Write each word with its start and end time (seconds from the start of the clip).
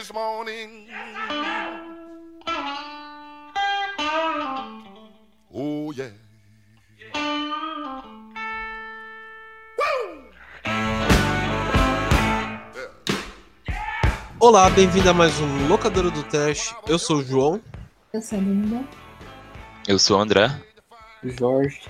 this 0.00 0.12
morning. 0.14 0.88
Oh 5.52 5.92
yeah. 5.92 6.10
Olá, 14.38 14.70
bem-vindo 14.70 15.10
a 15.10 15.12
mais 15.12 15.38
um 15.38 15.68
Locadora 15.68 16.10
do 16.10 16.22
Trash. 16.22 16.74
Eu 16.88 16.98
sou 16.98 17.18
o 17.18 17.22
João. 17.22 17.60
Eu 18.14 18.22
sou 18.22 18.38
a 18.38 18.40
Linda. 18.40 18.82
Eu 19.86 19.98
sou 19.98 20.16
o 20.16 20.20
André. 20.22 20.50
Jorge. 21.22 21.82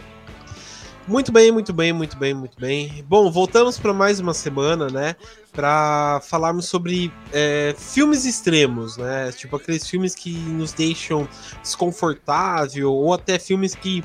Muito 1.10 1.32
bem, 1.32 1.50
muito 1.50 1.72
bem, 1.72 1.92
muito 1.92 2.16
bem, 2.16 2.32
muito 2.32 2.56
bem. 2.56 3.04
Bom, 3.08 3.32
voltamos 3.32 3.76
para 3.76 3.92
mais 3.92 4.20
uma 4.20 4.32
semana, 4.32 4.86
né? 4.86 5.16
Para 5.50 6.20
falarmos 6.22 6.66
sobre 6.66 7.12
é, 7.32 7.74
filmes 7.76 8.24
extremos, 8.24 8.96
né? 8.96 9.32
Tipo 9.32 9.56
aqueles 9.56 9.84
filmes 9.88 10.14
que 10.14 10.30
nos 10.30 10.72
deixam 10.72 11.28
desconfortável 11.60 12.92
ou 12.92 13.12
até 13.12 13.40
filmes 13.40 13.74
que 13.74 14.04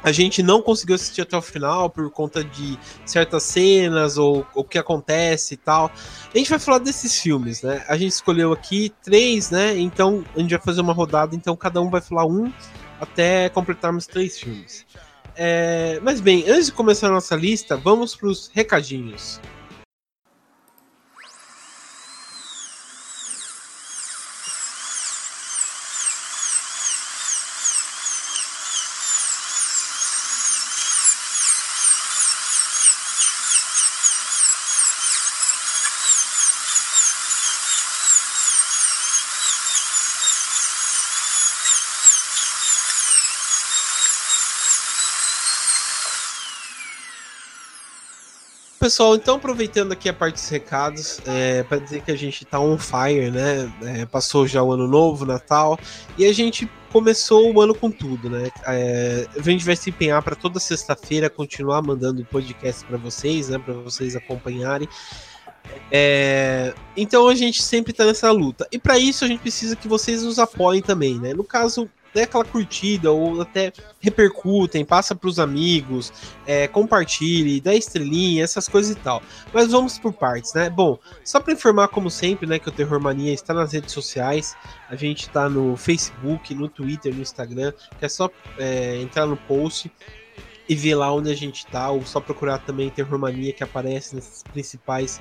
a 0.00 0.12
gente 0.12 0.40
não 0.40 0.62
conseguiu 0.62 0.94
assistir 0.94 1.22
até 1.22 1.36
o 1.36 1.42
final 1.42 1.90
por 1.90 2.08
conta 2.08 2.44
de 2.44 2.78
certas 3.04 3.42
cenas 3.42 4.16
ou 4.16 4.46
o 4.54 4.62
que 4.62 4.78
acontece 4.78 5.54
e 5.54 5.56
tal. 5.56 5.90
A 6.32 6.38
gente 6.38 6.50
vai 6.50 6.60
falar 6.60 6.78
desses 6.78 7.20
filmes, 7.20 7.62
né? 7.62 7.84
A 7.88 7.96
gente 7.96 8.12
escolheu 8.12 8.52
aqui 8.52 8.94
três, 9.02 9.50
né? 9.50 9.76
Então 9.76 10.24
a 10.36 10.38
gente 10.38 10.50
vai 10.50 10.60
fazer 10.60 10.82
uma 10.82 10.92
rodada, 10.92 11.34
então 11.34 11.56
cada 11.56 11.80
um 11.80 11.90
vai 11.90 12.00
falar 12.00 12.26
um 12.26 12.52
até 13.00 13.48
completarmos 13.48 14.06
três 14.06 14.38
filmes. 14.38 14.86
É, 15.40 16.00
mas 16.02 16.20
bem, 16.20 16.44
antes 16.48 16.66
de 16.66 16.72
começar 16.72 17.06
a 17.06 17.10
nossa 17.12 17.36
lista, 17.36 17.76
vamos 17.76 18.16
para 18.16 18.28
os 18.28 18.50
recadinhos. 18.52 19.40
Pessoal, 48.88 49.16
então 49.16 49.36
aproveitando 49.36 49.92
aqui 49.92 50.08
a 50.08 50.14
parte 50.14 50.36
dos 50.36 50.48
recados, 50.48 51.20
é, 51.26 51.62
para 51.62 51.76
dizer 51.76 52.00
que 52.00 52.10
a 52.10 52.16
gente 52.16 52.42
tá 52.46 52.58
on 52.58 52.78
fire, 52.78 53.30
né? 53.30 53.70
É, 53.82 54.06
passou 54.06 54.46
já 54.46 54.62
o 54.62 54.72
ano 54.72 54.88
novo, 54.88 55.26
Natal, 55.26 55.78
e 56.16 56.24
a 56.24 56.32
gente 56.32 56.66
começou 56.90 57.52
o 57.52 57.60
ano 57.60 57.74
com 57.74 57.90
tudo, 57.90 58.30
né? 58.30 58.50
É, 58.66 59.26
a 59.38 59.42
gente 59.42 59.62
vai 59.62 59.76
se 59.76 59.90
empenhar 59.90 60.22
para 60.22 60.34
toda 60.34 60.58
sexta-feira 60.58 61.28
continuar 61.28 61.82
mandando 61.82 62.24
podcast 62.24 62.82
para 62.86 62.96
vocês, 62.96 63.50
né? 63.50 63.58
Para 63.58 63.74
vocês 63.74 64.16
acompanharem. 64.16 64.88
É, 65.92 66.72
então 66.96 67.28
a 67.28 67.34
gente 67.34 67.62
sempre 67.62 67.92
tá 67.92 68.06
nessa 68.06 68.30
luta. 68.30 68.66
E 68.72 68.78
para 68.78 68.98
isso 68.98 69.22
a 69.22 69.28
gente 69.28 69.40
precisa 69.40 69.76
que 69.76 69.86
vocês 69.86 70.22
nos 70.22 70.38
apoiem 70.38 70.80
também, 70.80 71.18
né? 71.18 71.34
No 71.34 71.44
caso, 71.44 71.90
dê 72.14 72.22
aquela 72.22 72.44
curtida 72.44 73.10
ou 73.10 73.40
até 73.40 73.72
repercutem, 74.00 74.84
passa 74.84 75.14
para 75.14 75.28
os 75.28 75.38
amigos, 75.38 76.12
é, 76.46 76.66
compartilhe, 76.68 77.60
dá 77.60 77.74
estrelinha, 77.74 78.44
essas 78.44 78.68
coisas 78.68 78.96
e 78.96 78.98
tal. 78.98 79.22
Mas 79.52 79.70
vamos 79.70 79.98
por 79.98 80.12
partes, 80.12 80.54
né? 80.54 80.70
Bom, 80.70 80.98
só 81.24 81.40
para 81.40 81.52
informar 81.52 81.88
como 81.88 82.10
sempre, 82.10 82.46
né, 82.46 82.58
que 82.58 82.68
o 82.68 82.72
Terror 82.72 83.00
Mania 83.00 83.32
está 83.32 83.52
nas 83.52 83.72
redes 83.72 83.92
sociais. 83.92 84.56
A 84.88 84.96
gente 84.96 85.22
está 85.22 85.48
no 85.48 85.76
Facebook, 85.76 86.54
no 86.54 86.68
Twitter, 86.68 87.14
no 87.14 87.20
Instagram, 87.20 87.72
que 87.98 88.04
é 88.04 88.08
só 88.08 88.30
é, 88.58 88.96
entrar 89.00 89.26
no 89.26 89.36
post 89.36 89.90
e 90.68 90.74
ver 90.74 90.94
lá 90.94 91.12
onde 91.12 91.30
a 91.30 91.34
gente 91.34 91.66
tá, 91.66 91.90
ou 91.90 92.04
só 92.04 92.20
procurar 92.20 92.58
também 92.58 92.90
Terror 92.90 93.18
Mania 93.18 93.52
que 93.52 93.64
aparece 93.64 94.14
nesses 94.14 94.42
principais 94.42 95.20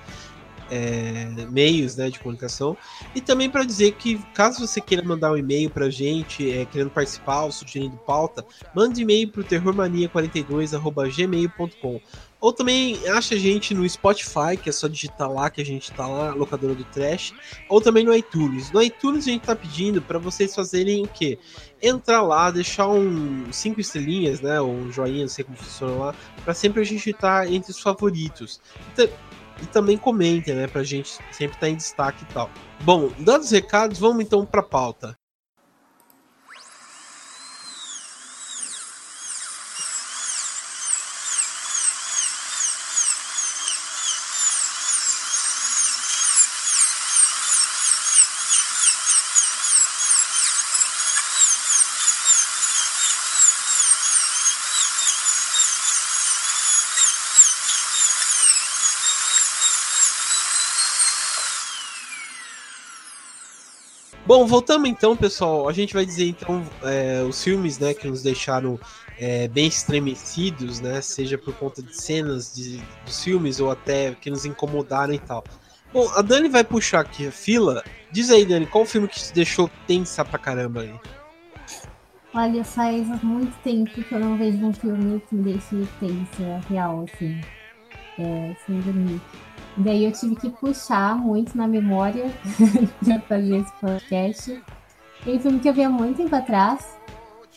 é, 0.70 1.30
meios 1.50 1.96
né, 1.96 2.10
de 2.10 2.20
comunicação. 2.20 2.76
E 3.16 3.22
também 3.22 3.50
para 3.50 3.64
dizer 3.64 3.94
que, 3.94 4.18
caso 4.34 4.60
você 4.66 4.82
queira 4.82 5.04
mandar 5.04 5.32
um 5.32 5.38
e-mail 5.38 5.70
para 5.70 5.86
a 5.86 5.90
gente, 5.90 6.52
é, 6.52 6.66
querendo 6.66 6.90
participar 6.90 7.44
ou 7.44 7.52
sugerindo 7.52 7.96
pauta, 7.98 8.44
mande 8.76 9.02
e-mail 9.02 9.30
para 9.30 9.42
o 9.42 9.44
terrormania42.gmail.com. 9.44 12.02
Ou 12.40 12.54
também 12.54 13.00
acha 13.08 13.34
a 13.34 13.38
gente 13.38 13.74
no 13.74 13.88
Spotify, 13.90 14.56
que 14.62 14.70
é 14.70 14.72
só 14.72 14.88
digitar 14.88 15.32
lá 15.32 15.50
que 15.50 15.60
a 15.60 15.66
gente 15.66 15.92
tá 15.92 16.08
lá, 16.08 16.36
locadora 16.36 16.76
do 16.76 16.84
Trash, 16.84 17.34
ou 17.68 17.82
também 17.82 18.04
no 18.04 18.16
iTunes. 18.16 18.72
No 18.72 18.80
iTunes 18.82 19.28
a 19.28 19.32
gente 19.32 19.42
tá 19.42 19.56
pedindo 19.56 20.04
para 20.04 20.20
vocês 20.20 20.54
fazerem 20.54 21.04
o 21.04 21.08
quê? 21.08 21.40
Entrar 21.82 22.22
lá, 22.22 22.52
deixar 22.52 22.90
um 22.90 23.52
cinco 23.52 23.82
estrelinhas, 23.82 24.40
né, 24.40 24.62
ou 24.62 24.72
um 24.72 24.92
joinha, 24.92 25.22
não 25.22 25.28
sei 25.28 25.46
como 25.46 25.58
funciona 25.58 25.96
lá, 25.96 26.16
para 26.44 26.54
sempre 26.54 26.82
a 26.82 26.86
gente 26.86 27.10
estar 27.10 27.46
tá 27.46 27.52
entre 27.52 27.72
os 27.72 27.80
favoritos. 27.80 28.62
Então, 28.94 29.10
e 29.62 29.66
também 29.66 29.98
comentem, 29.98 30.56
né, 30.56 30.68
pra 30.68 30.84
gente 30.84 31.10
sempre 31.32 31.56
estar 31.56 31.60
tá 31.60 31.70
em 31.70 31.76
destaque 31.76 32.24
e 32.24 32.34
tal. 32.34 32.50
Bom, 32.82 33.10
dados 33.20 33.48
os 33.48 33.52
recados, 33.52 34.00
vamos 34.00 34.24
então 34.24 34.46
pra 34.46 34.64
pauta. 34.64 35.18
Bom, 64.38 64.46
voltamos 64.46 64.88
então, 64.88 65.18
pessoal. 65.18 65.68
A 65.68 65.74
gente 65.74 65.96
vai 65.96 66.06
dizer 66.06 66.28
então 66.28 66.64
é, 66.84 67.24
os 67.24 67.44
filmes, 67.44 67.80
né, 67.80 67.92
que 67.96 68.08
nos 68.08 68.22
deixaram 68.22 68.80
é, 69.18 69.48
bem 69.48 69.66
estremecidos, 69.66 70.80
né, 70.80 71.02
seja 71.02 71.40
por 71.40 71.56
conta 71.56 71.82
de 71.82 72.00
cenas 72.00 72.54
de, 72.54 72.80
dos 73.04 73.24
filmes 73.24 73.60
ou 73.60 73.72
até 73.72 74.14
que 74.14 74.30
nos 74.30 74.46
incomodaram 74.46 75.12
e 75.12 75.18
tal. 75.18 75.44
Bom, 75.92 76.08
a 76.16 76.22
Dani 76.22 76.50
vai 76.50 76.64
puxar 76.64 77.00
aqui 77.00 77.26
a 77.26 77.32
fila. 77.32 77.84
Diz 78.12 78.30
aí, 78.30 78.46
Dani, 78.46 78.68
qual 78.68 78.86
filme 78.86 79.08
que 79.08 79.20
te 79.20 79.34
deixou 79.34 79.72
tensa 79.88 80.24
pra 80.24 80.38
caramba 80.38 80.82
aí? 80.82 80.94
Olha, 82.32 82.64
faz 82.64 83.08
muito 83.24 83.58
tempo 83.64 83.90
que 83.90 84.12
eu 84.12 84.20
não 84.20 84.38
vejo 84.38 84.64
um 84.64 84.72
filme 84.72 85.20
que 85.20 85.34
me 85.34 85.52
deixe 85.52 85.88
tensa, 86.00 86.62
real, 86.70 87.06
assim. 87.12 87.42
É, 88.20 88.56
sem 88.68 88.80
dormir. 88.82 89.20
Daí 89.78 90.06
eu 90.06 90.12
tive 90.12 90.36
que 90.36 90.50
puxar 90.50 91.16
muito 91.16 91.56
na 91.56 91.68
memória 91.68 92.32
para 93.06 93.20
fazer 93.22 93.58
esse 93.58 93.72
podcast. 93.74 94.64
Tem 95.24 95.38
um 95.38 95.40
filme 95.40 95.60
que 95.60 95.70
eu 95.70 95.74
via 95.74 95.90
muito 95.90 96.18
tempo 96.18 96.36
atrás, 96.36 96.98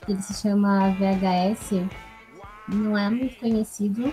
ele 0.07 0.21
se 0.21 0.35
chama 0.35 0.91
VHS, 0.91 1.87
não 2.69 2.97
é 2.97 3.09
muito 3.09 3.37
conhecido. 3.39 4.13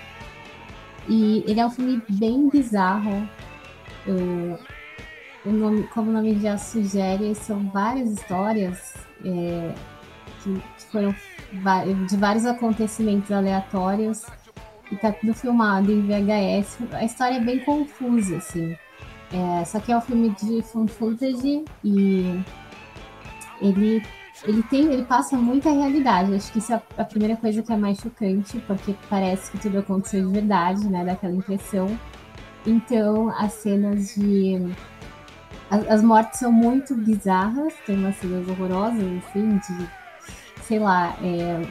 E 1.09 1.43
ele 1.47 1.59
é 1.59 1.65
um 1.65 1.69
filme 1.69 2.01
bem 2.09 2.49
bizarro. 2.49 3.27
o 5.45 5.49
nome, 5.49 5.83
como 5.87 6.09
o 6.09 6.13
nome 6.13 6.39
já 6.39 6.57
sugere, 6.57 7.33
são 7.35 7.69
várias 7.69 8.11
histórias 8.11 8.93
é, 9.25 9.73
que 10.43 10.61
foram 10.91 11.15
de 12.07 12.17
vários 12.17 12.45
acontecimentos 12.45 13.31
aleatórios 13.31 14.25
e 14.91 14.95
tá 14.95 15.11
tudo 15.11 15.33
filmado 15.33 15.91
em 15.91 16.01
VHS. 16.01 16.79
A 16.93 17.03
história 17.03 17.35
é 17.35 17.39
bem 17.39 17.59
confusa, 17.59 18.37
assim. 18.37 18.75
É, 19.31 19.65
só 19.65 19.79
que 19.79 19.91
é 19.91 19.97
um 19.97 20.01
filme 20.01 20.29
de 20.29 20.61
fan 20.61 20.87
footage 20.87 21.65
e 21.83 22.41
ele, 23.61 24.01
ele 24.45 24.63
tem, 24.63 24.85
ele 24.85 25.03
passa 25.03 25.35
muita 25.35 25.69
realidade. 25.69 26.33
Acho 26.33 26.51
que 26.51 26.59
isso 26.59 26.73
é 26.73 26.81
a 26.97 27.03
primeira 27.03 27.35
coisa 27.35 27.61
que 27.61 27.71
é 27.71 27.77
mais 27.77 27.99
chocante, 27.99 28.59
porque 28.67 28.95
parece 29.09 29.51
que 29.51 29.57
tudo 29.57 29.79
aconteceu 29.79 30.25
de 30.27 30.33
verdade, 30.33 30.87
né? 30.87 31.03
Daquela 31.03 31.33
impressão. 31.33 31.87
Então, 32.65 33.29
as 33.29 33.53
cenas 33.53 34.15
de. 34.15 34.73
As, 35.69 35.85
as 35.89 36.03
mortes 36.03 36.39
são 36.39 36.51
muito 36.51 36.95
bizarras, 36.95 37.73
tem 37.85 37.97
umas 37.97 38.15
cenas 38.17 38.47
horrorosas, 38.47 39.03
assim, 39.17 39.57
de 39.57 39.89
sei 40.67 40.79
lá, 40.79 41.15
é, 41.21 41.61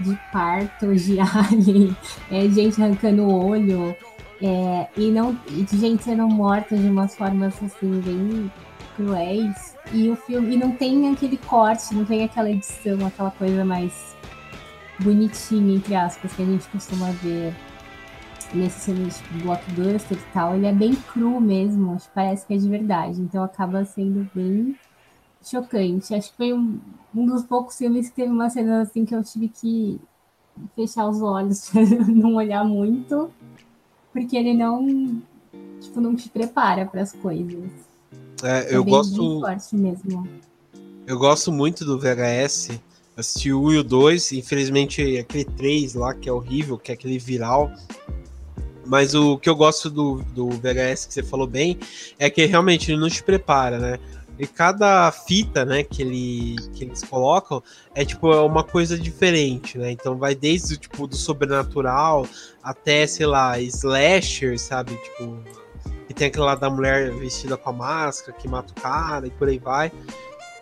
de 0.00 0.18
parto, 0.32 0.94
de 0.94 1.18
alien, 1.22 1.96
é, 2.30 2.48
gente 2.48 2.82
arrancando 2.82 3.22
o 3.22 3.46
olho, 3.46 3.96
É, 4.42 4.88
e 4.96 5.10
não 5.10 5.32
de 5.48 5.78
gente 5.78 6.02
sendo 6.02 6.28
morta 6.28 6.76
de 6.76 6.88
umas 6.88 7.14
formas 7.14 7.54
assim 7.62 8.00
bem 8.00 8.50
cruéis. 8.96 9.76
E 9.92 10.10
o 10.10 10.16
filme 10.16 10.56
e 10.56 10.58
não 10.58 10.72
tem 10.72 11.10
aquele 11.12 11.36
corte, 11.36 11.94
não 11.94 12.04
tem 12.04 12.24
aquela 12.24 12.50
edição, 12.50 13.06
aquela 13.06 13.30
coisa 13.30 13.64
mais 13.64 14.14
bonitinha, 14.98 15.76
entre 15.76 15.94
aspas, 15.94 16.32
que 16.32 16.42
a 16.42 16.46
gente 16.46 16.66
costuma 16.68 17.10
ver 17.22 17.54
nesses 18.52 18.84
filmes 18.84 19.18
tipo, 19.18 19.38
blockbuster 19.44 20.18
e 20.18 20.32
tal. 20.32 20.54
Ele 20.56 20.66
é 20.66 20.72
bem 20.72 20.94
cru 20.94 21.40
mesmo, 21.40 21.96
parece 22.14 22.46
que 22.46 22.54
é 22.54 22.56
de 22.56 22.68
verdade. 22.68 23.20
Então 23.20 23.42
acaba 23.42 23.84
sendo 23.84 24.28
bem 24.34 24.76
chocante. 25.50 26.14
Acho 26.14 26.30
que 26.30 26.36
foi 26.36 26.52
um, 26.52 26.80
um 27.14 27.26
dos 27.26 27.42
poucos 27.42 27.76
filmes 27.76 28.08
que 28.08 28.16
teve 28.16 28.30
uma 28.30 28.50
cena 28.50 28.82
assim 28.82 29.04
que 29.04 29.14
eu 29.14 29.22
tive 29.22 29.48
que 29.48 30.00
fechar 30.74 31.08
os 31.08 31.20
olhos 31.20 31.70
não 32.08 32.34
olhar 32.34 32.64
muito, 32.64 33.30
porque 34.12 34.36
ele 34.36 34.54
não, 34.54 35.20
tipo, 35.80 36.00
não 36.00 36.14
te 36.14 36.28
prepara 36.28 36.86
para 36.86 37.02
as 37.02 37.12
coisas. 37.12 37.70
É, 38.42 38.74
eu 38.74 38.82
é 38.82 38.84
bem, 38.84 38.94
gosto. 38.94 39.40
Bem 39.40 39.80
mesmo. 39.80 40.28
Eu 41.06 41.18
gosto 41.18 41.52
muito 41.52 41.84
do 41.84 41.98
VHS. 41.98 42.80
Assisti 43.16 43.52
o 43.52 43.62
1 43.62 43.72
e 43.72 43.78
o 43.78 43.84
2, 43.84 44.32
infelizmente 44.32 45.18
aquele 45.18 45.44
3 45.44 45.94
lá 45.94 46.14
que 46.14 46.28
é 46.28 46.32
horrível, 46.32 46.76
que 46.76 46.90
é 46.90 46.94
aquele 46.94 47.18
viral. 47.18 47.70
Mas 48.84 49.14
o 49.14 49.38
que 49.38 49.48
eu 49.48 49.54
gosto 49.54 49.88
do, 49.88 50.22
do 50.34 50.50
VHS 50.50 51.06
que 51.06 51.14
você 51.14 51.22
falou 51.22 51.46
bem 51.46 51.78
é 52.18 52.28
que 52.28 52.44
realmente 52.44 52.90
ele 52.90 53.00
não 53.00 53.08
te 53.08 53.22
prepara, 53.22 53.78
né? 53.78 53.98
E 54.38 54.46
cada 54.46 55.10
fita, 55.12 55.64
né, 55.64 55.84
que, 55.84 56.02
ele, 56.02 56.56
que 56.74 56.84
eles 56.84 57.04
colocam 57.04 57.62
é 57.94 58.04
tipo 58.04 58.32
é 58.32 58.40
uma 58.40 58.64
coisa 58.64 58.98
diferente, 58.98 59.78
né? 59.78 59.92
Então 59.92 60.16
vai 60.16 60.34
desde 60.34 60.76
tipo 60.76 61.06
do 61.06 61.14
sobrenatural 61.14 62.26
até, 62.62 63.06
sei 63.06 63.26
lá, 63.26 63.60
slasher, 63.60 64.58
sabe? 64.58 64.96
Tipo, 64.96 65.40
que 66.08 66.14
tem 66.14 66.26
aquela 66.26 66.46
lá 66.46 66.54
da 66.56 66.68
mulher 66.68 67.12
vestida 67.12 67.56
com 67.56 67.70
a 67.70 67.72
máscara 67.72 68.36
que 68.36 68.48
mata 68.48 68.72
o 68.76 68.80
cara 68.80 69.26
e 69.26 69.30
por 69.30 69.48
aí 69.48 69.58
vai. 69.58 69.92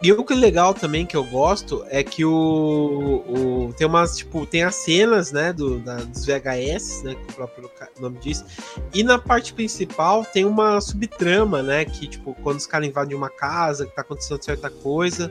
E 0.03 0.13
o 0.13 0.25
que 0.25 0.33
é 0.33 0.37
legal 0.37 0.75
também 0.75 1.07
que 1.07 1.17
eu 1.17 1.23
gosto 1.23 1.85
é 1.89 2.03
que 2.03 2.25
o, 2.25 3.23
o 3.29 3.73
tem 3.75 3.87
umas 3.87 4.17
tipo 4.17 4.45
tem 4.45 4.65
as 4.65 4.75
cenas 4.75 5.31
né 5.31 5.53
do, 5.53 5.79
da, 5.79 5.97
dos 5.97 6.27
VHS 6.27 7.05
né 7.05 7.15
que 7.15 7.33
o 7.33 7.35
próprio 7.35 7.71
nome 8.01 8.19
diz. 8.19 8.45
E 8.93 9.05
na 9.05 9.17
parte 9.17 9.55
principal 9.55 10.25
tem 10.25 10.45
uma 10.45 10.81
subtrama 10.81 11.63
né 11.63 11.85
que 11.85 12.09
tipo 12.09 12.35
quando 12.43 12.59
os 12.59 12.67
caras 12.67 12.89
invadem 12.89 13.17
uma 13.17 13.31
casa 13.31 13.87
que 13.87 13.95
tá 13.95 14.03
acontecendo 14.03 14.43
certa 14.43 14.69
coisa. 14.69 15.31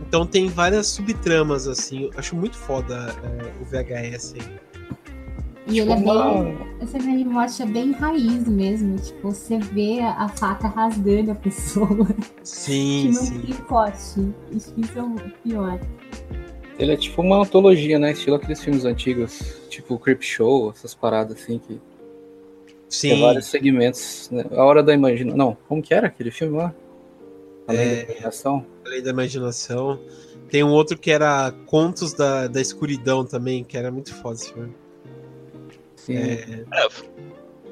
Então 0.00 0.26
tem 0.26 0.48
várias 0.48 0.86
subtramas 0.86 1.66
assim. 1.66 2.10
Acho 2.16 2.34
muito 2.34 2.56
foda 2.56 3.14
é, 3.22 3.62
o 3.62 3.64
VHS 3.64 4.34
aí. 4.34 4.67
E 5.68 5.80
ele 5.80 5.92
é 5.92 5.96
bem. 5.96 6.58
Essa 6.80 6.98
grande 6.98 7.24
morte 7.24 7.62
é 7.62 7.66
bem 7.66 7.92
raiz 7.92 8.48
mesmo. 8.48 8.96
Tipo, 8.96 9.30
você 9.30 9.58
vê 9.58 10.00
a 10.00 10.28
faca 10.28 10.68
rasgando 10.68 11.32
a 11.32 11.34
pessoa. 11.34 12.06
Sim, 12.42 13.08
que 13.12 13.14
não 13.14 13.22
sim. 13.22 13.40
tem 13.40 13.54
corte. 13.66 14.34
Isso, 14.50 14.72
isso 14.76 14.98
é 14.98 15.02
o 15.02 15.14
pior. 15.44 15.78
Ele 16.78 16.92
é 16.92 16.96
tipo 16.96 17.20
uma 17.20 17.42
antologia, 17.42 17.98
né? 17.98 18.12
Estilo 18.12 18.36
aqueles 18.36 18.62
filmes 18.62 18.84
antigos, 18.84 19.60
tipo 19.68 19.98
Creep 19.98 20.22
Show, 20.22 20.70
essas 20.70 20.94
paradas 20.94 21.36
assim 21.42 21.58
que 21.58 21.80
Sim. 22.88 23.10
tem 23.10 23.20
vários 23.20 23.46
segmentos. 23.46 24.30
Né? 24.32 24.44
A 24.52 24.64
Hora 24.64 24.82
da 24.82 24.94
Imaginação. 24.94 25.36
Não, 25.36 25.56
como 25.68 25.82
que 25.82 25.92
era 25.92 26.06
aquele 26.06 26.30
filme 26.30 26.56
lá? 26.56 26.72
Além 27.66 27.80
É. 27.82 27.94
da 27.96 28.02
imaginação. 28.04 28.66
Além 28.86 29.02
da 29.02 29.10
imaginação. 29.10 30.00
Tem 30.48 30.64
um 30.64 30.70
outro 30.70 30.96
que 30.96 31.10
era 31.10 31.52
Contos 31.66 32.14
da, 32.14 32.46
da 32.46 32.60
Escuridão 32.60 33.24
também, 33.24 33.62
que 33.64 33.76
era 33.76 33.90
muito 33.90 34.14
foda 34.14 34.36
esse 34.36 34.52
filme. 34.52 34.72
Sim. 36.08 36.64
É, 36.72 36.88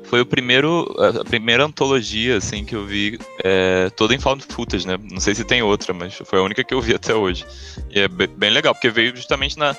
Foi 0.04 0.20
o 0.20 0.26
primeiro, 0.26 0.94
a 0.98 1.24
primeira 1.24 1.64
antologia, 1.64 2.36
assim, 2.36 2.64
que 2.64 2.76
eu 2.76 2.84
vi 2.84 3.18
é, 3.42 3.90
toda 3.96 4.14
em 4.14 4.18
found 4.20 4.44
footage, 4.44 4.86
né? 4.86 4.98
Não 5.10 5.18
sei 5.20 5.34
se 5.34 5.42
tem 5.44 5.62
outra, 5.62 5.92
mas 5.92 6.14
foi 6.14 6.38
a 6.38 6.42
única 6.42 6.62
que 6.62 6.74
eu 6.74 6.80
vi 6.80 6.94
até 6.94 7.14
hoje. 7.14 7.44
E 7.90 8.00
é 8.00 8.06
be- 8.08 8.26
bem 8.26 8.50
legal, 8.50 8.74
porque 8.74 8.90
veio 8.90 9.16
justamente 9.16 9.58
na, 9.58 9.74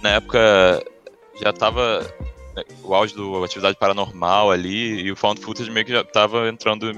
na 0.00 0.10
época, 0.10 0.82
já 1.42 1.52
tava 1.52 2.00
né, 2.54 2.62
o 2.82 2.94
auge 2.94 3.14
da 3.14 3.44
atividade 3.44 3.76
paranormal 3.76 4.50
ali, 4.50 5.02
e 5.02 5.12
o 5.12 5.16
found 5.16 5.40
footage 5.40 5.70
meio 5.70 5.84
que 5.84 5.92
já 5.92 6.04
tava 6.04 6.48
entrando, 6.48 6.92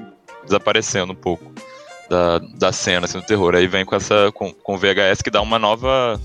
desaparecendo 0.45 1.13
um 1.15 1.17
pouco 1.17 1.51
da, 2.09 2.39
da 2.39 2.71
cena, 2.71 3.07
assim, 3.07 3.19
do 3.19 3.27
terror. 3.27 3.55
Aí 3.57 3.67
vem 3.67 3.85
com 3.85 3.97
essa, 3.97 4.31
com, 4.33 4.53
com 4.53 4.79
VHS 4.79 5.23
que 5.23 5.31
dá 5.31 5.41
uma 5.41 5.59
nova... 5.59 6.21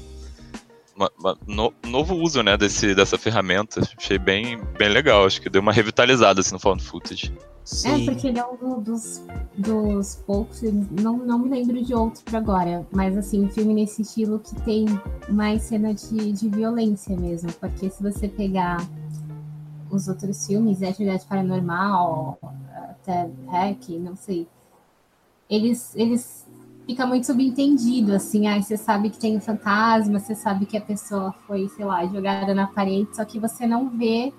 Uma, 0.95 1.11
uma- 1.19 1.37
no- 1.47 1.73
novo 1.87 2.15
uso, 2.15 2.43
né, 2.43 2.55
desse, 2.55 2.93
dessa 2.93 3.17
ferramenta. 3.17 3.81
Achei 3.97 4.17
bem, 4.19 4.59
bem 4.77 4.89
legal. 4.89 5.25
Acho 5.25 5.41
que 5.41 5.49
deu 5.49 5.61
uma 5.61 5.71
revitalizada 5.73 6.39
assim, 6.41 6.53
no 6.53 6.59
found 6.59 6.83
footage. 6.83 7.33
sim. 7.63 8.03
É, 8.03 8.05
porque 8.11 8.27
ele 8.27 8.37
é 8.39 8.45
um 8.45 8.55
do- 8.57 8.81
dos, 8.81 9.23
dos 9.57 10.15
poucos, 10.27 10.61
não, 10.61 11.17
não 11.17 11.39
me 11.39 11.49
lembro 11.49 11.83
de 11.83 11.93
outro 11.95 12.23
agora, 12.37 12.85
mas 12.91 13.17
assim, 13.17 13.43
um 13.45 13.49
filme 13.49 13.73
nesse 13.73 14.01
estilo 14.03 14.37
que 14.39 14.53
tem 14.61 14.85
mais 15.29 15.63
cena 15.63 15.93
de, 15.93 16.31
de 16.31 16.49
violência 16.49 17.15
mesmo. 17.17 17.51
Porque 17.53 17.89
se 17.89 18.03
você 18.03 18.27
pegar 18.27 18.77
os 19.89 20.07
outros 20.07 20.45
filmes, 20.45 20.81
é 20.81 20.89
Atividade 20.89 21.25
Paranormal, 21.25 22.37
até 22.89 23.29
Hack, 23.47 23.89
não 23.99 24.15
sei, 24.15 24.47
eles, 25.49 25.95
eles 25.95 26.42
fica 26.85 27.05
muito 27.05 27.25
subentendido, 27.25 28.13
assim, 28.13 28.47
aí 28.47 28.61
você 28.61 28.77
sabe 28.77 29.09
que 29.09 29.17
tem 29.17 29.37
um 29.37 29.41
fantasma, 29.41 30.19
você 30.19 30.35
sabe 30.35 30.65
que 30.65 30.77
a 30.77 30.81
pessoa 30.81 31.33
foi, 31.47 31.69
sei 31.69 31.85
lá, 31.85 32.05
jogada 32.05 32.53
na 32.53 32.67
parede, 32.67 33.15
só 33.15 33.23
que 33.23 33.39
você 33.39 33.65
não 33.65 33.89
vê 33.89 34.33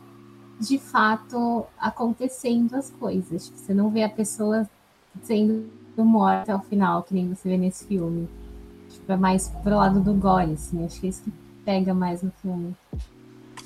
de 0.61 0.79
fato 0.79 1.65
acontecendo 1.79 2.75
as 2.75 2.91
coisas. 2.91 3.47
Tipo, 3.47 3.59
Você 3.59 3.75
não 3.75 3.91
vê 3.91 4.03
a 4.03 4.09
pessoa 4.09 4.69
sendo 5.23 5.69
morta 5.97 6.53
ao 6.53 6.61
final, 6.63 7.03
que 7.03 7.15
nem 7.15 7.29
você 7.29 7.49
vê 7.49 7.57
nesse 7.57 7.87
filme. 7.87 8.29
Tipo, 8.91 9.13
é 9.13 9.17
mais 9.17 9.49
pro 9.63 9.77
lado 9.77 10.01
do 10.01 10.15
gore, 10.15 10.53
assim. 10.53 10.85
Acho 10.85 11.01
que 11.01 11.07
é 11.07 11.11
isso 11.11 11.23
que 11.23 11.33
pega 11.65 11.95
mais 11.95 12.23
no 12.23 12.33
filme. 12.43 12.75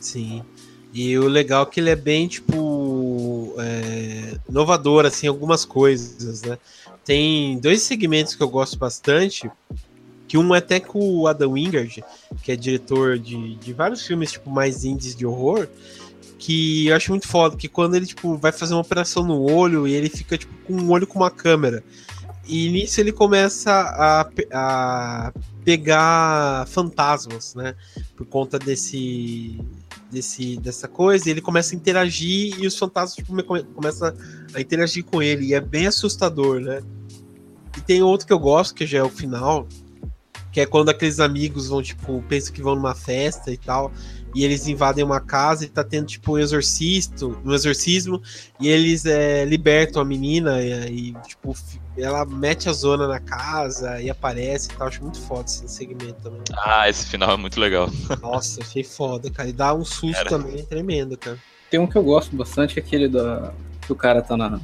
Sim. 0.01 0.43
E 0.93 1.19
o 1.19 1.29
legal 1.29 1.65
é 1.65 1.67
que 1.67 1.81
ele 1.81 1.91
é 1.91 1.97
bem, 1.97 2.27
tipo, 2.27 3.55
é, 3.59 4.39
inovador, 4.49 5.05
assim, 5.05 5.27
algumas 5.27 5.65
coisas, 5.65 6.43
né? 6.43 6.59
Tem 7.09 7.59
dois 7.59 7.81
segmentos 7.81 8.35
que 8.35 8.43
eu 8.43 8.51
gosto 8.51 8.79
bastante, 8.79 9.51
que 10.27 10.37
um 10.37 10.55
é 10.55 10.59
até 10.59 10.79
com 10.79 11.01
o 11.01 11.27
Adam 11.27 11.53
Wingard, 11.53 12.05
que 12.43 12.53
é 12.53 12.55
diretor 12.55 13.19
de, 13.19 13.55
de 13.55 13.73
vários 13.73 14.07
filmes, 14.07 14.33
tipo, 14.33 14.51
mais 14.51 14.85
indies 14.85 15.17
de 15.17 15.25
horror, 15.25 15.67
que 16.39 16.89
eu 16.89 16.95
acho 16.95 17.11
muito 17.11 17.27
foda, 17.27 17.57
que 17.57 17.67
quando 17.67 17.95
ele, 17.95 18.05
tipo, 18.05 18.37
vai 18.37 18.53
fazer 18.53 18.75
uma 18.75 18.83
operação 18.83 19.25
no 19.25 19.51
olho 19.51 19.89
e 19.89 19.95
ele 19.95 20.11
fica, 20.11 20.37
tipo, 20.37 20.53
com 20.67 20.75
um 20.75 20.91
olho 20.91 21.07
com 21.07 21.19
uma 21.19 21.31
câmera. 21.31 21.83
E 22.47 22.69
nisso 22.69 23.01
ele 23.01 23.11
começa 23.11 23.73
a, 23.73 24.29
a 24.53 25.33
pegar 25.65 26.67
fantasmas, 26.69 27.55
né? 27.55 27.75
Por 28.15 28.27
conta 28.27 28.59
desse, 28.59 29.59
desse 30.11 30.59
dessa 30.59 30.87
coisa, 30.87 31.27
e 31.27 31.31
ele 31.31 31.41
começa 31.41 31.75
a 31.75 31.77
interagir 31.79 32.55
e 32.63 32.67
os 32.67 32.77
fantasmas 32.77 33.15
tipo, 33.17 33.43
come- 33.45 33.65
começam 33.65 34.13
a 34.53 34.61
interagir 34.61 35.07
com 35.07 35.23
ele, 35.23 35.47
e 35.47 35.55
é 35.55 35.61
bem 35.63 35.87
assustador, 35.87 36.61
né? 36.61 36.83
E 37.89 37.93
tem 37.95 38.03
outro 38.03 38.27
que 38.27 38.33
eu 38.33 38.39
gosto, 38.39 38.75
que 38.75 38.87
já 38.87 38.99
é 38.99 39.03
o 39.03 39.09
final, 39.09 39.67
que 40.53 40.61
é 40.61 40.67
quando 40.67 40.91
aqueles 40.91 41.21
amigos 41.21 41.69
vão, 41.69 41.83
tipo, 41.83 42.23
pensam 42.29 42.53
que 42.53 42.61
vão 42.61 42.75
numa 42.75 42.95
festa 42.95 43.51
e 43.51 43.57
tal, 43.57 43.91
e 44.35 44.45
eles 44.45 44.67
invadem 44.67 45.03
uma 45.03 45.21
casa 45.21 45.65
e 45.65 45.69
tá 45.69 45.83
tendo, 45.83 46.07
tipo, 46.07 46.35
um 46.35 46.39
exorcisto, 46.39 47.41
um 47.45 47.55
exorcismo, 47.55 48.21
e 48.61 48.69
eles 48.69 49.07
é, 49.07 49.45
libertam 49.47 50.03
a 50.03 50.05
menina 50.05 50.61
e, 50.61 51.11
e, 51.11 51.13
tipo, 51.27 51.57
ela 51.97 52.25
mete 52.27 52.69
a 52.69 52.73
zona 52.73 53.09
na 53.09 53.19
casa 53.19 54.01
e 54.03 54.11
aparece 54.11 54.71
e 54.71 54.75
tal. 54.75 54.89
Acho 54.89 55.03
muito 55.03 55.19
foda 55.21 55.45
esse 55.47 55.67
segmento 55.69 56.21
também. 56.23 56.43
Ah, 56.65 56.89
esse 56.89 57.07
final 57.07 57.33
é 57.33 57.37
muito 57.37 57.59
legal. 57.59 57.91
Nossa, 58.21 58.63
achei 58.63 58.85
foda, 58.85 59.31
cara. 59.31 59.49
E 59.49 59.53
dá 59.53 59.75
um 59.75 59.85
susto 59.85 60.25
Cara. 60.25 60.29
também 60.29 60.63
tremendo, 60.65 61.17
cara. 61.17 61.39
Tem 61.71 61.81
um 61.81 61.87
que 61.87 61.97
eu 61.97 62.03
gosto 62.03 62.37
bastante, 62.37 62.75
que 62.75 62.81
é 62.81 62.83
aquele 62.83 63.09
da. 63.09 63.53
que 63.81 63.93
o 63.93 63.97
cara 63.97 64.23
tá 64.23 64.37
na. 64.37 64.61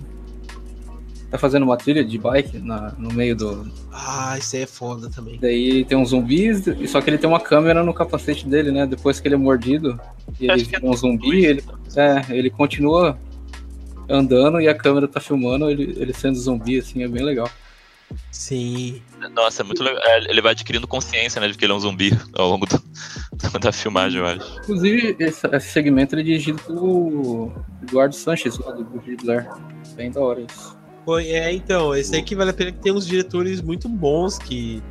Tá 1.34 1.38
fazendo 1.38 1.64
uma 1.64 1.76
trilha 1.76 2.04
de 2.04 2.16
bike 2.16 2.58
na, 2.58 2.92
no 2.96 3.12
meio 3.12 3.34
do. 3.34 3.68
Ah, 3.92 4.36
isso 4.38 4.54
aí 4.54 4.62
é 4.62 4.66
foda 4.66 5.10
também. 5.10 5.36
Daí 5.40 5.84
tem 5.84 5.98
uns 5.98 6.10
zumbis, 6.10 6.64
e 6.68 6.86
só 6.86 7.00
que 7.00 7.10
ele 7.10 7.18
tem 7.18 7.28
uma 7.28 7.40
câmera 7.40 7.82
no 7.82 7.92
capacete 7.92 8.46
dele, 8.46 8.70
né? 8.70 8.86
Depois 8.86 9.18
que 9.18 9.26
ele 9.26 9.34
é 9.34 9.38
mordido 9.38 9.98
e 10.38 10.44
ele 10.44 10.62
é 10.62 10.64
vira 10.64 10.86
um 10.86 10.94
zumbi, 10.94 11.44
ele, 11.44 11.64
é, 11.96 12.24
ele 12.30 12.50
continua 12.50 13.18
andando 14.08 14.60
e 14.60 14.68
a 14.68 14.74
câmera 14.74 15.08
tá 15.08 15.18
filmando 15.18 15.68
ele, 15.68 15.94
ele 15.98 16.12
sendo 16.12 16.38
zumbi, 16.38 16.78
assim, 16.78 17.02
é 17.02 17.08
bem 17.08 17.24
legal. 17.24 17.50
Sim. 18.30 19.02
Nossa, 19.32 19.62
é 19.62 19.64
muito 19.64 19.82
legal. 19.82 20.00
É, 20.04 20.30
ele 20.30 20.40
vai 20.40 20.52
adquirindo 20.52 20.86
consciência, 20.86 21.40
né, 21.40 21.48
de 21.48 21.58
que 21.58 21.64
ele 21.64 21.72
é 21.72 21.74
um 21.74 21.80
zumbi 21.80 22.16
ao 22.34 22.48
longo 22.48 22.64
do- 22.66 22.80
da 23.58 23.72
filmagem, 23.72 24.20
eu 24.20 24.26
acho. 24.26 24.58
Inclusive, 24.60 25.16
esse, 25.18 25.46
esse 25.48 25.68
segmento 25.70 26.14
é 26.14 26.22
dirigido 26.22 26.60
pelo 26.62 27.50
Eduardo 27.82 28.14
Sanches, 28.14 28.56
lá 28.58 28.70
do 28.70 28.84
Bruxa 28.84 29.16
de 29.16 29.24
Blair. 29.24 29.48
Bem 29.96 30.12
da 30.12 30.20
hora 30.20 30.40
isso. 30.40 30.73
Foi, 31.04 31.28
é, 31.28 31.52
então, 31.52 31.94
esse 31.94 32.14
aí 32.16 32.22
que 32.22 32.34
vale 32.34 32.50
a 32.50 32.54
pena 32.54 32.72
que 32.72 32.78
tem 32.78 32.92
uns 32.92 33.06
diretores 33.06 33.60
muito 33.60 33.88
bons 33.88 34.38
que, 34.38 34.82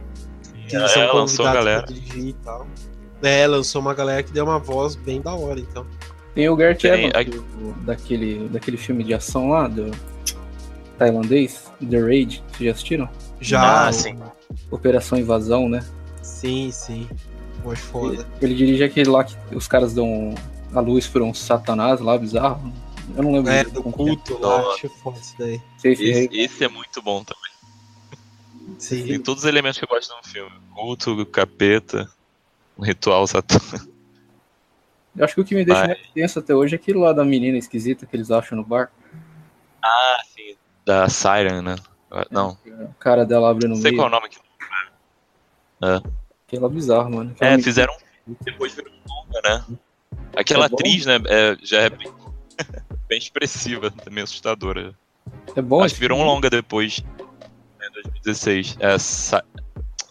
que 0.68 0.76
É, 0.76 0.88
são 0.88 1.02
lançou 1.14 1.46
a 1.46 1.50
convidados 1.50 1.54
galera. 1.54 1.84
pra 1.84 1.94
dirigir 1.94 2.28
e 2.28 2.34
tal. 2.34 2.68
É, 3.22 3.48
lançou 3.48 3.82
uma 3.82 3.94
galera 3.94 4.22
que 4.22 4.32
deu 4.32 4.44
uma 4.46 4.60
voz 4.60 4.96
bem 4.96 5.22
da 5.22 5.34
hora, 5.34 5.60
então. 5.60 5.86
Tem 6.36 6.50
o 6.50 6.56
Tem, 6.58 7.08
Evans, 7.08 7.26
do- 7.26 7.74
daquele, 7.86 8.48
daquele 8.50 8.78
filme 8.78 9.04
de 9.04 9.14
ação 9.14 9.50
lá, 9.50 9.68
do 9.68 9.92
tailandês, 10.98 11.72
The 11.90 12.00
Raid, 12.00 12.44
vocês 12.52 12.66
já 12.66 12.72
assistiram? 12.72 13.10
Já. 13.40 13.86
Ah, 13.86 13.90
o- 13.90 13.94
sim. 13.94 14.18
Operação 14.70 15.18
Invasão, 15.18 15.68
né? 15.70 15.84
Sim, 16.22 16.70
sim. 16.72 17.08
Pô, 17.64 17.76
foda. 17.76 18.26
Ele 18.42 18.54
dirige 18.54 18.84
aquele 18.84 19.10
lá 19.10 19.24
que 19.24 19.36
os 19.56 19.68
caras 19.68 19.94
dão 19.94 20.36
a 20.74 20.80
luz 20.80 21.08
por 21.08 21.22
um 21.22 21.34
satanás 21.34 22.00
lá, 22.00 22.18
bizarro. 22.18 22.72
Eu 23.16 23.24
não 23.24 23.32
lembro. 23.34 23.52
É, 23.52 23.64
do 23.64 23.80
é. 23.80 23.92
culto 23.92 24.38
lá, 24.40 24.62
acho 24.74 24.90
foda 24.90 25.20
isso 25.20 25.36
daí. 25.38 25.62
Esse, 25.84 26.64
é 26.64 26.68
muito 26.68 27.02
bom 27.02 27.24
também. 27.24 27.52
Sim. 28.80 29.06
Tem 29.06 29.20
todos 29.20 29.44
os 29.44 29.50
elementos 29.50 29.78
que 29.78 29.84
eu 29.86 29.90
gosto 29.90 30.16
num 30.16 30.24
filme. 30.24 30.52
Culto, 30.74 31.26
capeta, 31.26 32.10
um 32.78 32.84
ritual 32.84 33.28
satânico. 33.28 33.92
Eu 35.16 35.26
acho 35.26 35.36
que 35.36 35.42
o 35.42 35.46
que 35.46 35.54
me 35.54 35.64
deixa 35.64 35.86
mais 35.86 36.00
tenso 36.14 36.40
até 36.40 36.56
hoje 36.56 36.74
é 36.76 36.78
aquilo 36.78 37.02
lá 37.02 37.14
da 37.14 37.24
menina 37.24 37.58
esquisita 37.58 38.06
que 38.06 38.16
eles 38.16 38.32
acham 38.32 38.58
no 38.58 38.64
bar. 38.64 38.92
Ah, 39.84 40.18
sim. 40.34 40.56
Da 40.86 41.08
Siren, 41.08 41.62
né? 41.62 41.76
Não, 42.32 42.58
O 42.68 42.94
cara 43.00 43.26
dela 43.26 43.50
abre 43.52 43.68
no 43.68 43.76
não 43.76 43.82
sei 43.82 43.92
meio. 43.92 43.98
qual 43.98 44.08
é 44.08 44.10
o 44.10 44.16
nome. 44.16 44.30
que- 44.30 44.40
é 46.56 46.70
bizarro, 46.70 47.12
mano. 47.12 47.32
Aquela 47.32 47.48
É, 47.50 47.52
menina- 47.52 47.64
fizeram 47.64 47.94
um 48.28 48.36
depois 48.42 48.74
virou 48.74 48.92
um 48.94 49.14
longa, 49.14 49.42
né? 49.44 49.78
Aquela 50.36 50.66
É 50.66 50.68
atriz, 50.68 51.06
né, 51.06 51.20
é, 51.28 51.58
já 51.62 51.82
é 51.82 51.90
bem, 53.08 53.18
expressiva, 53.18 53.92
também 53.92 54.24
assustadora. 54.24 54.94
É 55.56 55.62
bom. 55.62 55.84
Acho 55.84 55.94
que 55.96 56.00
virou 56.00 56.20
um 56.20 56.26
longa 56.26 56.50
depois, 56.50 57.04
né, 57.80 57.88
2016. 57.94 58.78
É, 58.80 58.98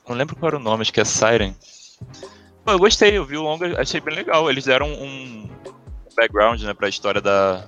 não 0.08 0.16
lembro 0.16 0.36
qual 0.36 0.48
era 0.48 0.56
o 0.56 0.62
nome, 0.62 0.82
acho 0.82 0.92
que 0.92 1.00
é 1.00 1.04
Siren. 1.04 1.54
Pô, 2.64 2.72
eu 2.72 2.78
gostei, 2.78 3.16
eu 3.16 3.24
vi 3.24 3.36
o 3.36 3.42
longa, 3.42 3.80
achei 3.80 4.00
bem 4.00 4.14
legal. 4.14 4.48
Eles 4.50 4.64
deram 4.64 4.92
um 4.92 5.48
background, 6.16 6.60
né, 6.62 6.74
pra 6.74 6.88
história 6.88 7.20
da, 7.20 7.66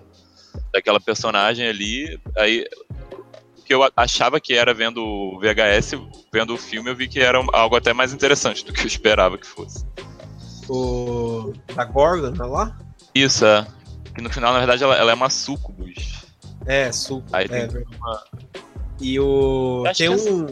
daquela 0.72 1.00
personagem 1.00 1.66
ali. 1.66 2.20
Aí, 2.36 2.66
o 3.58 3.62
que 3.62 3.74
eu 3.74 3.88
achava 3.96 4.40
que 4.40 4.54
era 4.54 4.74
vendo 4.74 5.02
o 5.02 5.40
VHS, 5.40 5.94
vendo 6.32 6.54
o 6.54 6.58
filme, 6.58 6.90
eu 6.90 6.96
vi 6.96 7.08
que 7.08 7.20
era 7.20 7.38
algo 7.52 7.76
até 7.76 7.92
mais 7.92 8.12
interessante 8.12 8.64
do 8.64 8.72
que 8.72 8.82
eu 8.82 8.86
esperava 8.86 9.38
que 9.38 9.46
fosse. 9.46 9.84
O. 10.68 11.52
Da 11.74 11.84
Gorgon 11.84 12.32
lá? 12.46 12.78
Isso, 13.14 13.44
é. 13.44 13.66
Que 14.14 14.22
no 14.22 14.30
final, 14.30 14.52
na 14.52 14.58
verdade, 14.58 14.82
ela, 14.84 14.96
ela 14.96 15.10
é 15.10 15.14
uma 15.14 15.30
sucubus. 15.30 16.24
É, 16.66 16.90
suco. 16.92 17.26
Aí 17.32 17.46
é, 17.50 17.66
tem 17.66 17.84
uma- 17.98 18.24
E 19.00 19.18
o. 19.20 19.82
Tem 19.84 19.94
que 19.94 20.04
é 20.04 20.10
um. 20.10 20.46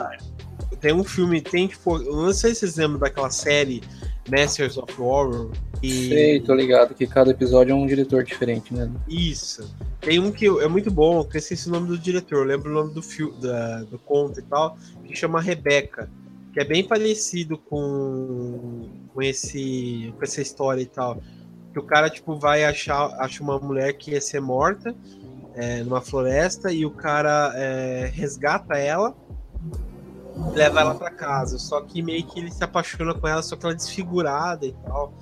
Tem 0.81 0.93
um 0.93 1.05
filme, 1.05 1.41
tem 1.41 1.69
tipo. 1.69 1.97
Eu 1.97 2.17
não 2.17 2.33
sei 2.33 2.55
se 2.55 2.61
vocês 2.61 2.77
lembram 2.77 2.99
daquela 2.99 3.31
série 3.31 3.83
Masters 4.29 4.77
of 4.77 5.01
Horror. 5.01 5.51
E... 5.83 6.09
Sei, 6.09 6.41
tô 6.41 6.55
ligado 6.55 6.95
que 6.95 7.07
cada 7.07 7.31
episódio 7.31 7.73
é 7.73 7.75
um 7.75 7.87
diretor 7.87 8.25
diferente, 8.25 8.73
né? 8.75 8.91
Isso. 9.09 9.69
Tem 10.01 10.19
um 10.19 10.33
que 10.33 10.47
é 10.47 10.69
muito 10.69 10.91
bom, 10.91 11.25
que 11.25 11.37
eu 11.37 11.39
esqueci 11.39 11.69
o 11.69 11.73
nome 11.73 11.89
do 11.89 11.99
diretor, 11.99 12.39
eu 12.39 12.45
lembro 12.45 12.71
o 12.71 12.75
nome 12.75 12.93
do 12.93 13.03
filme, 13.03 13.41
da, 13.41 13.83
do 13.85 13.99
conto 13.99 14.41
e 14.41 14.43
tal, 14.43 14.77
que 15.05 15.15
chama 15.15 15.41
Rebeca, 15.41 16.11
que 16.53 16.61
é 16.61 16.65
bem 16.65 16.83
parecido 16.85 17.57
com, 17.57 18.89
com, 19.13 19.23
esse, 19.23 20.13
com 20.17 20.25
essa 20.25 20.41
história 20.43 20.83
e 20.83 20.87
tal. 20.87 21.23
Que 21.73 21.79
o 21.79 21.83
cara, 21.83 22.11
tipo, 22.11 22.37
vai 22.37 22.65
achar 22.65 23.07
acha 23.19 23.43
uma 23.43 23.59
mulher 23.59 23.93
que 23.95 24.11
ia 24.11 24.21
ser 24.21 24.41
morta 24.41 24.95
é, 25.55 25.83
numa 25.83 26.01
floresta 26.01 26.71
e 26.73 26.85
o 26.85 26.91
cara 26.91 27.53
é, 27.55 28.11
resgata 28.13 28.77
ela 28.77 29.15
leva 30.55 30.81
ela 30.81 30.95
pra 30.95 31.11
casa. 31.11 31.59
Só 31.59 31.81
que 31.81 32.03
meio 32.03 32.25
que 32.27 32.41
ele 32.41 32.51
se 32.51 32.63
apaixona 32.63 33.15
com 33.15 33.27
ela, 33.27 33.43
só 33.43 33.57
que 33.57 33.65
ela 33.65 33.73
é 33.73 33.77
desfigurada 33.77 34.67
e 34.67 34.73
tal. 34.85 35.13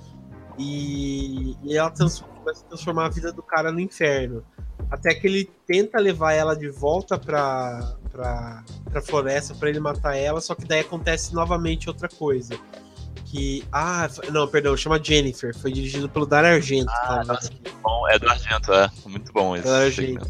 E, 0.57 1.55
e 1.63 1.77
ela 1.77 1.89
trans- 1.89 2.19
começa 2.21 2.65
a 2.65 2.67
transformar 2.69 3.05
a 3.05 3.09
vida 3.09 3.31
do 3.31 3.41
cara 3.41 3.71
no 3.71 3.79
inferno. 3.79 4.43
Até 4.89 5.13
que 5.13 5.27
ele 5.27 5.49
tenta 5.65 5.99
levar 5.99 6.33
ela 6.33 6.55
de 6.55 6.69
volta 6.69 7.17
pra, 7.17 7.95
pra, 8.11 8.63
pra 8.91 9.01
floresta 9.01 9.53
pra 9.55 9.69
ele 9.69 9.79
matar 9.79 10.17
ela, 10.17 10.41
só 10.41 10.53
que 10.53 10.65
daí 10.65 10.81
acontece 10.81 11.33
novamente 11.33 11.87
outra 11.87 12.09
coisa. 12.09 12.55
Que. 13.31 13.63
Ah, 13.71 14.09
não, 14.29 14.45
perdão, 14.45 14.75
chama 14.75 15.01
Jennifer. 15.01 15.55
Foi 15.57 15.71
dirigido 15.71 16.09
pelo 16.09 16.25
Dario 16.25 16.49
Argento. 16.49 16.91
tá? 16.91 17.23
nossa. 17.25 17.49
Bom, 17.81 18.07
é 18.09 18.19
do 18.19 18.29
Argento, 18.29 18.73
é. 18.73 18.91
Muito 19.05 19.31
bom 19.31 19.55
esse 19.55 19.65
do 19.65 19.71
Argento. 19.73 20.27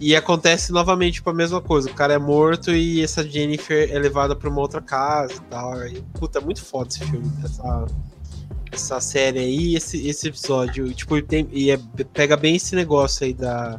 E 0.00 0.14
acontece 0.14 0.70
novamente 0.70 1.14
tipo, 1.14 1.30
a 1.30 1.34
mesma 1.34 1.60
coisa. 1.60 1.90
O 1.90 1.94
cara 1.94 2.14
é 2.14 2.18
morto 2.18 2.70
e 2.70 3.02
essa 3.02 3.28
Jennifer 3.28 3.90
é 3.90 3.98
levada 3.98 4.36
pra 4.36 4.48
uma 4.48 4.60
outra 4.60 4.80
casa 4.80 5.32
e 5.32 5.40
tal. 5.50 5.84
E, 5.88 6.00
puta, 6.14 6.38
é 6.38 6.42
muito 6.42 6.62
foda 6.64 6.88
esse 6.88 7.00
filme. 7.00 7.28
Essa, 7.44 7.86
essa 8.70 9.00
série 9.00 9.40
aí, 9.40 9.74
esse, 9.74 10.06
esse 10.06 10.28
episódio. 10.28 10.94
Tipo, 10.94 11.20
tem, 11.20 11.48
e 11.50 11.72
é- 11.72 11.80
pega 12.12 12.36
bem 12.36 12.54
esse 12.54 12.76
negócio 12.76 13.26
aí 13.26 13.34
da, 13.34 13.76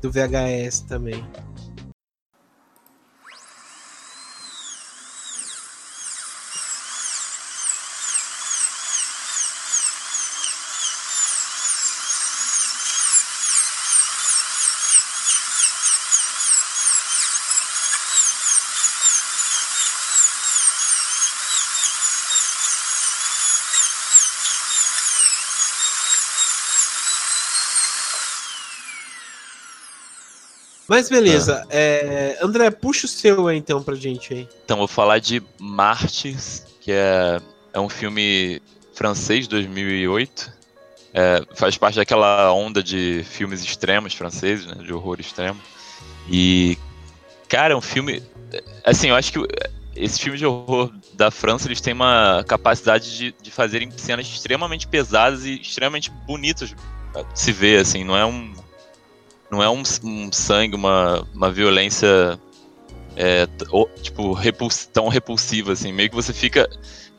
do 0.00 0.10
VHS 0.10 0.80
também. 0.88 1.22
Mas 30.92 31.08
beleza, 31.08 31.66
é, 31.70 32.36
André, 32.42 32.70
puxa 32.70 33.06
o 33.06 33.08
seu 33.08 33.48
aí 33.48 33.56
então 33.56 33.82
pra 33.82 33.94
gente 33.94 34.34
aí. 34.34 34.48
Então, 34.62 34.76
vou 34.76 34.86
falar 34.86 35.20
de 35.20 35.42
Martyrs, 35.58 36.66
que 36.82 36.92
é, 36.92 37.40
é 37.72 37.80
um 37.80 37.88
filme 37.88 38.60
francês, 38.92 39.48
2008. 39.48 40.52
É, 41.14 41.46
faz 41.54 41.78
parte 41.78 41.96
daquela 41.96 42.52
onda 42.52 42.82
de 42.82 43.24
filmes 43.24 43.64
extremos 43.64 44.12
franceses, 44.12 44.66
né, 44.66 44.74
de 44.84 44.92
horror 44.92 45.18
extremo. 45.18 45.58
E, 46.28 46.76
cara, 47.48 47.72
é 47.72 47.76
um 47.76 47.80
filme... 47.80 48.22
Assim, 48.84 49.08
eu 49.08 49.14
acho 49.14 49.32
que 49.32 49.38
esses 49.96 50.18
filmes 50.18 50.40
de 50.40 50.44
horror 50.44 50.92
da 51.14 51.30
França, 51.30 51.68
eles 51.68 51.80
têm 51.80 51.94
uma 51.94 52.44
capacidade 52.46 53.16
de, 53.16 53.34
de 53.40 53.50
fazerem 53.50 53.90
cenas 53.92 54.26
extremamente 54.26 54.86
pesadas 54.86 55.46
e 55.46 55.58
extremamente 55.58 56.10
bonitas 56.10 56.68
de 56.68 56.76
se 57.32 57.50
ver, 57.50 57.80
assim. 57.80 58.04
Não 58.04 58.14
é 58.14 58.26
um... 58.26 58.52
Não 59.52 59.62
é 59.62 59.68
um, 59.68 59.82
um 60.02 60.32
sangue, 60.32 60.74
uma, 60.74 61.28
uma 61.34 61.52
violência 61.52 62.40
é, 63.14 63.44
t- 63.46 63.66
o- 63.70 63.86
tipo, 64.02 64.32
repuls- 64.32 64.86
tão 64.86 65.08
repulsiva, 65.08 65.72
assim, 65.72 65.92
meio 65.92 66.08
que 66.08 66.16
você 66.16 66.32
fica. 66.32 66.66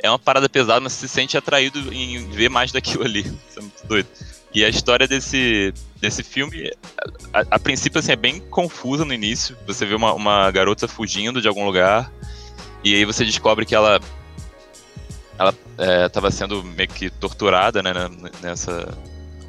É 0.01 0.09
uma 0.09 0.17
parada 0.17 0.49
pesada, 0.49 0.79
mas 0.81 0.93
você 0.93 1.07
se 1.07 1.13
sente 1.13 1.37
atraído 1.37 1.93
em 1.93 2.27
ver 2.31 2.49
mais 2.49 2.71
daquilo 2.71 3.03
ali. 3.03 3.19
Isso 3.21 3.59
é 3.59 3.61
muito 3.61 3.85
doido. 3.87 4.07
E 4.51 4.65
a 4.65 4.69
história 4.69 5.07
desse, 5.07 5.71
desse 6.01 6.23
filme, 6.23 6.71
a, 7.31 7.39
a- 7.41 7.45
a 7.51 7.59
princípio, 7.59 7.99
assim, 7.99 8.11
é 8.13 8.15
bem 8.15 8.39
confusa 8.39 9.05
no 9.05 9.13
início. 9.13 9.55
Você 9.67 9.85
vê 9.85 9.93
uma, 9.93 10.11
uma 10.13 10.49
garota 10.49 10.87
fugindo 10.87 11.39
de 11.39 11.47
algum 11.47 11.63
lugar, 11.65 12.11
e 12.83 12.95
aí 12.95 13.05
você 13.05 13.23
descobre 13.23 13.63
que 13.63 13.75
ela. 13.75 13.99
Ela 15.37 15.53
estava 16.05 16.29
sendo 16.31 16.63
meio 16.63 16.89
que 16.89 17.09
torturada, 17.11 17.81
né, 17.83 17.91
nessa. 18.41 18.87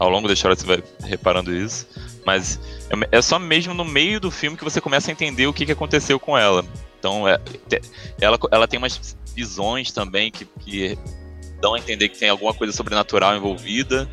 Ao 0.04 0.11
longo 0.11 0.28
da 0.28 0.34
história 0.34 0.56
você 0.56 0.66
vai 0.66 0.82
reparando 1.02 1.54
isso. 1.54 1.87
Mas 2.25 2.61
é- 2.90 3.18
é 3.18 3.23
só 3.23 3.38
mesmo 3.38 3.75
no 3.75 3.84
meio 3.84 4.20
do 4.20 4.30
filme 4.30 4.56
que 4.56 4.64
você 4.64 4.80
começa 4.80 5.11
a 5.11 5.12
entender 5.12 5.46
o 5.46 5.52
que, 5.52 5.66
que 5.66 5.73
aconteceu 5.73 6.18
com 6.18 6.37
ela. 6.37 6.64
Então, 6.99 7.28
é, 7.28 7.38
ela, 8.20 8.38
ela 8.50 8.68
tem 8.68 8.78
umas 8.78 9.16
visões 9.34 9.92
também 9.92 10.30
que, 10.30 10.44
que 10.44 10.99
dão 11.61 11.75
a 11.75 11.78
entender 11.78 12.08
que 12.08 12.18
tem 12.18 12.28
alguma 12.28 12.54
coisa 12.54 12.73
sobrenatural 12.73 13.37
envolvida. 13.37 14.08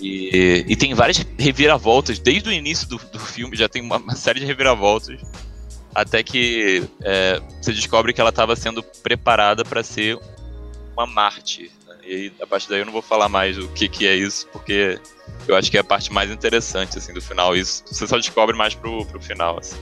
E, 0.00 0.64
e 0.68 0.76
tem 0.76 0.94
várias 0.94 1.26
reviravoltas. 1.38 2.18
Desde 2.18 2.48
o 2.48 2.52
início 2.52 2.88
do, 2.88 2.98
do 2.98 3.18
filme 3.18 3.56
já 3.56 3.68
tem 3.68 3.82
uma, 3.82 3.96
uma 3.96 4.14
série 4.14 4.38
de 4.38 4.46
reviravoltas. 4.46 5.20
Até 5.94 6.22
que 6.22 6.84
é, 7.02 7.40
você 7.60 7.72
descobre 7.72 8.12
que 8.12 8.20
ela 8.20 8.30
estava 8.30 8.54
sendo 8.54 8.82
preparada 9.02 9.64
para 9.64 9.82
ser 9.82 10.18
uma 10.92 11.06
mártir. 11.06 11.70
E 12.08 12.14
aí, 12.14 12.32
a 12.40 12.46
partir 12.46 12.70
daí 12.70 12.78
eu 12.78 12.86
não 12.86 12.92
vou 12.92 13.02
falar 13.02 13.28
mais 13.28 13.58
o 13.58 13.68
que, 13.68 13.86
que 13.86 14.06
é 14.06 14.16
isso, 14.16 14.48
porque 14.50 14.98
eu 15.46 15.54
acho 15.54 15.70
que 15.70 15.76
é 15.76 15.80
a 15.80 15.84
parte 15.84 16.10
mais 16.10 16.30
interessante, 16.30 16.96
assim, 16.96 17.12
do 17.12 17.20
final. 17.20 17.54
Isso 17.54 17.84
você 17.86 18.06
só 18.06 18.16
descobre 18.16 18.56
mais 18.56 18.74
pro, 18.74 19.04
pro 19.04 19.20
final, 19.20 19.58
assim. 19.58 19.76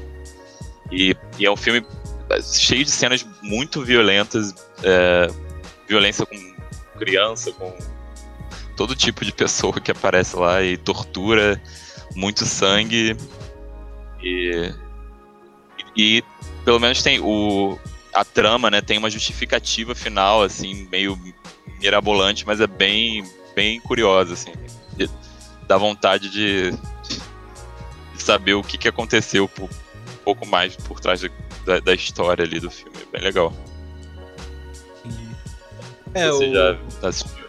E, 0.90 1.16
e 1.38 1.46
é 1.46 1.50
um 1.50 1.56
filme 1.56 1.86
é, 2.28 2.42
cheio 2.42 2.84
de 2.84 2.90
cenas 2.90 3.24
muito 3.40 3.84
violentas, 3.84 4.52
é, 4.82 5.28
violência 5.88 6.26
com 6.26 6.56
criança, 6.98 7.52
com 7.52 7.72
todo 8.76 8.96
tipo 8.96 9.24
de 9.24 9.30
pessoa 9.30 9.80
que 9.80 9.92
aparece 9.92 10.34
lá, 10.34 10.60
e 10.64 10.76
tortura, 10.76 11.62
muito 12.16 12.44
sangue. 12.44 13.16
E, 14.20 14.74
e 15.96 16.24
pelo 16.64 16.80
menos 16.80 17.00
tem 17.04 17.20
o 17.20 17.78
a 18.12 18.24
trama, 18.24 18.70
né, 18.70 18.80
tem 18.80 18.96
uma 18.96 19.10
justificativa 19.10 19.94
final, 19.94 20.42
assim, 20.42 20.88
meio 20.90 21.16
mirabolante, 21.78 22.46
mas 22.46 22.60
é 22.60 22.66
bem, 22.66 23.24
bem 23.54 23.80
curiosa, 23.80 24.34
assim. 24.34 24.52
dá 25.66 25.76
vontade 25.76 26.30
de, 26.30 26.70
de 26.70 28.22
saber 28.22 28.54
o 28.54 28.62
que, 28.62 28.78
que 28.78 28.88
aconteceu 28.88 29.48
por, 29.48 29.64
um 29.64 30.24
pouco 30.24 30.46
mais 30.46 30.76
por 30.76 31.00
trás 31.00 31.20
da, 31.64 31.80
da 31.80 31.94
história 31.94 32.44
ali 32.44 32.60
do 32.60 32.70
filme. 32.70 32.96
É 33.00 33.12
bem 33.12 33.22
legal. 33.22 33.52
É, 36.14 36.30
Você 36.30 36.46
o, 36.46 36.54
já 36.54 36.78
assistiu? 37.08 37.46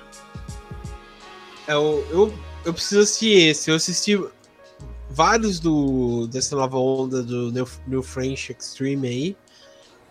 é 1.67 1.75
o, 1.75 2.03
eu, 2.09 2.33
eu 2.65 2.73
preciso 2.73 3.01
assistir 3.01 3.49
esse. 3.49 3.69
Eu 3.69 3.75
assisti 3.75 4.19
vários 5.09 5.59
do, 5.59 6.27
dessa 6.27 6.55
nova 6.55 6.77
onda 6.77 7.23
do 7.23 7.51
New, 7.51 7.67
New 7.87 8.03
French 8.03 8.51
Extreme 8.51 9.07
aí. 9.07 9.37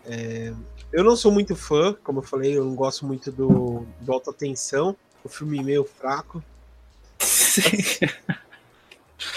É, 0.06 0.52
eu 0.96 1.04
não 1.04 1.14
sou 1.14 1.30
muito 1.30 1.54
fã, 1.54 1.94
como 2.02 2.20
eu 2.20 2.22
falei, 2.22 2.56
eu 2.56 2.64
não 2.64 2.74
gosto 2.74 3.04
muito 3.06 3.30
do, 3.30 3.86
do 4.00 4.12
Alta 4.12 4.32
Tensão. 4.32 4.96
O 5.22 5.28
filme 5.28 5.62
meio 5.62 5.84
fraco. 5.84 6.42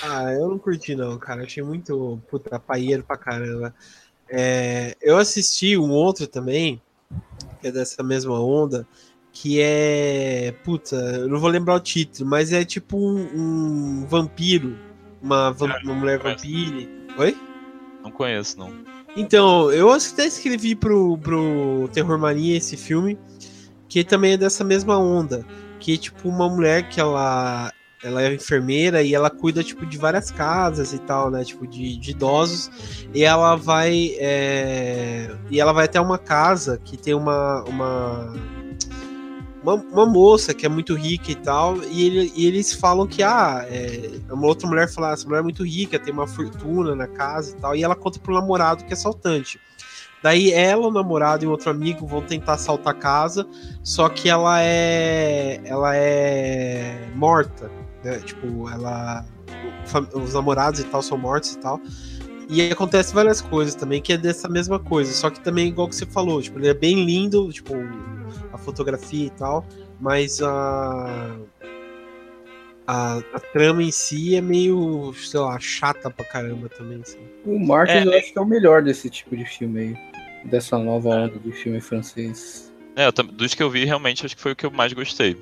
Ah, 0.04 0.32
eu 0.34 0.50
não 0.50 0.60
curti 0.60 0.94
não, 0.96 1.18
cara. 1.18 1.44
Achei 1.44 1.64
muito 1.64 2.22
puta 2.30 2.60
paieiro 2.60 3.04
pra 3.04 3.18
caramba. 3.18 3.74
É, 4.30 4.96
eu 5.02 5.18
assisti 5.18 5.78
um 5.78 5.90
outro 5.90 6.28
também, 6.28 6.82
que 7.62 7.68
é 7.68 7.72
dessa 7.72 8.04
mesma 8.04 8.40
onda, 8.40 8.86
que 9.32 9.60
é. 9.62 10.54
Puta, 10.64 10.96
eu 10.96 11.28
não 11.30 11.40
vou 11.40 11.50
lembrar 11.50 11.76
o 11.76 11.80
título, 11.80 12.30
mas 12.30 12.52
é 12.52 12.64
tipo 12.66 12.98
um, 12.98 14.02
um 14.02 14.06
vampiro. 14.06 14.78
Uma, 15.22 15.52
vam- 15.52 15.74
uma 15.84 15.94
mulher 15.96 16.20
vampire. 16.20 16.90
Oi? 17.18 17.36
Não 18.04 18.12
conheço, 18.12 18.60
não. 18.60 18.72
Então, 19.16 19.72
eu 19.72 19.92
acho 19.92 20.08
que 20.08 20.14
até 20.14 20.28
escrevi 20.28 20.76
pro, 20.76 21.18
pro 21.18 21.90
Terror 21.92 22.18
Mania 22.18 22.58
esse 22.58 22.78
filme, 22.78 23.18
que 23.88 24.04
também 24.04 24.34
é 24.34 24.38
dessa 24.38 24.64
mesma 24.64 24.98
onda. 24.98 25.46
Que 25.80 25.98
tipo 25.98 26.30
uma 26.30 26.48
mulher 26.50 26.90
que 26.90 27.00
ela, 27.00 27.72
ela 28.04 28.22
é 28.22 28.34
enfermeira 28.34 29.02
e 29.02 29.14
ela 29.14 29.30
cuida 29.30 29.64
tipo 29.64 29.86
de 29.86 29.98
várias 29.98 30.30
casas 30.30 30.94
e 30.94 31.00
tal, 31.00 31.32
né? 31.32 31.44
Tipo 31.44 31.66
de, 31.66 31.98
de 31.98 32.12
idosos. 32.12 32.70
E 33.14 33.24
ela 33.24 33.56
vai. 33.56 34.16
é, 34.20 35.36
E 35.50 35.60
ela 35.60 35.74
vai 35.74 35.86
até 35.86 36.00
uma 36.00 36.18
casa 36.18 36.80
que 36.84 36.98
tem 36.98 37.14
uma. 37.14 37.64
uma... 37.64 38.34
Uma, 39.62 39.74
uma 39.76 40.06
moça 40.06 40.54
que 40.54 40.66
é 40.66 40.70
muito 40.70 40.96
rica 40.96 41.32
e 41.32 41.36
tal, 41.36 41.78
e, 41.84 42.06
ele- 42.06 42.32
e 42.36 42.46
eles 42.48 42.74
falam 42.74 43.06
que 43.06 43.22
ah, 43.22 43.66
é, 43.70 44.10
uma 44.32 44.48
outra 44.48 44.68
mulher 44.68 44.90
fala, 44.90 45.10
"Ah, 45.10 45.14
essa 45.14 45.26
mulher 45.28 45.40
é 45.40 45.44
muito 45.44 45.66
rica, 45.66 46.00
tem 46.00 46.14
uma 46.14 46.26
fortuna 46.28 46.96
na 46.96 47.08
casa 47.08 47.52
e 47.52 47.60
tal, 47.60 47.76
e 47.76 47.84
ela 47.84 47.96
conta 47.96 48.20
pro 48.20 48.34
namorado 48.34 48.86
que 48.86 48.92
é 48.92 48.94
assaltante. 48.94 49.60
Daí 50.22 50.52
ela, 50.52 50.88
o 50.88 50.92
namorado 50.92 51.44
e 51.46 51.48
um 51.48 51.52
outro 51.52 51.70
amigo 51.70 52.06
vão 52.06 52.22
tentar 52.22 52.54
assaltar 52.54 52.94
a 52.94 52.98
casa, 52.98 53.48
só 53.84 54.10
que 54.10 54.30
ela 54.30 54.62
é. 54.62 55.62
ela 55.64 55.96
é 55.96 57.10
morta. 57.16 57.72
Né? 58.04 58.20
Tipo, 58.20 58.70
ela. 58.70 59.26
Os 60.14 60.34
namorados 60.34 60.80
e 60.82 60.84
tal 60.86 61.02
são 61.02 61.18
mortos 61.18 61.54
e 61.54 61.58
tal. 61.60 61.80
E 62.50 62.64
acontece 62.72 63.14
várias 63.14 63.42
coisas 63.42 63.76
também, 63.76 64.02
que 64.02 64.12
é 64.12 64.18
dessa 64.18 64.50
mesma 64.50 64.80
coisa. 64.80 65.14
Só 65.14 65.30
que 65.30 65.40
também, 65.40 65.68
igual 65.68 65.88
que 65.88 65.96
você 65.96 66.06
falou, 66.08 66.42
tipo, 66.42 66.58
ele 66.58 66.68
é 66.68 66.74
bem 66.74 67.06
lindo, 67.06 67.54
tipo, 67.54 67.76
a 68.52 68.58
fotografia 68.58 69.28
e 69.28 69.30
tal, 69.30 69.64
mas 70.02 70.42
a. 70.42 71.38
A, 72.88 73.18
a 73.18 73.40
trama 73.40 73.84
em 73.84 73.92
si 73.92 74.36
é 74.36 74.42
meio, 74.42 75.14
sei 75.14 75.40
lá, 75.40 75.60
chata 75.60 76.10
pra 76.10 76.26
caramba 76.26 76.68
também, 76.70 77.00
assim. 77.00 77.20
O 77.46 77.60
Martin 77.60 77.94
É, 77.94 78.06
eu 78.08 78.18
acho 78.18 78.34
que 78.34 78.40
é 78.40 78.42
o 78.42 78.46
melhor 78.46 78.82
desse 78.82 79.12
tipo 79.12 79.38
de 79.38 79.46
filme 79.46 79.80
aí. 79.80 80.50
Dessa 80.50 80.76
nova 80.80 81.10
onda 81.10 81.38
de 81.38 81.52
filme 81.52 81.80
francês. 81.80 82.74
É, 82.96 83.12
dos 83.12 83.54
que 83.54 83.62
eu 83.62 83.70
vi, 83.70 83.86
realmente, 83.86 84.26
acho 84.26 84.36
que 84.36 84.42
foi 84.42 84.54
o 84.54 84.56
que 84.56 84.66
eu 84.66 84.72
mais 84.72 84.92
gostei. 84.92 85.38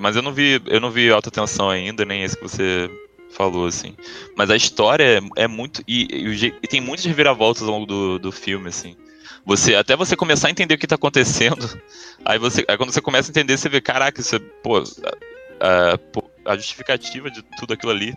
Mas 0.00 0.14
eu 0.14 0.22
não 0.22 0.32
vi, 0.32 0.62
eu 0.66 0.80
não 0.80 0.92
vi 0.92 1.10
alta 1.10 1.32
tensão 1.32 1.68
ainda, 1.68 2.04
nem 2.04 2.22
esse 2.22 2.36
que 2.36 2.42
você 2.42 2.88
falou, 3.30 3.66
assim. 3.66 3.94
Mas 4.36 4.50
a 4.50 4.56
história 4.56 5.18
é, 5.36 5.42
é 5.44 5.46
muito. 5.48 5.82
E, 5.86 6.06
e 6.10 6.46
e 6.62 6.66
tem 6.68 6.80
muitas 6.80 7.04
reviravoltas 7.06 7.62
ao 7.62 7.70
longo 7.70 7.86
do, 7.86 8.18
do 8.18 8.32
filme, 8.32 8.68
assim. 8.68 8.96
Você, 9.44 9.74
até 9.74 9.96
você 9.96 10.14
começar 10.16 10.48
a 10.48 10.50
entender 10.50 10.74
o 10.74 10.78
que 10.78 10.86
tá 10.86 10.96
acontecendo, 10.96 11.66
aí 12.24 12.38
você. 12.38 12.64
Aí 12.68 12.76
quando 12.76 12.92
você 12.92 13.00
começa 13.00 13.30
a 13.30 13.32
entender, 13.32 13.56
você 13.56 13.68
vê, 13.68 13.80
caraca, 13.80 14.20
isso 14.20 14.36
é, 14.36 14.38
pô, 14.62 14.78
a, 14.78 15.94
a- 15.94 16.52
a 16.52 16.56
justificativa 16.56 17.30
de 17.30 17.42
tudo 17.58 17.72
aquilo 17.74 17.92
ali, 17.92 18.14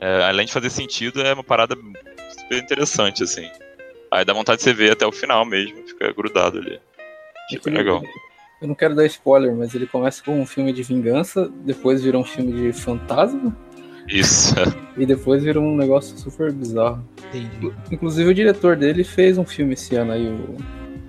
é, 0.00 0.24
além 0.24 0.46
de 0.46 0.52
fazer 0.52 0.68
sentido, 0.70 1.22
é 1.22 1.32
uma 1.32 1.44
parada 1.44 1.74
super 2.38 2.58
interessante, 2.62 3.22
assim. 3.22 3.48
Aí 4.10 4.24
dá 4.24 4.32
vontade 4.32 4.58
de 4.58 4.64
você 4.64 4.72
ver 4.74 4.92
até 4.92 5.06
o 5.06 5.12
final 5.12 5.44
mesmo, 5.44 5.76
fica 5.86 6.12
grudado 6.12 6.58
ali. 6.58 6.78
Aquele- 7.54 7.76
legal. 7.78 8.02
Eu 8.60 8.68
não 8.68 8.74
quero 8.74 8.94
dar 8.94 9.04
spoiler, 9.06 9.54
mas 9.54 9.74
ele 9.74 9.86
começa 9.86 10.22
com 10.22 10.40
um 10.40 10.46
filme 10.46 10.72
de 10.72 10.82
vingança, 10.82 11.50
depois 11.64 12.02
vira 12.02 12.16
um 12.18 12.24
filme 12.24 12.52
de 12.52 12.72
fantasma, 12.72 13.54
Isso. 14.08 14.54
e 14.96 15.04
depois 15.06 15.42
vira 15.42 15.60
um 15.60 15.76
negócio 15.76 16.16
super 16.18 16.52
bizarro. 16.52 17.02
Entendi. 17.28 17.72
Inclusive 17.90 18.30
o 18.30 18.34
diretor 18.34 18.76
dele 18.76 19.02
fez 19.04 19.36
um 19.38 19.44
filme 19.44 19.74
esse 19.74 19.94
ano 19.96 20.12
aí, 20.12 20.26
o 20.28 20.56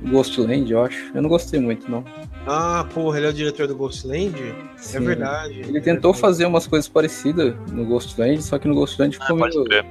Ghostland, 0.10 0.72
eu 0.72 0.82
acho. 0.84 1.12
Eu 1.14 1.22
não 1.22 1.30
gostei 1.30 1.60
muito, 1.60 1.90
não. 1.90 2.04
Ah, 2.46 2.88
porra, 2.94 3.18
ele 3.18 3.28
é 3.28 3.30
o 3.30 3.34
diretor 3.34 3.68
do 3.68 3.76
Ghostland? 3.76 4.34
É 4.42 4.78
Sim. 4.78 5.00
verdade. 5.02 5.60
Ele 5.60 5.82
tentou 5.82 6.14
fazer 6.14 6.46
umas 6.46 6.66
coisas 6.68 6.88
parecidas 6.88 7.54
no 7.72 7.86
Ghostland, 7.86 8.42
só 8.42 8.58
que 8.58 8.68
no 8.68 8.76
Ghostland 8.76 9.18
Ah, 9.20 9.24
ficou 9.24 9.38
pode 9.38 9.56
meio. 9.56 9.66
crer. 9.68 9.86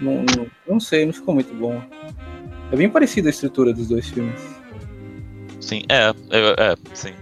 Não, 0.00 0.24
não, 0.36 0.46
não 0.68 0.80
sei, 0.80 1.04
não 1.06 1.12
ficou 1.12 1.34
muito 1.34 1.54
bom. 1.54 1.80
É 2.72 2.76
bem 2.76 2.88
parecida 2.88 3.28
a 3.28 3.30
estrutura 3.30 3.72
dos 3.72 3.88
dois 3.88 4.08
filmes. 4.08 4.40
Sim, 5.60 5.82
é, 5.88 6.08
é, 6.30 6.72
é, 6.72 6.74
sim. 6.94 7.12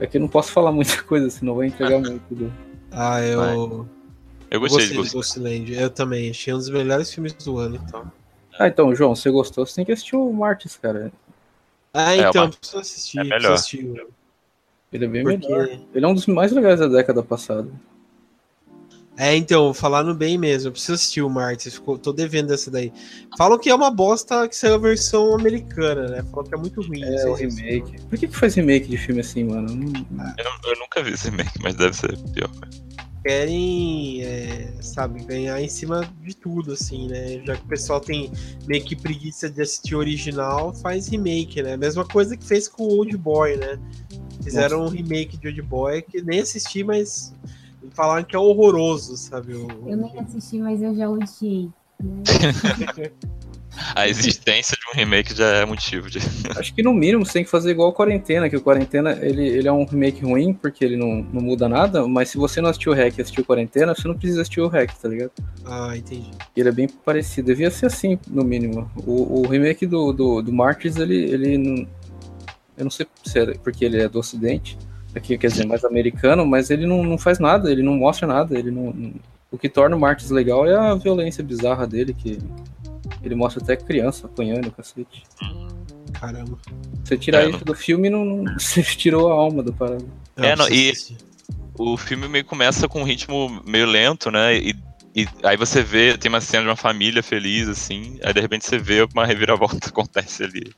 É 0.00 0.06
que 0.06 0.16
eu 0.16 0.20
não 0.20 0.28
posso 0.28 0.50
falar 0.52 0.70
muita 0.72 1.02
coisa, 1.04 1.30
senão 1.30 1.54
vai 1.54 1.68
entregar 1.68 1.98
muito. 2.00 2.22
Do... 2.34 2.52
Ah, 2.92 3.20
eu, 3.22 3.40
eu 3.42 3.88
Eu 4.50 4.60
gostei, 4.60 4.60
gostei 4.60 4.86
de 4.86 4.90
de 4.90 4.96
Ghost. 4.96 5.14
Ghostland. 5.14 5.72
Eu 5.74 5.90
também. 5.90 6.30
Achei 6.30 6.52
um 6.52 6.58
dos 6.58 6.68
melhores 6.70 7.12
filmes 7.12 7.32
do 7.32 7.58
ano, 7.58 7.76
então. 7.76 8.10
Ah, 8.58 8.68
então, 8.68 8.94
João, 8.94 9.14
você 9.16 9.30
gostou? 9.30 9.64
Você 9.66 9.76
tem 9.76 9.84
que 9.84 9.92
assistir 9.92 10.14
o 10.16 10.30
Martins, 10.32 10.76
cara. 10.76 11.10
Ah, 11.94 12.14
É, 12.14 12.28
então, 12.28 12.50
preciso 12.50 12.78
assistir. 12.78 13.18
é 13.18 13.24
melhor. 13.24 13.38
preciso 13.38 13.52
assistir. 13.54 14.06
Ele 14.92 15.04
é 15.06 15.08
bem 15.08 15.22
Porque- 15.24 15.48
melhor. 15.48 15.68
Ele 15.94 16.04
é 16.04 16.08
um 16.08 16.14
dos 16.14 16.26
mais 16.26 16.52
legais 16.52 16.80
da 16.80 16.86
década 16.88 17.22
passada. 17.22 17.68
É, 19.24 19.36
então, 19.36 19.72
falando 19.72 20.12
bem 20.16 20.36
mesmo, 20.36 20.66
eu 20.66 20.72
preciso 20.72 20.94
assistir 20.94 21.22
o 21.22 21.30
Martins, 21.30 21.74
ficou- 21.74 21.96
tô 21.96 22.12
devendo 22.12 22.52
essa 22.52 22.72
daí. 22.72 22.92
Falam 23.38 23.56
que 23.56 23.70
é 23.70 23.74
uma 23.74 23.88
bosta 23.88 24.48
que 24.48 24.56
saiu 24.56 24.74
a 24.74 24.78
versão 24.78 25.32
americana, 25.32 26.08
né? 26.08 26.24
Falam 26.28 26.44
que 26.44 26.54
é 26.56 26.58
muito 26.58 26.82
ruim. 26.82 27.04
É, 27.04 27.28
o 27.28 27.36
se- 27.36 27.46
remake. 27.46 28.00
Por 28.10 28.18
que, 28.18 28.26
que 28.26 28.36
faz 28.36 28.56
remake 28.56 28.88
de 28.88 28.96
filme 28.96 29.20
assim, 29.20 29.44
mano? 29.44 29.68
Não- 29.76 29.84
Eu, 30.36 30.44
não- 30.44 30.70
eu 30.72 30.78
nunca 30.80 31.00
vi 31.04 31.12
esse 31.12 31.30
remake, 31.30 31.52
mas 31.62 31.76
deve 31.76 31.94
ser 31.94 32.18
pior. 32.34 32.50
querem, 33.24 34.24
é, 34.24 34.72
sabe, 34.80 35.22
ganhar 35.22 35.62
em 35.62 35.68
cima 35.68 36.04
de 36.20 36.34
tudo, 36.34 36.72
assim, 36.72 37.06
né? 37.06 37.40
Já 37.46 37.54
que 37.56 37.62
o 37.62 37.68
pessoal 37.68 38.00
tem 38.00 38.32
meio 38.66 38.82
que 38.84 38.96
preguiça 38.96 39.48
de 39.48 39.62
assistir 39.62 39.94
o 39.94 39.98
original, 39.98 40.74
faz 40.74 41.06
remake, 41.06 41.62
né? 41.62 41.76
Mesma 41.76 42.04
coisa 42.04 42.36
que 42.36 42.44
fez 42.44 42.66
com 42.66 42.82
o 42.82 42.96
Old 42.98 43.16
Boy, 43.16 43.56
né? 43.56 43.78
Fizeram 44.42 44.84
um 44.84 44.88
remake 44.88 45.36
de 45.36 45.46
Old 45.46 45.62
Boy 45.62 46.02
que 46.02 46.20
nem 46.20 46.40
assisti, 46.40 46.82
mas 46.82 47.32
falaram 47.90 48.24
que 48.24 48.34
é 48.36 48.38
horroroso, 48.38 49.16
sabe? 49.16 49.54
O- 49.54 49.68
Eu 49.88 49.96
nem 49.96 50.18
assisti, 50.20 50.58
mas 50.58 50.80
eu 50.82 50.94
já 50.94 51.08
odiei. 51.08 51.68
A 53.94 54.06
existência 54.06 54.76
de 54.76 54.82
um 54.92 55.00
remake 55.02 55.34
já 55.34 55.46
é 55.46 55.64
motivo 55.64 56.10
de. 56.10 56.18
Acho 56.58 56.74
que 56.74 56.82
no 56.82 56.92
mínimo 56.92 57.24
você 57.24 57.32
tem 57.34 57.44
que 57.44 57.48
fazer 57.50 57.70
igual 57.70 57.88
o 57.88 57.92
Quarentena, 57.92 58.48
que 58.50 58.56
o 58.56 58.60
Quarentena 58.60 59.12
ele, 59.22 59.46
ele 59.48 59.66
é 59.66 59.72
um 59.72 59.86
remake 59.86 60.22
ruim, 60.22 60.52
porque 60.52 60.84
ele 60.84 60.94
não, 60.96 61.26
não 61.32 61.40
muda 61.40 61.68
nada, 61.70 62.06
mas 62.06 62.28
se 62.28 62.36
você 62.36 62.60
não 62.60 62.68
assistiu 62.68 62.92
o 62.92 62.94
Hack 62.94 63.16
e 63.16 63.22
assistiu 63.22 63.42
o 63.42 63.46
Quarentena, 63.46 63.94
você 63.94 64.06
não 64.06 64.14
precisa 64.14 64.42
assistir 64.42 64.60
o 64.60 64.68
Hack, 64.68 64.92
tá 65.00 65.08
ligado? 65.08 65.32
Ah, 65.64 65.96
entendi. 65.96 66.30
Ele 66.54 66.68
é 66.68 66.72
bem 66.72 66.86
parecido, 66.86 67.46
devia 67.46 67.70
ser 67.70 67.86
assim, 67.86 68.18
no 68.28 68.44
mínimo. 68.44 68.90
O, 69.06 69.40
o 69.40 69.48
remake 69.48 69.86
do, 69.86 70.12
do, 70.12 70.42
do 70.42 70.52
Martyrs, 70.52 70.96
ele, 70.96 71.16
ele 71.16 71.56
não. 71.56 71.86
Eu 72.76 72.84
não 72.84 72.90
sei 72.90 73.06
se 73.24 73.38
é 73.38 73.54
porque 73.54 73.86
ele 73.86 74.00
é 74.02 74.08
do 74.08 74.18
Ocidente, 74.18 74.76
aqui 75.14 75.36
quer 75.38 75.48
dizer, 75.48 75.66
mais 75.66 75.84
americano, 75.84 76.46
mas 76.46 76.70
ele 76.70 76.86
não, 76.86 77.02
não 77.02 77.18
faz 77.18 77.38
nada, 77.38 77.70
ele 77.70 77.82
não 77.82 77.94
mostra 77.94 78.26
nada, 78.26 78.58
ele 78.58 78.70
não. 78.70 78.92
não- 78.92 79.14
O 79.50 79.58
que 79.58 79.68
torna 79.68 79.94
o 79.94 80.00
Martyrs 80.00 80.30
legal 80.30 80.66
é 80.66 80.74
a 80.74 80.94
violência 80.94 81.44
bizarra 81.44 81.86
dele, 81.86 82.14
que 82.14 82.38
ele 83.22 83.34
mostra 83.34 83.62
até 83.62 83.76
criança 83.76 84.26
apanhando, 84.26 84.70
cacete. 84.70 85.22
Caramba. 86.12 86.58
Você 87.04 87.16
tirar 87.18 87.44
É, 87.44 87.50
isso 87.50 87.64
do 87.64 87.74
filme, 87.74 88.08
não, 88.08 88.24
não- 88.24 88.44
você 88.58 88.82
tirou 88.82 89.30
a 89.30 89.34
alma 89.34 89.62
do 89.62 89.72
parada. 89.72 90.04
É, 90.36 90.56
não, 90.56 90.68
e-. 90.68 90.92
O 91.78 91.96
filme 91.96 92.28
meio 92.28 92.44
começa 92.44 92.86
com 92.88 93.00
um 93.00 93.04
ritmo 93.04 93.62
meio 93.66 93.86
lento, 93.86 94.30
né? 94.30 94.56
E, 94.56 94.74
e 95.14 95.26
aí 95.42 95.56
você 95.56 95.82
vê, 95.82 96.16
tem 96.18 96.28
uma 96.28 96.40
cena 96.40 96.62
de 96.64 96.68
uma 96.68 96.76
família 96.76 97.22
feliz, 97.22 97.66
assim, 97.68 98.18
aí 98.22 98.32
de 98.32 98.40
repente 98.40 98.66
você 98.66 98.78
vê 98.78 99.06
uma 99.14 99.26
reviravolta 99.26 99.76
acontece 99.88 100.42
ali. 100.44 100.70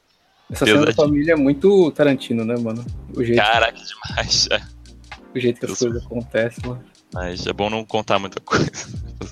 Essa 0.50 0.66
cena 0.66 0.84
da 0.86 0.92
família 0.92 1.32
é 1.32 1.36
muito 1.36 1.90
Tarantino, 1.92 2.44
né, 2.44 2.54
mano? 2.56 2.84
O 3.16 3.24
jeito, 3.24 3.38
Caraca, 3.40 3.78
demais. 3.78 4.48
É. 4.52 4.60
o 5.36 5.40
jeito 5.40 5.58
que 5.60 5.66
as 5.66 5.80
eu- 5.80 5.88
coisas 5.88 6.04
acontecem, 6.06 6.68
mano. 6.68 6.82
Mas 7.12 7.46
é 7.46 7.52
bom 7.52 7.70
não 7.70 7.84
contar 7.84 8.18
muita 8.18 8.40
coisa. 8.40 8.70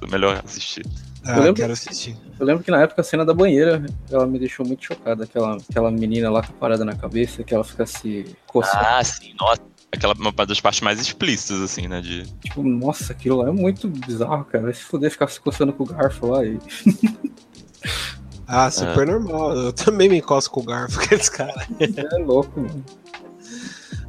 É 0.02 0.06
melhor 0.10 0.40
assistir. 0.44 0.84
Ah, 1.24 1.36
lembro- 1.38 1.54
quero 1.54 1.72
assistir. 1.72 2.16
Eu 2.38 2.46
lembro 2.46 2.64
que 2.64 2.70
na 2.70 2.80
época 2.82 3.00
a 3.00 3.04
cena 3.04 3.24
da 3.24 3.32
banheira, 3.34 3.84
ela 4.10 4.26
me 4.26 4.38
deixou 4.38 4.66
muito 4.66 4.84
chocada. 4.84 5.24
Aquela, 5.24 5.56
aquela 5.56 5.90
menina 5.90 6.30
lá 6.30 6.42
com 6.42 6.52
a 6.52 6.56
parada 6.56 6.84
na 6.84 6.94
cabeça, 6.96 7.44
que 7.44 7.54
ela 7.54 7.62
fica 7.64 7.86
se 7.86 8.24
coçando. 8.46 8.84
Ah, 8.84 9.02
sim, 9.04 9.34
nossa. 9.38 9.62
aquela 9.92 10.14
uma 10.14 10.32
das 10.46 10.60
partes 10.60 10.80
mais 10.80 11.00
explícitas, 11.00 11.60
assim, 11.60 11.86
né? 11.86 12.00
De... 12.00 12.24
Tipo, 12.40 12.62
nossa, 12.64 13.12
aquilo 13.12 13.38
lá 13.38 13.48
é 13.48 13.52
muito 13.52 13.88
bizarro, 13.88 14.44
cara. 14.44 14.64
Vai 14.64 14.74
se 14.74 14.82
fuder 14.82 15.10
ficar 15.10 15.28
se 15.28 15.40
coçando 15.40 15.72
com 15.72 15.84
o 15.84 15.86
garfo 15.86 16.26
lá 16.26 16.44
e. 16.44 16.58
Ah, 18.54 18.70
super 18.70 19.08
é. 19.08 19.12
normal. 19.12 19.56
Eu 19.56 19.72
também 19.72 20.10
me 20.10 20.18
encosto 20.18 20.50
com 20.50 20.60
o 20.60 20.64
garfo, 20.64 21.00
aqueles 21.00 21.30
caras. 21.30 21.66
É 21.80 22.18
louco, 22.18 22.60
mano. 22.60 22.84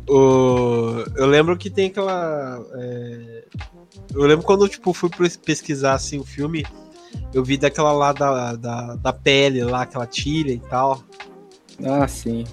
O... 0.10 1.06
Eu 1.16 1.26
lembro 1.28 1.58
que 1.58 1.70
tem 1.70 1.88
aquela. 1.88 2.62
É... 2.74 3.46
Eu 4.14 4.24
lembro 4.24 4.46
quando 4.46 4.68
tipo, 4.68 4.94
fui 4.94 5.10
pesquisar 5.46 5.94
assim, 5.94 6.20
o 6.20 6.26
filme, 6.26 6.66
eu 7.34 7.42
vi 7.42 7.56
daquela 7.56 7.94
lá 7.94 8.12
da, 8.12 8.56
da, 8.56 8.96
da 8.96 9.14
pele 9.14 9.64
lá, 9.64 9.84
aquela 9.84 10.06
tira 10.06 10.52
e 10.52 10.60
tal. 10.60 11.02
Ah, 11.86 12.06
sim. 12.06 12.44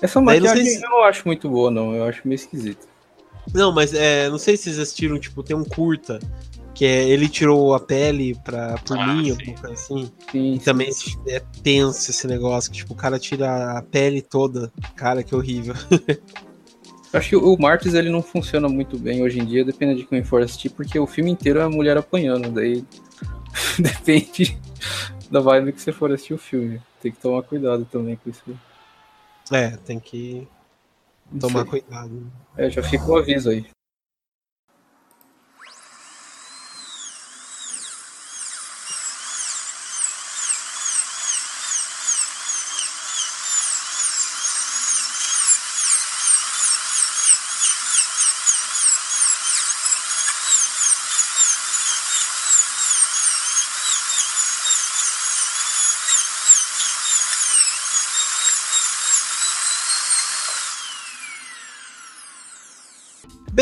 Essa 0.00 0.22
maquiagem 0.22 0.64
não 0.64 0.70
se... 0.70 0.82
eu 0.82 0.90
não 0.90 1.04
acho 1.04 1.22
muito 1.26 1.50
boa, 1.50 1.70
não. 1.70 1.94
Eu 1.94 2.04
acho 2.04 2.22
meio 2.24 2.36
esquisito. 2.36 2.88
Não, 3.52 3.72
mas 3.72 3.92
é, 3.92 4.30
não 4.30 4.38
sei 4.38 4.56
se 4.56 4.64
vocês 4.64 4.78
assistiram, 4.78 5.20
tipo, 5.20 5.42
tem 5.42 5.54
um 5.54 5.64
curta 5.64 6.18
que 6.76 6.84
é 6.84 7.08
ele 7.08 7.26
tirou 7.26 7.74
a 7.74 7.80
pele 7.80 8.34
pra, 8.44 8.76
por 8.86 8.98
ah, 8.98 9.06
mim, 9.06 9.30
alguma 9.30 9.54
coisa 9.54 9.72
assim. 9.72 10.12
Sim, 10.30 10.54
e 10.54 10.58
também 10.58 10.90
é 11.26 11.40
tenso 11.62 12.10
esse 12.10 12.26
negócio, 12.26 12.70
que 12.70 12.76
tipo, 12.76 12.92
o 12.92 12.96
cara 12.96 13.18
tira 13.18 13.78
a 13.78 13.82
pele 13.82 14.20
toda. 14.20 14.70
Cara, 14.94 15.22
que 15.22 15.34
horrível. 15.34 15.74
Acho 17.14 17.30
que 17.30 17.36
o 17.36 17.56
Martins 17.56 17.94
ele 17.94 18.10
não 18.10 18.20
funciona 18.22 18.68
muito 18.68 18.98
bem 18.98 19.22
hoje 19.22 19.40
em 19.40 19.46
dia, 19.46 19.64
depende 19.64 20.02
de 20.02 20.06
quem 20.06 20.22
for 20.22 20.42
assistir, 20.42 20.68
porque 20.68 20.98
o 20.98 21.06
filme 21.06 21.30
inteiro 21.30 21.60
é 21.60 21.62
a 21.62 21.70
mulher 21.70 21.96
apanhando, 21.96 22.50
daí 22.50 22.84
depende 23.78 24.58
da 25.30 25.40
vibe 25.40 25.72
que 25.72 25.80
você 25.80 25.92
for 25.92 26.12
assistir 26.12 26.34
o 26.34 26.38
filme. 26.38 26.78
Tem 27.00 27.10
que 27.10 27.18
tomar 27.18 27.42
cuidado 27.42 27.86
também 27.86 28.16
com 28.16 28.28
isso. 28.28 28.42
É, 29.50 29.70
tem 29.78 29.98
que 29.98 30.46
tomar 31.40 31.64
cuidado. 31.64 32.30
É, 32.54 32.68
já 32.68 32.82
fica 32.82 33.06
o 33.06 33.16
aviso 33.16 33.48
aí. 33.48 33.64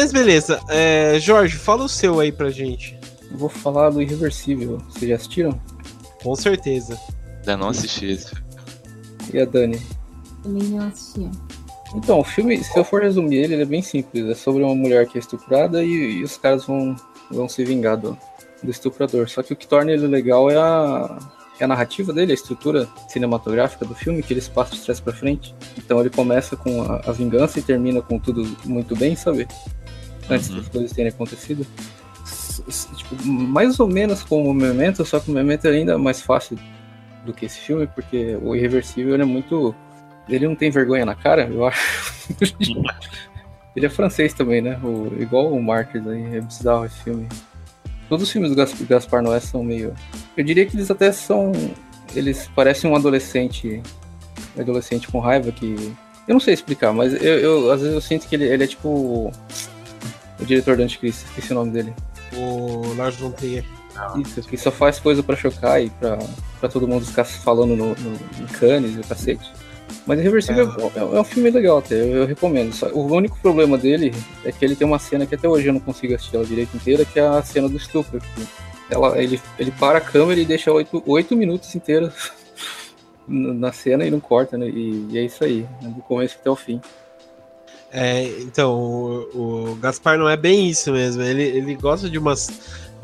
Mas 0.05 0.13
beleza. 0.13 0.61
É, 0.69 1.19
Jorge, 1.19 1.57
fala 1.57 1.83
o 1.83 1.89
seu 1.89 2.21
aí 2.21 2.31
pra 2.31 2.51
gente. 2.51 2.95
Vou 3.31 3.49
falar 3.49 3.89
do 3.89 4.03
Irreversível. 4.03 4.77
Vocês 4.91 5.09
já 5.09 5.17
assistiram? 5.17 5.59
Com 6.23 6.37
certeza. 6.37 7.01
Ainda 7.39 7.57
não 7.57 7.69
assisti 7.69 8.11
esse. 8.11 8.35
E 9.33 9.41
a 9.41 9.47
Dani? 9.47 9.81
Também 10.43 10.63
não 10.65 10.87
assisti. 10.87 11.31
Então, 11.95 12.21
o 12.21 12.25
filme, 12.25 12.63
se 12.63 12.79
eu 12.79 12.85
for 12.85 13.01
resumir 13.01 13.37
ele, 13.37 13.55
ele 13.55 13.63
é 13.63 13.65
bem 13.65 13.81
simples. 13.81 14.29
É 14.29 14.35
sobre 14.35 14.63
uma 14.63 14.75
mulher 14.75 15.07
que 15.07 15.17
é 15.17 15.21
estuprada 15.21 15.83
e, 15.83 16.19
e 16.19 16.23
os 16.23 16.37
caras 16.37 16.67
vão, 16.67 16.95
vão 17.31 17.49
se 17.49 17.65
vingar 17.65 17.97
do, 17.97 18.15
do 18.63 18.71
estuprador. 18.71 19.27
Só 19.31 19.43
que 19.43 19.55
o 19.55 19.57
que 19.57 19.67
torna 19.67 19.91
ele 19.91 20.07
legal 20.07 20.51
é 20.51 20.57
a, 20.59 21.19
é 21.59 21.65
a 21.65 21.69
narrativa 21.69 22.13
dele, 22.13 22.33
a 22.33 22.35
estrutura 22.35 22.87
cinematográfica 23.09 23.87
do 23.87 23.95
filme, 23.95 24.23
que 24.23 24.35
eles 24.35 24.49
passam 24.49 24.77
de 24.77 24.85
trás 24.85 25.01
para 25.01 25.15
frente. 25.15 25.55
Então 25.79 25.99
ele 25.99 26.11
começa 26.11 26.59
com 26.59 26.83
a, 26.83 27.01
a, 27.07 27.11
vingança 27.11 27.59
e 27.59 27.63
termina 27.63 28.03
com 28.03 28.19
tudo 28.19 28.45
muito 28.67 28.95
bem, 28.95 29.17
sabe? 29.17 29.49
Antes 30.29 30.51
uhum. 30.51 30.57
das 30.57 30.69
coisas 30.69 30.93
terem 30.93 31.11
acontecido. 31.11 31.67
Tipo, 32.97 33.27
mais 33.27 33.79
ou 33.81 33.89
menos 33.89 34.23
como 34.23 34.51
o 34.51 34.55
Memento, 34.55 35.05
só 35.05 35.19
que 35.21 35.31
o 35.31 35.35
Memento 35.35 35.67
é 35.67 35.71
ainda 35.71 35.99
mais 35.99 36.21
fácil 36.21 36.59
do 37.25 37.33
que 37.33 37.47
esse 37.47 37.59
filme, 37.61 37.87
porque 37.87 38.39
o 38.41 38.55
Irreversível 38.55 39.15
é 39.15 39.25
muito. 39.25 39.75
Ele 40.29 40.47
não 40.47 40.55
tem 40.55 40.71
vergonha 40.71 41.05
na 41.05 41.15
cara, 41.15 41.49
eu 41.49 41.67
acho. 41.67 42.35
ele 43.75 43.87
é 43.87 43.91
francês 43.91 44.33
também, 44.33 44.63
né? 44.63 44.79
O, 44.83 45.13
igual 45.21 45.53
o 45.53 45.63
Martyrs 45.63 46.07
aí, 46.07 46.37
é 46.37 46.41
bizarro 46.41 46.87
esse 46.87 47.03
filme. 47.03 47.29
Todos 48.09 48.25
os 48.25 48.31
filmes 48.31 48.51
do 48.51 48.87
Gaspar 48.87 49.23
Noé 49.23 49.41
são 49.41 49.65
meio. 49.65 49.95
Eu 50.37 50.45
diria 50.45 50.65
que 50.67 50.77
eles 50.77 50.91
até 50.91 51.11
são. 51.11 51.53
Eles 52.15 52.49
parecem 52.55 52.91
um 52.91 52.95
adolescente. 52.95 53.83
Um 54.57 54.61
adolescente 54.61 55.09
com 55.09 55.19
raiva 55.19 55.51
que. 55.51 55.93
Eu 56.27 56.33
não 56.33 56.41
sei 56.41 56.55
explicar, 56.55 56.93
mas 56.93 57.13
eu, 57.13 57.39
eu 57.39 57.73
às 57.73 57.81
vezes 57.81 57.95
eu 57.95 58.01
sinto 58.01 58.27
que 58.27 58.35
ele, 58.35 58.45
ele 58.45 58.65
é 58.65 58.67
tipo 58.67 59.31
o 60.39 60.45
diretor 60.45 60.77
do 60.77 60.83
Anticristo, 60.83 61.25
esqueci 61.27 61.53
o 61.53 61.55
nome 61.55 61.71
dele. 61.71 61.95
O 62.37 62.95
Lars 62.97 63.17
von 63.17 63.31
Trier. 63.31 63.65
Isso, 64.21 64.43
que 64.43 64.57
só 64.57 64.71
faz 64.73 64.99
coisa 64.99 65.23
para 65.23 65.37
chocar 65.37 65.81
e 65.81 65.89
pra, 65.89 66.19
pra 66.59 66.69
todo 66.69 66.89
mundo 66.89 67.07
ficar 67.07 67.25
falando 67.25 67.77
no, 67.77 67.95
no, 67.95 68.11
no 68.11 68.49
Cannes 68.59 68.97
e 68.97 69.01
o 69.01 69.05
cacete. 69.05 69.53
Mas 70.07 70.19
Irreversível 70.19 70.71
é. 70.79 70.99
É, 70.99 71.17
é, 71.17 71.21
um 71.21 71.25
filme 71.25 71.51
legal 71.51 71.79
até, 71.79 71.95
eu, 71.95 72.09
eu 72.09 72.27
recomendo. 72.27 72.73
Só, 72.73 72.89
o 72.89 73.07
único 73.13 73.39
problema 73.39 73.79
dele 73.79 74.13
é 74.45 74.53
que 74.53 74.65
ele 74.65 74.77
tem 74.77 74.87
uma 74.87 74.99
cena 74.99 75.27
que 75.27 75.35
até 75.35 75.49
hoje 75.49 75.69
eu 75.69 75.73
não 75.73 75.81
consigo 75.81 76.15
assistir 76.15 76.37
ela 76.37 76.45
direito 76.45 76.77
inteira, 76.77 77.05
que 77.05 77.19
é 77.19 77.27
a 77.27 77.43
cena 77.43 77.69
do 77.69 77.77
estupro. 77.77 78.21
Ela, 78.91 79.19
ele, 79.21 79.41
ele 79.59 79.71
para 79.71 79.99
a 79.99 80.01
câmera 80.01 80.41
e 80.41 80.45
deixa 80.45 80.71
oito, 80.73 81.03
oito 81.07 81.37
minutos 81.37 81.75
inteiros 81.75 82.33
na 83.27 83.73
cena 83.73 84.05
e 84.05 84.11
não 84.11 84.21
corta, 84.21 84.59
né? 84.59 84.69
E, 84.69 85.09
e 85.11 85.19
é 85.19 85.23
isso 85.23 85.43
aí, 85.43 85.67
né, 85.81 85.89
do 85.89 86.03
começo 86.03 86.37
até 86.39 86.51
o 86.51 86.57
fim. 86.57 86.81
É, 87.97 88.25
então, 88.41 88.75
o, 88.75 89.71
o, 89.71 89.75
Gaspar 89.77 90.19
não 90.19 90.29
é 90.29 90.37
bem 90.37 90.69
isso 90.69 90.91
mesmo. 90.91 91.23
Ele, 91.23 91.45
ele 91.45 91.77
gosta 91.77 92.11
de 92.11 92.19
umas 92.19 92.51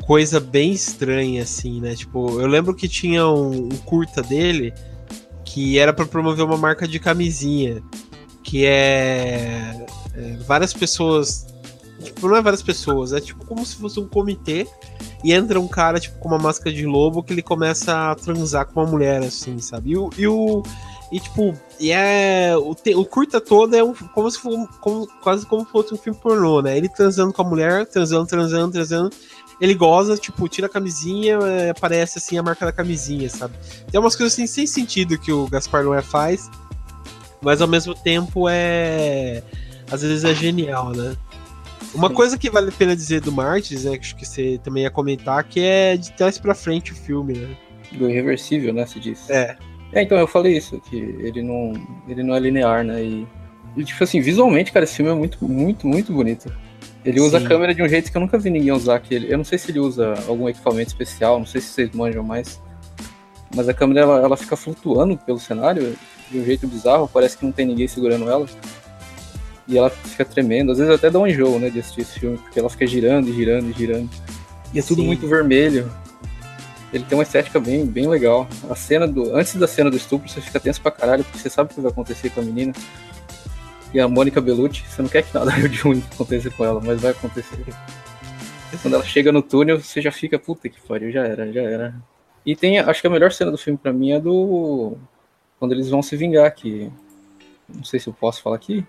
coisa 0.05 0.37
bem 0.37 0.73
estranha, 0.73 1.43
assim, 1.43 1.79
né? 1.79 1.95
Tipo, 1.95 2.41
eu 2.41 2.47
lembro 2.47 2.75
que 2.75 2.89
tinha 2.89 3.25
um, 3.25 3.67
um 3.67 3.77
curta 3.85 4.21
dele 4.21 4.73
que 5.45 5.79
era 5.79 5.93
para 5.93 6.05
promover 6.05 6.43
uma 6.43 6.57
marca 6.57 6.85
de 6.85 6.99
camisinha. 6.99 7.81
Que 8.43 8.65
é, 8.65 9.85
é, 10.13 10.35
várias 10.45 10.73
pessoas. 10.73 11.47
Tipo, 12.03 12.27
não 12.27 12.35
é 12.35 12.41
várias 12.41 12.63
pessoas, 12.63 13.13
é 13.13 13.21
tipo 13.21 13.45
como 13.45 13.65
se 13.65 13.77
fosse 13.77 13.97
um 13.97 14.07
comitê. 14.09 14.67
E 15.23 15.31
entra 15.31 15.57
um 15.57 15.69
cara, 15.69 16.01
tipo, 16.01 16.19
com 16.19 16.27
uma 16.27 16.39
máscara 16.39 16.75
de 16.75 16.85
lobo 16.85 17.23
que 17.23 17.31
ele 17.31 17.41
começa 17.41 18.11
a 18.11 18.15
transar 18.15 18.65
com 18.65 18.81
uma 18.81 18.91
mulher, 18.91 19.21
assim, 19.23 19.57
sabe? 19.59 19.91
E 19.91 20.21
e 20.21 20.27
o 20.27 20.63
e, 21.11 21.19
tipo, 21.19 21.53
e 21.77 21.91
é. 21.91 22.55
O, 22.55 22.73
te, 22.73 22.95
o 22.95 23.03
curta 23.03 23.41
todo 23.41 23.75
é 23.75 23.83
um, 23.83 23.93
como 23.93 24.31
se 24.31 24.39
fosse 24.39 24.67
como, 24.79 25.07
quase 25.21 25.45
como 25.45 25.65
fosse 25.65 25.93
um 25.93 25.97
filme 25.97 26.17
pornô, 26.17 26.61
né? 26.61 26.77
Ele 26.77 26.87
transando 26.87 27.33
com 27.33 27.41
a 27.41 27.45
mulher, 27.45 27.85
transando, 27.85 28.25
transando, 28.25 28.71
transando. 28.71 29.09
Ele 29.59 29.75
goza, 29.75 30.17
tipo, 30.17 30.47
tira 30.47 30.67
a 30.67 30.69
camisinha, 30.69 31.37
é, 31.43 31.69
aparece 31.71 32.17
assim 32.17 32.37
a 32.37 32.43
marca 32.43 32.65
da 32.65 32.71
camisinha, 32.71 33.29
sabe? 33.29 33.53
Tem 33.91 33.99
umas 33.99 34.15
coisas 34.15 34.33
assim 34.33 34.47
sem 34.47 34.65
sentido 34.65 35.17
que 35.17 35.33
o 35.33 35.47
Gaspar 35.47 35.83
Noé 35.83 36.01
faz, 36.01 36.49
mas 37.41 37.61
ao 37.61 37.67
mesmo 37.67 37.93
tempo 37.93 38.47
é. 38.49 39.43
Às 39.91 40.01
vezes 40.01 40.23
é 40.23 40.33
genial, 40.33 40.91
né? 40.91 41.17
Uma 41.93 42.09
coisa 42.09 42.37
que 42.37 42.49
vale 42.49 42.69
a 42.69 42.71
pena 42.71 42.95
dizer 42.95 43.19
do 43.19 43.33
Martins, 43.33 43.83
né? 43.83 43.97
Que 43.97 44.05
acho 44.05 44.15
que 44.15 44.25
você 44.25 44.57
também 44.63 44.83
ia 44.83 44.89
comentar, 44.89 45.43
que 45.43 45.59
é 45.59 45.97
de 45.97 46.13
trás 46.13 46.37
pra 46.37 46.55
frente 46.55 46.93
o 46.93 46.95
filme, 46.95 47.33
né? 47.33 47.57
Do 47.91 48.09
irreversível, 48.09 48.73
né? 48.73 48.85
Se 48.85 48.97
diz. 48.97 49.29
É. 49.29 49.57
É, 49.93 50.01
então, 50.01 50.17
eu 50.17 50.27
falei 50.27 50.57
isso, 50.57 50.79
que 50.79 50.95
ele 50.95 51.41
não, 51.41 51.73
ele 52.07 52.23
não 52.23 52.33
é 52.33 52.39
linear, 52.39 52.83
né? 52.83 53.03
E, 53.03 53.27
e, 53.75 53.83
tipo 53.83 54.03
assim, 54.03 54.21
visualmente, 54.21 54.71
cara, 54.71 54.85
esse 54.85 54.95
filme 54.95 55.11
é 55.11 55.15
muito, 55.15 55.43
muito, 55.43 55.87
muito 55.87 56.13
bonito. 56.13 56.51
Ele 57.03 57.19
usa 57.19 57.39
Sim. 57.39 57.45
a 57.45 57.49
câmera 57.49 57.73
de 57.73 57.81
um 57.81 57.87
jeito 57.87 58.11
que 58.11 58.15
eu 58.15 58.21
nunca 58.21 58.37
vi 58.37 58.49
ninguém 58.49 58.71
usar 58.71 58.95
aqui. 58.95 59.25
Eu 59.27 59.37
não 59.37 59.43
sei 59.43 59.57
se 59.57 59.71
ele 59.71 59.79
usa 59.79 60.13
algum 60.27 60.47
equipamento 60.47 60.89
especial, 60.89 61.39
não 61.39 61.45
sei 61.45 61.59
se 61.59 61.67
vocês 61.67 61.91
manjam 61.91 62.23
mais. 62.23 62.61
Mas 63.55 63.67
a 63.67 63.73
câmera, 63.73 64.01
ela, 64.01 64.21
ela 64.21 64.37
fica 64.37 64.55
flutuando 64.55 65.17
pelo 65.17 65.39
cenário 65.39 65.95
de 66.29 66.39
um 66.39 66.45
jeito 66.45 66.67
bizarro, 66.67 67.09
parece 67.11 67.37
que 67.37 67.45
não 67.45 67.51
tem 67.51 67.65
ninguém 67.65 67.87
segurando 67.87 68.29
ela. 68.29 68.45
E 69.67 69.77
ela 69.77 69.89
fica 69.89 70.23
tremendo. 70.23 70.71
Às 70.71 70.77
vezes 70.77 70.93
até 70.93 71.09
dá 71.09 71.19
um 71.19 71.27
enjoo, 71.27 71.59
né, 71.59 71.69
de 71.69 71.79
assistir 71.79 72.01
esse 72.01 72.19
filme, 72.19 72.37
porque 72.37 72.59
ela 72.59 72.69
fica 72.69 72.87
girando 72.87 73.29
e 73.29 73.33
girando 73.33 73.69
e 73.69 73.73
girando. 73.73 74.09
E 74.73 74.79
é 74.79 74.81
tudo 74.81 75.01
Sim. 75.01 75.07
muito 75.07 75.27
vermelho 75.27 75.91
ele 76.93 77.05
tem 77.05 77.17
uma 77.17 77.23
estética 77.23 77.59
bem, 77.59 77.85
bem 77.85 78.07
legal. 78.07 78.47
A 78.69 78.75
cena 78.75 79.07
do. 79.07 79.35
Antes 79.35 79.55
da 79.55 79.67
cena 79.67 79.89
do 79.89 79.95
estupro, 79.95 80.29
você 80.29 80.41
fica 80.41 80.59
tenso 80.59 80.81
pra 80.81 80.91
caralho, 80.91 81.23
porque 81.23 81.39
você 81.39 81.49
sabe 81.49 81.71
o 81.71 81.75
que 81.75 81.81
vai 81.81 81.91
acontecer 81.91 82.29
com 82.29 82.41
a 82.41 82.43
menina. 82.43 82.73
E 83.93 83.99
a 83.99 84.07
Mônica 84.07 84.39
Bellucci, 84.41 84.83
você 84.87 85.01
não 85.01 85.09
quer 85.09 85.23
que 85.23 85.33
nada 85.33 85.51
de 85.67 85.77
ruim 85.79 86.03
aconteça 86.13 86.49
com 86.49 86.65
ela, 86.65 86.81
mas 86.83 87.01
vai 87.01 87.11
acontecer. 87.11 87.65
Quando 88.81 88.93
ela 88.93 89.03
chega 89.03 89.31
no 89.31 89.41
túnel, 89.41 89.79
você 89.79 90.01
já 90.01 90.11
fica, 90.11 90.39
puta 90.39 90.69
que 90.69 90.79
pariu, 90.81 91.11
já 91.11 91.25
era, 91.25 91.51
já 91.51 91.61
era. 91.61 91.95
E 92.45 92.55
tem, 92.55 92.79
acho 92.79 93.01
que 93.01 93.07
a 93.07 93.09
melhor 93.09 93.31
cena 93.31 93.51
do 93.51 93.57
filme 93.57 93.77
para 93.77 93.93
mim 93.93 94.11
é 94.11 94.19
do. 94.19 94.97
Quando 95.59 95.73
eles 95.73 95.89
vão 95.89 96.01
se 96.01 96.17
vingar, 96.17 96.53
que. 96.53 96.91
Não 97.69 97.83
sei 97.85 97.99
se 97.99 98.07
eu 98.07 98.13
posso 98.13 98.41
falar 98.41 98.57
aqui. 98.57 98.85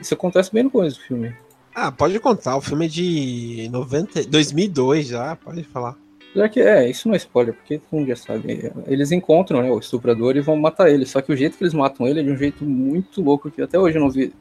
Isso 0.00 0.14
acontece 0.14 0.52
bem 0.52 0.62
no 0.62 0.70
começo 0.70 0.98
do 0.98 1.04
filme. 1.04 1.34
Ah, 1.74 1.92
pode 1.92 2.18
contar, 2.18 2.56
o 2.56 2.62
filme 2.62 2.86
é 2.86 2.88
de 2.88 3.68
90, 3.70 4.24
2002 4.24 5.08
já, 5.08 5.36
pode 5.36 5.62
falar. 5.64 5.94
Já 6.36 6.48
que 6.50 6.60
é, 6.60 6.88
isso 6.90 7.08
não 7.08 7.14
é 7.14 7.16
spoiler, 7.16 7.54
porque 7.54 7.78
todo 7.78 7.98
mundo 7.98 8.08
já 8.08 8.16
sabe. 8.16 8.70
Eles 8.86 9.10
encontram 9.10 9.62
né, 9.62 9.70
o 9.70 9.78
estuprador 9.78 10.36
e 10.36 10.40
vão 10.40 10.54
matar 10.54 10.90
ele. 10.90 11.06
Só 11.06 11.22
que 11.22 11.32
o 11.32 11.36
jeito 11.36 11.56
que 11.56 11.64
eles 11.64 11.72
matam 11.72 12.06
ele 12.06 12.20
é 12.20 12.22
de 12.22 12.30
um 12.30 12.36
jeito 12.36 12.62
muito 12.62 13.22
louco 13.22 13.50
que 13.50 13.62
até 13.62 13.78
hoje 13.78 13.96
eu 13.96 14.02
não 14.02 14.10
vi 14.10 14.34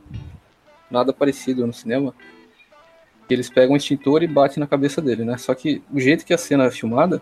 nada 0.92 1.14
parecido 1.14 1.66
no 1.66 1.72
cinema. 1.72 2.14
Eles 3.30 3.50
pegam 3.50 3.74
um 3.74 3.78
extintor 3.78 4.24
e 4.24 4.28
batem 4.28 4.60
na 4.60 4.68
cabeça 4.68 5.02
dele, 5.02 5.24
né? 5.24 5.38
Só 5.38 5.56
que 5.56 5.82
o 5.90 5.98
jeito 5.98 6.26
que 6.26 6.34
a 6.34 6.38
cena 6.38 6.66
é 6.66 6.72
filmada, 6.72 7.22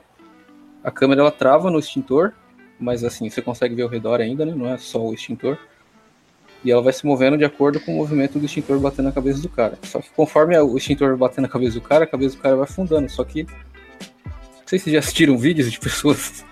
a 0.84 0.90
câmera 0.90 1.22
ela 1.22 1.32
trava 1.32 1.70
no 1.70 1.78
extintor, 1.78 2.34
mas 2.80 3.04
assim, 3.04 3.30
você 3.30 3.42
consegue 3.42 3.76
ver 3.76 3.84
ao 3.84 3.90
redor 3.90 4.20
ainda, 4.22 4.44
né? 4.44 4.56
Não 4.56 4.68
é 4.68 4.78
só 4.80 5.00
o 5.00 5.14
extintor. 5.14 5.58
E 6.66 6.72
ela 6.72 6.82
vai 6.82 6.94
se 6.94 7.06
movendo 7.06 7.38
de 7.38 7.46
acordo 7.46 7.80
com 7.80 7.94
o 7.94 7.98
movimento 7.98 8.40
do 8.40 8.46
extintor 8.46 8.80
batendo 8.80 9.06
na 9.06 9.12
cabeça 9.12 9.40
do 9.40 9.50
cara. 9.50 9.78
Só 9.84 10.00
que 10.00 10.10
conforme 10.16 10.58
o 10.58 10.76
extintor 10.78 11.16
bater 11.16 11.42
na 11.42 11.48
cabeça 11.48 11.74
do 11.74 11.82
cara, 11.82 12.06
a 12.06 12.08
cabeça 12.08 12.36
do 12.36 12.42
cara 12.42 12.56
vai 12.56 12.64
afundando. 12.64 13.10
Só 13.10 13.24
que. 13.24 13.46
Não 14.74 14.80
sei 14.80 14.86
se 14.86 14.92
já 14.92 15.00
assistiram 15.00 15.38
vídeos 15.38 15.72
de 15.72 15.80
pessoas 15.80 16.44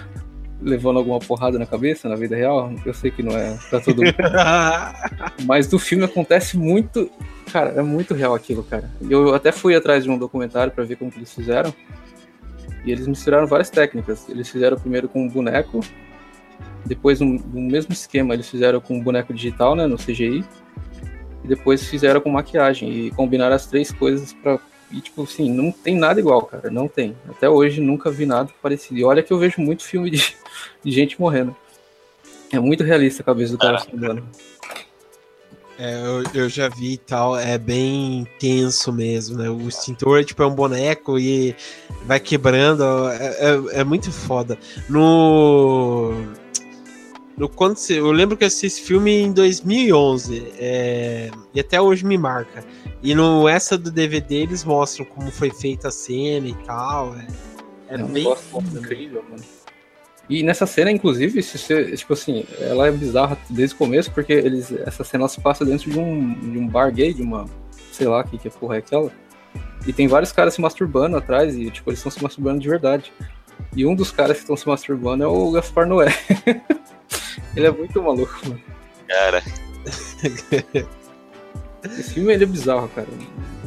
levando 0.62 0.98
alguma 0.98 1.18
porrada 1.18 1.58
na 1.58 1.66
cabeça 1.66 2.08
na 2.08 2.16
vida 2.16 2.34
real. 2.34 2.72
Eu 2.86 2.94
sei 2.94 3.10
que 3.10 3.22
não 3.22 3.36
é 3.36 3.54
pra 3.68 3.80
todo 3.80 4.02
mundo. 4.02 4.14
Mas 5.44 5.66
do 5.66 5.78
filme 5.78 6.02
acontece 6.02 6.56
muito. 6.56 7.10
Cara, 7.52 7.72
é 7.72 7.82
muito 7.82 8.14
real 8.14 8.34
aquilo, 8.34 8.64
cara. 8.64 8.90
Eu 9.10 9.34
até 9.34 9.52
fui 9.52 9.74
atrás 9.74 10.04
de 10.04 10.10
um 10.10 10.16
documentário 10.16 10.72
para 10.72 10.84
ver 10.84 10.96
como 10.96 11.10
que 11.10 11.18
eles 11.18 11.34
fizeram. 11.34 11.74
E 12.82 12.90
eles 12.90 13.06
misturaram 13.06 13.46
várias 13.46 13.68
técnicas. 13.68 14.26
Eles 14.26 14.48
fizeram 14.48 14.78
primeiro 14.78 15.06
com 15.06 15.26
um 15.26 15.28
boneco, 15.28 15.80
depois, 16.86 17.20
no, 17.20 17.26
no 17.26 17.60
mesmo 17.60 17.92
esquema, 17.92 18.32
eles 18.32 18.48
fizeram 18.48 18.80
com 18.80 19.02
boneco 19.02 19.34
digital, 19.34 19.74
né, 19.76 19.86
no 19.86 19.98
CGI. 19.98 20.42
E 21.44 21.46
depois 21.46 21.86
fizeram 21.86 22.22
com 22.22 22.30
maquiagem. 22.30 22.90
E 22.90 23.10
combinaram 23.10 23.54
as 23.54 23.66
três 23.66 23.92
coisas 23.92 24.32
pra. 24.32 24.58
E, 24.90 25.00
tipo 25.00 25.22
assim, 25.22 25.50
não 25.50 25.72
tem 25.72 25.96
nada 25.96 26.20
igual, 26.20 26.42
cara. 26.42 26.70
Não 26.70 26.86
tem. 26.86 27.16
Até 27.28 27.48
hoje 27.48 27.80
nunca 27.80 28.10
vi 28.10 28.26
nada 28.26 28.50
parecido. 28.62 28.98
E 28.98 29.04
olha 29.04 29.22
que 29.22 29.32
eu 29.32 29.38
vejo 29.38 29.60
muito 29.60 29.84
filme 29.84 30.10
de, 30.10 30.34
de 30.82 30.90
gente 30.90 31.20
morrendo. 31.20 31.54
É 32.52 32.58
muito 32.60 32.84
realista 32.84 33.22
a 33.22 33.26
cabeça 33.26 33.52
do 33.52 33.58
cara 33.58 33.78
afundando. 33.78 34.22
É, 35.78 35.94
eu, 35.94 36.22
eu, 36.42 36.48
já 36.48 36.68
vi 36.68 36.94
e 36.94 36.96
tal, 36.96 37.36
é 37.36 37.58
bem 37.58 38.26
tenso 38.38 38.90
mesmo, 38.90 39.36
né? 39.36 39.50
O 39.50 39.68
extintor 39.68 40.24
tipo, 40.24 40.42
é 40.42 40.46
um 40.46 40.54
boneco 40.54 41.18
e 41.18 41.54
vai 42.06 42.18
quebrando, 42.18 42.82
é, 43.10 43.26
é, 43.26 43.80
é 43.80 43.84
muito 43.84 44.10
foda. 44.10 44.56
No 44.88 46.14
no, 47.36 47.48
quando 47.48 47.76
eu 47.90 48.10
lembro 48.12 48.36
que 48.36 48.44
eu 48.44 48.48
assisti 48.48 48.66
esse 48.66 48.82
filme 48.82 49.12
em 49.12 49.32
2011 49.32 50.52
é, 50.58 51.30
e 51.54 51.60
até 51.60 51.80
hoje 51.80 52.04
me 52.04 52.16
marca. 52.16 52.64
E 53.02 53.14
no 53.14 53.46
essa 53.46 53.76
do 53.76 53.90
DVD 53.90 54.36
eles 54.36 54.64
mostram 54.64 55.04
como 55.04 55.30
foi 55.30 55.50
feita 55.50 55.88
a 55.88 55.90
cena 55.90 56.48
e 56.48 56.54
tal. 56.64 57.14
É, 57.14 57.26
é, 57.90 57.94
é 57.94 58.02
bem 58.02 58.26
incrível, 58.74 59.22
mano. 59.28 59.44
E 60.28 60.42
nessa 60.42 60.66
cena, 60.66 60.90
inclusive, 60.90 61.40
se 61.42 61.56
você, 61.56 61.92
tipo 61.94 62.12
assim, 62.12 62.44
ela 62.58 62.88
é 62.88 62.90
bizarra 62.90 63.38
desde 63.48 63.76
o 63.76 63.78
começo, 63.78 64.10
porque 64.10 64.32
eles, 64.32 64.72
essa 64.72 65.04
cena 65.04 65.28
se 65.28 65.40
passa 65.40 65.64
dentro 65.64 65.88
de 65.88 65.98
um, 65.98 66.34
de 66.34 66.58
um 66.58 66.66
bar 66.66 66.92
gay, 66.92 67.14
de 67.14 67.22
uma, 67.22 67.44
sei 67.92 68.08
lá, 68.08 68.24
que, 68.24 68.36
que 68.36 68.50
porra 68.50 68.76
é 68.76 68.78
aquela. 68.78 69.12
E 69.86 69.92
tem 69.92 70.08
vários 70.08 70.32
caras 70.32 70.54
se 70.54 70.60
masturbando 70.60 71.16
atrás, 71.16 71.54
e 71.54 71.70
tipo, 71.70 71.90
eles 71.90 72.00
estão 72.00 72.10
se 72.10 72.20
masturbando 72.20 72.58
de 72.58 72.68
verdade. 72.68 73.12
E 73.76 73.86
um 73.86 73.94
dos 73.94 74.10
caras 74.10 74.38
que 74.38 74.42
estão 74.42 74.56
se 74.56 74.66
masturbando 74.66 75.22
é 75.22 75.28
o 75.28 75.52
Gaspar 75.52 75.86
Noé. 75.86 76.08
Ele 77.56 77.66
é 77.66 77.70
muito 77.70 78.02
maluco, 78.02 78.38
mano. 78.44 78.62
Cara. 79.08 79.42
Esse 81.84 82.14
filme 82.14 82.32
ele 82.32 82.44
é 82.44 82.46
bizarro, 82.46 82.88
cara. 82.88 83.08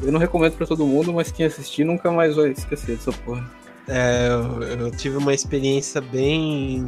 Eu 0.01 0.11
não 0.11 0.19
recomendo 0.19 0.53
para 0.57 0.67
todo 0.67 0.85
mundo, 0.85 1.13
mas 1.13 1.31
quem 1.31 1.45
assistir 1.45 1.83
nunca 1.83 2.11
mais 2.11 2.35
vai 2.35 2.49
esquecer 2.49 2.95
dessa 2.97 3.11
porra. 3.11 3.49
É, 3.87 4.27
eu, 4.29 4.61
eu 4.63 4.91
tive 4.91 5.17
uma 5.17 5.33
experiência 5.33 5.99
bem 6.01 6.85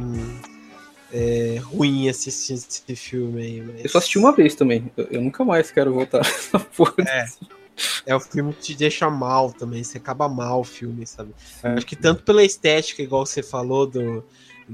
é, 1.12 1.58
ruim 1.62 2.08
assistindo 2.08 2.58
esse 2.58 2.96
filme 2.96 3.42
aí. 3.42 3.60
Mas... 3.60 3.84
Eu 3.84 3.90
só 3.90 3.98
assisti 3.98 4.18
uma 4.18 4.32
vez 4.32 4.54
também. 4.54 4.90
Eu, 4.96 5.08
eu 5.10 5.20
nunca 5.20 5.44
mais 5.44 5.70
quero 5.70 5.92
voltar 5.92 6.18
nessa 6.24 6.60
porra. 6.60 6.94
É. 7.08 7.26
É 8.04 8.14
o 8.14 8.20
filme 8.20 8.52
que 8.52 8.60
te 8.60 8.74
deixa 8.74 9.08
mal 9.08 9.50
também, 9.50 9.82
você 9.82 9.96
acaba 9.96 10.28
mal 10.28 10.60
o 10.60 10.64
filme, 10.64 11.06
sabe? 11.06 11.34
Acho 11.62 11.86
que 11.86 11.96
tanto 11.96 12.22
pela 12.22 12.44
estética, 12.44 13.02
igual 13.02 13.24
você 13.24 13.42
falou, 13.42 13.86
do, 13.86 14.22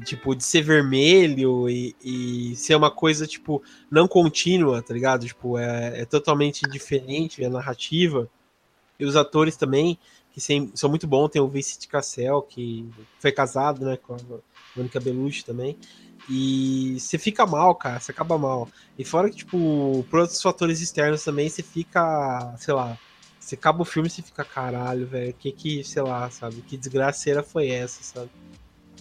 tipo, 0.04 0.34
de 0.34 0.44
ser 0.44 0.62
vermelho 0.62 1.68
e, 1.68 1.94
e, 2.02 2.56
ser 2.56 2.74
uma 2.74 2.90
coisa, 2.90 3.26
tipo, 3.26 3.62
não 3.90 4.06
contínua, 4.08 4.82
tá 4.82 4.94
ligado? 4.94 5.26
Tipo, 5.26 5.58
é, 5.58 6.02
é 6.02 6.04
totalmente 6.04 6.62
diferente 6.70 7.44
a 7.44 7.50
narrativa. 7.50 8.28
E 8.98 9.04
os 9.04 9.16
atores 9.16 9.56
também, 9.56 9.98
que 10.32 10.40
sem, 10.40 10.70
são 10.74 10.90
muito 10.90 11.06
bons, 11.06 11.28
tem 11.28 11.40
o 11.40 11.48
Vincent 11.48 11.86
Cassel, 11.86 12.42
que 12.42 12.88
foi 13.18 13.32
casado, 13.32 13.84
né, 13.84 13.96
com 13.96 14.14
a 14.14 14.18
Mônica 14.76 15.00
Bellucci 15.00 15.44
também. 15.44 15.76
E 16.28 16.98
você 16.98 17.16
fica 17.16 17.46
mal, 17.46 17.74
cara, 17.74 18.00
você 18.00 18.10
acaba 18.10 18.36
mal. 18.36 18.68
E 18.98 19.04
fora 19.04 19.30
que, 19.30 19.36
tipo, 19.36 20.04
por 20.10 20.20
outros 20.20 20.42
fatores 20.42 20.80
externos 20.80 21.24
também, 21.24 21.48
você 21.48 21.62
fica, 21.62 22.54
sei 22.58 22.74
lá, 22.74 22.98
você 23.48 23.54
acaba 23.54 23.80
o 23.80 23.84
filme 23.84 24.08
e 24.08 24.10
você 24.10 24.20
fica, 24.20 24.44
caralho, 24.44 25.06
velho, 25.06 25.32
que 25.32 25.50
que, 25.50 25.82
sei 25.82 26.02
lá, 26.02 26.28
sabe, 26.30 26.60
que 26.62 26.76
desgraceira 26.76 27.42
foi 27.42 27.70
essa, 27.70 28.02
sabe? 28.02 28.30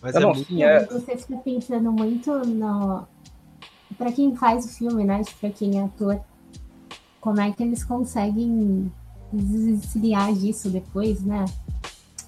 Mas 0.02 0.16
é, 0.16 0.20
muito... 0.20 0.64
é... 0.64 0.86
Você 0.86 1.18
fica 1.18 1.38
pensando 1.38 1.92
muito 1.92 2.32
no. 2.46 3.08
Pra 3.98 4.12
quem 4.12 4.36
faz 4.36 4.66
o 4.66 4.70
filme, 4.70 5.04
né? 5.04 5.22
Pra 5.40 5.50
quem 5.50 5.80
é 5.80 5.84
ator, 5.84 6.20
como 7.20 7.42
é 7.42 7.52
que 7.52 7.64
eles 7.64 7.84
conseguem 7.84 8.92
desviar 9.32 10.34
disso 10.34 10.70
depois, 10.70 11.22
né? 11.22 11.46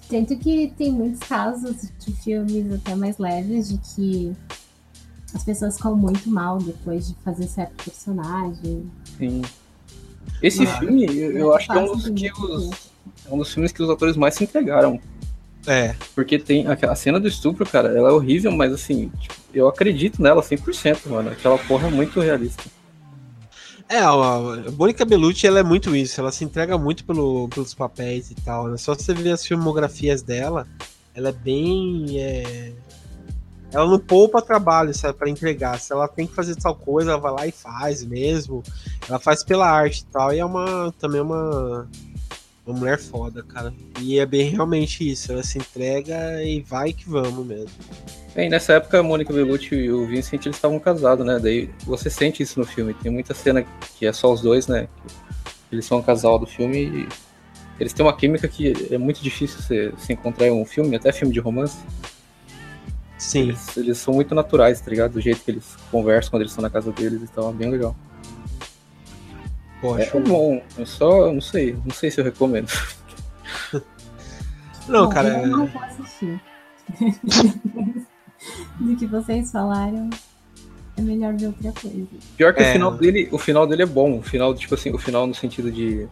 Tanto 0.08 0.36
que 0.36 0.72
tem 0.76 0.90
muitos 0.90 1.20
casos 1.20 1.76
de 1.98 2.12
filmes 2.12 2.72
até 2.72 2.96
mais 2.96 3.18
leves 3.18 3.68
de 3.68 3.78
que 3.78 4.36
as 5.32 5.44
pessoas 5.44 5.76
ficam 5.76 5.94
muito 5.94 6.28
mal 6.28 6.58
depois 6.58 7.08
de 7.08 7.14
fazer 7.22 7.46
certo 7.46 7.84
personagem. 7.84 8.90
Sim. 9.16 9.42
Esse 10.42 10.64
ah, 10.64 10.78
filme, 10.78 11.04
eu, 11.04 11.30
eu 11.32 11.54
acho 11.54 11.68
que 11.68 11.78
é 11.78 11.80
um 11.80 11.96
dos, 11.96 12.08
que 12.08 12.32
os, 12.32 12.90
é 13.26 13.32
um 13.32 13.38
dos 13.38 13.52
filmes 13.52 13.70
que 13.70 13.82
os 13.82 13.90
atores 13.90 14.16
mais 14.16 14.34
se 14.34 14.42
entregaram 14.44 15.00
é. 15.66 15.94
Porque 16.14 16.38
tem 16.38 16.66
a 16.66 16.94
cena 16.94 17.20
do 17.20 17.28
estupro, 17.28 17.66
cara, 17.66 17.88
ela 17.88 18.08
é 18.08 18.12
horrível, 18.12 18.50
mas 18.52 18.72
assim, 18.72 19.10
tipo, 19.20 19.34
eu 19.52 19.68
acredito 19.68 20.22
nela 20.22 20.42
100%, 20.42 21.08
mano. 21.08 21.30
Aquela 21.30 21.58
porra 21.58 21.88
é 21.88 21.90
muito 21.90 22.20
realista. 22.20 22.64
É, 23.88 23.98
a 23.98 24.12
Mônica 24.78 25.04
Bellucci, 25.04 25.46
ela 25.46 25.58
é 25.58 25.64
muito 25.64 25.96
isso, 25.96 26.20
ela 26.20 26.30
se 26.30 26.44
entrega 26.44 26.78
muito 26.78 27.04
pelo, 27.04 27.48
pelos 27.48 27.74
papéis 27.74 28.30
e 28.30 28.36
tal, 28.36 28.68
né? 28.68 28.76
Só 28.76 28.94
você 28.94 29.12
ver 29.12 29.32
as 29.32 29.44
filmografias 29.44 30.22
dela, 30.22 30.66
ela 31.14 31.30
é 31.30 31.32
bem... 31.32 32.06
É... 32.20 32.72
Ela 33.72 33.86
não 33.86 34.00
poupa 34.00 34.42
trabalho, 34.42 34.92
sabe, 34.92 35.16
pra 35.16 35.30
entregar. 35.30 35.78
Se 35.78 35.92
ela 35.92 36.08
tem 36.08 36.26
que 36.26 36.34
fazer 36.34 36.56
tal 36.56 36.74
coisa, 36.74 37.12
ela 37.12 37.20
vai 37.20 37.32
lá 37.32 37.46
e 37.46 37.52
faz 37.52 38.04
mesmo. 38.04 38.64
Ela 39.08 39.20
faz 39.20 39.44
pela 39.44 39.70
arte 39.70 40.00
e 40.00 40.06
tal, 40.06 40.32
e 40.32 40.40
é 40.40 40.44
uma, 40.44 40.92
também 40.98 41.20
uma 41.20 41.88
uma 42.66 42.78
mulher 42.78 42.98
foda, 42.98 43.42
cara. 43.42 43.72
E 44.00 44.18
é 44.18 44.26
bem 44.26 44.50
realmente 44.50 45.08
isso. 45.08 45.32
Ela 45.32 45.42
se 45.42 45.58
entrega 45.58 46.42
e 46.42 46.60
vai 46.60 46.92
que 46.92 47.08
vamos 47.08 47.46
mesmo. 47.46 47.70
E 48.36 48.48
nessa 48.48 48.74
época 48.74 49.00
a 49.00 49.02
Mônica 49.02 49.32
Bellucci 49.32 49.74
e 49.74 49.90
o 49.90 50.06
Vincent 50.06 50.46
eles 50.46 50.56
estavam 50.56 50.78
casados, 50.78 51.26
né? 51.26 51.38
Daí 51.38 51.70
você 51.84 52.08
sente 52.08 52.42
isso 52.42 52.58
no 52.58 52.66
filme. 52.66 52.94
Tem 52.94 53.10
muita 53.10 53.34
cena 53.34 53.64
que 53.98 54.06
é 54.06 54.12
só 54.12 54.32
os 54.32 54.40
dois, 54.40 54.66
né? 54.66 54.88
Eles 55.72 55.84
são 55.84 55.98
um 55.98 56.02
casal 56.02 56.38
do 56.38 56.46
filme 56.46 56.78
e 56.78 57.08
eles 57.78 57.92
têm 57.92 58.04
uma 58.04 58.16
química 58.16 58.46
que 58.46 58.88
é 58.90 58.98
muito 58.98 59.22
difícil 59.22 59.60
você 59.60 59.92
se 59.96 60.12
encontrar 60.12 60.46
em 60.46 60.50
um 60.50 60.64
filme, 60.64 60.94
até 60.94 61.12
filme 61.12 61.32
de 61.32 61.40
romance. 61.40 61.78
Sim. 63.16 63.48
Eles, 63.48 63.76
eles, 63.76 63.98
são 63.98 64.14
muito 64.14 64.34
naturais, 64.34 64.80
tá 64.80 64.90
ligado? 64.90 65.12
Do 65.12 65.20
jeito 65.20 65.40
que 65.42 65.50
eles 65.50 65.76
conversam 65.90 66.30
quando 66.30 66.42
eles 66.42 66.52
estão 66.52 66.62
na 66.62 66.70
casa 66.70 66.92
deles, 66.92 67.22
então 67.22 67.48
é 67.48 67.52
bem 67.52 67.70
legal. 67.70 67.96
Pô, 69.80 69.96
é 69.96 70.02
acho... 70.02 70.20
bom, 70.20 70.62
eu 70.76 70.86
só 70.86 71.32
não 71.32 71.40
sei, 71.40 71.76
não 71.84 71.94
sei 71.94 72.10
se 72.10 72.20
eu 72.20 72.24
recomendo. 72.24 72.68
Não, 74.88 75.08
cara. 75.08 75.28
Eu 75.28 75.44
é- 75.44 75.46
não 75.46 75.66
vou 75.66 75.82
assistir. 75.82 76.40
Do 78.80 78.96
que 78.96 79.06
vocês 79.06 79.52
falaram, 79.52 80.10
é 80.96 81.00
melhor 81.00 81.34
ver 81.34 81.46
outra 81.46 81.72
coisa. 81.72 82.06
Pior 82.36 82.52
que 82.52 82.62
é... 82.62 82.70
o 82.70 82.72
final 82.72 82.92
dele, 82.92 83.28
o 83.30 83.38
final 83.38 83.66
dele 83.66 83.82
é 83.82 83.86
bom. 83.86 84.18
O 84.18 84.22
final, 84.22 84.54
tipo 84.54 84.74
assim, 84.74 84.90
o 84.90 84.98
final 84.98 85.26
no 85.26 85.34
sentido 85.34 85.70
de 85.70 86.08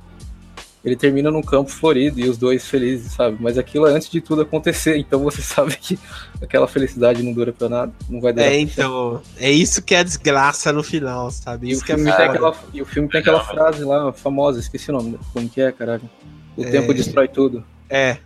ele 0.84 0.96
termina 0.96 1.30
num 1.30 1.42
campo 1.42 1.70
florido 1.70 2.20
e 2.20 2.28
os 2.28 2.38
dois 2.38 2.66
felizes, 2.66 3.12
sabe? 3.12 3.36
Mas 3.40 3.58
aquilo 3.58 3.86
é 3.86 3.92
antes 3.92 4.08
de 4.08 4.20
tudo 4.20 4.42
acontecer, 4.42 4.96
então 4.96 5.20
você 5.20 5.42
sabe 5.42 5.76
que 5.76 5.98
aquela 6.40 6.68
felicidade 6.68 7.22
não 7.22 7.32
dura 7.32 7.52
pra 7.52 7.68
nada, 7.68 7.92
não 8.08 8.20
vai 8.20 8.32
durar. 8.32 8.48
É, 8.48 8.60
então, 8.60 9.20
é 9.38 9.50
isso 9.50 9.82
que 9.82 9.94
é 9.94 9.98
a 9.98 10.02
desgraça 10.02 10.72
no 10.72 10.82
final, 10.82 11.30
sabe? 11.30 11.68
E, 11.68 11.72
isso 11.72 11.82
o, 11.82 11.84
que 11.84 11.92
é 11.92 11.96
filme 11.96 12.12
tem 12.12 12.24
aquela, 12.26 12.56
e 12.72 12.82
o 12.82 12.86
filme 12.86 13.08
tem 13.08 13.20
aquela 13.20 13.44
frase 13.44 13.84
lá 13.84 14.12
famosa, 14.12 14.60
esqueci 14.60 14.90
o 14.90 14.94
nome, 14.94 15.18
como 15.32 15.48
que 15.48 15.60
é, 15.60 15.72
caralho? 15.72 16.08
O 16.56 16.62
é... 16.62 16.70
tempo 16.70 16.94
destrói 16.94 17.28
tudo. 17.28 17.64
É. 17.90 18.18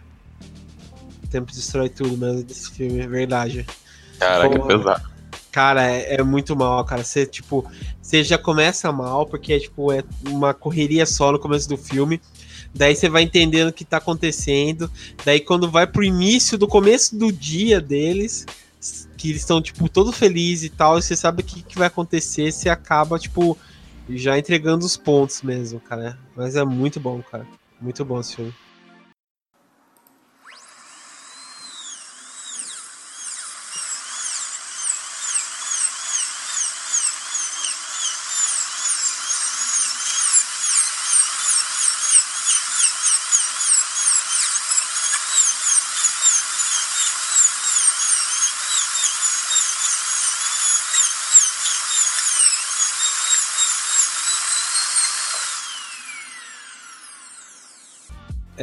O 1.24 1.28
tempo 1.28 1.50
destrói 1.52 1.88
tudo 1.88 2.16
mesmo 2.16 2.42
desse 2.42 2.70
filme, 2.70 3.00
é 3.00 3.06
verdade. 3.06 3.66
Caraca, 4.18 4.58
Pô, 4.58 4.66
pesado. 4.66 5.12
Cara, 5.52 5.86
é, 5.86 6.14
é, 6.14 6.22
muito 6.22 6.56
mal, 6.56 6.82
cara. 6.82 7.04
Você, 7.04 7.26
tipo, 7.26 7.70
você 8.00 8.24
já 8.24 8.38
começa 8.38 8.90
mal, 8.90 9.26
porque, 9.26 9.60
tipo, 9.60 9.92
é 9.92 10.02
uma 10.26 10.54
correria 10.54 11.04
só 11.04 11.30
no 11.30 11.38
começo 11.38 11.68
do 11.68 11.76
filme. 11.76 12.20
Daí 12.74 12.96
você 12.96 13.08
vai 13.08 13.22
entendendo 13.22 13.68
o 13.68 13.72
que 13.72 13.84
tá 13.84 13.98
acontecendo. 13.98 14.90
Daí 15.24 15.40
quando 15.40 15.70
vai 15.70 15.86
pro 15.86 16.04
início 16.04 16.56
do 16.56 16.66
começo 16.66 17.16
do 17.16 17.30
dia 17.30 17.80
deles, 17.80 18.46
que 19.16 19.30
eles 19.30 19.42
estão, 19.42 19.60
tipo, 19.60 19.88
todo 19.88 20.12
felizes 20.12 20.64
e 20.64 20.70
tal, 20.70 20.98
e 20.98 21.02
você 21.02 21.14
sabe 21.14 21.42
o 21.42 21.44
que, 21.44 21.62
que 21.62 21.78
vai 21.78 21.86
acontecer, 21.86 22.50
você 22.50 22.68
acaba, 22.68 23.18
tipo, 23.18 23.56
já 24.08 24.38
entregando 24.38 24.84
os 24.84 24.96
pontos 24.96 25.42
mesmo, 25.42 25.80
cara. 25.80 26.18
Mas 26.34 26.56
é 26.56 26.64
muito 26.64 26.98
bom, 26.98 27.22
cara. 27.22 27.46
Muito 27.80 28.04
bom 28.04 28.20
esse 28.20 28.36
filme. 28.36 28.54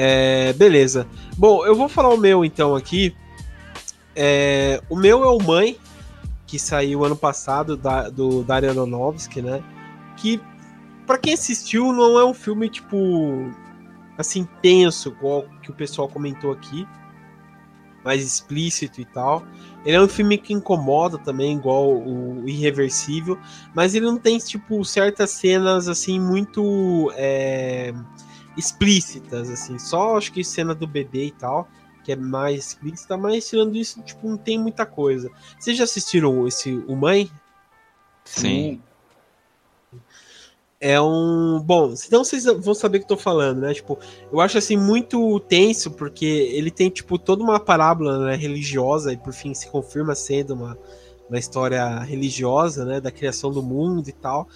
É, 0.02 0.54
beleza. 0.54 1.06
Bom, 1.38 1.66
eu 1.66 1.76
vou 1.76 1.90
falar 1.90 2.08
o 2.08 2.18
meu 2.18 2.46
então 2.46 2.74
aqui. 2.74 3.14
É, 4.16 4.82
o 4.90 4.96
meu 4.96 5.26
é 5.26 5.28
o 5.28 5.44
Mãe, 5.44 5.78
que 6.48 6.58
saiu 6.58 7.04
ano 7.04 7.18
passado, 7.18 7.76
da, 7.76 8.10
do 8.10 8.42
Dario 8.42 8.70
Aronofsky, 8.70 9.42
né? 9.42 9.62
Que, 10.16 10.40
para 11.06 11.18
quem 11.18 11.34
assistiu, 11.34 11.92
não 11.92 12.18
é 12.18 12.24
um 12.24 12.34
filme, 12.34 12.70
tipo, 12.70 13.52
assim, 14.18 14.48
tenso, 14.62 15.10
igual 15.10 15.46
que 15.62 15.70
o 15.70 15.74
pessoal 15.74 16.08
comentou 16.08 16.54
aqui. 16.54 16.88
Mais 18.02 18.24
explícito 18.24 19.02
e 19.02 19.06
tal. 19.06 19.44
Ele 19.84 19.98
é 19.98 20.02
um 20.02 20.08
filme 20.08 20.38
que 20.38 20.54
incomoda 20.54 21.18
também, 21.18 21.58
igual 21.58 21.92
o 21.92 22.48
Irreversível. 22.48 23.38
Mas 23.76 23.94
ele 23.94 24.06
não 24.06 24.18
tem, 24.18 24.38
tipo, 24.38 24.86
certas 24.86 25.32
cenas, 25.32 25.90
assim, 25.90 26.22
muito... 26.22 27.12
É, 27.18 27.94
explícitas, 28.58 29.50
assim. 29.50 29.78
Só 29.80 30.18
acho 30.18 30.32
que 30.32 30.44
cena 30.44 30.74
do 30.76 30.88
bebê 30.88 31.26
e 31.26 31.32
tal, 31.32 31.68
que 32.04 32.12
é 32.12 32.16
mais 32.16 32.68
explícita, 32.68 33.18
mas 33.18 33.48
tirando 33.48 33.76
isso, 33.76 34.02
tipo, 34.02 34.28
não 34.28 34.38
tem 34.38 34.58
muita 34.58 34.86
coisa. 34.86 35.30
Vocês 35.60 35.78
já 35.78 35.84
assistiram 35.84 36.48
esse 36.48 36.72
O 36.88 36.96
Mãe? 36.96 37.30
Sim. 38.26 38.82
É 40.82 41.00
um. 41.02 41.60
Bom, 41.60 41.94
então 42.08 42.24
vocês 42.24 42.46
vão 42.46 42.74
saber 42.74 43.00
o 43.00 43.02
que 43.02 43.06
eu 43.06 43.18
tô 43.18 43.22
falando, 43.22 43.60
né? 43.60 43.74
Tipo, 43.74 44.00
eu 44.32 44.40
acho 44.40 44.58
assim 44.58 44.78
muito 44.78 45.40
tenso, 45.42 45.92
porque 45.92 46.26
ele 46.26 46.72
tem, 46.72 46.90
tipo, 46.90 47.20
toda 47.20 47.44
uma 47.44 47.60
parábola 47.60 48.28
né, 48.28 48.36
religiosa, 48.36 49.12
e 49.12 49.18
por 49.18 49.34
fim 49.34 49.54
se 49.54 49.70
confirma 49.70 50.16
sendo 50.16 50.54
uma, 50.54 50.78
uma 51.28 51.38
história 51.38 52.00
religiosa, 52.00 52.86
né? 52.86 53.02
Da 53.02 53.12
criação 53.12 53.52
do 53.52 53.62
mundo 53.62 54.08
e 54.08 54.14
tal. 54.14 54.48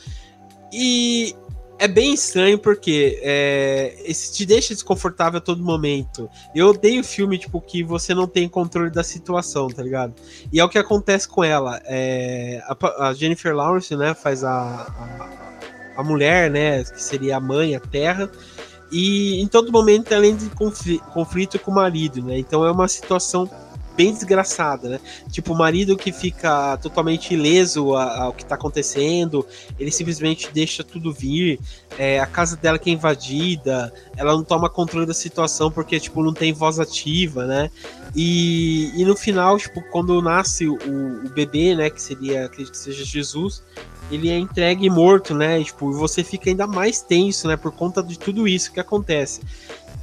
E 0.72 1.36
é 1.84 1.88
bem 1.88 2.14
estranho 2.14 2.58
porque 2.58 3.20
é, 3.22 3.94
esse 4.06 4.32
te 4.32 4.46
deixa 4.46 4.74
desconfortável 4.74 5.40
a 5.40 5.42
todo 5.42 5.62
momento. 5.62 6.30
Eu 6.56 6.70
odeio 6.70 7.04
filme, 7.04 7.38
tipo, 7.38 7.60
que 7.60 7.84
você 7.84 8.16
não 8.16 8.26
tem 8.26 8.48
controle 8.48 8.90
da 8.90 9.04
situação, 9.04 9.68
tá 9.68 9.84
ligado? 9.84 10.14
E 10.50 10.62
é 10.62 10.64
o 10.64 10.70
que 10.70 10.78
acontece 10.78 11.28
com 11.28 11.44
ela. 11.44 11.82
É, 11.84 12.64
a, 12.66 13.10
a, 13.10 13.14
Jennifer 13.14 13.54
Lawrence, 13.54 13.94
né, 13.98 14.14
faz 14.14 14.46
a, 14.46 14.54
a, 14.54 16.00
a, 16.00 16.04
mulher, 16.06 16.50
né, 16.50 16.86
que 16.86 17.04
seria 17.04 17.36
a 17.36 17.42
mãe, 17.42 17.76
a 17.76 17.82
terra. 17.82 18.32
E 18.90 19.42
em 19.42 19.48
todo 19.48 19.70
momento 19.70 20.14
ela 20.14 20.26
entra 20.26 20.46
em 20.46 20.98
conflito 21.12 21.60
com 21.60 21.72
o 21.72 21.76
marido, 21.76 22.24
né? 22.24 22.38
Então 22.38 22.66
é 22.66 22.72
uma 22.72 22.88
situação 22.88 23.50
bem 23.96 24.14
desgraçada, 24.14 24.90
né? 24.90 25.00
Tipo, 25.32 25.54
o 25.54 25.58
marido 25.58 25.96
que 25.96 26.12
fica 26.12 26.78
totalmente 26.78 27.34
ileso 27.34 27.96
ao 27.96 28.34
que 28.34 28.46
tá 28.46 28.56
acontecendo, 28.56 29.46
ele 29.80 29.92
simplesmente 29.92 30.50
deixa 30.52 30.84
tudo 30.84 31.12
vir, 31.14 31.60
é, 31.98 32.20
a 32.20 32.26
casa 32.26 32.56
dela 32.56 32.80
que 32.80 32.90
é 32.90 32.94
invadida, 32.94 33.94
ela 34.18 34.34
não 34.34 34.44
toma 34.44 34.70
controle 34.70 35.06
da 35.06 35.14
situação 35.14 35.72
porque, 35.72 36.00
tipo, 36.00 36.24
não 36.24 36.34
tem 36.34 36.54
voz 36.54 36.80
ativa, 36.80 37.46
né? 37.46 37.70
E, 38.16 38.92
e 38.96 39.06
no 39.06 39.16
final, 39.16 39.58
tipo, 39.58 39.82
quando 39.92 40.22
nasce 40.22 40.68
o, 40.68 40.76
o 40.76 41.30
bebê, 41.30 41.76
né, 41.76 41.90
que 41.90 42.02
seria, 42.02 42.46
acredito 42.46 42.72
que 42.72 42.78
seja 42.78 43.04
Jesus, 43.04 43.64
ele 44.12 44.30
é 44.30 44.38
entregue 44.38 44.90
morto, 44.90 45.34
né? 45.34 45.60
E, 45.60 45.66
tipo, 45.66 45.92
você 45.94 46.24
fica 46.24 46.50
ainda 46.50 46.68
mais 46.68 47.02
tenso, 47.02 47.48
né? 47.48 47.58
Por 47.58 47.72
conta 47.72 48.04
de 48.04 48.18
tudo 48.18 48.48
isso 48.48 48.72
que 48.72 48.80
acontece. 48.80 49.42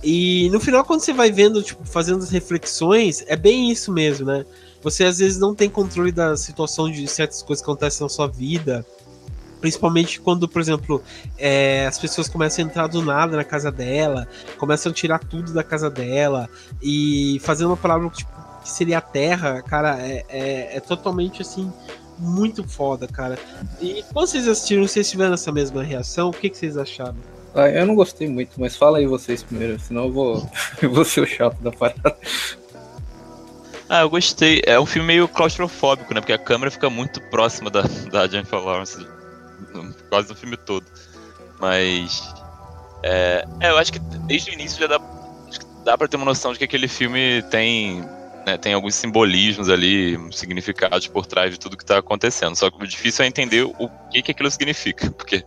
E 0.02 0.48
no 0.50 0.58
final, 0.58 0.84
quando 0.84 1.00
você 1.00 1.12
vai 1.12 1.30
vendo, 1.30 1.62
tipo, 1.62 1.84
fazendo 1.84 2.22
as 2.22 2.30
reflexões, 2.30 3.22
é 3.26 3.36
bem 3.36 3.70
isso 3.70 3.92
mesmo, 3.92 4.26
né? 4.26 4.44
Você 4.82 5.04
às 5.04 5.18
vezes 5.18 5.38
não 5.38 5.54
tem 5.54 5.68
controle 5.68 6.10
da 6.10 6.36
situação 6.36 6.90
de 6.90 7.06
certas 7.06 7.42
coisas 7.42 7.62
que 7.64 7.70
acontecem 7.70 8.02
na 8.02 8.08
sua 8.08 8.26
vida. 8.26 8.84
Principalmente 9.60 10.18
quando, 10.20 10.48
por 10.48 10.60
exemplo, 10.60 11.02
é, 11.36 11.86
as 11.86 11.98
pessoas 11.98 12.28
começam 12.28 12.64
a 12.64 12.68
entrar 12.68 12.86
do 12.86 13.02
nada 13.02 13.36
na 13.36 13.44
casa 13.44 13.70
dela, 13.70 14.26
começam 14.56 14.90
a 14.90 14.94
tirar 14.94 15.18
tudo 15.18 15.52
da 15.52 15.62
casa 15.62 15.90
dela, 15.90 16.48
e 16.82 17.38
fazendo 17.42 17.66
uma 17.66 17.76
palavra 17.76 18.08
tipo, 18.08 18.30
que 18.62 18.70
seria 18.70 18.98
a 18.98 19.02
terra, 19.02 19.60
cara, 19.60 20.00
é, 20.00 20.24
é, 20.30 20.76
é 20.76 20.80
totalmente 20.80 21.42
assim 21.42 21.70
muito 22.18 22.66
foda, 22.66 23.06
cara. 23.06 23.38
E 23.80 24.02
quando 24.12 24.28
vocês 24.28 24.46
assistiram, 24.46 24.86
vocês 24.86 25.10
tiveram 25.10 25.34
essa 25.34 25.50
mesma 25.52 25.82
reação, 25.82 26.30
o 26.30 26.32
que, 26.32 26.48
que 26.48 26.56
vocês 26.56 26.76
acharam? 26.76 27.16
Ah, 27.54 27.68
eu 27.68 27.86
não 27.86 27.94
gostei 27.94 28.28
muito, 28.28 28.60
mas 28.60 28.76
fala 28.76 28.98
aí 28.98 29.06
vocês 29.06 29.42
primeiro, 29.42 29.78
senão 29.80 30.04
eu 30.04 30.12
vou, 30.12 30.50
eu 30.80 30.90
vou 30.90 31.04
ser 31.04 31.20
o 31.20 31.26
chato 31.26 31.60
da 31.60 31.72
parada. 31.72 32.16
Ah, 33.88 34.02
eu 34.02 34.10
gostei. 34.10 34.62
É 34.66 34.78
um 34.78 34.86
filme 34.86 35.08
meio 35.08 35.26
claustrofóbico, 35.26 36.14
né? 36.14 36.20
Porque 36.20 36.32
a 36.32 36.38
câmera 36.38 36.70
fica 36.70 36.88
muito 36.88 37.20
próxima 37.22 37.68
da, 37.68 37.82
da 38.12 38.28
Jennifer 38.28 38.60
Lawrence 38.60 39.04
quase 40.08 40.28
no 40.28 40.36
filme 40.36 40.56
todo. 40.56 40.86
Mas. 41.58 42.32
É, 43.02 43.44
é, 43.60 43.70
eu 43.70 43.78
acho 43.78 43.92
que 43.92 43.98
desde 43.98 44.50
o 44.50 44.54
início 44.54 44.78
já 44.78 44.86
dá, 44.86 45.00
dá 45.84 45.98
pra 45.98 46.06
ter 46.06 46.16
uma 46.16 46.26
noção 46.26 46.52
de 46.52 46.58
que 46.58 46.64
aquele 46.64 46.86
filme 46.86 47.42
tem, 47.50 48.04
né, 48.46 48.56
tem 48.58 48.74
alguns 48.74 48.94
simbolismos 48.94 49.68
ali, 49.68 50.16
significados 50.32 51.08
por 51.08 51.26
trás 51.26 51.50
de 51.50 51.58
tudo 51.58 51.76
que 51.76 51.84
tá 51.84 51.98
acontecendo. 51.98 52.54
Só 52.54 52.70
que 52.70 52.80
o 52.80 52.86
difícil 52.86 53.24
é 53.24 53.28
entender 53.28 53.64
o 53.64 53.88
que, 54.12 54.22
que 54.22 54.30
aquilo 54.30 54.50
significa. 54.52 55.10
Porque. 55.10 55.44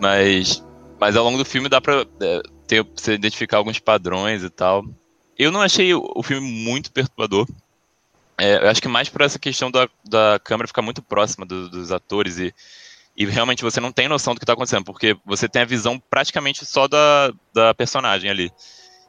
Mas 0.00 0.62
mas 0.98 1.16
ao 1.16 1.24
longo 1.24 1.38
do 1.38 1.44
filme 1.44 1.68
dá 1.68 1.80
pra 1.80 2.06
é, 2.20 2.42
ter, 2.66 2.82
você 2.82 3.14
identificar 3.14 3.58
alguns 3.58 3.78
padrões 3.78 4.42
e 4.42 4.50
tal. 4.50 4.84
Eu 5.38 5.50
não 5.50 5.60
achei 5.60 5.92
o, 5.94 6.22
filme 6.22 6.46
muito 6.48 6.92
perturbador. 6.92 7.46
É, 8.38 8.64
eu 8.64 8.68
acho 8.68 8.80
que 8.80 8.88
mais 8.88 9.08
por 9.08 9.20
essa 9.20 9.38
questão 9.38 9.70
da, 9.70 9.88
da 10.04 10.40
câmera 10.42 10.68
ficar 10.68 10.82
muito 10.82 11.02
próxima 11.02 11.44
do, 11.46 11.68
dos 11.68 11.92
atores 11.92 12.38
e, 12.38 12.54
e 13.16 13.24
realmente 13.26 13.62
você 13.62 13.80
não 13.80 13.92
tem 13.92 14.08
noção 14.08 14.34
do 14.34 14.38
que 14.38 14.44
está 14.44 14.54
acontecendo, 14.54 14.84
porque 14.84 15.16
você 15.24 15.48
tem 15.48 15.62
a 15.62 15.66
visão 15.66 16.00
praticamente 16.10 16.64
só 16.64 16.88
da, 16.88 17.32
da 17.52 17.74
personagem 17.74 18.30
ali. 18.30 18.50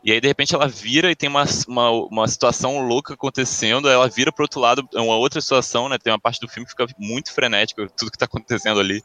E 0.04 0.12
aí, 0.12 0.22
de 0.22 0.28
repente, 0.28 0.54
ela 0.54 0.68
vira 0.68 1.10
e 1.10 1.16
tem 1.16 1.28
uma, 1.28 1.46
uma, 1.68 1.90
uma 1.90 2.28
situação 2.28 2.80
louca 2.88 3.16
acontecendo, 3.16 3.90
ela 3.90 4.08
vira 4.08 4.32
para 4.32 4.44
outro 4.44 4.60
lado, 4.60 4.88
é 4.94 5.02
uma 5.02 5.16
outra 5.16 5.42
situação, 5.42 5.90
né? 5.90 5.98
Tem 5.98 6.14
uma 6.14 6.20
parte 6.20 6.40
do 6.40 6.48
filme 6.48 6.64
que 6.68 6.74
fica 6.74 6.86
muito 7.00 7.34
frenética, 7.34 7.90
tudo 7.98 8.12
que 8.12 8.16
está 8.16 8.26
acontecendo 8.26 8.80
ali. 8.80 9.04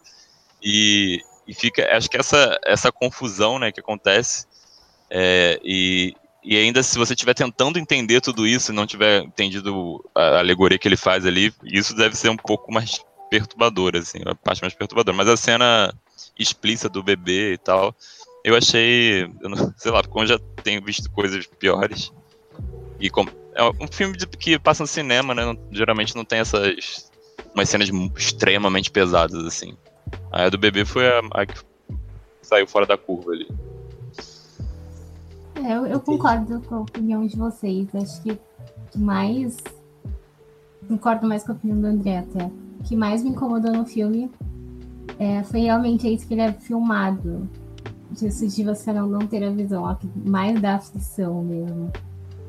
E, 0.62 1.23
e 1.51 1.55
fica, 1.55 1.85
acho 1.97 2.09
que 2.09 2.17
essa, 2.17 2.57
essa 2.65 2.93
confusão, 2.93 3.59
né, 3.59 3.73
que 3.73 3.81
acontece, 3.81 4.47
é, 5.11 5.59
e, 5.65 6.15
e 6.45 6.57
ainda 6.57 6.81
se 6.81 6.97
você 6.97 7.13
estiver 7.13 7.35
tentando 7.35 7.77
entender 7.77 8.21
tudo 8.21 8.47
isso 8.47 8.71
e 8.71 8.75
não 8.75 8.87
tiver 8.87 9.25
entendido 9.25 10.01
a 10.15 10.39
alegoria 10.39 10.79
que 10.79 10.87
ele 10.87 10.97
faz 10.97 11.27
ali, 11.27 11.53
isso 11.65 11.97
deve 11.97 12.17
ser 12.17 12.29
um 12.29 12.37
pouco 12.37 12.73
mais 12.73 13.05
perturbador, 13.29 13.97
assim, 13.97 14.21
a 14.25 14.33
parte 14.37 14.63
mais 14.63 14.73
perturbadora. 14.75 15.17
Mas 15.17 15.27
a 15.27 15.37
cena 15.37 15.93
explícita 16.39 16.89
do 16.89 17.03
bebê 17.03 17.55
e 17.55 17.59
tal, 17.59 17.97
eu 18.45 18.55
achei, 18.55 19.25
eu 19.43 19.49
não, 19.49 19.75
sei 19.77 19.91
lá, 19.91 20.05
como 20.05 20.23
eu 20.23 20.29
já 20.29 20.39
tenho 20.63 20.85
visto 20.85 21.11
coisas 21.11 21.48
piores, 21.59 22.13
e 23.01 23.11
como, 23.11 23.29
é 23.57 23.65
um 23.65 23.88
filme 23.90 24.17
que 24.38 24.57
passa 24.57 24.85
no 24.85 24.87
cinema, 24.87 25.35
né, 25.35 25.44
não, 25.44 25.59
geralmente 25.73 26.15
não 26.15 26.25
tem 26.25 26.38
essas 26.38 27.11
umas 27.53 27.69
cenas 27.69 27.90
extremamente 28.17 28.88
pesadas, 28.88 29.44
assim. 29.44 29.77
A 30.31 30.48
do 30.48 30.58
bebê 30.58 30.85
foi 30.85 31.06
a, 31.08 31.21
a 31.33 31.46
que 31.46 31.54
saiu 32.42 32.67
fora 32.67 32.87
da 32.87 32.96
curva 32.96 33.33
ali. 33.33 33.48
É, 35.54 35.77
eu, 35.77 35.87
eu 35.87 36.00
concordo 36.00 36.61
com 36.63 36.77
a 36.77 36.81
opinião 36.81 37.27
de 37.27 37.37
vocês. 37.37 37.88
Acho 37.94 38.23
que 38.23 38.38
mais. 38.96 39.56
Concordo 40.88 41.27
mais 41.27 41.44
com 41.44 41.52
a 41.52 41.54
opinião 41.54 41.81
do 41.81 41.87
André 41.87 42.19
até. 42.19 42.44
O 42.81 42.83
que 42.85 42.96
mais 42.96 43.23
me 43.23 43.31
incomodou 43.31 43.73
no 43.73 43.85
filme 43.85 44.31
é, 45.19 45.42
foi 45.44 45.61
realmente 45.61 46.13
isso 46.13 46.27
que 46.27 46.35
ele 46.35 46.42
é 46.42 46.52
filmado. 46.52 47.48
Isso 48.21 48.48
de 48.48 48.65
você 48.65 48.92
não, 48.92 49.06
não 49.06 49.21
ter 49.21 49.44
a 49.44 49.50
visão, 49.50 49.85
ó, 49.85 49.96
mais 50.17 50.61
da 50.61 50.77
aflição 50.77 51.44
mesmo. 51.44 51.92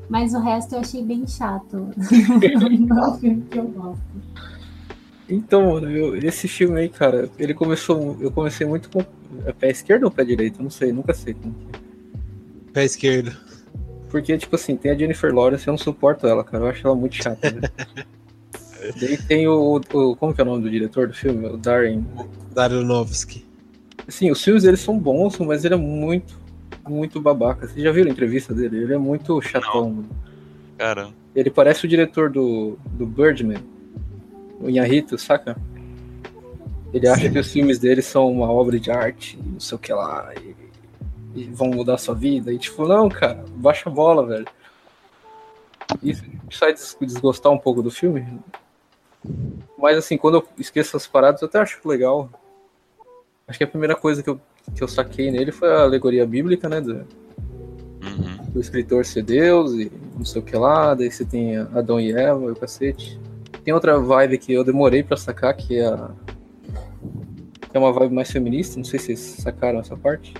Mas 0.08 0.34
o 0.34 0.40
resto 0.40 0.74
eu 0.74 0.80
achei 0.80 1.04
bem 1.04 1.26
chato. 1.26 1.88
não 2.88 3.04
é 3.04 3.08
um 3.08 3.18
filme 3.18 3.42
que 3.42 3.58
eu 3.58 3.68
gosto. 3.68 4.02
Então, 5.28 5.72
mano, 5.72 5.90
eu, 5.90 6.16
esse 6.16 6.48
filme 6.48 6.80
aí, 6.80 6.88
cara, 6.88 7.30
ele 7.38 7.54
começou. 7.54 8.16
Eu 8.20 8.30
comecei 8.30 8.66
muito 8.66 8.90
com. 8.90 9.04
É 9.46 9.52
pé 9.52 9.70
esquerdo 9.70 10.04
ou 10.04 10.10
pé 10.10 10.24
direito? 10.24 10.58
Eu 10.58 10.64
não 10.64 10.70
sei, 10.70 10.92
nunca 10.92 11.14
sei. 11.14 11.34
Como 11.34 11.54
é. 11.72 12.72
Pé 12.72 12.84
esquerdo. 12.84 13.36
Porque, 14.10 14.36
tipo 14.36 14.56
assim, 14.56 14.76
tem 14.76 14.90
a 14.90 14.94
Jennifer 14.94 15.34
Lawrence, 15.34 15.66
eu 15.66 15.72
não 15.72 15.78
suporto 15.78 16.26
ela, 16.26 16.44
cara. 16.44 16.64
Eu 16.64 16.68
acho 16.68 16.86
ela 16.86 16.96
muito 16.96 17.14
chata, 17.14 17.50
né? 17.50 17.62
Daí 19.00 19.16
tem 19.16 19.46
o, 19.46 19.80
o, 19.92 20.16
Como 20.16 20.34
que 20.34 20.40
é 20.40 20.44
o 20.44 20.46
nome 20.46 20.62
do 20.62 20.70
diretor 20.70 21.06
do 21.06 21.14
filme? 21.14 21.46
O 21.46 21.56
Darren. 21.56 22.04
Daronovsky. 22.52 23.44
Assim, 24.06 24.30
os 24.30 24.42
filmes 24.42 24.64
dele 24.64 24.76
são 24.76 24.98
bons, 24.98 25.38
mas 25.38 25.64
ele 25.64 25.74
é 25.74 25.78
muito, 25.78 26.38
muito 26.86 27.20
babaca. 27.20 27.66
Vocês 27.66 27.82
já 27.82 27.92
viram 27.92 28.08
a 28.08 28.12
entrevista 28.12 28.52
dele? 28.52 28.82
Ele 28.82 28.94
é 28.94 28.98
muito 28.98 29.40
chatão. 29.40 30.04
Cara, 30.76 31.10
Ele 31.34 31.50
parece 31.50 31.84
o 31.84 31.88
diretor 31.88 32.28
do, 32.28 32.76
do 32.92 33.06
Birdman, 33.06 33.62
o 34.62 34.70
Inharito, 34.70 35.18
saca? 35.18 35.56
Ele 36.92 37.08
acha 37.08 37.28
que 37.28 37.38
os 37.38 37.50
filmes 37.50 37.78
dele 37.78 38.02
são 38.02 38.30
uma 38.30 38.50
obra 38.50 38.78
de 38.78 38.90
arte, 38.90 39.38
não 39.44 39.58
sei 39.58 39.76
o 39.76 39.78
que 39.78 39.92
lá, 39.92 40.30
e, 40.36 40.54
e 41.34 41.44
vão 41.44 41.68
mudar 41.68 41.94
a 41.94 41.98
sua 41.98 42.14
vida. 42.14 42.52
E 42.52 42.58
tipo, 42.58 42.86
não, 42.86 43.08
cara, 43.08 43.44
baixa 43.56 43.88
a 43.88 43.92
bola, 43.92 44.26
velho. 44.26 44.46
Isso 46.02 46.22
sai 46.50 46.72
des- 46.72 46.96
desgostar 47.00 47.50
um 47.50 47.58
pouco 47.58 47.82
do 47.82 47.90
filme. 47.90 48.26
Mas 49.78 49.96
assim, 49.96 50.18
quando 50.18 50.36
eu 50.36 50.48
esqueço 50.58 50.90
essas 50.90 51.06
paradas, 51.06 51.40
eu 51.40 51.48
até 51.48 51.58
acho 51.58 51.80
legal. 51.86 52.30
Acho 53.48 53.58
que 53.58 53.64
a 53.64 53.68
primeira 53.68 53.96
coisa 53.96 54.22
que 54.22 54.30
eu, 54.30 54.40
que 54.74 54.82
eu 54.82 54.88
saquei 54.88 55.30
nele 55.30 55.50
foi 55.50 55.70
a 55.70 55.82
alegoria 55.82 56.26
bíblica, 56.26 56.68
né? 56.68 56.80
Do, 56.80 57.06
uhum. 58.02 58.36
do 58.50 58.60
escritor 58.60 59.04
ser 59.04 59.22
Deus 59.22 59.72
e 59.72 59.90
não 60.16 60.24
sei 60.24 60.40
o 60.42 60.44
que 60.44 60.56
lá, 60.56 60.94
daí 60.94 61.10
você 61.10 61.24
tem 61.24 61.56
Adão 61.56 61.98
e 61.98 62.12
Eva 62.12 62.44
e 62.44 62.50
o 62.50 62.56
cacete. 62.56 63.18
Tem 63.64 63.72
outra 63.72 63.98
vibe 63.98 64.38
que 64.38 64.52
eu 64.52 64.64
demorei 64.64 65.02
pra 65.02 65.16
sacar, 65.16 65.54
que 65.54 65.78
é 65.78 65.86
a. 65.86 66.10
que 67.70 67.76
é 67.76 67.78
uma 67.78 67.92
vibe 67.92 68.14
mais 68.14 68.30
feminista, 68.30 68.76
não 68.76 68.84
sei 68.84 68.98
se 68.98 69.06
vocês 69.06 69.20
sacaram 69.42 69.78
essa 69.80 69.96
parte. 69.96 70.34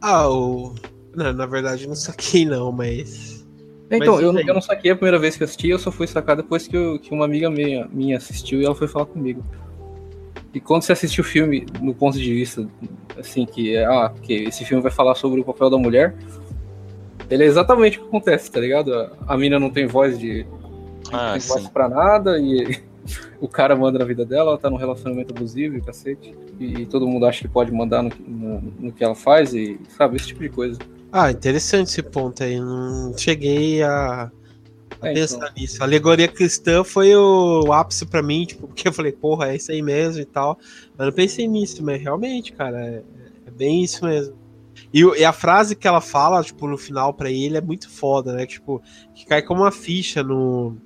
Ah, 0.00 0.28
o. 0.28 0.74
Não, 1.14 1.32
na 1.32 1.46
verdade, 1.46 1.86
não 1.86 1.94
saquei, 1.94 2.44
não, 2.46 2.72
mas. 2.72 3.46
Então, 3.90 4.14
Mas 4.14 4.22
eu, 4.22 4.38
eu 4.38 4.54
não 4.54 4.62
saquei 4.62 4.90
a 4.90 4.96
primeira 4.96 5.18
vez 5.18 5.36
que 5.36 5.44
assisti, 5.44 5.68
eu 5.68 5.78
só 5.78 5.92
fui 5.92 6.06
sacar 6.06 6.34
depois 6.34 6.66
que, 6.66 6.74
eu- 6.74 6.98
que 6.98 7.12
uma 7.12 7.26
amiga 7.26 7.50
minha, 7.50 7.86
minha 7.92 8.16
assistiu 8.16 8.58
e 8.60 8.64
ela 8.64 8.74
foi 8.74 8.88
falar 8.88 9.04
comigo. 9.04 9.44
E 10.54 10.60
quando 10.60 10.80
você 10.82 10.92
assiste 10.92 11.20
o 11.20 11.24
filme 11.24 11.66
no 11.80 11.94
ponto 11.94 12.18
de 12.18 12.32
vista, 12.32 12.66
assim, 13.18 13.44
que 13.44 13.76
é, 13.76 13.84
ah, 13.84 14.10
que 14.22 14.32
esse 14.44 14.64
filme 14.64 14.82
vai 14.82 14.90
falar 14.90 15.14
sobre 15.14 15.40
o 15.40 15.44
papel 15.44 15.68
da 15.68 15.76
mulher, 15.76 16.14
ele 17.28 17.44
é 17.44 17.46
exatamente 17.46 17.98
o 17.98 18.02
que 18.02 18.08
acontece, 18.08 18.50
tá 18.50 18.60
ligado? 18.60 18.94
A, 18.94 19.10
a 19.28 19.36
mina 19.36 19.58
não 19.58 19.68
tem 19.70 19.86
voz 19.86 20.18
de. 20.18 20.46
Não 21.12 21.18
Ah, 21.18 21.32
tem 21.32 21.40
sim. 21.40 21.48
voz 21.48 21.68
pra 21.68 21.88
nada 21.88 22.38
e 22.38 22.80
o 23.40 23.48
cara 23.48 23.76
manda 23.76 23.98
na 23.98 24.04
vida 24.04 24.24
dela, 24.24 24.50
ela 24.50 24.58
tá 24.58 24.70
num 24.70 24.76
relacionamento 24.76 25.34
abusivo 25.34 25.76
e 25.76 25.80
cacete. 25.82 26.34
E, 26.58 26.82
e 26.82 26.86
todo 26.86 27.06
mundo 27.06 27.26
acha 27.26 27.40
que 27.42 27.48
pode 27.48 27.70
mandar 27.72 28.02
no, 28.02 28.10
que- 28.10 28.22
no, 28.22 28.60
no 28.78 28.92
que 28.92 29.02
ela 29.04 29.14
faz 29.14 29.52
e, 29.54 29.78
sabe, 29.96 30.16
esse 30.16 30.28
tipo 30.28 30.40
de 30.42 30.48
coisa. 30.48 30.78
Ah, 31.10 31.30
interessante 31.30 31.88
esse 31.88 32.02
ponto 32.02 32.42
aí. 32.42 32.58
Não 32.58 33.12
cheguei 33.16 33.82
a, 33.82 34.30
a 35.00 35.08
É, 35.08 35.12
pensar 35.14 35.36
então. 35.36 35.50
nisso. 35.56 35.82
A 35.82 35.86
alegoria 35.86 36.28
cristã 36.28 36.82
foi 36.84 37.14
o, 37.14 37.72
ápice 37.72 38.06
pra 38.06 38.22
mim, 38.22 38.44
tipo, 38.46 38.66
porque 38.68 38.88
eu 38.88 38.92
falei, 38.92 39.12
porra, 39.12 39.48
é 39.52 39.56
isso 39.56 39.70
aí 39.72 39.82
mesmo 39.82 40.22
e 40.22 40.24
tal. 40.24 40.58
Mas 40.96 41.06
não 41.06 41.12
pensei 41.12 41.46
nisso, 41.48 41.82
mas 41.84 42.00
realmente, 42.00 42.52
cara, 42.52 42.80
é, 42.80 43.02
é 43.46 43.50
bem 43.50 43.82
isso 43.82 44.04
mesmo. 44.04 44.34
E, 44.92 45.04
o- 45.04 45.14
e 45.14 45.24
a 45.24 45.32
frase 45.32 45.76
que 45.76 45.86
ela 45.88 46.00
fala, 46.00 46.42
tipo, 46.42 46.66
no 46.66 46.78
final 46.78 47.12
pra 47.12 47.30
ele 47.30 47.56
é 47.58 47.60
muito 47.60 47.90
foda, 47.90 48.32
né? 48.34 48.46
Tipo, 48.46 48.82
que 49.14 49.26
cai 49.26 49.42
como 49.42 49.62
uma 49.62 49.72
ficha 49.72 50.22
no. 50.22 50.76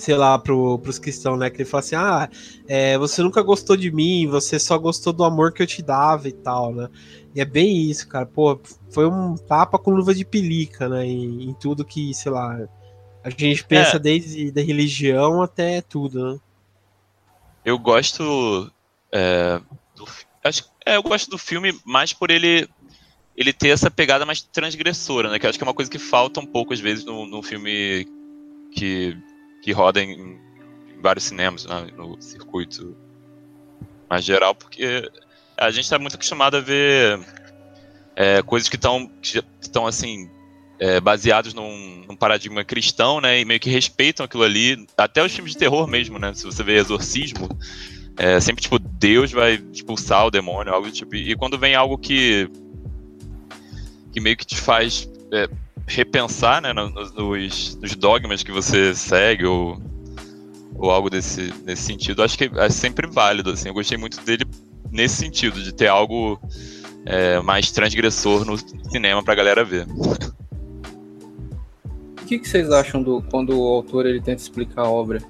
Sei 0.00 0.16
lá, 0.16 0.38
pro, 0.38 0.78
pros 0.78 0.98
cristãos, 0.98 1.38
né? 1.38 1.50
Que 1.50 1.58
ele 1.58 1.68
fala 1.68 1.80
assim: 1.80 1.94
ah, 1.94 2.30
é, 2.66 2.96
você 2.96 3.22
nunca 3.22 3.42
gostou 3.42 3.76
de 3.76 3.90
mim, 3.90 4.26
você 4.26 4.58
só 4.58 4.78
gostou 4.78 5.12
do 5.12 5.24
amor 5.24 5.52
que 5.52 5.62
eu 5.62 5.66
te 5.66 5.82
dava 5.82 6.26
e 6.26 6.32
tal, 6.32 6.72
né? 6.74 6.88
E 7.34 7.40
é 7.40 7.44
bem 7.44 7.82
isso, 7.82 8.08
cara. 8.08 8.24
Pô, 8.24 8.58
foi 8.90 9.06
um 9.06 9.36
tapa 9.36 9.78
com 9.78 9.90
luva 9.90 10.14
de 10.14 10.24
pelica, 10.24 10.88
né? 10.88 11.04
Em, 11.04 11.50
em 11.50 11.52
tudo 11.52 11.84
que, 11.84 12.14
sei 12.14 12.32
lá, 12.32 12.66
a 13.22 13.28
gente 13.28 13.62
pensa 13.64 13.96
É. 13.96 13.98
desde 13.98 14.50
da 14.50 14.62
religião 14.62 15.42
até 15.42 15.82
tudo, 15.82 16.32
né? 16.32 16.40
Eu 17.62 17.78
gosto. 17.78 18.72
é, 19.12 19.60
do, 19.94 20.08
acho, 20.42 20.64
é, 20.86 20.96
eu 20.96 21.02
gosto 21.02 21.28
do 21.30 21.36
filme 21.36 21.78
mais 21.84 22.14
por 22.14 22.30
ele 22.30 22.66
ele 23.36 23.52
ter 23.52 23.68
essa 23.68 23.90
pegada 23.90 24.26
mais 24.26 24.42
transgressora, 24.42 25.30
né? 25.30 25.38
Que 25.38 25.46
eu 25.46 25.50
acho 25.50 25.58
que 25.58 25.64
é 25.64 25.66
uma 25.66 25.74
coisa 25.74 25.90
que 25.90 25.98
falta 25.98 26.40
um 26.40 26.46
pouco 26.46 26.72
às 26.72 26.80
vezes 26.80 27.04
no, 27.04 27.26
no 27.26 27.42
filme 27.42 28.06
que, 28.72 29.16
que 29.62 29.72
roda 29.72 30.02
em, 30.02 30.12
em 30.12 31.00
vários 31.02 31.24
cinemas, 31.24 31.64
né, 31.66 31.88
no 31.96 32.20
circuito 32.20 32.96
mais 34.08 34.24
geral, 34.24 34.54
porque 34.54 35.10
a 35.56 35.70
gente 35.70 35.84
está 35.84 35.98
muito 35.98 36.14
acostumado 36.14 36.56
a 36.56 36.60
ver 36.60 37.20
é, 38.16 38.42
coisas 38.42 38.68
que 38.68 38.76
estão 38.76 39.10
que 39.22 39.42
estão 39.60 39.86
assim 39.86 40.28
é, 40.78 40.98
baseados 40.98 41.52
num, 41.52 42.04
num 42.08 42.16
paradigma 42.16 42.64
cristão, 42.64 43.20
né? 43.20 43.38
E 43.38 43.44
meio 43.44 43.60
que 43.60 43.68
respeitam 43.68 44.24
aquilo 44.24 44.42
ali, 44.42 44.86
até 44.96 45.22
os 45.22 45.32
filmes 45.32 45.52
de 45.52 45.58
terror 45.58 45.86
mesmo, 45.86 46.18
né? 46.18 46.32
Se 46.32 46.44
você 46.44 46.62
vê 46.62 46.76
Exorcismo, 46.76 47.48
é 48.16 48.40
sempre 48.40 48.62
tipo 48.62 48.78
Deus 48.78 49.30
vai 49.30 49.62
expulsar 49.72 50.26
o 50.26 50.30
demônio, 50.30 50.72
algo 50.72 50.88
do 50.88 50.92
tipo. 50.92 51.14
E 51.14 51.36
quando 51.36 51.58
vem 51.58 51.74
algo 51.74 51.98
que 51.98 52.48
que 54.12 54.20
meio 54.20 54.36
que 54.36 54.46
te 54.46 54.56
faz 54.56 55.08
é, 55.32 55.48
repensar, 55.94 56.62
né, 56.62 56.72
no- 56.72 56.88
nos, 56.90 57.12
nos- 57.14 57.94
dogmas 57.96 58.42
que 58.42 58.52
você 58.52 58.94
segue 58.94 59.44
ou 59.44 59.80
ou 60.76 60.90
algo 60.90 61.10
desse 61.10 61.52
nesse 61.66 61.82
sentido, 61.82 62.22
acho 62.22 62.38
que 62.38 62.50
é 62.56 62.70
sempre 62.70 63.06
válido. 63.06 63.50
Assim, 63.50 63.68
eu 63.68 63.74
gostei 63.74 63.98
muito 63.98 64.18
dele 64.22 64.44
nesse 64.90 65.16
sentido 65.16 65.62
de 65.62 65.72
ter 65.74 65.88
algo 65.88 66.40
é, 67.04 67.38
mais 67.40 67.70
transgressor 67.70 68.44
no 68.46 68.56
cinema 68.90 69.22
pra 69.22 69.34
galera 69.34 69.62
ver. 69.64 69.86
O 72.22 72.24
que, 72.26 72.38
que 72.38 72.48
vocês 72.48 72.70
acham 72.70 73.02
do 73.02 73.22
quando 73.30 73.58
o 73.58 73.66
autor 73.66 74.06
ele 74.06 74.20
tenta 74.20 74.40
explicar 74.40 74.82
a 74.82 74.88
obra? 74.90 75.20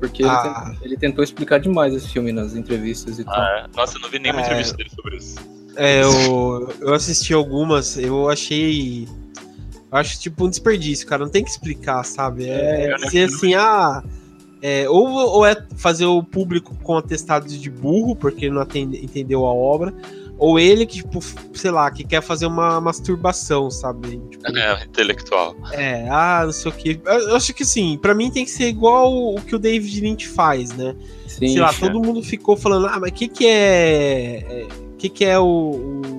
Porque 0.00 0.22
ele, 0.22 0.30
Ah. 0.30 0.42
tenta- 0.72 0.84
ele 0.84 0.96
tentou 0.96 1.22
explicar 1.24 1.58
demais 1.58 1.94
esse 1.94 2.08
filme 2.08 2.32
nas 2.32 2.54
entrevistas 2.54 3.18
e 3.18 3.24
tal. 3.24 3.34
Ah? 3.34 3.68
Nossa, 3.74 3.96
eu 3.98 4.02
não 4.02 4.08
vi 4.10 4.18
nenhuma 4.18 4.40
É. 4.40 4.44
entrevista 4.44 4.76
dele 4.76 4.90
sobre 4.90 5.16
isso. 5.16 5.36
É, 5.76 6.02
eu, 6.02 6.72
eu 6.80 6.94
assisti 6.94 7.32
algumas, 7.34 7.96
eu 7.98 8.28
achei. 8.30 9.06
Eu 9.90 9.98
acho 9.98 10.18
tipo 10.20 10.44
um 10.44 10.50
desperdício, 10.50 11.06
cara. 11.06 11.24
Não 11.24 11.30
tem 11.30 11.44
que 11.44 11.50
explicar, 11.50 12.04
sabe? 12.04 12.48
É, 12.48 12.90
não- 12.90 13.06
dizer 13.06 13.24
assim, 13.24 13.54
ah. 13.54 14.02
é, 14.60 14.88
ou, 14.88 15.06
ou 15.08 15.46
é 15.46 15.56
fazer 15.76 16.06
o 16.06 16.22
público 16.22 16.74
com 16.82 16.96
atestados 16.96 17.60
de 17.60 17.70
burro, 17.70 18.16
porque 18.16 18.50
não 18.50 18.60
atende- 18.60 19.02
entendeu 19.04 19.46
a 19.46 19.52
obra, 19.52 19.94
ou 20.38 20.58
ele 20.58 20.84
que, 20.84 20.96
tipo, 20.96 21.20
sei 21.54 21.70
lá, 21.70 21.90
que 21.90 22.04
quer 22.04 22.20
fazer 22.20 22.46
uma 22.46 22.78
masturbação, 22.80 23.70
sabe? 23.70 24.20
Tipo, 24.30 24.46
É, 24.58 24.84
intelectual. 24.84 25.56
É, 25.72 26.06
ah, 26.10 26.42
não 26.44 26.52
sei 26.52 26.70
o 26.70 26.74
que. 26.74 27.00
Eu 27.06 27.36
acho 27.36 27.54
que 27.54 27.64
sim, 27.64 27.96
pra 28.00 28.14
mim 28.14 28.30
tem 28.30 28.44
que 28.44 28.50
ser 28.50 28.68
igual 28.68 29.34
o 29.34 29.40
que 29.40 29.54
o 29.54 29.58
David 29.58 30.00
Lynch 30.00 30.28
faz, 30.28 30.72
né? 30.72 30.94
Sim, 31.26 31.48
sei 31.48 31.60
lá, 31.60 31.70
é. 31.70 31.78
todo 31.78 32.00
mundo 32.00 32.22
ficou 32.22 32.56
falando, 32.56 32.86
ah, 32.86 32.98
mas 33.00 33.10
o 33.10 33.14
que 33.14 33.28
que 33.28 33.46
é. 33.46 34.66
O 34.92 34.96
que 34.98 35.08
que 35.08 35.24
é 35.24 35.38
o, 35.38 35.44
o 35.44 36.15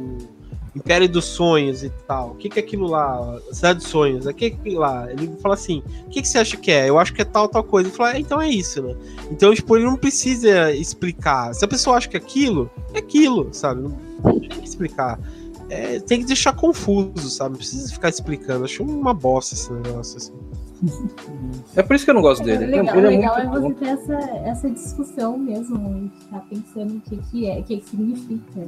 Império 0.78 1.10
dos 1.10 1.26
Sonhos 1.26 1.84
e 1.84 1.90
tal? 2.08 2.32
O 2.32 2.36
que 2.36 2.50
que 2.50 2.60
é 2.60 2.64
aquilo 2.64 2.88
lá? 2.88 3.40
Cidade 3.52 3.80
dos 3.80 3.88
Sonhos? 3.88 4.26
O 4.26 4.34
que 4.34 4.46
é 4.46 4.48
aquilo 4.50 4.80
lá? 4.80 5.12
Ele 5.12 5.36
fala 5.42 5.56
assim, 5.56 5.82
o 6.06 6.10
que 6.10 6.22
que 6.22 6.28
você 6.28 6.38
acha 6.38 6.56
que 6.56 6.72
é? 6.72 6.88
Eu 6.88 7.00
acho 7.00 7.14
que 7.14 7.22
é 7.22 7.26
tal, 7.26 7.50
tal 7.50 7.64
coisa. 7.64 7.90
Ele 7.90 7.96
fala, 7.96 8.16
é, 8.16 8.20
então 8.20 8.40
é 8.40 8.50
isso, 8.50 8.82
né? 8.82 8.96
Então, 9.32 9.54
tipo, 9.54 9.76
ele 9.76 9.86
não 9.86 9.98
precisa 9.98 10.72
explicar. 10.72 11.54
Se 11.54 11.66
a 11.66 11.68
pessoa 11.68 11.98
acha 11.98 12.08
que 12.08 12.16
é 12.16 12.20
aquilo, 12.20 12.70
é 12.94 13.00
aquilo, 13.00 13.50
sabe? 13.52 13.82
Não 13.82 14.40
tem 14.40 14.50
que 14.50 14.68
explicar. 14.68 15.20
É, 15.70 16.00
tem 16.00 16.20
que 16.20 16.26
deixar 16.26 16.54
confuso, 16.54 17.30
sabe? 17.30 17.52
Não 17.52 17.58
precisa 17.58 17.92
ficar 17.92 18.10
explicando. 18.10 18.64
Acho 18.64 18.84
uma 18.84 19.14
bosta 19.14 19.56
esse 19.56 19.72
negócio, 19.74 20.18
assim. 20.18 20.47
É 21.76 21.82
por 21.84 21.96
isso 21.96 22.06
que 22.06 22.12
eu 22.12 22.16
não 22.16 22.22
gosto 22.22 22.42
O 22.42 22.46
dele. 22.46 22.66
Ele, 22.66 22.82
legal, 22.82 22.98
ele 22.98 23.08
é 23.08 23.10
legal 23.10 23.36
muito 23.36 23.58
é 23.58 23.60
bom. 23.60 23.70
você 23.70 23.76
ter 23.76 23.88
essa, 23.88 24.14
essa 24.46 24.70
discussão 24.70 25.38
mesmo, 25.38 26.12
ficar 26.20 26.40
pensando 26.50 26.98
o 26.98 27.02
que, 27.02 27.18
que 27.18 27.50
é, 27.50 27.60
o 27.60 27.64
que, 27.64 27.78
que 27.78 27.90
significa. 27.90 28.68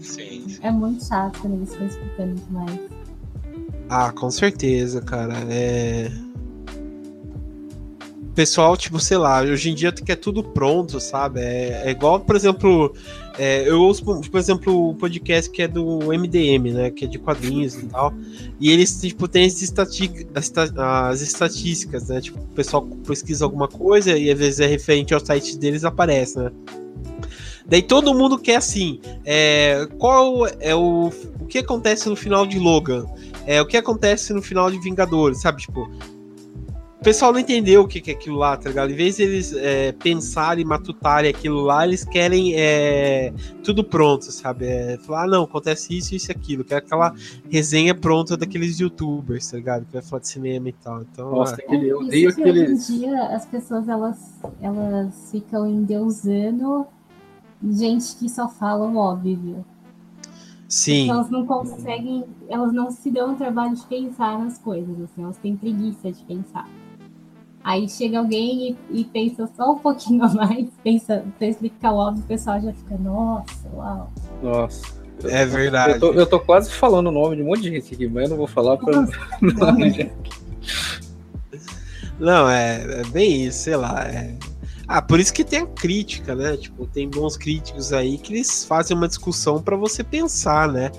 Sim. 0.00 0.46
É 0.62 0.70
muito 0.70 1.04
chato 1.04 1.40
quando 1.40 1.54
eles 1.54 1.70
estão 1.70 1.86
explicando 1.86 2.34
demais. 2.34 2.80
Ah, 3.88 4.12
com 4.12 4.30
certeza, 4.30 5.00
cara. 5.02 5.34
É. 5.50 6.10
Pessoal, 8.34 8.76
tipo, 8.76 8.98
sei 9.00 9.18
lá, 9.18 9.42
hoje 9.42 9.70
em 9.70 9.74
dia 9.74 9.92
que 9.92 10.12
é 10.12 10.16
tudo 10.16 10.42
pronto, 10.42 11.00
sabe? 11.00 11.40
É, 11.40 11.82
é 11.86 11.90
igual, 11.90 12.20
por 12.20 12.36
exemplo, 12.36 12.94
é, 13.38 13.68
eu 13.68 13.80
ouço, 13.80 14.04
por 14.04 14.38
exemplo, 14.38 14.90
o 14.90 14.94
podcast 14.94 15.50
que 15.50 15.62
é 15.62 15.68
do 15.68 15.98
MDM, 16.12 16.72
né? 16.72 16.90
Que 16.90 17.04
é 17.04 17.08
de 17.08 17.18
quadrinhos 17.18 17.74
e 17.74 17.86
tal. 17.86 18.12
E 18.60 18.70
eles, 18.70 19.00
tipo, 19.00 19.28
tem 19.28 19.46
as, 19.46 20.52
as 20.76 21.20
estatísticas, 21.20 22.08
né? 22.08 22.20
Tipo, 22.20 22.38
o 22.38 22.54
pessoal 22.54 22.82
pesquisa 23.06 23.44
alguma 23.44 23.68
coisa 23.68 24.16
e 24.16 24.30
às 24.30 24.38
vezes 24.38 24.60
é 24.60 24.66
referente 24.66 25.14
ao 25.14 25.24
site 25.24 25.56
deles 25.58 25.84
aparece, 25.84 26.38
né? 26.38 26.50
Daí 27.66 27.82
todo 27.82 28.12
mundo 28.12 28.36
quer 28.36 28.56
assim, 28.56 29.00
é, 29.24 29.86
qual 29.96 30.46
é 30.58 30.74
o, 30.74 31.12
o 31.40 31.46
que 31.46 31.58
acontece 31.58 32.08
no 32.08 32.16
final 32.16 32.44
de 32.44 32.58
Logan? 32.58 33.06
É, 33.46 33.62
o 33.62 33.66
que 33.66 33.76
acontece 33.76 34.32
no 34.32 34.42
final 34.42 34.70
de 34.70 34.80
Vingadores, 34.80 35.40
sabe? 35.40 35.62
Tipo, 35.62 35.88
o 37.00 37.02
pessoal 37.02 37.32
não 37.32 37.40
entendeu 37.40 37.80
o 37.80 37.88
que, 37.88 37.98
que 37.98 38.10
é 38.10 38.14
aquilo 38.14 38.36
lá, 38.36 38.58
tá 38.58 38.68
ligado? 38.68 38.90
Em 38.90 38.94
vez 38.94 39.16
de 39.16 39.22
eles 39.22 39.54
é, 39.54 39.90
pensarem 39.92 40.66
matutarem 40.66 41.30
aquilo 41.30 41.62
lá, 41.62 41.86
eles 41.86 42.04
querem 42.04 42.54
é, 42.54 43.32
tudo 43.64 43.82
pronto, 43.82 44.30
sabe? 44.30 44.66
É, 44.66 44.98
falar, 44.98 45.24
ah, 45.24 45.26
não, 45.26 45.44
acontece 45.44 45.96
isso, 45.96 46.14
isso 46.14 46.30
e 46.30 46.32
aquilo. 46.32 46.62
Que 46.62 46.74
é 46.74 46.76
aquela 46.76 47.14
resenha 47.48 47.94
pronta 47.94 48.36
daqueles 48.36 48.78
youtubers, 48.78 49.50
tá 49.50 49.56
ligado? 49.56 49.86
Que 49.86 49.94
vai 49.94 50.02
falar 50.02 50.20
de 50.20 50.28
cinema 50.28 50.68
e 50.68 50.72
tal. 50.74 51.00
Então, 51.00 51.30
Nossa, 51.30 51.56
tem 51.56 51.64
aquele, 51.64 51.88
eu 51.88 52.02
Isso 52.02 52.06
odeio 52.06 52.34
que 52.34 52.42
hoje 52.42 52.58
em 52.58 52.62
aqueles. 52.62 52.86
dia 52.86 53.22
as 53.28 53.46
pessoas 53.46 53.88
elas, 53.88 54.18
elas 54.60 55.30
ficam 55.30 55.66
endeusando 55.66 56.86
gente 57.66 58.14
que 58.16 58.28
só 58.28 58.46
fala 58.46 58.86
o 58.86 58.96
óbvio. 58.98 59.64
Sim. 60.68 61.08
Elas 61.08 61.30
não 61.30 61.46
conseguem, 61.46 62.26
elas 62.46 62.74
não 62.74 62.90
se 62.90 63.10
dão 63.10 63.32
o 63.32 63.36
trabalho 63.36 63.74
de 63.74 63.84
pensar 63.86 64.38
nas 64.38 64.58
coisas, 64.58 65.00
assim, 65.00 65.22
elas 65.22 65.38
têm 65.38 65.56
preguiça 65.56 66.12
de 66.12 66.22
pensar. 66.24 66.68
Aí 67.62 67.88
chega 67.88 68.18
alguém 68.18 68.76
e, 68.90 69.00
e 69.00 69.04
pensa 69.04 69.48
só 69.56 69.72
um 69.72 69.78
pouquinho 69.78 70.24
a 70.24 70.28
mais, 70.28 70.66
pensa 70.82 71.24
pra 71.38 71.46
explicar 71.46 71.92
o 71.92 71.96
óbvio, 71.96 72.22
o 72.24 72.26
pessoal 72.26 72.60
já 72.60 72.72
fica, 72.72 72.96
nossa, 72.96 73.68
uau. 73.74 74.12
Nossa. 74.42 75.00
É 75.24 75.44
verdade. 75.44 75.94
Eu 75.94 76.00
tô, 76.00 76.12
eu 76.14 76.26
tô 76.26 76.40
quase 76.40 76.70
falando 76.72 77.08
o 77.08 77.12
nome 77.12 77.36
de 77.36 77.42
um 77.42 77.46
monte 77.46 77.60
de 77.62 77.68
gente 77.70 77.92
aqui, 77.94 78.08
mas 78.08 78.24
eu 78.24 78.30
não 78.30 78.36
vou 78.38 78.46
falar 78.46 78.78
pra. 78.78 79.04
Não, 82.18 82.48
é, 82.50 83.00
é 83.00 83.04
bem 83.04 83.44
isso, 83.46 83.60
sei 83.64 83.76
lá. 83.76 84.04
é- 84.06 84.34
Ah, 84.86 85.00
por 85.00 85.20
isso 85.20 85.32
que 85.32 85.44
tem 85.44 85.60
a 85.60 85.66
crítica, 85.66 86.34
né? 86.34 86.56
Tipo, 86.56 86.86
tem 86.86 87.08
bons 87.08 87.36
críticos 87.36 87.92
aí 87.92 88.18
que 88.18 88.32
eles 88.34 88.64
fazem 88.64 88.96
uma 88.96 89.08
discussão 89.08 89.62
pra 89.62 89.76
você 89.76 90.02
pensar, 90.02 90.68
né? 90.68 90.90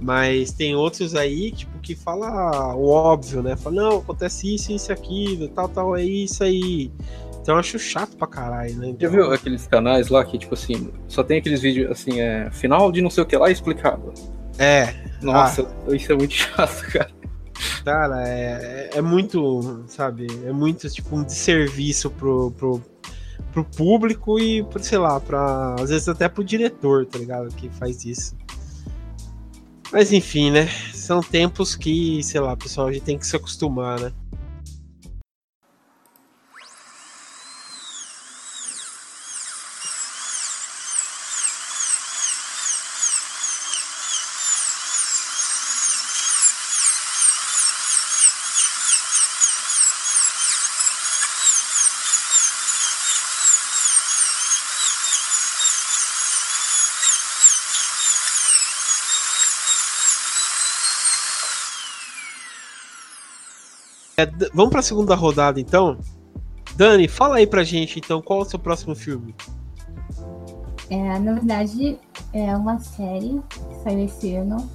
Mas 0.00 0.52
tem 0.52 0.74
outros 0.76 1.14
aí, 1.14 1.50
tipo, 1.52 1.78
que 1.78 1.94
fala 1.94 2.74
o 2.74 2.88
óbvio, 2.88 3.42
né? 3.42 3.56
Fala, 3.56 3.76
não, 3.76 3.98
acontece 3.98 4.54
isso, 4.54 4.72
isso, 4.72 4.92
aquilo, 4.92 5.48
tal, 5.48 5.68
tal, 5.68 5.96
é 5.96 6.04
isso 6.04 6.44
aí. 6.44 6.92
Então 7.40 7.54
eu 7.54 7.60
acho 7.60 7.78
chato 7.78 8.16
pra 8.16 8.26
caralho, 8.26 8.74
né? 8.76 8.86
Já 8.88 8.92
Então, 8.92 9.10
viu 9.10 9.32
aqueles 9.32 9.66
canais 9.66 10.08
lá 10.08 10.24
que, 10.24 10.36
tipo 10.36 10.54
assim, 10.54 10.90
só 11.08 11.22
tem 11.22 11.38
aqueles 11.38 11.60
vídeos 11.60 11.90
assim, 11.90 12.20
é. 12.20 12.50
Final 12.50 12.90
de 12.92 13.00
não 13.00 13.08
sei 13.08 13.22
o 13.22 13.26
que 13.26 13.36
lá 13.36 13.50
explicado. 13.50 14.12
É, 14.58 14.94
Nossa, 15.22 15.66
isso 15.90 16.12
é 16.12 16.16
muito 16.16 16.32
chato, 16.34 16.90
cara. 16.92 17.10
cara, 17.84 18.28
é, 18.28 18.90
é 18.94 19.00
muito, 19.00 19.84
sabe? 19.86 20.26
É 20.44 20.52
muito, 20.52 20.88
tipo, 20.90 21.16
um 21.16 21.22
desserviço 21.22 22.10
pro, 22.10 22.50
pro, 22.50 22.82
pro 23.52 23.64
público 23.64 24.38
e, 24.38 24.66
sei 24.80 24.98
lá, 24.98 25.20
pra, 25.20 25.76
às 25.80 25.90
vezes 25.90 26.08
até 26.08 26.28
pro 26.28 26.42
diretor, 26.44 27.06
tá 27.06 27.18
ligado? 27.18 27.48
Que 27.54 27.68
faz 27.70 28.04
isso. 28.04 28.34
Mas 29.92 30.12
enfim, 30.12 30.50
né? 30.50 30.68
São 30.92 31.20
tempos 31.20 31.76
que, 31.76 32.22
sei 32.22 32.40
lá, 32.40 32.56
pessoal, 32.56 32.88
a 32.88 32.92
gente 32.92 33.04
tem 33.04 33.18
que 33.18 33.26
se 33.26 33.36
acostumar, 33.36 34.00
né? 34.00 34.12
É, 64.18 64.24
vamos 64.54 64.70
pra 64.70 64.80
segunda 64.80 65.14
rodada, 65.14 65.60
então? 65.60 65.98
Dani, 66.74 67.06
fala 67.06 67.36
aí 67.36 67.46
pra 67.46 67.62
gente, 67.62 67.98
então, 67.98 68.22
qual 68.22 68.38
é 68.38 68.42
o 68.42 68.44
seu 68.46 68.58
próximo 68.58 68.94
filme? 68.94 69.34
É, 70.88 71.18
na 71.18 71.34
verdade, 71.34 71.98
é 72.32 72.56
uma 72.56 72.78
série 72.78 73.42
que 73.50 73.82
saiu 73.84 74.06
esse 74.06 74.34
ano, 74.36 74.70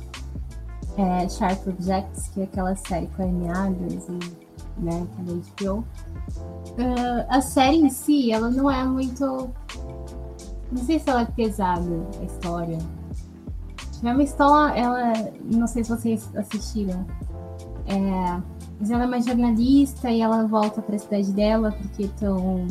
é 0.96 1.28
Sharp 1.28 1.66
Objects, 1.66 2.28
que 2.28 2.42
é 2.42 2.44
aquela 2.44 2.76
série 2.76 3.08
com 3.08 3.24
a 3.24 3.26
Amy 3.26 3.50
Adams 3.50 4.08
e, 4.10 4.80
né, 4.80 5.08
que 5.16 5.66
é 5.66 5.72
HBO. 5.72 5.88
Ah, 6.78 7.38
a 7.38 7.42
série 7.42 7.78
em 7.78 7.89
si, 7.89 8.32
ela 8.32 8.52
não 8.52 8.70
é 8.70 8.84
muito... 8.84 9.50
Não 10.72 10.86
sei 10.86 11.00
se 11.00 11.10
ela 11.10 11.22
é 11.22 11.26
pesada, 11.26 12.08
a 12.20 12.24
história. 12.24 12.78
É 14.04 14.12
uma 14.12 14.22
história, 14.22 14.80
ela... 14.80 15.14
Não 15.46 15.66
sei 15.66 15.84
se 15.84 15.89
vocês 15.89 16.30
assistiram. 16.36 17.08
É, 17.88 18.61
mas 18.82 18.89
ela 18.89 19.03
é 19.03 19.05
uma 19.05 19.21
jornalista 19.21 20.09
e 20.09 20.21
ela 20.21 20.47
volta 20.47 20.82
para 20.82 20.95
a 20.95 20.99
cidade 20.99 21.32
dela 21.34 21.71
porque 21.71 22.03
estão 22.03 22.65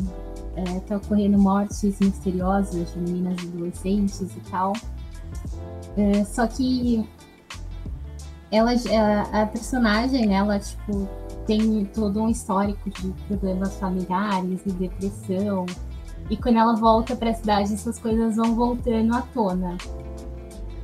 é, 0.57 0.79
tá 0.81 0.97
ocorrendo 0.97 1.39
mortes 1.39 1.97
misteriosas 2.01 2.93
de 2.93 2.99
meninas 2.99 3.39
adolescentes 3.39 4.19
e 4.21 4.51
tal. 4.51 4.73
É, 5.95 6.25
só 6.25 6.45
que 6.47 7.07
ela, 8.51 8.71
a, 8.71 9.43
a 9.43 9.45
personagem, 9.45 10.35
ela 10.35 10.59
tipo 10.59 11.07
tem 11.47 11.85
todo 11.85 12.21
um 12.21 12.29
histórico 12.29 12.89
de 12.89 13.13
problemas 13.29 13.77
familiares 13.77 14.59
e 14.65 14.71
depressão. 14.73 15.65
E 16.29 16.35
quando 16.35 16.57
ela 16.57 16.75
volta 16.75 17.15
para 17.15 17.29
a 17.29 17.33
cidade, 17.33 17.73
essas 17.73 17.97
coisas 17.97 18.35
vão 18.35 18.53
voltando 18.53 19.15
à 19.15 19.21
tona. 19.21 19.77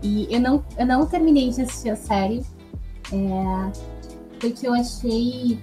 E 0.01 0.25
eu 0.33 0.39
não, 0.39 0.63
eu 0.77 0.85
não 0.85 1.05
terminei 1.05 1.49
de 1.49 1.61
assistir 1.63 1.89
a 1.89 1.95
série, 1.97 2.45
é, 3.11 3.96
porque 4.39 4.67
eu 4.67 4.73
achei 4.73 5.59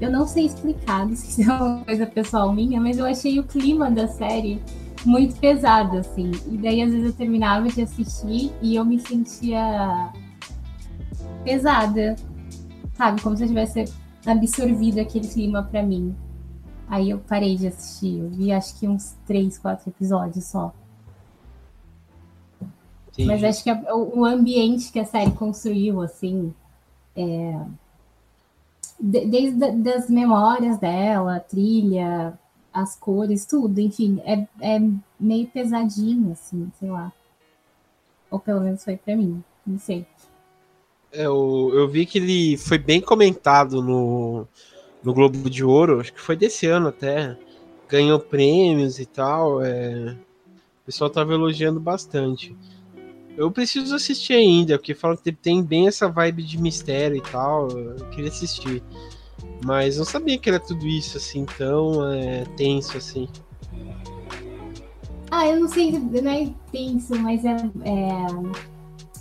eu 0.00 0.10
não 0.12 0.26
sei 0.26 0.46
explicar, 0.46 1.06
não 1.06 1.16
sei 1.16 1.30
se 1.30 1.50
é 1.50 1.52
uma 1.52 1.84
coisa 1.84 2.06
pessoal 2.06 2.52
minha, 2.52 2.80
mas 2.80 2.98
eu 2.98 3.06
achei 3.06 3.38
o 3.40 3.44
clima 3.44 3.90
da 3.90 4.06
série 4.06 4.62
muito 5.04 5.36
pesado, 5.40 5.98
assim. 5.98 6.30
E 6.46 6.56
daí, 6.56 6.82
às 6.82 6.90
vezes, 6.90 7.06
eu 7.06 7.12
terminava 7.12 7.68
de 7.68 7.82
assistir 7.82 8.52
e 8.62 8.76
eu 8.76 8.84
me 8.84 9.00
sentia 9.00 10.12
pesada, 11.42 12.14
sabe? 12.94 13.20
Como 13.22 13.36
se 13.36 13.44
eu 13.44 13.48
tivesse 13.48 13.84
absorvido 14.24 15.00
aquele 15.00 15.26
clima 15.26 15.64
pra 15.64 15.82
mim. 15.82 16.14
Aí 16.88 17.10
eu 17.10 17.18
parei 17.18 17.56
de 17.56 17.66
assistir. 17.66 18.18
Eu 18.18 18.30
vi 18.30 18.52
acho 18.52 18.78
que 18.78 18.86
uns 18.86 19.16
três, 19.26 19.58
quatro 19.58 19.90
episódios 19.90 20.44
só. 20.44 20.72
Mas 23.26 23.42
acho 23.42 23.64
que 23.64 23.70
o 23.92 24.24
ambiente 24.24 24.92
que 24.92 25.00
a 25.00 25.04
série 25.04 25.32
construiu, 25.32 26.00
assim, 26.00 26.54
é, 27.16 27.60
de- 29.00 29.26
desde 29.26 29.64
a- 29.64 29.70
das 29.70 30.10
memórias 30.10 30.78
dela, 30.78 31.36
a 31.36 31.40
trilha, 31.40 32.38
as 32.72 32.96
cores, 32.96 33.44
tudo, 33.46 33.80
enfim, 33.80 34.20
é, 34.24 34.46
é 34.60 34.80
meio 35.18 35.46
pesadinho, 35.48 36.32
assim, 36.32 36.70
sei 36.78 36.90
lá. 36.90 37.12
Ou 38.30 38.38
pelo 38.38 38.60
menos 38.60 38.84
foi 38.84 38.96
pra 38.96 39.16
mim, 39.16 39.42
não 39.66 39.78
sei. 39.78 40.06
É, 41.12 41.24
eu, 41.26 41.70
eu 41.72 41.88
vi 41.88 42.04
que 42.04 42.18
ele 42.18 42.56
foi 42.58 42.78
bem 42.78 43.00
comentado 43.00 43.82
no, 43.82 44.46
no 45.02 45.14
Globo 45.14 45.48
de 45.48 45.64
Ouro, 45.64 46.00
acho 46.00 46.12
que 46.12 46.20
foi 46.20 46.36
desse 46.36 46.66
ano 46.66 46.88
até. 46.88 47.36
Ganhou 47.88 48.20
prêmios 48.20 48.98
e 48.98 49.06
tal. 49.06 49.62
é, 49.62 50.14
o 50.82 50.86
pessoal 50.86 51.08
tava 51.08 51.32
elogiando 51.32 51.80
bastante. 51.80 52.54
Eu 53.38 53.52
preciso 53.52 53.94
assistir 53.94 54.32
ainda, 54.32 54.76
porque 54.76 54.96
falam 54.96 55.16
que 55.16 55.30
tem 55.30 55.62
bem 55.62 55.86
essa 55.86 56.08
vibe 56.08 56.42
de 56.42 56.60
mistério 56.60 57.16
e 57.16 57.20
tal. 57.20 57.68
Eu 57.70 57.94
queria 58.10 58.30
assistir. 58.30 58.82
Mas 59.64 59.96
não 59.96 60.04
sabia 60.04 60.36
que 60.36 60.48
era 60.48 60.58
tudo 60.58 60.84
isso 60.84 61.16
assim, 61.16 61.46
tão 61.56 62.12
é, 62.12 62.42
tenso 62.56 62.96
assim. 62.96 63.28
Ah, 65.30 65.46
eu 65.46 65.60
não 65.60 65.68
sei, 65.68 65.92
não 65.92 66.30
é 66.32 66.52
tenso, 66.72 67.14
mas 67.20 67.44
é. 67.44 67.54
é- 67.84 68.26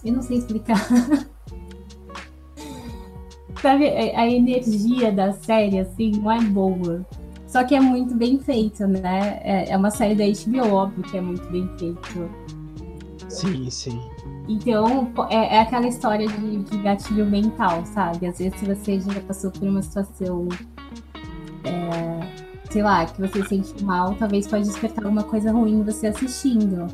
eu 0.03 0.13
não 0.13 0.23
sei 0.23 0.39
explicar. 0.39 0.83
Sabe, 3.61 3.87
a 3.87 4.21
a 4.21 4.27
energia 4.27 5.11
da 5.11 5.31
série, 5.31 5.77
assim, 5.77 6.09
não 6.13 6.31
é 6.31 6.41
boa. 6.41 7.05
Só 7.47 7.63
que 7.63 7.75
é 7.75 7.79
muito 7.79 8.15
bem 8.15 8.39
feito, 8.39 8.87
né? 8.87 9.39
É, 9.43 9.69
é 9.69 9.77
uma 9.77 9.91
série 9.91 10.15
da 10.15 10.23
HBO, 10.25 10.73
óbvio 10.73 11.03
que 11.03 11.17
é 11.17 11.21
muito 11.21 11.47
bem 11.51 11.69
feito. 11.77 12.46
Sim, 13.37 13.69
sim. 13.69 14.01
Então, 14.47 15.11
é, 15.29 15.57
é 15.57 15.59
aquela 15.59 15.87
história 15.87 16.27
de, 16.27 16.57
de 16.63 16.77
gatilho 16.79 17.25
mental, 17.25 17.85
sabe? 17.85 18.25
Às 18.25 18.39
vezes, 18.39 18.59
se 18.59 18.65
você 18.65 18.99
já 18.99 19.21
passou 19.21 19.51
por 19.51 19.67
uma 19.67 19.81
situação, 19.81 20.47
é, 21.63 22.47
sei 22.69 22.81
lá, 22.81 23.05
que 23.05 23.21
você 23.21 23.43
se 23.43 23.49
sente 23.49 23.83
mal, 23.83 24.15
talvez 24.15 24.47
pode 24.47 24.63
despertar 24.63 25.03
alguma 25.05 25.23
coisa 25.23 25.51
ruim 25.51 25.83
você 25.83 26.07
assistindo. 26.07 26.87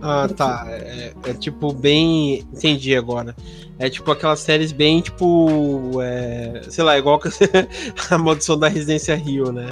Ah, 0.00 0.28
tá. 0.28 0.66
É, 0.68 1.14
é 1.26 1.34
tipo 1.34 1.72
bem. 1.72 2.40
Entendi 2.52 2.94
agora. 2.96 3.34
É 3.78 3.88
tipo 3.88 4.10
aquelas 4.10 4.40
séries 4.40 4.72
bem, 4.72 5.00
tipo. 5.00 6.00
é, 6.02 6.62
sei 6.68 6.84
lá, 6.84 6.98
igual 6.98 7.20
a 8.10 8.18
maldição 8.18 8.58
da 8.58 8.68
Residência 8.68 9.14
Rio, 9.14 9.52
né? 9.52 9.70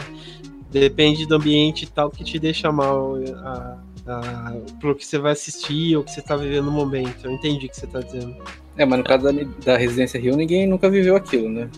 Depende 0.70 1.26
do 1.26 1.34
ambiente 1.34 1.82
e 1.82 1.86
tal 1.88 2.10
que 2.10 2.22
te 2.22 2.38
deixa 2.38 2.70
mal 2.70 3.16
a, 3.44 3.78
a, 4.10 4.52
pro 4.80 4.94
que 4.94 5.06
você 5.06 5.18
vai 5.18 5.32
assistir 5.32 5.96
ou 5.96 6.04
que 6.04 6.10
você 6.10 6.20
tá 6.22 6.36
vivendo 6.36 6.66
no 6.66 6.72
momento. 6.72 7.24
Eu 7.26 7.32
entendi 7.32 7.66
o 7.66 7.68
que 7.68 7.76
você 7.76 7.86
tá 7.86 8.00
dizendo. 8.00 8.36
É, 8.76 8.84
mas 8.84 8.98
no 8.98 9.04
caso 9.04 9.24
da, 9.24 9.32
da 9.64 9.76
Residência 9.76 10.20
Rio, 10.20 10.36
ninguém 10.36 10.66
nunca 10.66 10.88
viveu 10.90 11.16
aquilo, 11.16 11.48
né? 11.48 11.68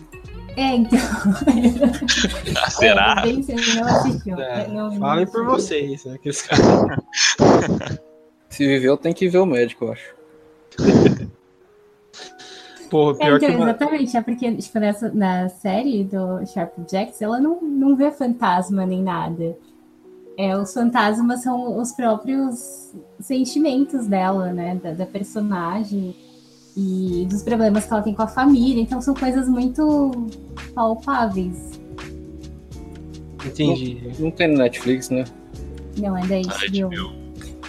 É, 0.55 0.75
então. 0.75 0.99
Ah, 2.65 2.69
será? 2.69 3.23
É, 3.25 3.75
não 3.75 3.85
assistiu. 3.87 4.39
É, 4.39 4.67
Não- 4.67 4.89
não 4.91 4.99
falem 4.99 5.25
por 5.25 5.45
vocês, 5.45 6.05
né? 6.05 6.13
Aqueles 6.15 6.41
caras. 6.43 6.99
Se 8.49 8.65
viveu, 8.67 8.95
tem 8.95 9.13
que 9.13 9.27
ver 9.27 9.39
o 9.39 9.45
médico, 9.45 9.85
eu 9.85 9.91
acho. 9.93 10.13
Porra, 12.89 13.17
É, 13.19 13.25
pior 13.25 13.37
então, 13.37 13.49
que. 13.49 13.55
uma- 13.55 13.65
exatamente, 13.69 14.17
é 14.17 14.21
porque 14.21 14.55
tipo, 14.55 14.79
nessa, 14.79 15.09
na 15.11 15.49
série 15.49 16.03
do 16.03 16.45
Sharp 16.45 16.73
Jax, 16.89 17.21
ela 17.21 17.39
não, 17.39 17.59
não 17.61 17.95
vê 17.95 18.11
fantasma 18.11 18.85
nem 18.85 19.01
nada. 19.01 19.57
É, 20.37 20.57
os 20.57 20.73
fantasmas 20.73 21.43
são 21.43 21.79
os 21.79 21.91
próprios 21.91 22.91
sentimentos 23.19 24.07
dela, 24.07 24.51
né? 24.51 24.79
Da, 24.81 24.91
da, 24.91 25.05
personagem 25.05 26.15
e 26.75 27.27
dos 27.29 27.43
problemas 27.43 27.85
que 27.85 27.93
ela 27.93 28.01
tem 28.01 28.13
com 28.13 28.21
a 28.21 28.27
família. 28.27 28.81
Então 28.81 29.01
são 29.01 29.13
coisas 29.13 29.47
muito 29.47 30.11
palpáveis. 30.73 31.79
Entendi. 33.45 34.01
Não, 34.17 34.25
não 34.25 34.31
tem 34.31 34.47
no 34.47 34.57
Netflix, 34.57 35.09
né? 35.09 35.25
Não, 35.97 36.17
é 36.17 36.21
da 36.21 36.35
HBO. 36.41 37.23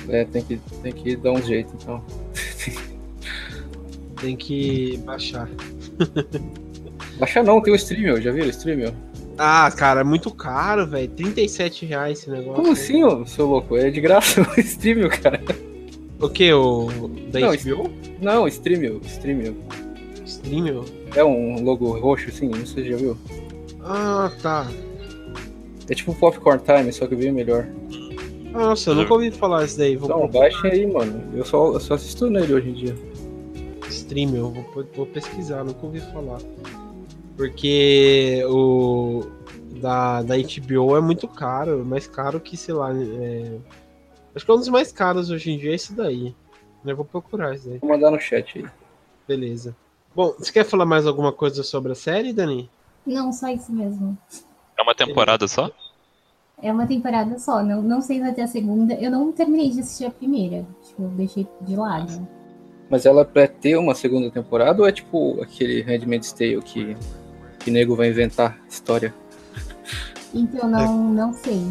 É, 0.08 0.24
tem 0.24 0.42
que, 0.42 0.56
tem 0.82 0.92
que 0.92 1.16
dar 1.16 1.32
um 1.32 1.42
jeito, 1.42 1.74
então. 1.80 2.02
tem 4.20 4.36
que 4.36 4.98
baixar. 4.98 5.48
baixar 7.18 7.42
não, 7.42 7.60
tem 7.60 7.72
o 7.72 7.76
stream, 7.76 8.20
já 8.20 8.30
viram 8.30 8.46
o 8.46 8.50
stream? 8.50 8.94
Ah, 9.36 9.70
cara, 9.76 10.00
é 10.00 10.04
muito 10.04 10.30
caro, 10.30 10.86
velho. 10.86 11.08
37 11.08 11.86
reais 11.86 12.20
esse 12.20 12.30
negócio. 12.30 12.54
Como 12.54 12.72
assim, 12.72 13.02
ô, 13.02 13.26
seu 13.26 13.46
louco? 13.46 13.76
É 13.76 13.90
de 13.90 14.00
graça 14.00 14.42
o 14.42 14.46
stream, 14.60 15.08
cara. 15.08 15.40
O 16.20 16.28
que? 16.28 16.52
O 16.52 16.88
da 17.30 17.40
não, 17.40 17.56
HBO? 17.56 17.90
Não, 18.20 18.48
stream, 18.48 19.00
stream. 19.04 19.56
Stream? 20.24 20.84
É 21.14 21.24
um 21.24 21.62
logo 21.62 21.98
roxo, 21.98 22.28
assim, 22.28 22.48
não 22.48 22.64
sei 22.64 22.84
se 22.84 22.90
já 22.90 22.96
viu. 22.96 23.16
Ah, 23.82 24.30
tá. 24.40 24.68
É 25.88 25.94
tipo 25.94 26.14
Popcorn 26.14 26.62
Time, 26.64 26.92
só 26.92 27.06
que 27.06 27.14
bem 27.14 27.32
melhor. 27.32 27.66
Nossa, 28.52 28.90
eu 28.90 28.94
nunca 28.94 29.12
ouvi 29.12 29.30
falar 29.30 29.64
isso 29.64 29.76
daí. 29.76 29.96
Vou 29.96 30.08
então, 30.08 30.28
baixem 30.28 30.70
aí, 30.70 30.86
mano. 30.86 31.22
Eu 31.34 31.44
só, 31.44 31.72
eu 31.72 31.80
só 31.80 31.94
assisto 31.94 32.30
nele 32.30 32.54
hoje 32.54 32.68
em 32.68 32.72
dia. 32.72 32.96
Stream, 33.90 34.34
eu 34.34 34.50
vou, 34.50 34.86
vou 34.94 35.06
pesquisar, 35.06 35.64
nunca 35.64 35.84
ouvi 35.84 36.00
falar. 36.00 36.38
Porque 37.36 38.42
o 38.48 39.24
da, 39.80 40.22
da 40.22 40.34
HBO 40.36 40.96
é 40.96 41.00
muito 41.00 41.26
caro, 41.26 41.84
mais 41.84 42.06
caro 42.06 42.40
que, 42.40 42.56
sei 42.56 42.74
lá, 42.74 42.90
é... 42.92 43.58
acho 44.34 44.44
que 44.44 44.50
é 44.50 44.54
um 44.54 44.58
dos 44.58 44.68
mais 44.68 44.92
caros 44.92 45.30
hoje 45.30 45.50
em 45.50 45.58
dia 45.58 45.72
é 45.72 45.74
esse 45.74 45.92
daí. 45.92 46.34
Eu 46.84 46.96
vou 46.96 47.04
procurar 47.04 47.54
isso 47.54 47.68
daí. 47.68 47.78
Vou 47.78 47.90
mandar 47.90 48.10
no 48.10 48.20
chat 48.20 48.58
aí. 48.58 48.66
Beleza. 49.26 49.74
Bom, 50.14 50.34
você 50.38 50.52
quer 50.52 50.64
falar 50.64 50.86
mais 50.86 51.06
alguma 51.06 51.32
coisa 51.32 51.62
sobre 51.62 51.92
a 51.92 51.94
série, 51.94 52.32
Dani? 52.32 52.70
Não, 53.06 53.32
só 53.32 53.48
isso 53.48 53.72
mesmo. 53.72 54.16
É 54.76 54.82
uma 54.82 54.94
temporada 54.94 55.48
só? 55.48 55.70
É 56.62 56.72
uma 56.72 56.86
temporada 56.86 57.38
só, 57.38 57.62
não, 57.62 57.82
não 57.82 58.00
sei 58.00 58.16
se 58.16 58.22
vai 58.22 58.32
ter 58.32 58.42
a 58.42 58.46
segunda. 58.46 58.94
Eu 58.94 59.10
não 59.10 59.32
terminei 59.32 59.70
de 59.70 59.80
assistir 59.80 60.06
a 60.06 60.10
primeira, 60.10 60.64
tipo, 60.82 61.02
eu 61.02 61.08
deixei 61.08 61.46
de 61.62 61.76
lado. 61.76 62.26
Mas 62.88 63.04
ela 63.04 63.24
vai 63.24 63.48
ter 63.48 63.76
uma 63.76 63.94
segunda 63.94 64.30
temporada 64.30 64.80
ou 64.80 64.88
é 64.88 64.92
tipo 64.92 65.42
aquele 65.42 65.82
Handmaid's 65.82 66.32
Tale 66.32 66.62
que, 66.62 66.96
que 67.64 67.70
nego 67.70 67.96
vai 67.96 68.10
inventar 68.10 68.58
história? 68.68 69.14
Então, 70.34 70.68
não, 70.68 70.98
não 70.98 71.32
sei. 71.32 71.66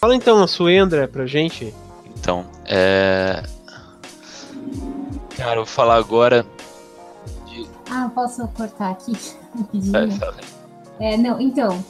Fala 0.00 0.14
então 0.14 0.40
a 0.40 0.46
sua 0.46 0.70
André 0.70 1.06
pra 1.08 1.26
gente. 1.26 1.74
Então, 2.16 2.44
é. 2.64 3.42
Cara, 5.36 5.52
eu 5.52 5.56
vou 5.56 5.66
falar 5.66 5.96
agora. 5.96 6.46
De... 7.46 7.68
Ah, 7.90 8.08
posso 8.14 8.46
cortar 8.48 8.90
aqui 8.90 9.12
rapidinho? 9.56 9.94
É, 11.00 11.16
não, 11.16 11.40
então. 11.40 11.84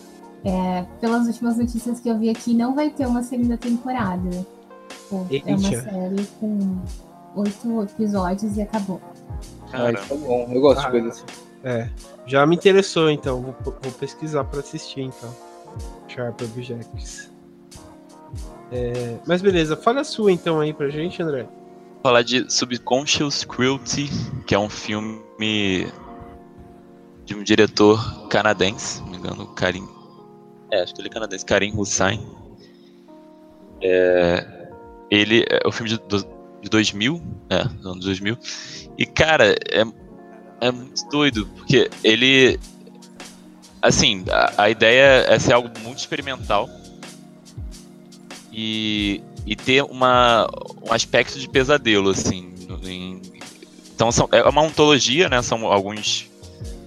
É, 0.45 0.87
pelas 1.01 1.27
últimas 1.27 1.59
notícias 1.59 2.01
que 2.01 2.09
eu 2.09 2.19
vi 2.19 2.31
aqui, 2.31 2.55
não 2.55 2.75
vai 2.75 2.89
ter 2.89 3.07
uma 3.07 3.23
segunda 3.23 3.59
temporada. 3.59 4.47
Pô, 5.11 5.27
é 5.31 5.55
uma 5.55 5.69
série 5.69 6.27
com 6.41 6.79
oito 7.37 7.83
episódios 7.83 8.57
e 8.57 8.63
acabou. 8.63 9.01
Ah, 9.73 9.93
isso 9.93 10.15
é 10.15 10.17
bom. 10.17 10.49
Eu 10.51 10.61
gosto 10.61 10.81
ah, 10.81 10.85
de 10.85 10.91
coisas 10.93 11.17
assim. 11.17 11.25
É, 11.63 11.91
já 12.25 12.47
me 12.47 12.57
interessou 12.57 13.11
então. 13.11 13.43
Vou, 13.43 13.55
vou 13.65 13.93
pesquisar 13.93 14.45
pra 14.45 14.61
assistir 14.61 15.03
então. 15.03 15.35
Sharp 16.07 16.41
Objects. 16.41 17.38
É, 18.71 19.17
mas 19.27 19.41
beleza, 19.41 19.77
fala 19.77 20.01
a 20.01 20.05
sua 20.05 20.31
então 20.31 20.61
aí 20.61 20.73
pra 20.73 20.89
gente, 20.89 21.23
André. 21.23 21.47
Falar 22.03 22.23
de 22.23 22.51
Subconscious 22.53 23.45
Cruelty, 23.45 24.11
que 24.47 24.55
é 24.55 24.59
um 24.59 24.69
filme 24.69 25.21
de 27.25 27.35
um 27.35 27.43
diretor 27.43 28.29
canadense, 28.29 28.97
se 28.97 29.01
não 29.03 29.11
me 29.11 29.17
engano, 29.17 29.47
Karim. 29.49 29.87
É, 30.71 30.83
acho 30.83 30.95
que 30.95 31.01
ele 31.01 31.09
é 31.09 31.11
canadense, 31.11 31.45
Karim 31.45 31.73
Hussain. 31.77 32.25
É, 33.83 34.47
ele 35.11 35.45
é 35.49 35.67
o 35.67 35.73
filme 35.73 35.91
de, 35.91 35.99
de 36.63 36.71
2000, 36.71 37.23
é, 37.51 37.61
anos 37.87 38.05
2000. 38.05 38.37
E 38.97 39.07
cara, 39.07 39.55
é, 39.71 39.85
é 40.61 40.71
muito 40.71 41.09
doido, 41.09 41.47
porque 41.57 41.91
ele. 42.05 42.61
Assim, 43.81 44.25
a, 44.31 44.65
a 44.65 44.71
ideia 44.71 45.25
é 45.29 45.39
ser 45.39 45.53
algo 45.53 45.71
muito 45.81 45.99
experimental 45.99 46.69
e, 48.53 49.23
e 49.47 49.57
ter 49.57 49.83
uma, 49.85 50.49
um 50.83 50.93
aspecto 50.93 51.39
de 51.39 51.49
pesadelo, 51.49 52.11
assim. 52.11 52.55
Em, 52.85 53.21
então 53.95 54.13
são, 54.13 54.29
é 54.31 54.43
uma 54.49 54.63
ontologia, 54.63 55.29
né? 55.29 55.43
São 55.43 55.67
alguns 55.67 56.31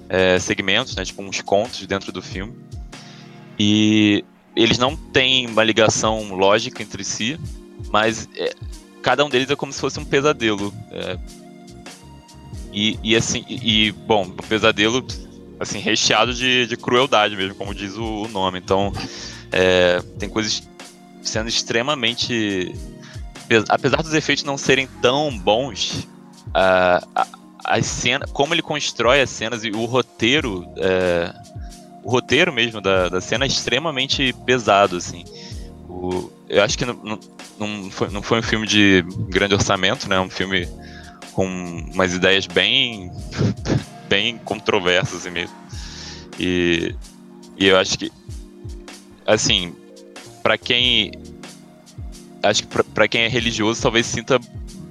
é, 0.10 0.40
segmentos, 0.40 0.96
né? 0.96 1.04
Tipo 1.04 1.22
uns 1.22 1.42
contos 1.42 1.86
dentro 1.86 2.12
do 2.12 2.22
filme. 2.22 2.54
E 3.60 4.24
eles 4.56 4.78
não 4.78 4.96
têm 4.96 5.48
uma 5.48 5.64
ligação 5.64 6.34
lógica 6.34 6.82
entre 6.82 7.04
si, 7.04 7.40
mas 7.90 8.28
é, 8.36 8.54
cada 9.02 9.24
um 9.26 9.30
deles 9.30 9.50
é 9.50 9.56
como 9.56 9.72
se 9.72 9.80
fosse 9.80 10.00
um 10.00 10.06
pesadelo. 10.06 10.74
É, 10.92 11.18
e, 12.74 12.98
e, 13.04 13.16
assim, 13.16 13.46
e, 13.50 13.92
bom, 13.92 14.24
um 14.24 14.48
pesadelo 14.48 15.06
assim 15.60 15.80
recheado 15.80 16.34
de, 16.34 16.66
de 16.66 16.76
crueldade 16.76 17.36
mesmo, 17.36 17.54
como 17.56 17.76
diz 17.76 17.96
o, 17.96 18.24
o 18.24 18.28
nome. 18.28 18.58
Então, 18.58 18.92
é, 19.52 20.02
tem 20.18 20.30
coisas 20.30 20.64
sendo 21.22 21.50
extremamente. 21.50 22.74
Apesar 23.70 24.02
dos 24.02 24.14
efeitos 24.14 24.44
não 24.44 24.58
serem 24.58 24.88
tão 25.02 25.38
bons, 25.38 26.08
a, 26.54 27.04
a, 27.16 27.28
a 27.66 27.82
cena, 27.82 28.26
como 28.28 28.54
ele 28.54 28.62
constrói 28.62 29.22
as 29.22 29.30
cenas 29.30 29.64
e 29.64 29.72
o 29.72 29.86
roteiro. 29.86 30.66
É, 30.78 31.34
o 32.04 32.10
roteiro 32.10 32.52
mesmo 32.52 32.82
da, 32.82 33.10
da 33.10 33.22
cena 33.22 33.46
é 33.46 33.48
extremamente 33.48 34.34
pesado, 34.46 34.98
assim. 34.98 35.24
O, 35.88 36.32
eu 36.50 36.64
acho 36.64 36.78
que 36.78 36.86
não, 36.86 36.96
não, 36.96 37.20
não, 37.60 37.92
foi, 37.92 38.10
não 38.10 38.22
foi 38.22 38.40
um 38.40 38.44
filme 38.44 38.66
de 38.66 39.04
grande 39.30 39.54
orçamento, 39.54 40.10
né? 40.10 40.20
Um 40.20 40.30
filme 40.30 40.68
com 41.34 41.46
umas 41.94 42.14
ideias 42.14 42.48
bem, 42.48 43.12
bem 44.10 44.38
controversas 44.40 45.20
assim 45.20 45.30
mesmo. 45.30 45.56
E, 46.40 46.96
e 47.58 47.68
eu 47.68 47.78
acho 47.78 47.98
que, 48.00 48.12
assim, 49.26 49.76
para 50.42 50.58
quem 50.58 51.12
acho 52.44 52.68
que 52.68 52.84
para 52.84 53.08
quem 53.08 53.22
é 53.22 53.28
religioso 53.28 53.82
talvez 53.82 54.06
sinta 54.06 54.40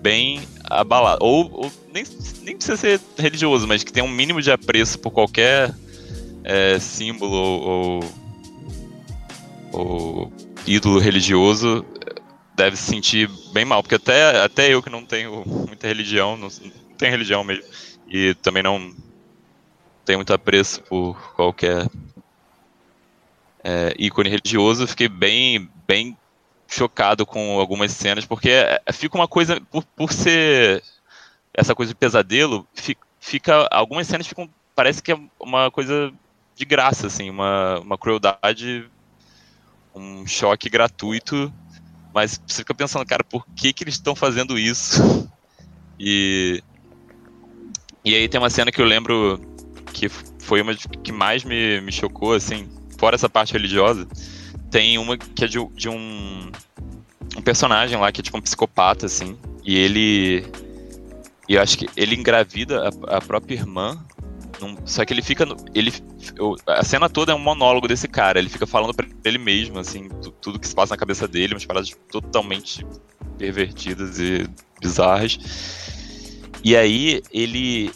bem 0.01 0.41
abalado. 0.65 1.25
Ou, 1.25 1.51
ou, 1.53 1.73
nem, 1.93 2.05
nem 2.43 2.57
precisa 2.57 2.77
ser 2.77 3.01
religioso 3.19 3.67
mas 3.67 3.83
que 3.83 3.93
tem 3.93 4.03
um 4.03 4.09
mínimo 4.09 4.41
de 4.41 4.51
apreço 4.51 4.99
por 4.99 5.11
qualquer 5.11 5.75
é, 6.45 6.79
símbolo 6.79 7.35
ou, 7.35 8.05
ou, 9.73 10.33
ídolo 10.67 10.99
religioso 10.99 11.85
deve 12.57 12.77
se 12.77 12.85
sentir 12.85 13.29
bem 13.53 13.65
mal. 13.65 13.83
Porque 13.83 13.97
até 13.97 14.43
até 14.43 14.73
eu 14.73 14.83
que 14.83 14.91
não 14.91 15.05
tenho 15.05 15.43
muita 15.47 15.87
religião 15.87 16.37
não, 16.37 16.49
não 16.49 16.97
tenho 16.97 17.13
religião 17.13 17.45
mesmo 17.45 17.65
e 18.09 18.35
também 18.35 18.63
não 18.63 18.93
tenho 20.05 20.19
muito 20.19 20.33
apreço 20.33 20.83
por 20.83 21.17
qualquer 21.35 21.89
é, 23.65 23.95
ícone 23.99 24.29
religioso, 24.29 24.87
fiquei 24.87 25.09
bem, 25.09 25.69
bem 25.87 26.17
chocado 26.67 27.27
com 27.27 27.59
algumas 27.59 27.93
cenas, 27.93 28.25
porque 28.25 28.51
é, 28.51 28.81
fica 28.93 29.17
uma 29.17 29.29
coisa, 29.29 29.61
por, 29.71 29.85
por 29.85 30.13
ser 30.13 30.83
essa 31.53 31.75
coisa 31.75 31.93
de 31.93 31.97
pesadelo, 31.97 32.67
fica, 33.19 33.69
algumas 33.71 34.07
cenas 34.07 34.27
ficam, 34.27 34.49
parece 34.75 35.03
que 35.03 35.13
é 35.13 35.19
uma 35.39 35.71
coisa 35.71 36.13
de 36.55 36.65
graça, 36.65 37.07
assim, 37.07 37.29
uma, 37.29 37.81
uma 37.81 37.99
crueldade, 37.99 38.89
um 39.95 40.27
choque 40.27 40.71
gratuito, 40.71 41.53
mas 42.15 42.41
você 42.47 42.59
fica 42.63 42.75
pensando, 42.75 43.07
cara, 43.07 43.25
por 43.25 43.47
que 43.57 43.73
que 43.73 43.85
eles 43.85 43.95
estão 43.95 44.15
fazendo 44.15 44.59
isso? 44.59 45.29
E, 46.03 46.63
e 48.03 48.15
aí 48.15 48.27
tem 48.27 48.41
uma 48.41 48.49
cena 48.49 48.73
que 48.73 48.81
eu 48.81 48.87
lembro 48.87 49.39
que 49.93 50.09
foi 50.09 50.63
uma 50.63 50.75
que 50.75 51.13
mais 51.13 51.45
me, 51.45 51.79
me 51.83 51.93
chocou, 51.93 52.33
assim, 52.33 52.67
fora 53.01 53.17
essa 53.17 53.29
parte 53.29 53.53
religiosa, 53.55 54.07
tem 54.71 54.99
uma 54.99 55.17
que 55.17 55.45
é 55.45 55.49
de, 55.49 55.59
de 55.75 55.89
um 55.89 56.51
um 57.37 57.41
personagem 57.43 57.97
lá 57.99 58.11
que 58.13 58.21
é 58.21 58.25
tipo 58.25 58.37
um 58.37 58.41
psicopata, 58.41 59.07
assim, 59.07 59.37
e 59.65 59.77
ele. 59.79 60.45
E 61.49 61.55
eu 61.55 61.63
acho 61.63 61.79
que 61.79 61.89
ele 61.97 62.15
engravida 62.15 62.89
a, 63.09 63.17
a 63.17 63.21
própria 63.21 63.55
irmã. 63.55 63.99
num- 64.61 64.77
só 64.85 65.05
que 65.05 65.13
ele 65.15 65.23
fica. 65.23 65.47
no- 65.47 65.57
ele, 65.75 65.93
o- 66.39 66.57
a 66.67 66.85
cena 66.85 67.09
toda 67.09 67.33
é 67.33 67.35
um 67.35 67.39
monólogo 67.39 67.87
desse 67.89 68.07
cara. 68.09 68.39
Ele 68.39 68.49
fica 68.49 68.67
falando 68.67 68.93
pra 68.95 69.07
ele 69.25 69.39
mesmo, 69.39 69.79
assim, 69.79 70.09
tu- 70.23 70.33
tudo 70.33 70.59
que 70.59 70.67
se 70.69 70.75
passa 70.75 70.93
na 70.95 70.99
cabeça 70.99 71.27
dele, 71.29 71.55
umas 71.55 71.65
paradas 71.65 71.97
totalmente 72.11 72.85
pervertidas 73.39 74.19
e 74.19 74.47
bizarras. 74.81 75.39
E 76.63 76.77
aí 76.77 77.23
ele. 77.33 77.91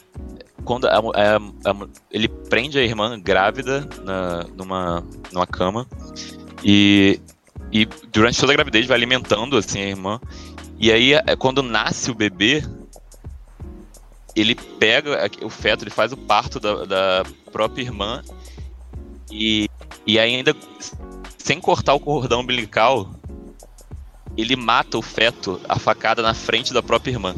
Quando 0.64 0.86
a, 0.86 0.96
a- 0.98 1.70
a- 1.70 1.88
ele 2.10 2.28
prende 2.28 2.78
a 2.78 2.82
irmã 2.82 3.18
grávida 3.18 3.88
na, 4.02 4.44
numa, 4.56 5.04
numa 5.32 5.46
cama. 5.46 5.86
E, 6.62 7.20
e 7.72 7.84
durante 8.10 8.38
toda 8.40 8.52
a 8.52 8.56
gravidez 8.56 8.86
vai 8.86 8.96
alimentando 8.96 9.56
assim 9.56 9.80
a 9.80 9.86
irmã. 9.88 10.20
E 10.78 10.90
aí, 10.92 11.14
é, 11.14 11.36
quando 11.36 11.62
nasce 11.62 12.10
o 12.10 12.14
bebê, 12.14 12.62
ele 14.34 14.54
pega 14.54 15.26
a- 15.26 15.44
o 15.44 15.50
feto, 15.50 15.84
ele 15.84 15.90
faz 15.90 16.12
o 16.12 16.16
parto 16.16 16.58
da, 16.58 16.84
da 16.84 17.24
própria 17.52 17.82
irmã 17.82 18.22
e, 19.30 19.68
e 20.06 20.18
ainda, 20.18 20.54
sem 21.38 21.60
cortar 21.60 21.94
o 21.94 22.00
cordão 22.00 22.40
umbilical, 22.40 23.14
ele 24.36 24.56
mata 24.56 24.98
o 24.98 25.02
feto, 25.02 25.60
a 25.68 25.78
facada 25.78 26.22
na 26.22 26.34
frente 26.34 26.72
da 26.72 26.82
própria 26.82 27.12
irmã. 27.12 27.34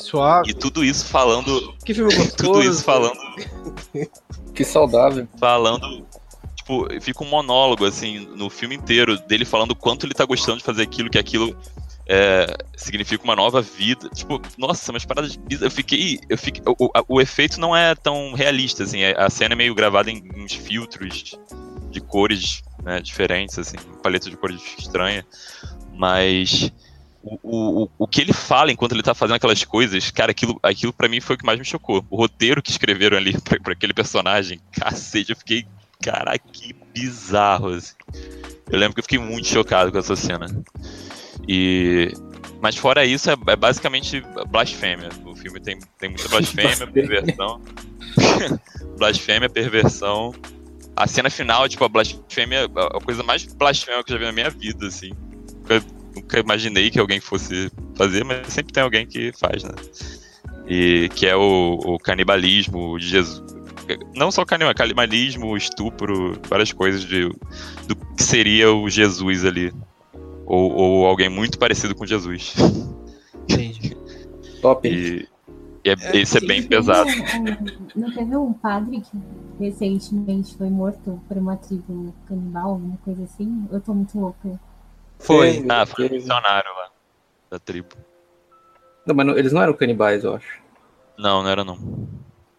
Que 0.00 0.06
suave. 0.10 0.50
E 0.50 0.54
tudo 0.54 0.84
isso 0.84 1.04
falando. 1.06 1.74
Que 1.84 1.94
filme 1.94 2.14
gostoso. 2.14 2.36
Tudo 2.52 2.62
isso 2.62 2.82
falando 2.84 3.18
Que 4.54 4.64
saudável. 4.64 5.26
falando. 5.38 6.06
Tipo, 6.56 6.86
fica 7.00 7.24
um 7.24 7.28
monólogo, 7.28 7.84
assim, 7.84 8.20
no 8.36 8.48
filme 8.50 8.74
inteiro, 8.76 9.18
dele 9.26 9.44
falando 9.44 9.72
o 9.72 9.76
quanto 9.76 10.06
ele 10.06 10.14
tá 10.14 10.24
gostando 10.24 10.58
de 10.58 10.64
fazer 10.64 10.82
aquilo, 10.82 11.08
que 11.10 11.18
aquilo 11.18 11.56
é, 12.06 12.46
significa 12.76 13.24
uma 13.24 13.34
nova 13.34 13.62
vida. 13.62 14.08
Tipo, 14.10 14.40
nossa, 14.58 14.90
umas 14.92 15.04
paradas 15.04 15.36
bizarras. 15.36 15.62
Eu 15.62 15.70
fiquei. 15.70 16.18
Eu 16.28 16.36
fiquei 16.38 16.62
o, 16.66 16.74
o- 16.86 16.90
o 17.16 17.20
efeito 17.20 17.58
não 17.60 17.74
é 17.76 17.94
tão 17.94 18.32
realista, 18.34 18.84
assim. 18.84 19.02
A 19.04 19.28
cena 19.30 19.54
é 19.54 19.56
meio 19.56 19.74
gravada 19.74 20.10
em, 20.10 20.18
em 20.34 20.44
uns 20.44 20.52
filtros 20.52 21.38
de 21.90 22.00
cores 22.00 22.62
né, 22.84 23.00
diferentes, 23.00 23.58
assim, 23.58 23.76
paleta 24.02 24.28
de 24.30 24.36
cores 24.36 24.60
estranha. 24.78 25.24
Mas. 25.94 26.70
O, 27.22 27.38
o, 27.42 27.88
o- 27.98 28.06
que 28.08 28.20
ele 28.20 28.32
fala 28.32 28.72
enquanto 28.72 28.92
ele 28.92 29.02
tá 29.02 29.14
fazendo 29.14 29.36
aquelas 29.36 29.62
coisas, 29.64 30.10
cara, 30.10 30.30
aquilo, 30.30 30.58
aquilo 30.62 30.92
para 30.92 31.08
mim 31.08 31.20
foi 31.20 31.36
o 31.36 31.38
que 31.38 31.44
mais 31.44 31.58
me 31.58 31.64
chocou. 31.64 32.04
O 32.08 32.16
roteiro 32.16 32.62
que 32.62 32.70
escreveram 32.70 33.16
ali 33.16 33.38
pra, 33.42 33.60
pra 33.60 33.72
aquele 33.74 33.92
personagem, 33.92 34.58
cacete, 34.72 35.30
eu 35.30 35.36
fiquei, 35.36 35.66
caraca, 36.02 36.42
que 36.52 36.74
bizarro, 36.94 37.68
assim. 37.74 37.94
Eu 38.70 38.78
lembro 38.78 38.94
que 38.94 39.00
eu 39.00 39.04
fiquei 39.04 39.18
muito 39.18 39.48
chocado 39.48 39.92
com 39.92 39.98
essa 39.98 40.16
cena. 40.16 40.46
E. 41.46 42.12
Mas 42.62 42.76
fora 42.76 43.04
isso, 43.06 43.30
é, 43.30 43.34
é 43.48 43.56
basicamente 43.56 44.22
blasfêmia. 44.48 45.08
O 45.24 45.34
filme 45.34 45.60
tem, 45.60 45.78
tem 45.98 46.10
muita 46.10 46.28
blasfêmia, 46.30 46.86
perversão. 46.86 47.60
blasfêmia, 48.98 49.48
perversão. 49.48 50.34
A 50.96 51.06
cena 51.06 51.30
final, 51.30 51.68
tipo, 51.68 51.84
a 51.84 51.88
blasfêmia, 51.88 52.64
a 52.64 53.00
coisa 53.00 53.22
mais 53.22 53.44
blasfêmia 53.44 54.02
que 54.04 54.12
eu 54.12 54.16
já 54.16 54.20
vi 54.20 54.26
na 54.26 54.32
minha 54.32 54.50
vida, 54.50 54.86
assim. 54.86 55.10
Nunca 56.20 56.38
imaginei 56.38 56.90
que 56.90 56.98
alguém 56.98 57.20
fosse 57.20 57.70
fazer, 57.94 58.24
mas 58.24 58.46
sempre 58.52 58.72
tem 58.72 58.82
alguém 58.82 59.06
que 59.06 59.32
faz, 59.32 59.64
né? 59.64 59.72
E 60.66 61.08
que 61.14 61.26
é 61.26 61.34
o, 61.34 61.78
o 61.84 61.98
canibalismo 61.98 62.98
de 62.98 63.08
Jesus. 63.08 63.42
Não 64.14 64.30
só 64.30 64.44
canibalismo, 64.44 64.78
canibalismo, 64.78 65.56
estupro, 65.56 66.38
várias 66.48 66.72
coisas 66.72 67.02
de, 67.02 67.28
do 67.88 67.96
que 68.16 68.22
seria 68.22 68.72
o 68.72 68.88
Jesus 68.88 69.44
ali. 69.44 69.72
Ou, 70.46 70.72
ou 70.72 71.06
alguém 71.06 71.28
muito 71.28 71.58
parecido 71.58 71.94
com 71.94 72.06
Jesus. 72.06 72.54
Entendi. 73.48 73.96
Top. 74.62 74.86
E, 74.88 75.26
e 75.84 75.90
é, 75.90 76.16
isso 76.18 76.38
é 76.38 76.40
bem 76.40 76.62
pesado. 76.62 77.08
um- 77.10 77.80
não 78.00 78.10
teve 78.12 78.36
um 78.36 78.52
padre 78.52 79.00
que 79.00 79.18
recentemente 79.58 80.56
foi 80.56 80.68
morto 80.70 81.20
por 81.26 81.36
uma 81.36 81.56
tribo 81.56 82.14
canibal, 82.28 82.70
alguma 82.70 82.96
coisa 82.98 83.24
assim? 83.24 83.66
Eu 83.72 83.80
tô 83.80 83.94
muito 83.94 84.18
louca. 84.18 84.60
Foi. 85.20 85.52
Teve, 85.54 85.66
Ah, 85.70 85.86
foi 85.86 86.06
um 86.08 86.10
missionário 86.12 86.70
lá 86.74 86.90
da 87.50 87.58
tribo. 87.58 87.94
Não, 89.06 89.14
mas 89.14 89.26
não- 89.26 89.36
eles 89.38 89.52
não 89.52 89.62
eram 89.62 89.74
canibais, 89.74 90.24
eu 90.24 90.34
acho. 90.34 90.60
Não, 91.18 91.42
não 91.42 91.50
era 91.50 91.64
não. 91.64 91.78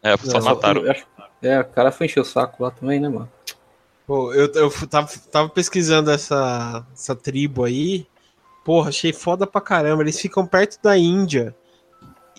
É, 0.02 0.16
só 0.18 0.34
Não, 0.34 0.42
Só 0.42 0.56
mataram. 0.56 0.86
eu 0.86 0.92
acho- 0.92 1.06
É, 1.42 1.60
o 1.60 1.66
cara 1.66 1.92
foi 1.92 2.06
encher 2.06 2.20
o 2.20 2.26
saco 2.26 2.64
lá 2.64 2.70
também, 2.72 3.00
né, 3.00 3.10
mano? 3.10 3.32
Pô, 4.06 4.34
eu, 4.34 4.52
eu 4.54 4.72
tava, 4.88 5.08
tava 5.32 5.50
pesquisando 5.50 6.12
essa, 6.12 6.86
essa 6.94 7.16
tribo 7.16 7.64
aí. 7.64 8.06
Porra, 8.64 8.90
achei 8.90 9.12
foda 9.14 9.48
pra 9.48 9.60
caramba. 9.62 10.04
Eles 10.04 10.20
ficam 10.20 10.46
perto 10.46 10.80
da 10.84 10.96
Índia. 10.98 11.56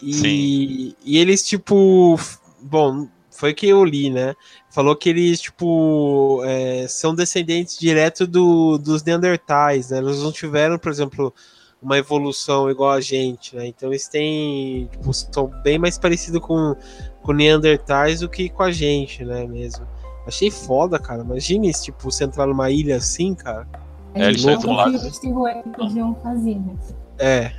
E, 0.01 0.97
e 1.05 1.19
eles, 1.19 1.43
tipo. 1.47 2.19
Bom, 2.61 3.09
foi 3.43 3.53
que 3.53 3.67
eu 3.67 3.85
li, 3.85 4.09
né? 4.09 4.37
Falou 4.71 4.95
que 4.95 5.09
eles, 5.09 5.41
tipo, 5.41 6.41
é, 6.45 6.87
são 6.87 7.13
descendentes 7.13 7.77
direto 7.77 8.25
do, 8.25 8.79
dos 8.79 9.03
Neandertais, 9.03 9.91
né? 9.91 9.99
Eles 9.99 10.23
não 10.23 10.31
tiveram, 10.31 10.79
por 10.79 10.93
exemplo, 10.93 11.35
uma 11.83 11.99
evolução 11.99 12.71
igual 12.71 12.93
a 12.93 13.01
gente, 13.01 13.57
né? 13.57 13.67
Então 13.67 13.89
eles 13.89 14.07
têm. 14.07 14.87
Tipo, 14.93 15.13
são 15.13 15.49
bem 15.65 15.77
mais 15.77 15.99
parecidos 15.99 16.41
com, 16.41 16.77
com 17.21 17.33
Neandertais 17.33 18.21
do 18.21 18.29
que 18.29 18.49
com 18.49 18.63
a 18.63 18.71
gente, 18.71 19.25
né? 19.25 19.45
Mesmo. 19.45 19.89
Achei 20.25 20.49
foda, 20.49 20.97
cara. 20.97 21.25
Imagine, 21.25 21.75
se, 21.75 21.87
tipo, 21.87 22.13
você 22.13 22.23
entrar 22.23 22.47
numa 22.47 22.71
ilha 22.71 22.95
assim, 22.95 23.35
cara. 23.35 23.67
É, 24.15 24.29
eles 24.29 24.47
É 24.47 24.53
estão 24.53 24.71
um 24.71 24.93
de 24.93 25.21
terror 25.21 25.63
que 25.65 25.69
podiam 25.71 26.15
fazer, 26.23 26.61
né? 26.61 26.77
É, 27.19 27.51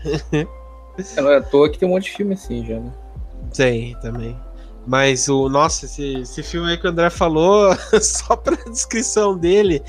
Não 1.22 1.30
é 1.30 1.40
à 1.40 1.42
toa 1.42 1.70
que 1.70 1.78
tem 1.78 1.90
um 1.90 1.92
monte 1.92 2.06
de 2.06 2.12
filme 2.12 2.36
assim 2.36 2.66
já, 2.66 2.80
né? 2.80 2.90
tem 3.54 4.00
também. 4.00 4.34
Mas 4.86 5.30
o. 5.30 5.48
Nossa, 5.50 5.86
esse, 5.86 6.20
esse 6.20 6.44
filme 6.44 6.70
aí 6.70 6.78
que 6.78 6.86
o 6.86 6.90
André 6.90 7.10
falou, 7.10 7.76
só 8.02 8.36
pra 8.36 8.56
descrição 8.70 9.38
dele, 9.38 9.82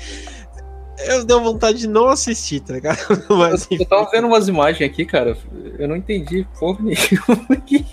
eu 0.99 1.25
deu 1.25 1.41
vontade 1.41 1.79
de 1.79 1.87
não 1.87 2.07
assistir, 2.07 2.61
tá 2.61 2.73
ligado? 2.73 2.97
Mas, 3.29 3.67
Eu, 3.69 3.77
eu 3.79 3.85
tava 3.85 4.09
vendo 4.09 4.27
umas 4.27 4.47
imagens 4.47 4.89
aqui, 4.89 5.05
cara. 5.05 5.37
Eu 5.77 5.87
não 5.87 5.95
entendi 5.95 6.47
porra 6.57 6.79
nenhuma. 6.81 7.61
que, 7.65 7.85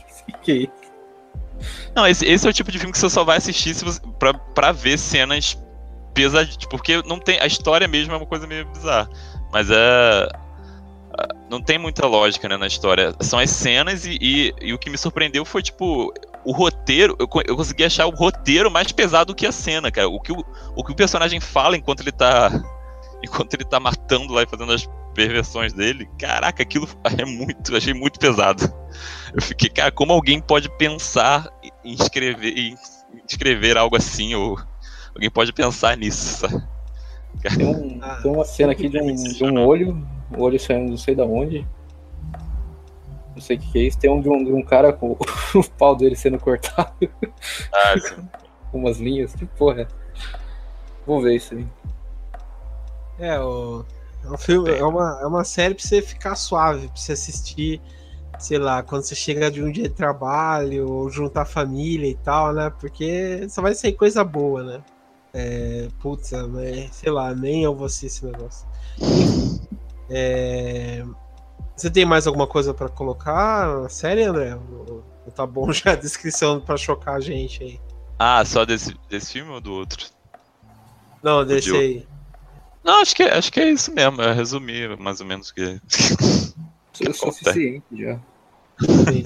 que 0.43 0.53
é 0.53 0.55
isso? 0.57 0.83
Não, 1.95 2.07
esse, 2.07 2.25
esse 2.25 2.47
é 2.47 2.51
o 2.51 2.53
tipo 2.53 2.71
de 2.71 2.79
filme 2.79 2.93
que 2.93 2.99
você 2.99 3.11
só 3.11 3.25
vai 3.25 3.37
assistir 3.37 3.75
se 3.75 3.85
você, 3.85 4.01
pra, 4.19 4.35
pra 4.35 4.73
ver 4.73 4.99
cenas 4.99 5.59
pesadas. 6.15 6.57
Porque 6.71 7.03
não 7.03 7.19
tem. 7.19 7.41
A 7.41 7.47
história 7.47 7.87
mesmo 7.89 8.15
é 8.15 8.17
uma 8.17 8.27
coisa 8.27 8.47
meio 8.47 8.67
bizarra. 8.67 9.09
Mas 9.53 9.69
é. 9.71 10.29
Não 11.51 11.61
tem 11.61 11.79
muita 11.79 12.07
lógica 12.07 12.49
né, 12.49 12.57
na 12.57 12.67
história. 12.67 13.15
São 13.21 13.39
as 13.39 13.51
cenas 13.51 14.07
e, 14.07 14.19
e, 14.21 14.55
e 14.61 14.73
o 14.73 14.79
que 14.79 14.89
me 14.89 14.97
surpreendeu 14.97 15.45
foi, 15.45 15.63
tipo, 15.63 16.13
o 16.45 16.53
roteiro. 16.53 17.15
Eu, 17.19 17.29
eu 17.47 17.57
consegui 17.57 17.85
achar 17.85 18.07
o 18.07 18.11
roteiro 18.15 18.71
mais 18.71 18.91
pesado 18.91 19.35
que 19.35 19.47
a 19.47 19.53
cena, 19.53 19.91
cara. 19.91 20.09
O 20.09 20.19
que 20.21 20.33
o, 20.33 20.45
o 20.75 20.83
que 20.85 20.93
o 20.93 20.97
personagem 20.97 21.41
fala 21.41 21.77
enquanto 21.77 22.01
ele 22.01 22.13
tá. 22.13 22.51
Enquanto 23.25 23.55
ele 23.55 23.65
tá 23.65 23.79
matando 23.79 24.33
lá 24.33 24.43
e 24.43 24.47
fazendo 24.49 24.73
as 24.73 24.85
perversões 25.15 25.73
dele. 25.73 26.09
Caraca, 26.19 26.61
aquilo 26.61 26.89
é 27.17 27.25
muito. 27.25 27.77
Achei 27.77 27.95
muito 27.95 28.19
pesado. 28.19 28.65
Eu 29.33 29.41
fiquei, 29.41 29.71
cara, 29.71 29.93
como 29.93 30.13
alguém 30.13 30.41
pode 30.41 30.69
pensar 30.77 31.49
em 31.85 31.93
escrever, 31.95 32.59
em 32.59 32.77
escrever 33.29 33.79
algo 33.79 33.97
assim, 33.97 34.35
ou 34.35 34.59
alguém 35.15 35.31
pode 35.31 35.53
pensar 35.53 35.97
nisso, 35.97 36.41
sabe? 36.41 36.65
Tem, 37.57 37.65
um- 37.65 37.99
Ah. 38.03 38.19
tem 38.21 38.33
uma 38.33 38.45
cena 38.45 38.73
aqui 38.73 38.89
de 38.89 39.01
um, 39.01 39.15
de 39.15 39.45
um 39.45 39.65
olho, 39.65 40.05
o 40.37 40.43
olho 40.43 40.59
saindo 40.61 40.91
não 40.91 40.97
sei 40.97 41.15
da 41.15 41.25
onde. 41.25 41.67
Não 43.35 43.41
sei 43.41 43.57
o 43.57 43.61
que, 43.61 43.73
que 43.73 43.79
é 43.79 43.83
isso. 43.85 43.99
Tem 43.99 44.11
um 44.11 44.21
de 44.21 44.29
um, 44.29 44.45
de 44.45 44.53
um 44.53 44.63
cara 44.63 44.93
com 44.93 45.13
o 45.13 45.65
pau 45.79 45.97
dele 45.97 46.15
sendo 46.15 46.39
cortado 46.39 46.93
Ah, 47.73 47.95
com 48.71 48.79
umas 48.79 48.99
linhas. 48.99 49.35
Que 49.35 49.47
porra. 49.47 49.83
é? 49.83 49.87
Vou 51.07 51.21
ver 51.21 51.37
isso 51.37 51.55
aí. 51.55 51.67
é, 53.19 53.41
o, 53.41 53.85
é 54.25 54.29
um 54.31 54.37
filme, 54.39 54.71
é 54.71 54.85
uma, 54.85 55.19
é 55.23 55.27
uma 55.27 55.45
série 55.45 55.75
pra 55.75 55.83
você 55.85 56.01
ficar 56.03 56.35
suave, 56.37 56.87
pra 56.89 56.97
você 56.97 57.13
assistir, 57.13 57.81
sei 58.39 58.59
lá, 58.59 58.83
quando 58.83 59.03
você 59.03 59.15
chega 59.15 59.51
de 59.51 59.63
um 59.63 59.73
dia 59.73 59.85
de 59.89 59.95
trabalho, 59.95 60.89
ou 60.89 61.11
juntar 61.11 61.45
família 61.45 62.09
e 62.09 62.15
tal, 62.17 62.53
né? 62.53 62.71
Porque 62.79 63.49
só 63.49 63.61
vai 63.63 63.75
sair 63.75 63.95
coisa 63.95 64.23
boa, 64.23 64.63
né? 64.63 64.83
É, 65.35 65.89
putz, 66.01 66.31
mas, 66.51 66.95
sei 66.95 67.11
lá, 67.11 67.35
nem 67.35 67.65
eu 67.65 67.75
vou 67.75 67.87
assistir 67.87 68.07
esse 68.07 68.25
negócio. 68.27 68.67
É, 70.15 71.03
você 71.77 71.91
tem 71.91 72.05
mais 72.05 72.27
alguma 72.27 72.47
coisa 72.47 72.75
pra 72.75 72.89
colocar 72.89 73.81
na 73.83 73.89
série, 73.89 74.23
André? 74.25 74.55
Ou- 74.55 75.03
Tá 75.35 75.47
bom 75.47 75.71
já 75.73 75.93
a 75.93 75.97
descrição 75.97 76.61
pra 76.61 76.77
chocar 76.77 77.15
a 77.15 77.21
gente 77.21 77.63
aí. 77.63 77.81
ah, 78.19 78.45
só 78.45 78.65
desse, 78.67 78.95
desse 79.09 79.33
filme 79.33 79.51
ou 79.53 79.61
do 79.61 79.73
outro? 79.73 80.07
Não, 81.23 81.45
desse 81.47 81.63
Diogo. 81.69 81.81
aí. 81.81 82.07
Não, 82.85 83.01
acho 83.01 83.15
que, 83.15 83.23
acho 83.23 83.51
que 83.53 83.61
é 83.61 83.71
isso 83.71 83.93
mesmo. 83.95 84.21
Eu 84.21 84.35
resumi 84.35 84.95
mais 84.97 85.21
ou 85.21 85.27
menos 85.27 85.49
o 85.51 85.55
que. 85.55 85.81
Isso 85.89 86.55
é 87.07 87.09
o 87.09 87.15
suficiente 87.15 87.85
já. 87.93 88.19
Sim. 88.81 89.23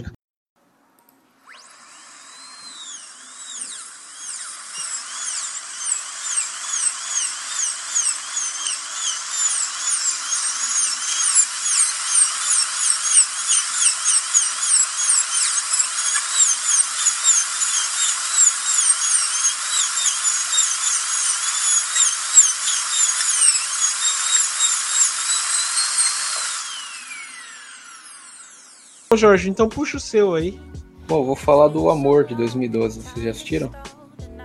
Ô, 29.17 29.19
Jorge, 29.19 29.49
então 29.49 29.67
puxa 29.67 29.97
o 29.97 30.01
seu 30.01 30.35
aí. 30.35 30.61
Bom, 31.09 31.25
vou 31.25 31.35
falar 31.35 31.69
do 31.69 31.89
Amor 31.89 32.25
de 32.27 32.35
2012. 32.35 33.01
Vocês 33.01 33.25
já 33.25 33.31
assistiram? 33.31 33.71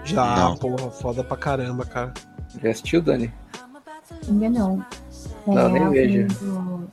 Já, 0.06 0.34
Não. 0.38 0.56
porra, 0.56 0.90
foda 0.90 1.26
pra 1.26 1.36
caramba, 1.36 1.84
cara. 1.86 2.14
Já 2.64 2.70
assistiu, 2.70 3.02
Dani? 3.02 3.34
Ainda 4.30 4.50
não. 4.50 4.86
É, 5.46 5.52
Não, 5.54 5.68
nem 5.68 5.86
o 5.86 5.92
vejo. 5.92 6.26
do- 6.40 6.88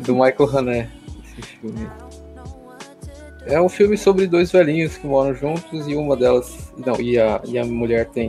Do 0.04 0.14
Michael 0.14 0.58
Haneke. 0.58 0.90
Esse 1.38 1.42
filme. 1.42 1.88
É 3.46 3.60
um 3.62 3.68
filme 3.68 3.96
sobre 3.96 4.26
dois 4.26 4.50
velhinhos 4.50 4.96
que 4.96 5.06
moram 5.06 5.32
juntos 5.36 5.86
e 5.86 5.94
uma 5.94 6.16
delas. 6.16 6.72
Não, 6.84 7.00
e 7.00 7.16
a, 7.16 7.40
e 7.44 7.56
a 7.60 7.64
mulher 7.64 8.06
tem. 8.08 8.28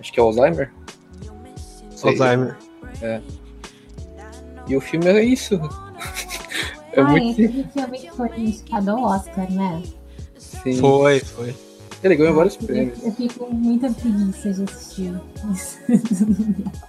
Acho 0.00 0.10
que 0.10 0.18
é 0.18 0.22
Alzheimer? 0.22 0.72
Alzheimer. 2.02 2.56
E 4.66 4.74
o 4.74 4.80
filme 4.80 5.06
é 5.08 5.22
isso. 5.22 5.60
É 6.92 7.00
ah, 7.00 7.04
muito 7.04 7.40
esse 7.40 7.64
filme 7.64 8.10
foi 8.16 8.28
indicado 8.38 8.90
ao 8.90 9.02
Oscar, 9.02 9.50
né? 9.52 9.82
sim. 10.38 10.76
Foi, 10.76 11.20
foi. 11.20 11.54
Ele 12.02 12.16
ganhou 12.16 12.34
vários 12.34 12.56
Eu, 12.60 12.66
prêmios. 12.66 13.02
eu 13.04 13.12
fico 13.12 13.46
com 13.46 13.50
muita 13.52 13.90
preguiça 13.90 14.52
de 14.52 14.62
assistir. 14.64 15.14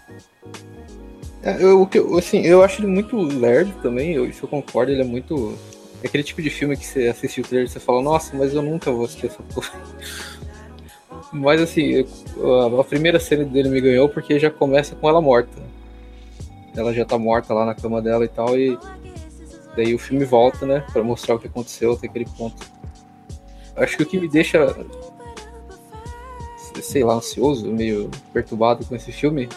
É, 1.41 1.64
eu, 1.64 1.88
assim, 2.18 2.41
eu 2.41 2.62
acho 2.62 2.82
ele 2.82 2.88
muito 2.88 3.16
lerdo 3.16 3.74
também, 3.82 4.12
eu, 4.12 4.28
isso 4.28 4.43
eu 4.43 4.50
concordo, 4.50 4.91
ele 4.91 5.02
é 5.02 5.06
muito. 5.06 5.58
É 6.04 6.08
aquele 6.08 6.22
tipo 6.22 6.41
de 6.41 6.50
filme 6.50 6.76
que 6.76 6.86
você 6.86 7.08
assiste 7.08 7.39
o 7.39 7.43
trailer 7.45 7.66
e 7.66 7.72
você 7.72 7.80
fala, 7.80 8.02
nossa, 8.02 8.36
mas 8.36 8.54
eu 8.54 8.62
nunca 8.62 8.91
vou 8.91 9.06
assistir 9.06 9.28
essa 9.28 9.41
porra. 9.43 9.70
Mas 11.32 11.62
assim, 11.62 12.06
eu- 12.38 12.80
a 12.80 12.84
primeira 12.84 13.20
cena 13.20 13.43
dele 13.45 13.70
me 13.70 13.80
ganhou 13.80 14.10
porque 14.10 14.39
já 14.39 14.50
começa 14.50 14.95
com 14.95 15.08
ela 15.08 15.22
morta. 15.22 15.62
Ela 16.76 16.91
já 16.93 17.06
tá 17.06 17.20
morta 17.20 17.54
lá 17.54 17.66
na 17.66 17.76
cama 17.76 18.02
dela 18.02 18.26
e 18.26 18.28
tal, 18.28 18.58
e 18.58 18.78
daí 19.84 19.93
o 19.95 19.99
filme 19.99 20.25
volta, 20.25 20.65
né, 20.65 20.86
pra 20.91 21.03
mostrar 21.03 21.36
o 21.36 21.39
que 21.39 21.47
aconteceu 21.47 21.93
até 21.93 22.07
aquele 22.07 22.25
ponto. 22.25 22.65
Acho 23.75 23.95
que 23.97 24.03
o 24.03 24.05
que 24.05 24.19
me 24.19 24.27
deixa, 24.27 24.75
sei 26.82 27.03
lá, 27.03 27.13
ansioso, 27.15 27.65
meio 27.71 28.09
perturbado 28.34 28.86
com 28.86 28.95
esse 28.95 29.11
filme 29.11 29.47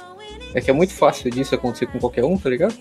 é 0.54 0.60
que 0.60 0.70
é 0.70 0.72
muito 0.74 0.92
fácil 0.92 1.30
disso 1.30 1.54
acontecer 1.54 1.86
com 1.86 1.98
qualquer 1.98 2.24
um, 2.24 2.36
tá 2.38 2.48
ligado? 2.48 2.76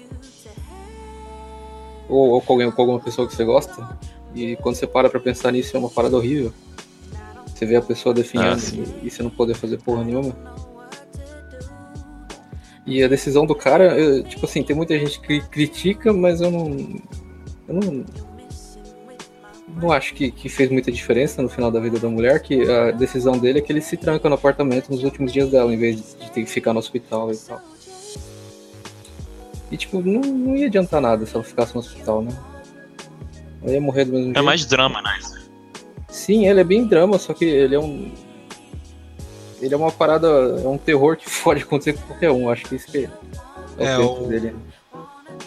Ou, 2.07 2.31
ou 2.31 2.41
com, 2.41 2.53
alguém, 2.53 2.69
com 2.71 2.81
alguma 2.81 2.99
pessoa 2.99 3.27
que 3.27 3.33
você 3.35 3.43
gosta. 3.45 3.97
E 4.35 4.55
quando 4.57 4.75
você 4.75 4.85
para 4.85 5.09
pra 5.09 5.19
pensar 5.19 5.51
nisso, 5.51 5.75
é 5.75 5.79
uma 5.79 5.89
parada 5.89 6.15
horrível. 6.17 6.53
Você 7.47 7.65
vê 7.65 7.75
a 7.75 7.81
pessoa 7.81 8.13
Ah, 8.13 8.15
definhando 8.15 8.59
sim. 8.59 8.83
e, 9.01 9.07
e 9.07 9.09
você 9.09 9.23
não 9.23 9.29
poder 9.29 9.53
fazer 9.55 9.77
porra 9.81 10.03
nenhuma. 10.03 10.35
E 12.85 13.03
a 13.03 13.07
decisão 13.07 13.45
do 13.45 13.55
cara, 13.55 13.97
eu- 13.97 14.23
tipo 14.23 14.45
assim, 14.45 14.63
tem 14.63 14.75
muita 14.75 14.97
gente 14.99 15.19
que 15.21 15.39
critica, 15.41 16.11
mas 16.11 16.41
eu 16.41 16.51
não. 16.51 16.75
Eu 17.71 17.79
não. 17.79 18.05
Não 19.81 19.91
acho 19.91 20.13
que, 20.13 20.29
que 20.31 20.49
fez 20.49 20.69
muita 20.69 20.91
diferença 20.91 21.41
no 21.41 21.47
final 21.47 21.71
da 21.71 21.79
vida 21.79 21.97
da 21.97 22.09
mulher, 22.09 22.41
que 22.41 22.69
a 22.69 22.91
decisão 22.91 23.37
dele 23.37 23.59
é 23.59 23.61
que 23.61 23.71
ele 23.71 23.79
se 23.81 23.95
tranca 23.95 24.27
no 24.27 24.35
apartamento 24.35 24.89
nos 24.89 25.01
últimos 25.03 25.31
dias 25.31 25.49
dela, 25.49 25.73
em 25.73 25.77
vez 25.77 25.95
de 26.19 26.29
ter 26.31 26.43
que 26.43 26.49
ficar 26.49 26.73
no 26.73 26.79
hospital 26.79 27.31
e 27.31 27.37
tal. 27.37 27.61
E 29.71 29.77
tipo, 29.77 30.01
não, 30.01 30.19
não 30.19 30.57
ia 30.57 30.67
adiantar 30.67 30.99
nada 30.99 31.25
se 31.25 31.33
ela 31.33 31.43
ficasse 31.43 31.73
no 31.73 31.79
hospital, 31.79 32.21
né? 32.21 32.31
Ela 33.63 33.71
ia 33.71 33.79
morrer 33.81 34.03
do 34.03 34.11
mesmo 34.11 34.31
É 34.31 34.33
jeito. 34.33 34.43
mais 34.45 34.65
drama, 34.65 35.01
né? 35.01 35.17
Sim, 36.09 36.45
ele 36.47 36.59
é 36.59 36.63
bem 36.65 36.85
drama, 36.85 37.17
só 37.17 37.33
que 37.33 37.45
ele 37.45 37.73
é 37.75 37.79
um. 37.79 38.11
Ele 39.61 39.73
é 39.73 39.77
uma 39.77 39.91
parada. 39.91 40.27
É 40.27 40.67
um 40.67 40.77
terror 40.77 41.15
que 41.15 41.25
pode 41.41 41.63
acontecer 41.63 41.93
com 41.93 42.01
qualquer 42.07 42.31
um. 42.31 42.49
Acho 42.49 42.65
que 42.65 42.75
isso 42.75 42.87
que 42.91 43.05
é, 43.05 43.09
o 43.79 43.83
É, 43.85 43.97
o- 43.97 44.27
dele. 44.27 44.53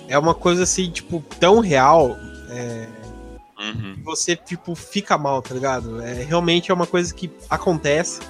É 0.09 0.19
uma 0.19 0.35
coisa 0.35 0.63
assim, 0.65 0.91
tipo, 0.91 1.23
tão 1.41 1.61
real. 1.61 2.17
É, 2.51 2.87
Uhum. 3.59 3.95
que 3.95 4.03
você, 4.03 4.37
tipo, 4.37 4.75
fica 4.75 5.17
mal, 5.17 5.41
tá 5.41 5.55
ligado? 5.55 6.03
É, 6.03 6.23
realmente 6.25 6.71
é 6.71 6.75
uma 6.75 6.87
coisa 6.87 7.13
que 7.15 7.31
acontece. 7.49 8.21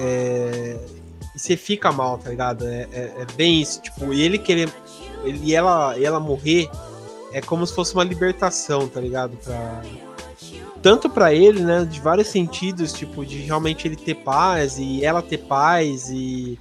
é, 0.00 0.78
e 1.34 1.38
você 1.38 1.56
fica 1.56 1.90
mal, 1.92 2.18
tá 2.18 2.30
ligado? 2.30 2.66
É, 2.66 2.88
é- 2.92 3.12
é 3.20 3.26
bem 3.36 3.60
isso. 3.60 3.80
Tipo, 3.82 4.12
e 4.14 4.22
ele 4.22 4.38
querer. 4.38 4.72
Ele, 5.24 5.40
e 5.44 5.54
ela, 5.54 5.98
ela 6.00 6.20
morrer 6.20 6.68
é 7.32 7.40
como 7.40 7.66
se 7.66 7.74
fosse 7.74 7.94
uma 7.94 8.04
libertação, 8.04 8.86
tá 8.88 9.00
ligado? 9.00 9.36
Pra, 9.38 9.82
tanto 10.82 11.10
pra 11.10 11.32
ele, 11.34 11.62
né? 11.62 11.84
De 11.84 12.00
vários 12.00 12.28
sentidos, 12.28 12.92
tipo, 12.92 13.26
de 13.26 13.38
realmente 13.38 13.86
ele 13.88 13.96
ter 13.96 14.14
paz 14.14 14.78
e 14.78 15.04
ela 15.04 15.20
ter 15.22 15.38
paz 15.38 16.08
e, 16.10 16.58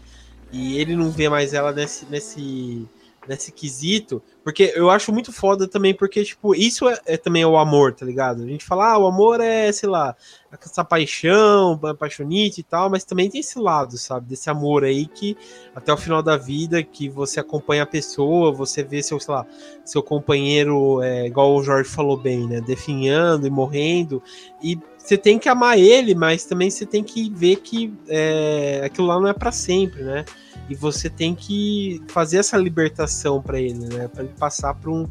e 0.52 0.78
ele 0.80 0.96
não 0.96 1.12
ver 1.12 1.30
mais 1.30 1.54
ela 1.54 1.72
nesse, 1.72 2.06
nesse, 2.10 2.88
nesse 3.28 3.52
quesito. 3.52 4.22
Porque 4.44 4.72
eu 4.76 4.90
acho 4.90 5.12
muito 5.12 5.32
foda 5.32 5.68
também, 5.68 5.94
porque, 5.94 6.24
tipo, 6.24 6.56
isso 6.56 6.88
é, 6.88 7.00
é 7.06 7.18
também 7.18 7.44
o 7.44 7.58
amor, 7.58 7.94
tá 7.94 8.06
ligado? 8.06 8.44
A 8.44 8.48
gente 8.48 8.66
fala, 8.66 8.94
ah, 8.94 8.98
o 8.98 9.08
amor 9.08 9.42
é, 9.42 9.72
sei 9.72 9.90
lá, 9.90 10.16
essa 10.62 10.84
paixão, 10.84 11.80
paixonite 12.00 12.62
e 12.62 12.64
tal, 12.64 12.90
mas 12.90 13.04
também 13.04 13.30
tem 13.30 13.42
esse 13.42 13.60
lado, 13.60 13.98
sabe? 13.98 14.28
Desse 14.28 14.50
amor 14.50 14.84
aí 14.84 15.06
que 15.06 15.36
até 15.76 15.92
o 15.92 15.98
final 15.98 16.24
da 16.24 16.38
vida, 16.38 16.82
que 16.82 17.10
você 17.10 17.40
acompanha 17.40 17.84
a 17.84 17.86
pessoa, 17.86 18.54
você 18.54 18.84
vê 18.84 19.04
seu, 19.04 19.20
sei 19.20 19.34
lá, 19.34 19.46
seu 19.84 20.02
companheiro, 20.02 21.02
é, 21.02 21.28
igual 21.28 21.54
o 21.56 21.64
Jorge 21.64 21.90
falou 21.90 22.18
bem, 22.18 22.48
né? 22.48 22.62
Definhando 22.62 23.46
e 23.46 23.50
morrendo. 23.50 24.24
E 24.64 24.80
você 25.08 25.18
tem 25.18 25.40
que 25.40 25.48
amar 25.48 25.80
ele, 25.80 26.14
mas 26.14 26.44
também 26.44 26.70
você 26.70 26.86
tem 26.86 27.02
que 27.02 27.30
ver 27.30 27.58
que 27.58 27.94
é, 28.10 28.82
aquilo 28.84 29.08
lá 29.08 29.18
não 29.18 29.30
é 29.30 29.34
para 29.34 29.54
sempre, 29.54 30.04
né? 30.04 30.26
E 30.70 30.76
você 30.76 31.10
tem 31.10 31.34
que 31.34 32.02
fazer 32.10 32.40
essa 32.40 32.58
libertação 32.58 33.42
para 33.42 33.58
ele, 33.58 33.88
né? 33.88 34.10
Para 34.10 34.24
ele 34.26 34.34
passar 34.38 34.74
para 34.74 34.92
um, 34.92 35.08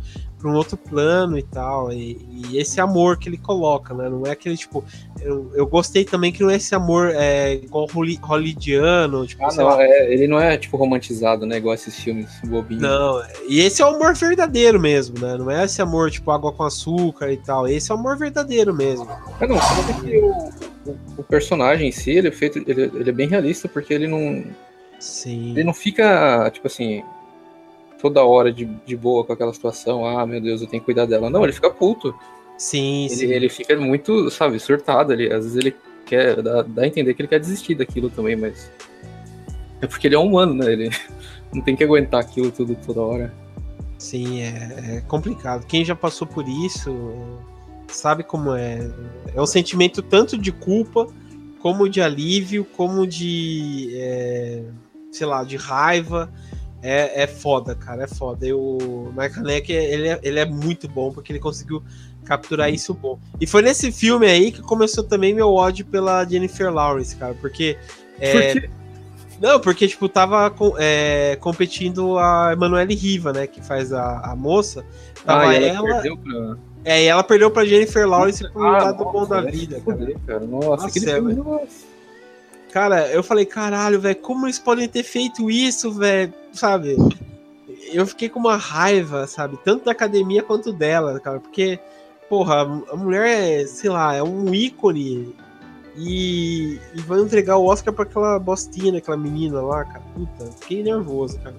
pra 0.47 0.55
um 0.55 0.57
outro 0.57 0.77
plano 0.77 1.37
e 1.37 1.43
tal. 1.43 1.93
E, 1.93 2.17
e 2.51 2.59
esse 2.59 2.81
amor 2.81 3.19
que 3.19 3.29
ele 3.29 3.37
coloca, 3.37 3.93
né? 3.93 4.09
Não 4.09 4.25
é 4.27 4.31
aquele 4.31 4.57
tipo. 4.57 4.85
Eu, 5.21 5.51
eu 5.55 5.67
gostei 5.67 6.05
também 6.05 6.31
que 6.31 6.43
não 6.43 6.51
é 6.51 6.57
esse 6.57 6.75
amor 6.75 7.11
é, 7.15 7.55
igual 7.55 7.87
hollywoodiano, 7.87 9.27
tipo, 9.27 9.45
Ah, 9.45 9.55
não, 9.55 9.81
é- 9.81 10.13
ele 10.13 10.27
não 10.29 10.39
é 10.39 10.57
tipo 10.57 10.77
romantizado, 10.77 11.45
né? 11.47 11.57
Igual 11.57 11.75
esses 11.75 11.97
filmes 11.99 12.29
bobinhos. 12.45 12.83
Não, 12.83 13.23
e 13.49 13.61
esse 13.61 13.83
é 13.83 13.85
o 13.85 13.89
amor 13.89 14.15
verdadeiro 14.15 14.79
mesmo, 14.81 15.19
né? 15.19 15.37
Não 15.37 15.51
é 15.51 15.65
esse 15.65 15.81
amor 15.83 16.11
tipo 16.11 16.31
água 16.31 16.53
com 16.53 16.63
açúcar 16.63 17.33
e 17.33 17.37
tal. 17.37 17.67
Esse 17.67 17.91
é 17.91 17.95
o 17.95 17.99
amor 17.99 18.17
verdadeiro 18.17 18.73
mesmo. 18.75 19.09
Ah, 19.41 19.47
não, 19.47 19.59
que 20.01 20.19
o, 20.19 20.29
o- 20.91 20.99
o 21.19 21.23
personagem 21.25 21.89
em 21.89 21.93
si, 21.93 22.11
ele 22.13 22.29
é 22.29 22.33
feito. 22.33 22.59
Ele, 22.67 22.83
ele 22.95 23.11
é 23.11 23.13
bem 23.13 23.29
realista, 23.29 23.69
porque 23.69 23.93
ele 23.93 24.07
não. 24.07 24.45
Sim. 24.99 25.51
Ele 25.51 25.65
não 25.65 25.75
fica, 25.75 26.49
tipo 26.51 26.67
assim, 26.67 27.03
toda 28.01 28.25
hora 28.25 28.53
de, 28.53 28.65
de 28.65 28.97
boa 28.97 29.25
com 29.25 29.33
aquela 29.33 29.53
situação. 29.53 30.07
Ah, 30.07 30.27
meu 30.27 30.41
Deus, 30.41 30.61
eu 30.61 30.67
tenho 30.67 30.81
que 30.81 30.87
cuidar 30.87 31.07
dela. 31.07 31.31
Não, 31.31 31.45
ele 31.45 31.53
fica 31.53 31.71
puto. 31.71 32.15
Sim, 32.59 33.07
sim. 33.11 33.25
Ele, 33.25 33.35
ele 33.35 33.49
fica 33.49 33.77
muito, 33.77 34.31
sabe, 34.31 34.59
surtado. 34.59 35.13
Ele, 35.13 35.33
às 35.33 35.45
vezes 35.45 35.57
ele 35.57 35.75
quer. 36.05 36.43
Dá, 36.43 36.63
dá 36.63 36.83
a 36.83 36.87
entender 36.87 37.15
que 37.15 37.23
ele 37.23 37.29
quer 37.29 37.41
desistir 37.41 37.75
daquilo 37.75 38.11
também, 38.11 38.37
mas. 38.37 38.71
É 39.81 39.87
porque 39.87 40.07
ele 40.07 40.15
é 40.15 40.19
humano, 40.19 40.55
né? 40.55 40.73
Ele 40.73 40.91
não 41.53 41.63
tem 41.63 41.77
que 41.77 41.85
aguentar 41.85 42.21
aquilo 42.21 42.51
tudo 42.51 42.77
toda 42.87 43.01
hora. 43.01 43.35
Sim, 43.99 44.43
é, 44.43 44.97
é 44.97 45.01
complicado. 45.03 45.67
Quem 45.67 45.85
já 45.85 45.95
passou 45.95 46.27
por 46.27 46.47
isso 46.49 46.95
sabe 47.89 48.23
como 48.23 48.55
é. 48.55 48.91
É 49.35 49.41
um 49.41 49.47
sentimento 49.47 50.03
tanto 50.03 50.37
de 50.37 50.53
culpa, 50.53 51.07
como 51.61 51.89
de 51.89 52.01
alívio, 52.01 52.65
como 52.77 53.07
de. 53.07 53.91
é, 53.95 54.63
sei 55.11 55.27
lá, 55.27 55.45
de 55.45 55.57
raiva. 55.57 56.33
É, 56.83 57.23
é 57.23 57.27
foda, 57.27 57.75
cara, 57.75 58.05
é 58.05 58.07
foda. 58.07 58.47
E 58.47 58.53
o 58.53 59.09
Michael 59.17 59.41
Haneke, 59.41 59.73
ele 59.73 60.09
é, 60.09 60.21
ele 60.23 60.39
é 60.39 60.45
muito 60.45 60.89
bom, 60.89 61.11
porque 61.13 61.33
ele 61.33 61.39
conseguiu 61.41 61.83
capturar 62.25 62.73
isso 62.73 62.93
bom. 62.95 63.19
E 63.41 63.47
foi 63.47 63.63
nesse 63.63 63.91
filme 63.91 64.27
aí 64.27 64.53
que 64.53 64.61
começou 64.63 65.03
também 65.05 65.35
meu 65.35 65.53
ódio 65.53 65.85
pela 65.87 66.25
Jennifer 66.25 66.73
Lawrence, 66.73 67.17
cara, 67.17 67.35
porque. 67.41 67.77
é, 68.21 68.53
Porque 68.53 68.71
não, 69.41 69.61
porque, 69.61 69.87
tipo, 69.87 70.09
tava 70.09 70.53
é, 70.79 71.37
competindo 71.41 72.19
a 72.19 72.51
Emanuele 72.53 72.95
Riva, 72.95 73.33
né? 73.33 73.47
Que 73.47 73.61
faz 73.63 73.93
a, 73.93 74.21
a 74.21 74.35
moça. 74.35 74.85
Tava 75.25 75.49
ah, 75.49 75.55
e 75.55 75.65
ela, 75.65 75.77
ela. 75.77 75.95
perdeu 75.95 76.17
pra. 76.17 76.57
É, 76.85 77.03
e 77.03 77.07
ela 77.07 77.23
perdeu 77.23 77.51
pra 77.51 77.65
Jennifer 77.65 78.09
Lawrence 78.09 78.49
por 78.51 78.63
um 78.63 78.69
Ah, 78.69 78.85
lado 78.85 79.05
bom 79.05 79.13
nossa, 79.13 79.35
da 79.35 79.41
vai 79.43 79.53
se 79.53 79.59
vida, 79.59 79.81
cara. 79.81 80.15
cara. 80.27 80.41
Nossa, 80.47 80.69
Nossa, 80.85 80.99
é, 80.99 81.03
filme, 81.03 81.35
velho. 81.35 81.45
nossa. 81.45 81.97
Cara, 82.73 83.09
eu 83.09 83.23
falei, 83.23 83.45
caralho, 83.45 84.01
velho, 84.01 84.17
como 84.17 84.47
eles 84.47 84.59
podem 84.59 84.89
ter 84.89 85.03
feito 85.03 85.51
isso, 85.51 85.93
velho? 85.93 86.33
Sabe? 86.57 86.97
Eu 87.93 88.07
fiquei 88.07 88.29
com 88.29 88.41
uma 88.41 88.57
raiva, 88.57 89.27
sabe? 89.27 89.59
Tanto 89.65 89.85
da 89.85 89.93
academia 89.93 90.43
quanto 90.43 90.73
dela, 90.73 91.21
cara. 91.21 91.39
Porque, 91.39 91.79
porra, 92.29 92.63
a 92.63 92.97
mulher 92.97 93.27
é, 93.27 93.67
sei 93.67 93.91
lá, 93.91 94.15
é 94.15 94.23
um 94.23 94.53
ícone. 94.53 95.35
E, 95.99 96.79
e 96.95 97.01
vai 97.03 97.21
entregar 97.21 97.57
o 97.57 97.65
Oscar 97.65 97.93
pra 97.95 98.05
aquela 98.05 98.39
bostinha, 98.39 98.99
aquela 98.99 99.17
menina 99.17 99.61
lá, 99.63 99.85
cara. 99.85 100.03
Puta, 100.15 100.53
fiquei 100.61 100.83
nervoso, 100.83 101.39
cara. 101.41 101.57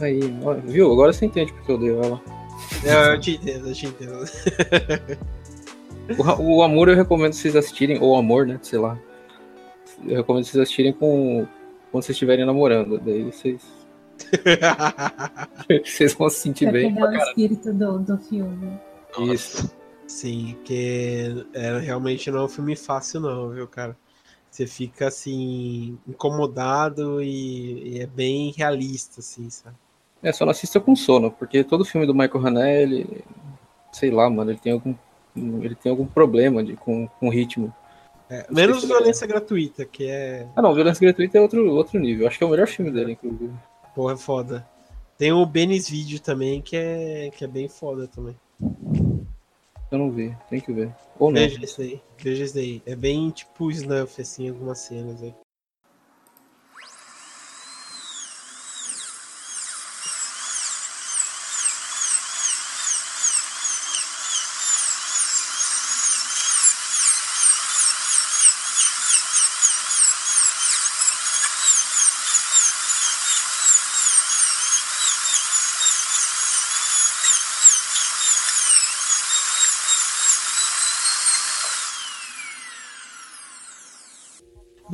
Aí, 0.00 0.20
viu? 0.64 0.92
Agora 0.92 1.12
você 1.12 1.26
entende 1.26 1.52
porque 1.52 1.72
eu 1.72 1.76
odeio 1.76 2.02
ela. 2.02 2.20
É, 2.84 3.14
eu 3.14 3.20
te 3.20 3.32
entendo, 3.32 3.68
eu 3.68 3.74
te 3.74 3.86
entendo. 3.86 4.24
O, 6.18 6.56
o 6.56 6.62
Amor 6.62 6.88
eu 6.88 6.94
recomendo 6.94 7.32
vocês 7.32 7.56
assistirem, 7.56 7.98
ou 8.00 8.16
Amor, 8.16 8.46
né? 8.46 8.58
Sei 8.62 8.78
lá. 8.78 8.98
Eu 10.06 10.16
recomendo 10.16 10.44
vocês 10.44 10.62
assistirem 10.62 10.92
com 10.92 11.46
quando 11.90 12.04
vocês 12.04 12.14
estiverem 12.16 12.44
namorando. 12.44 12.98
Daí 12.98 13.22
vocês, 13.22 13.62
vocês 15.84 16.14
vão 16.14 16.28
se 16.28 16.40
sentir 16.40 16.64
Pra 16.64 16.72
bem. 16.72 16.94
pegar 16.94 17.10
o 17.10 17.16
espírito 17.16 17.72
do, 17.72 17.98
do 17.98 18.18
filme. 18.18 18.78
Isso. 19.32 19.72
Sim, 20.06 20.56
que 20.64 21.46
é, 21.54 21.78
realmente 21.78 22.30
não 22.30 22.40
é 22.40 22.44
um 22.44 22.48
filme 22.48 22.76
fácil, 22.76 23.20
não, 23.20 23.50
viu, 23.50 23.66
cara? 23.66 23.96
Você 24.50 24.66
fica 24.66 25.08
assim, 25.08 25.98
incomodado 26.06 27.22
e, 27.22 27.96
e 27.96 28.00
é 28.00 28.06
bem 28.06 28.52
realista, 28.56 29.20
assim, 29.20 29.50
sabe? 29.50 29.74
É, 30.22 30.32
só 30.32 30.44
não 30.44 30.52
assista 30.52 30.80
com 30.80 30.94
sono, 30.94 31.30
porque 31.30 31.64
todo 31.64 31.84
filme 31.84 32.06
do 32.06 32.14
Michael 32.14 32.46
Haneke, 32.46 32.82
ele. 32.82 33.24
Sei 33.92 34.10
lá, 34.10 34.28
mano, 34.30 34.50
ele 34.50 34.58
tem 34.58 34.72
algum. 34.72 34.94
Ele 35.36 35.74
tem 35.74 35.90
algum 35.90 36.06
problema 36.06 36.62
de, 36.62 36.76
com, 36.76 37.08
com 37.08 37.28
ritmo. 37.28 37.74
É, 38.30 38.46
menos 38.50 38.84
violência 38.84 39.26
gratuita, 39.26 39.84
que 39.84 40.06
é. 40.06 40.46
Ah 40.56 40.62
não, 40.62 40.72
violência 40.72 41.00
gratuita 41.04 41.36
é 41.36 41.40
outro, 41.40 41.70
outro 41.72 41.98
nível. 41.98 42.26
Acho 42.26 42.38
que 42.38 42.44
é 42.44 42.46
o 42.46 42.50
melhor 42.50 42.66
filme 42.66 42.90
dele, 42.90 43.12
inclusive. 43.12 43.52
Porra, 43.94 44.14
é 44.14 44.16
foda. 44.16 44.66
Tem 45.16 45.32
o 45.32 45.46
Benis 45.46 45.88
Video 45.88 46.18
também, 46.20 46.60
que 46.60 46.76
é, 46.76 47.30
que 47.30 47.44
é 47.44 47.48
bem 47.48 47.68
foda 47.68 48.08
também. 48.08 48.36
Eu 49.90 49.98
não 49.98 50.10
vi, 50.10 50.36
tem 50.50 50.60
que 50.60 50.72
ver. 50.72 50.92
Ou 51.18 51.30
não. 51.30 51.40
Veja 51.40 51.64
isso 51.64 51.80
aí, 51.80 52.02
veja 52.18 52.44
isso 52.44 52.58
aí. 52.58 52.82
É 52.84 52.96
bem 52.96 53.30
tipo 53.30 53.70
snuff, 53.70 54.20
assim, 54.20 54.48
algumas 54.48 54.78
cenas 54.80 55.22
aí. 55.22 55.34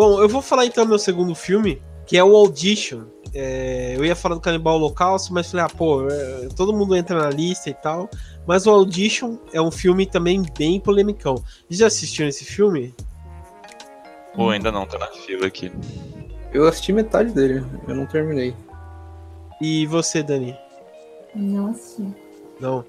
Bom, 0.01 0.19
eu 0.19 0.31
vou 0.31 0.41
falar 0.41 0.65
então 0.65 0.87
do 0.87 0.89
meu 0.89 0.99
segundo 0.99 1.35
filme, 1.35 1.79
que 2.07 2.17
é 2.17 2.25
o 2.25 2.35
Audition. 2.35 3.03
É, 3.35 3.97
eu 3.99 4.03
ia 4.03 4.17
falar 4.17 4.35
do 4.35 4.41
Canibal 4.41 4.77
Holocausto, 4.77 5.31
mas 5.31 5.51
falei, 5.51 5.67
ah, 5.67 5.69
pô, 5.69 6.09
é, 6.09 6.49
todo 6.57 6.73
mundo 6.73 6.97
entra 6.97 7.21
na 7.21 7.29
lista 7.29 7.69
e 7.69 7.75
tal. 7.75 8.09
Mas 8.47 8.67
o 8.67 8.71
Audition 8.71 9.37
é 9.53 9.61
um 9.61 9.71
filme 9.71 10.07
também 10.07 10.43
bem 10.57 10.81
polemicão. 10.81 11.35
Já 11.69 11.89
assistiram 11.89 12.31
esse 12.31 12.47
filme? 12.47 12.95
Pô, 14.35 14.49
ainda 14.49 14.73
não, 14.73 14.87
tá 14.87 14.97
na 14.97 15.09
fila 15.09 15.47
aqui. 15.47 15.71
Eu 16.51 16.67
assisti 16.67 16.95
metade 16.95 17.35
dele, 17.35 17.63
eu 17.87 17.95
não 17.95 18.07
terminei. 18.07 18.57
E 19.61 19.85
você, 19.85 20.23
Dani? 20.23 20.57
Não 21.35 21.73
assisti. 21.73 22.11
Não. 22.59 22.87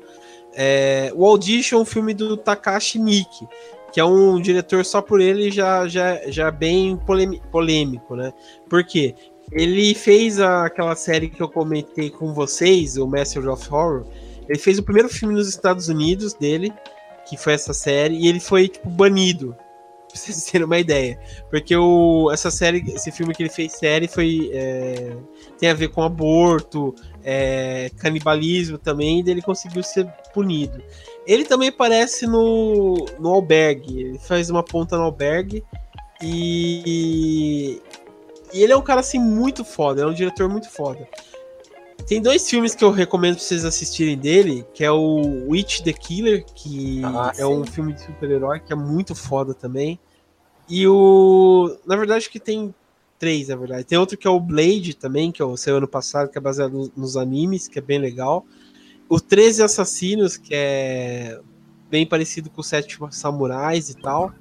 É, 0.53 1.11
o 1.15 1.25
Audition 1.25 1.77
é 1.77 1.81
um 1.81 1.85
filme 1.85 2.13
do 2.13 2.35
Takashi 2.35 2.99
Miike 2.99 3.47
que 3.91 3.99
é 3.99 4.05
um 4.05 4.39
diretor 4.39 4.85
só 4.85 5.01
por 5.01 5.19
ele 5.19 5.51
já 5.51 5.87
já, 5.87 6.21
já 6.27 6.49
bem 6.49 6.97
polêmico, 7.51 8.15
né? 8.15 8.33
Por 8.69 8.83
quê? 8.83 9.15
Ele 9.51 9.93
fez 9.93 10.39
a, 10.39 10.65
aquela 10.65 10.95
série 10.95 11.29
que 11.29 11.41
eu 11.41 11.49
comentei 11.49 12.09
com 12.09 12.33
vocês, 12.33 12.95
o 12.95 13.05
Master 13.05 13.49
of 13.49 13.67
Horror. 13.69 14.05
Ele 14.47 14.57
fez 14.57 14.79
o 14.79 14.83
primeiro 14.83 15.09
filme 15.09 15.33
nos 15.33 15.49
Estados 15.49 15.89
Unidos 15.89 16.33
dele, 16.33 16.73
que 17.27 17.35
foi 17.35 17.53
essa 17.53 17.73
série, 17.73 18.15
e 18.15 18.27
ele 18.27 18.39
foi 18.39 18.69
tipo 18.69 18.89
banido. 18.89 19.55
Pra 20.11 20.19
vocês 20.19 20.43
terem 20.45 20.65
uma 20.65 20.79
ideia. 20.79 21.17
Porque 21.49 21.75
o, 21.75 22.29
essa 22.33 22.51
série, 22.51 22.83
esse 22.93 23.11
filme 23.11 23.33
que 23.33 23.43
ele 23.43 23.49
fez 23.49 23.73
série 23.73 24.09
foi. 24.09 24.49
É, 24.53 25.15
tem 25.57 25.69
a 25.69 25.73
ver 25.73 25.87
com 25.89 26.01
aborto, 26.01 26.93
é, 27.23 27.89
canibalismo 27.97 28.77
também, 28.77 29.23
ele 29.25 29.41
conseguiu 29.41 29.83
ser 29.83 30.05
punido. 30.33 30.81
Ele 31.25 31.45
também 31.45 31.69
aparece 31.69 32.25
no, 32.25 33.05
no 33.19 33.29
albergue. 33.29 34.01
Ele 34.01 34.19
faz 34.19 34.49
uma 34.49 34.63
ponta 34.63 34.97
no 34.97 35.03
albergue. 35.03 35.63
E, 36.21 37.81
e 38.53 38.63
ele 38.63 38.73
é 38.73 38.77
um 38.77 38.81
cara 38.81 38.99
assim 38.99 39.19
muito 39.19 39.65
foda, 39.65 40.03
é 40.03 40.05
um 40.05 40.13
diretor 40.13 40.47
muito 40.47 40.69
foda. 40.69 41.07
Tem 42.07 42.21
dois 42.21 42.49
filmes 42.49 42.75
que 42.75 42.83
eu 42.83 42.91
recomendo 42.91 43.35
pra 43.35 43.43
vocês 43.43 43.63
assistirem 43.63 44.17
dele, 44.17 44.65
que 44.73 44.83
é 44.83 44.91
o 44.91 45.47
Witch 45.49 45.81
the 45.81 45.93
Killer, 45.93 46.43
que 46.43 47.01
ah, 47.05 47.31
é 47.37 47.45
um 47.45 47.65
filme 47.65 47.93
de 47.93 48.01
super-herói 48.01 48.59
que 48.59 48.73
é 48.73 48.75
muito 48.75 49.15
foda 49.15 49.53
também. 49.53 49.99
E 50.67 50.87
o. 50.87 51.77
Na 51.85 51.95
verdade, 51.95 52.29
que 52.29 52.39
tem 52.39 52.73
três, 53.21 53.49
na 53.49 53.55
verdade. 53.55 53.83
Tem 53.83 53.99
outro 53.99 54.17
que 54.17 54.27
é 54.27 54.31
o 54.31 54.39
Blade 54.39 54.95
também, 54.95 55.31
que 55.31 55.43
o 55.43 55.55
seu 55.55 55.77
ano 55.77 55.87
passado, 55.87 56.31
que 56.31 56.39
é 56.39 56.41
baseado 56.41 56.91
nos 56.97 57.15
animes, 57.15 57.67
que 57.67 57.77
é 57.77 57.81
bem 57.81 57.99
legal. 57.99 58.43
O 59.07 59.21
13 59.21 59.61
Assassinos, 59.61 60.37
que 60.37 60.55
é 60.55 61.39
bem 61.87 62.03
parecido 62.03 62.49
com 62.49 62.61
o 62.61 62.63
Sete 62.63 62.97
Samurais 63.11 63.91
e 63.91 63.95
tal. 63.95 64.33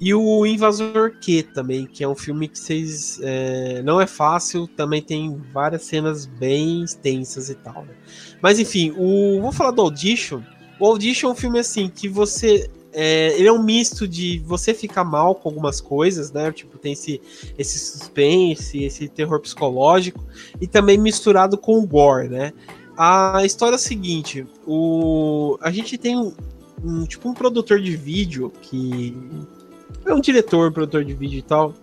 E 0.00 0.12
o 0.12 0.44
Invasor 0.44 1.12
Q 1.20 1.44
também, 1.54 1.86
que 1.86 2.02
é 2.02 2.08
um 2.08 2.16
filme 2.16 2.48
que 2.48 2.58
vocês. 2.58 3.20
É, 3.22 3.80
não 3.82 4.00
é 4.00 4.08
fácil, 4.08 4.66
também 4.66 5.00
tem 5.00 5.40
várias 5.52 5.84
cenas 5.84 6.26
bem 6.26 6.82
extensas 6.82 7.48
e 7.48 7.54
tal. 7.54 7.84
Né? 7.84 7.94
Mas 8.42 8.58
enfim, 8.58 8.92
o, 8.98 9.40
vou 9.40 9.52
falar 9.52 9.70
do 9.70 9.82
Audition. 9.82 10.42
O 10.80 10.86
Audition 10.86 11.28
é 11.28 11.32
um 11.32 11.36
filme 11.36 11.60
assim 11.60 11.88
que 11.88 12.08
você. 12.08 12.68
É, 12.94 13.36
ele 13.36 13.48
é 13.48 13.52
um 13.52 13.62
misto 13.62 14.06
de 14.06 14.38
você 14.46 14.72
ficar 14.72 15.02
mal 15.02 15.34
com 15.34 15.48
algumas 15.48 15.80
coisas, 15.80 16.30
né? 16.30 16.52
Tipo, 16.52 16.78
tem 16.78 16.92
esse, 16.92 17.20
esse 17.58 17.78
suspense, 17.78 18.84
esse 18.84 19.08
terror 19.08 19.40
psicológico, 19.40 20.24
e 20.60 20.66
também 20.66 20.96
misturado 20.96 21.58
com 21.58 21.78
o 21.78 21.86
gore, 21.86 22.28
né? 22.28 22.52
A 22.96 23.44
história 23.44 23.74
é 23.74 23.76
a 23.76 23.78
seguinte: 23.78 24.46
o, 24.66 25.58
a 25.60 25.70
gente 25.72 25.98
tem 25.98 26.16
um, 26.16 26.32
um, 26.84 27.04
tipo 27.04 27.28
um 27.28 27.34
produtor 27.34 27.80
de 27.80 27.96
vídeo 27.96 28.52
que 28.62 29.16
é 30.06 30.14
um 30.14 30.20
diretor, 30.20 30.70
produtor 30.72 31.04
de 31.04 31.14
vídeo 31.14 31.38
e 31.38 31.42
tal, 31.42 31.74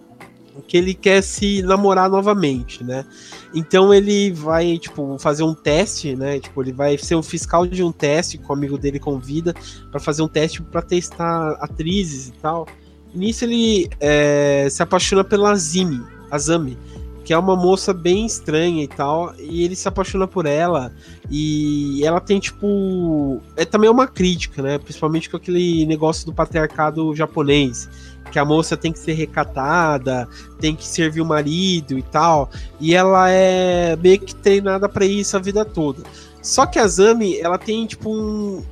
que 0.68 0.78
ele 0.78 0.94
quer 0.94 1.22
se 1.22 1.62
namorar 1.62 2.10
novamente, 2.10 2.84
né? 2.84 3.06
Então 3.54 3.94
ele 3.94 4.32
vai, 4.32 4.78
tipo, 4.78 5.18
fazer 5.20 5.44
um 5.44 5.54
teste, 5.54 6.16
né? 6.16 6.40
Tipo, 6.40 6.62
ele 6.62 6.72
vai 6.72 6.98
ser 6.98 7.16
o 7.16 7.24
fiscal 7.24 7.66
de 7.66 7.84
um 7.84 7.92
teste 7.92 8.38
que 8.38 8.50
o 8.50 8.54
amigo 8.54 8.78
dele 8.78 9.00
convida 9.00 9.54
para 9.90 10.00
fazer 10.00 10.22
um 10.22 10.28
teste 10.28 10.62
para 10.62 10.82
testar 10.82 11.58
atrizes 11.62 12.30
e 12.30 12.34
tal. 12.34 12.68
Nisso 13.14 13.46
ele 13.46 13.90
é, 14.00 14.68
se 14.70 14.82
apaixona 14.82 15.24
pela 15.24 15.52
Azimi, 15.52 16.02
Azami, 16.30 16.78
que 17.24 17.34
é 17.34 17.38
uma 17.38 17.56
moça 17.56 17.94
bem 17.94 18.26
estranha 18.26 18.84
e 18.84 18.88
tal, 18.88 19.34
e 19.38 19.64
ele 19.64 19.76
se 19.76 19.88
apaixona 19.88 20.28
por 20.28 20.46
ela, 20.46 20.94
e 21.30 22.04
ela 22.04 22.20
tem, 22.20 22.40
tipo. 22.40 23.42
É 23.56 23.64
também 23.64 23.90
uma 23.90 24.08
crítica, 24.08 24.62
né? 24.62 24.78
Principalmente 24.78 25.30
com 25.30 25.38
aquele 25.38 25.86
negócio 25.86 26.26
do 26.26 26.34
patriarcado 26.34 27.16
japonês, 27.16 27.90
que 28.32 28.40
a 28.40 28.46
moça 28.46 28.78
tem 28.78 28.92
que 28.92 29.00
ser 29.00 29.14
recatada, 29.14 30.28
tem 30.60 30.76
que 30.76 30.86
servir 30.86 31.22
o 31.22 31.26
marido 31.26 31.98
e 31.98 32.04
tal, 32.04 32.50
e 32.80 32.96
ela 32.96 33.30
é 33.30 33.96
meio 33.96 34.20
que 34.20 34.36
treinada 34.36 34.88
para 34.88 35.06
isso 35.06 35.36
a 35.36 35.40
vida 35.40 35.66
toda. 35.66 36.04
Só 36.42 36.66
que 36.66 36.80
a 36.80 36.88
Zami, 36.88 37.38
ela 37.40 37.58
tem, 37.58 37.86
tipo, 37.86 38.10
um, 38.10 38.64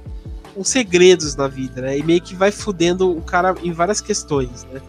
uns 0.58 0.70
segredos 0.70 1.36
na 1.36 1.48
vida, 1.48 1.82
né? 1.82 1.98
E 1.98 2.04
meio 2.04 2.22
que 2.22 2.36
vai 2.36 2.52
fudendo 2.52 3.16
o 3.16 3.22
cara 3.22 3.56
em 3.64 3.72
várias 3.72 4.02
questões, 4.02 4.66
né? 4.72 4.82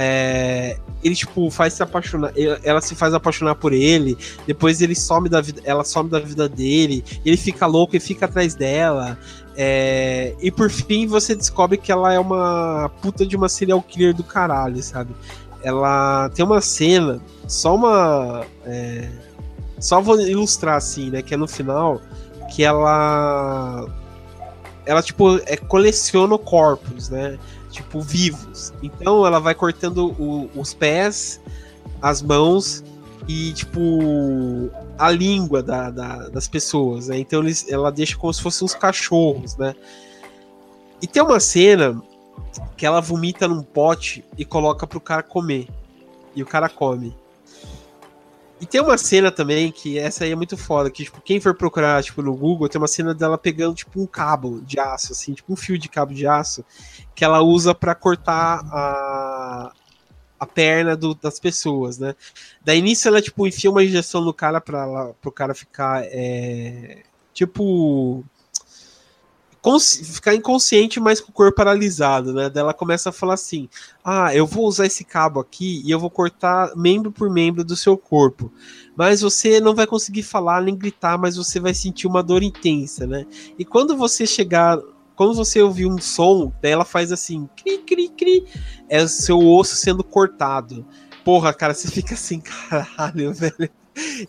É, 0.00 0.78
ele 1.02 1.14
tipo 1.16 1.50
faz 1.50 1.72
se 1.72 1.82
apaixonar, 1.82 2.32
ela 2.62 2.80
se 2.80 2.94
faz 2.94 3.12
apaixonar 3.14 3.56
por 3.56 3.72
ele, 3.72 4.16
depois 4.46 4.80
ele 4.80 4.94
some 4.94 5.28
da 5.28 5.40
vida, 5.40 5.60
ela 5.64 5.82
some 5.82 6.08
da 6.08 6.20
vida 6.20 6.48
dele, 6.48 7.04
ele 7.24 7.36
fica 7.36 7.66
louco 7.66 7.96
e 7.96 8.00
fica 8.00 8.26
atrás 8.26 8.54
dela. 8.54 9.18
É, 9.60 10.36
e 10.40 10.52
por 10.52 10.70
fim 10.70 11.08
você 11.08 11.34
descobre 11.34 11.76
que 11.76 11.90
ela 11.90 12.12
é 12.12 12.18
uma 12.18 12.88
puta 13.02 13.26
de 13.26 13.34
uma 13.34 13.48
serial 13.48 13.82
killer 13.82 14.14
do 14.14 14.22
caralho, 14.22 14.80
sabe? 14.80 15.12
Ela 15.64 16.30
tem 16.30 16.44
uma 16.44 16.60
cena, 16.60 17.20
só 17.48 17.74
uma. 17.74 18.44
É, 18.64 19.08
só 19.80 20.00
vou 20.00 20.20
ilustrar 20.20 20.76
assim, 20.76 21.10
né? 21.10 21.22
Que 21.22 21.34
é 21.34 21.36
no 21.36 21.48
final, 21.48 22.00
que 22.54 22.62
ela. 22.62 23.84
Ela, 24.86 25.02
tipo, 25.02 25.38
é, 25.44 25.56
coleciona 25.56 26.38
corpos, 26.38 27.08
né? 27.08 27.36
tipo, 27.70 28.00
vivos. 28.00 28.72
Então 28.82 29.26
ela 29.26 29.38
vai 29.38 29.54
cortando 29.54 30.14
o, 30.18 30.50
os 30.54 30.74
pés, 30.74 31.40
as 32.02 32.22
mãos 32.22 32.84
e, 33.28 33.52
tipo, 33.52 34.70
a 34.98 35.10
língua 35.10 35.62
da, 35.62 35.90
da, 35.90 36.28
das 36.30 36.48
pessoas, 36.48 37.08
né? 37.08 37.18
Então 37.18 37.40
eles, 37.42 37.68
ela 37.68 37.92
deixa 37.92 38.16
como 38.16 38.32
se 38.32 38.40
fossem 38.40 38.64
uns 38.64 38.74
cachorros, 38.74 39.54
né? 39.56 39.74
E 41.02 41.06
tem 41.06 41.22
uma 41.22 41.38
cena 41.38 42.02
que 42.74 42.86
ela 42.86 43.02
vomita 43.02 43.46
num 43.46 43.62
pote 43.62 44.24
e 44.36 44.46
coloca 44.46 44.86
pro 44.86 44.98
cara 44.98 45.22
comer. 45.22 45.68
E 46.34 46.42
o 46.42 46.46
cara 46.46 46.70
come. 46.70 47.14
E 48.60 48.66
tem 48.66 48.80
uma 48.80 48.96
cena 48.96 49.30
também 49.30 49.70
que 49.70 49.98
essa 49.98 50.24
aí 50.24 50.32
é 50.32 50.36
muito 50.36 50.56
foda, 50.56 50.90
que 50.90 51.04
tipo, 51.04 51.20
quem 51.20 51.38
for 51.38 51.54
procurar 51.54 52.02
tipo 52.02 52.22
no 52.22 52.34
Google, 52.34 52.68
tem 52.68 52.80
uma 52.80 52.88
cena 52.88 53.14
dela 53.14 53.38
pegando 53.38 53.74
tipo 53.74 54.00
um 54.00 54.06
cabo 54.06 54.60
de 54.62 54.80
aço 54.80 55.12
assim, 55.12 55.32
tipo 55.32 55.52
um 55.52 55.56
fio 55.56 55.78
de 55.78 55.88
cabo 55.88 56.12
de 56.12 56.26
aço 56.26 56.64
que 57.14 57.24
ela 57.24 57.40
usa 57.40 57.72
para 57.72 57.94
cortar 57.94 58.60
a 58.72 59.72
a 60.38 60.46
perna 60.46 60.96
do, 60.96 61.14
das 61.14 61.38
pessoas, 61.40 61.98
né? 61.98 62.14
Daí 62.64 62.80
nisso 62.80 63.08
ela 63.08 63.20
tipo 63.20 63.46
enfia 63.46 63.70
uma 63.70 63.84
injeção 63.84 64.20
no 64.22 64.32
cara 64.32 64.60
para 64.60 65.12
o 65.24 65.32
cara 65.32 65.54
ficar 65.54 66.02
é, 66.04 67.02
tipo 67.34 68.24
ficar 70.12 70.34
inconsciente, 70.34 71.00
mas 71.00 71.20
com 71.20 71.30
o 71.30 71.34
corpo 71.34 71.56
paralisado, 71.56 72.32
né? 72.32 72.48
Daí 72.48 72.62
ela 72.62 72.72
começa 72.72 73.10
a 73.10 73.12
falar 73.12 73.34
assim: 73.34 73.68
Ah, 74.04 74.34
eu 74.34 74.46
vou 74.46 74.66
usar 74.66 74.86
esse 74.86 75.04
cabo 75.04 75.40
aqui 75.40 75.82
e 75.84 75.90
eu 75.90 75.98
vou 75.98 76.10
cortar 76.10 76.74
membro 76.76 77.10
por 77.10 77.28
membro 77.28 77.64
do 77.64 77.76
seu 77.76 77.96
corpo. 77.96 78.50
Mas 78.96 79.20
você 79.20 79.60
não 79.60 79.74
vai 79.74 79.86
conseguir 79.86 80.22
falar 80.22 80.62
nem 80.62 80.74
gritar, 80.74 81.18
mas 81.18 81.36
você 81.36 81.60
vai 81.60 81.74
sentir 81.74 82.06
uma 82.06 82.22
dor 82.22 82.42
intensa, 82.42 83.06
né? 83.06 83.26
E 83.58 83.64
quando 83.64 83.96
você 83.96 84.26
chegar. 84.26 84.78
Quando 85.18 85.34
você 85.34 85.60
ouvir 85.60 85.84
um 85.84 85.98
som, 85.98 86.52
daí 86.62 86.70
ela 86.70 86.84
faz 86.84 87.10
assim, 87.10 87.48
cri, 87.56 87.78
cri, 87.78 88.08
cri, 88.08 88.46
é 88.88 89.02
o 89.02 89.08
seu 89.08 89.36
osso 89.40 89.74
sendo 89.74 90.04
cortado. 90.04 90.86
Porra, 91.24 91.52
cara, 91.52 91.74
você 91.74 91.88
fica 91.88 92.14
assim, 92.14 92.38
caralho, 92.70 93.34
velho. 93.34 93.68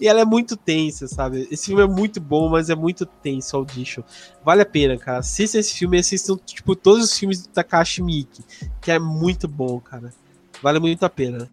E 0.01 0.07
ela 0.07 0.21
é 0.21 0.25
muito 0.25 0.57
tensa, 0.57 1.07
sabe? 1.07 1.47
Esse 1.51 1.67
filme 1.67 1.83
é 1.83 1.85
muito 1.85 2.19
bom, 2.19 2.49
mas 2.49 2.71
é 2.71 2.75
muito 2.75 3.05
tenso, 3.05 3.55
Audition. 3.55 4.01
Vale 4.43 4.63
a 4.63 4.65
pena, 4.65 4.97
cara. 4.97 5.19
Assista 5.19 5.59
esse 5.59 5.75
filme 5.75 5.95
e 5.97 5.99
assistam, 5.99 6.35
tipo, 6.43 6.75
todos 6.75 7.03
os 7.05 7.15
filmes 7.15 7.43
do 7.43 7.49
Takashi 7.49 8.01
Miike, 8.01 8.43
que 8.81 8.91
é 8.91 8.97
muito 8.97 9.47
bom, 9.47 9.79
cara. 9.79 10.11
Vale 10.59 10.79
muito 10.79 11.05
a 11.05 11.09
pena. 11.09 11.47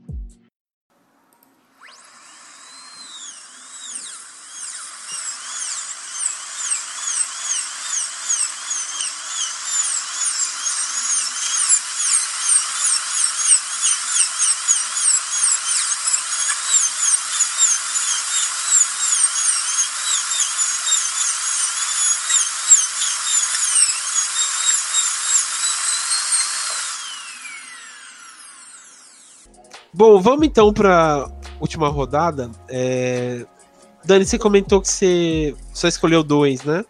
Bom, 29.97 30.21
vamos 30.21 30.47
então 30.47 30.75
para 30.75 31.27
última 31.59 31.89
rodada. 31.89 32.51
É... 32.69 33.47
Dani, 34.05 34.27
você 34.27 34.39
comentou 34.39 34.79
que 34.83 34.89
você 34.89 35.57
só 35.73 35.89
escolheu 35.89 36.23
dois, 36.23 36.63
né? 36.65 36.85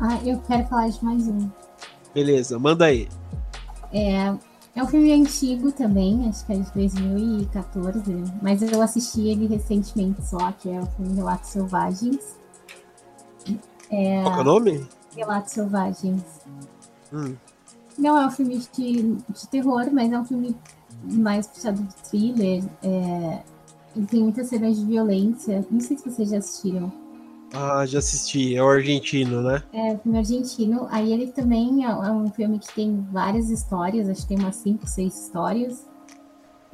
Ah, 0.00 0.18
eu 0.24 0.40
quero 0.40 0.66
falar 0.68 0.88
de 0.88 1.04
mais 1.04 1.28
um. 1.28 1.50
Beleza, 2.14 2.58
manda 2.58 2.86
aí. 2.86 3.06
É, 3.92 4.34
é 4.74 4.82
um 4.82 4.86
filme 4.86 5.12
antigo 5.12 5.70
também, 5.70 6.26
acho 6.26 6.46
que 6.46 6.54
é 6.54 6.56
de 6.56 6.72
2014, 6.72 8.24
mas 8.40 8.62
eu 8.62 8.80
assisti 8.80 9.28
ele 9.28 9.46
recentemente 9.46 10.24
só, 10.24 10.52
que 10.52 10.70
é 10.70 10.80
o 10.80 10.86
filme 10.86 11.14
Relatos 11.14 11.50
Selvagens. 11.50 12.38
É... 13.90 14.22
Qual 14.22 14.34
é 14.34 14.40
o 14.40 14.44
nome? 14.44 14.88
Relatos 15.14 15.52
Selvagens. 15.52 16.22
Hum. 17.12 17.36
Não 17.98 18.16
é 18.16 18.26
um 18.26 18.30
filme 18.30 18.66
de, 18.74 19.14
de 19.14 19.48
terror, 19.50 19.90
mas 19.92 20.10
é 20.10 20.18
um 20.18 20.24
filme 20.24 20.56
mais 21.04 21.46
puxado 21.46 21.82
de 21.82 21.94
thriller. 22.08 22.64
É, 22.82 23.42
ele 23.94 24.06
tem 24.06 24.22
muitas 24.22 24.48
cenas 24.48 24.78
de 24.78 24.84
violência. 24.84 25.64
Não 25.70 25.80
sei 25.80 25.96
se 25.96 26.08
vocês 26.08 26.30
já 26.30 26.38
assistiram. 26.38 26.92
Ah, 27.52 27.86
já 27.86 27.98
assisti. 27.98 28.54
É 28.56 28.62
o 28.62 28.68
argentino, 28.68 29.40
né? 29.40 29.62
É, 29.72 29.94
o 29.94 29.98
filme 29.98 30.18
argentino. 30.18 30.86
Aí 30.90 31.12
ele 31.12 31.28
também 31.28 31.84
é, 31.84 31.88
é 31.88 32.10
um 32.10 32.28
filme 32.30 32.58
que 32.58 32.74
tem 32.74 33.06
várias 33.10 33.50
histórias, 33.50 34.08
acho 34.08 34.22
que 34.22 34.28
tem 34.28 34.38
umas 34.38 34.56
cinco, 34.56 34.86
seis 34.86 35.24
histórias. 35.24 35.86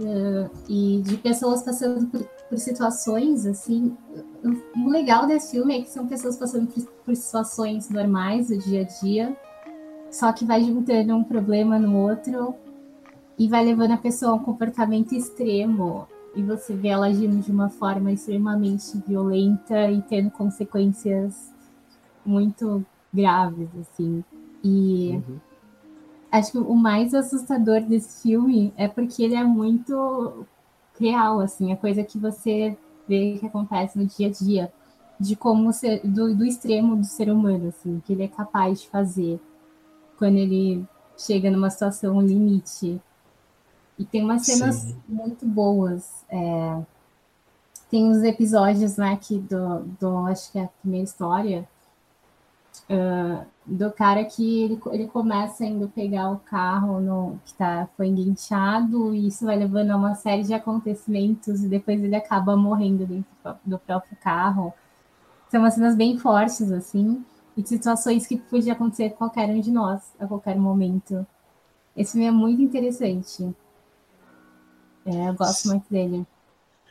Uh, 0.00 0.50
e 0.68 1.02
de 1.02 1.16
pessoas 1.18 1.62
passando 1.62 2.06
por, 2.06 2.24
por, 2.48 2.58
situações 2.58 3.46
assim. 3.46 3.94
O 4.74 4.88
legal 4.88 5.26
desse 5.26 5.52
filme 5.52 5.78
é 5.78 5.82
que 5.82 5.90
são 5.90 6.06
pessoas 6.06 6.36
passando 6.36 6.66
por, 6.66 6.82
por 7.04 7.14
situações 7.14 7.90
normais 7.90 8.48
do 8.48 8.58
dia 8.58 8.80
a 8.80 8.84
dia, 8.84 9.36
só 10.10 10.32
que 10.32 10.46
vai 10.46 10.64
juntando 10.64 11.14
um 11.14 11.22
problema 11.22 11.78
no 11.78 11.96
outro 11.98 12.56
e 13.42 13.48
vai 13.48 13.64
levando 13.64 13.90
a 13.90 13.96
pessoa 13.96 14.30
a 14.30 14.34
um 14.36 14.38
comportamento 14.38 15.16
extremo 15.16 16.06
e 16.32 16.44
você 16.44 16.76
vê 16.76 16.88
ela 16.88 17.06
agindo 17.06 17.42
de 17.42 17.50
uma 17.50 17.68
forma 17.68 18.12
extremamente 18.12 18.96
violenta 19.04 19.90
e 19.90 20.00
tendo 20.02 20.30
consequências 20.30 21.52
muito 22.24 22.86
graves, 23.12 23.68
assim. 23.80 24.22
E 24.62 25.20
uhum. 25.28 25.40
acho 26.30 26.52
que 26.52 26.58
o 26.58 26.74
mais 26.76 27.14
assustador 27.14 27.80
desse 27.80 28.22
filme 28.22 28.72
é 28.76 28.86
porque 28.86 29.24
ele 29.24 29.34
é 29.34 29.42
muito 29.42 30.46
real, 31.00 31.40
assim, 31.40 31.72
a 31.72 31.76
coisa 31.76 32.04
que 32.04 32.18
você 32.18 32.78
vê 33.08 33.38
que 33.40 33.46
acontece 33.46 33.98
no 33.98 34.06
dia 34.06 34.28
a 34.28 34.30
dia, 34.30 34.72
de 35.18 35.34
como 35.34 35.72
ser, 35.72 36.00
do, 36.06 36.32
do 36.32 36.44
extremo 36.44 36.94
do 36.94 37.06
ser 37.06 37.28
humano, 37.28 37.70
assim, 37.70 38.00
que 38.06 38.12
ele 38.12 38.22
é 38.22 38.28
capaz 38.28 38.82
de 38.82 38.88
fazer 38.88 39.40
quando 40.16 40.36
ele 40.36 40.86
chega 41.18 41.50
numa 41.50 41.70
situação 41.70 42.20
limite 42.20 43.02
e 43.98 44.04
tem 44.04 44.22
umas 44.22 44.44
cenas 44.44 44.76
Sim. 44.76 44.96
muito 45.08 45.46
boas. 45.46 46.24
É, 46.28 46.82
tem 47.90 48.08
uns 48.08 48.22
episódios 48.22 48.96
né, 48.96 49.12
aqui 49.12 49.38
do, 49.38 49.80
do, 50.00 50.26
acho 50.26 50.50
que 50.50 50.58
é 50.58 50.64
a 50.64 50.68
primeira 50.80 51.04
história, 51.04 51.68
uh, 52.88 53.44
do 53.66 53.92
cara 53.92 54.24
que 54.24 54.62
ele, 54.62 54.80
ele 54.92 55.06
começa 55.08 55.64
indo 55.64 55.88
pegar 55.88 56.30
o 56.30 56.38
carro 56.38 57.00
no, 57.00 57.38
que 57.44 57.54
tá, 57.54 57.88
foi 57.96 58.08
enguinchado, 58.08 59.14
e 59.14 59.28
isso 59.28 59.44
vai 59.44 59.56
levando 59.56 59.90
a 59.90 59.96
uma 59.96 60.14
série 60.14 60.42
de 60.42 60.54
acontecimentos, 60.54 61.62
e 61.62 61.68
depois 61.68 62.02
ele 62.02 62.16
acaba 62.16 62.56
morrendo 62.56 63.06
dentro 63.06 63.30
do 63.64 63.78
próprio 63.78 64.16
carro. 64.22 64.72
São 65.50 65.60
umas 65.60 65.74
cenas 65.74 65.94
bem 65.94 66.18
fortes, 66.18 66.72
assim, 66.72 67.22
e 67.54 67.62
de 67.62 67.68
situações 67.68 68.26
que 68.26 68.38
podia 68.38 68.72
acontecer 68.72 69.10
com 69.10 69.16
qualquer 69.16 69.50
um 69.50 69.60
de 69.60 69.70
nós, 69.70 70.00
a 70.18 70.26
qualquer 70.26 70.56
momento. 70.58 71.26
Esse 71.94 72.12
filme 72.12 72.26
é 72.26 72.30
muito 72.30 72.62
interessante. 72.62 73.54
É, 75.06 75.28
eu 75.28 75.34
gosto 75.34 75.68
muito 75.68 75.84
dele. 75.90 76.26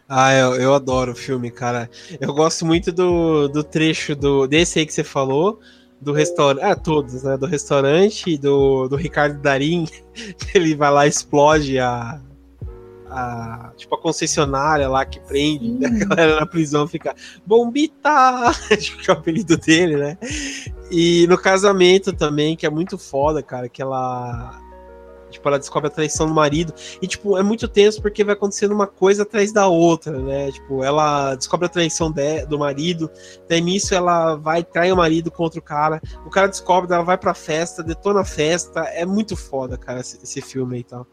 Ah, 0.08 0.34
eu, 0.34 0.56
eu 0.56 0.74
adoro 0.74 1.14
o 1.14 1.16
filme, 1.16 1.50
cara. 1.50 1.90
Eu 2.20 2.34
gosto 2.34 2.66
muito 2.66 2.92
do, 2.92 3.48
do 3.48 3.64
trecho 3.64 4.14
do, 4.14 4.46
desse 4.46 4.80
aí 4.80 4.86
que 4.86 4.94
você 4.94 5.06
falou, 5.06 5.60
do 6.02 6.12
restaurante. 6.12 6.64
Ah, 6.64 6.76
todos, 6.76 7.24
né? 7.24 7.38
Do 7.38 7.46
restaurante, 7.46 8.38
do, 8.38 8.90
do 8.90 8.98
Ricardo 8.98 9.40
Darim, 9.40 9.88
ele 10.54 10.76
vai 10.76 10.92
lá 10.92 11.06
e 11.06 11.10
explode 11.10 11.80
a, 11.80 12.20
a, 13.10 13.72
tipo, 13.78 13.96
a 13.96 14.02
concessionária 14.02 14.90
lá 14.90 15.06
que 15.06 15.20
prende, 15.22 15.72
né? 15.72 15.88
a 15.88 16.06
galera 16.06 16.40
na 16.42 16.46
prisão 16.46 16.88
fica 16.88 17.16
Bombita! 17.46 18.52
que 19.02 19.10
é 19.10 19.14
o 19.14 19.18
apelido 19.18 19.56
dele, 19.58 19.96
né? 19.96 20.18
E 20.92 21.26
no 21.28 21.38
casamento 21.38 22.12
também, 22.12 22.58
que 22.58 22.66
é 22.66 22.70
muito 22.70 22.98
foda, 22.98 23.42
cara, 23.42 23.70
que 23.70 23.82
ela 23.82 24.61
Tipo, 25.32 25.48
ela 25.48 25.58
descobre 25.58 25.88
a 25.88 25.91
traição 25.91 26.28
do 26.28 26.34
marido. 26.34 26.74
E, 27.02 27.08
tipo, 27.08 27.38
é 27.38 27.44
muito 27.44 27.68
tenso 27.68 28.02
porque 28.02 28.24
vai 28.24 28.34
acontecendo 28.34 28.74
uma 28.74 28.88
coisa 28.88 29.24
atrás 29.24 29.52
da 29.52 29.68
outra, 29.68 30.20
né? 30.20 30.52
Tipo, 30.52 30.84
ela 30.84 31.36
descobre 31.36 31.66
a 31.66 31.70
traição 31.70 32.12
de, 32.12 32.45
do 32.45 32.60
marido. 32.60 33.10
Daí 33.48 33.62
nisso 33.62 33.95
ela 33.95 34.36
vai 34.36 34.64
trair 34.64 34.91
o 34.91 34.98
marido 34.98 35.32
contra 35.32 35.60
o 35.60 35.64
cara. 35.64 36.02
O 36.26 36.30
cara 36.30 36.48
descobre, 36.48 36.94
ela 36.94 37.03
vai 37.03 37.18
pra 37.18 37.34
festa, 37.34 37.84
detona 37.84 38.22
a 38.22 38.26
festa. 38.26 38.82
É 38.82 39.06
muito 39.06 39.36
foda, 39.36 39.78
cara, 39.78 39.99
esse, 39.99 40.20
esse 40.22 40.41
filme 40.41 40.80
e 40.80 40.84
tal. 40.84 41.08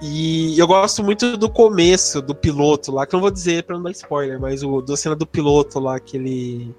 E 0.00 0.58
eu 0.58 0.66
gosto 0.66 1.02
muito 1.02 1.38
do 1.38 1.48
começo 1.48 2.20
do 2.20 2.34
piloto 2.34 2.92
lá, 2.92 3.06
que 3.06 3.14
eu 3.14 3.16
não 3.16 3.22
vou 3.22 3.30
dizer 3.30 3.62
pra 3.62 3.76
não 3.76 3.82
dar 3.82 3.92
spoiler, 3.92 4.38
mas 4.38 4.62
o 4.62 4.82
da 4.82 4.94
cena 4.94 5.16
do 5.16 5.26
piloto 5.26 5.80
lá, 5.80 5.98
que 5.98 6.18
ele 6.18 6.74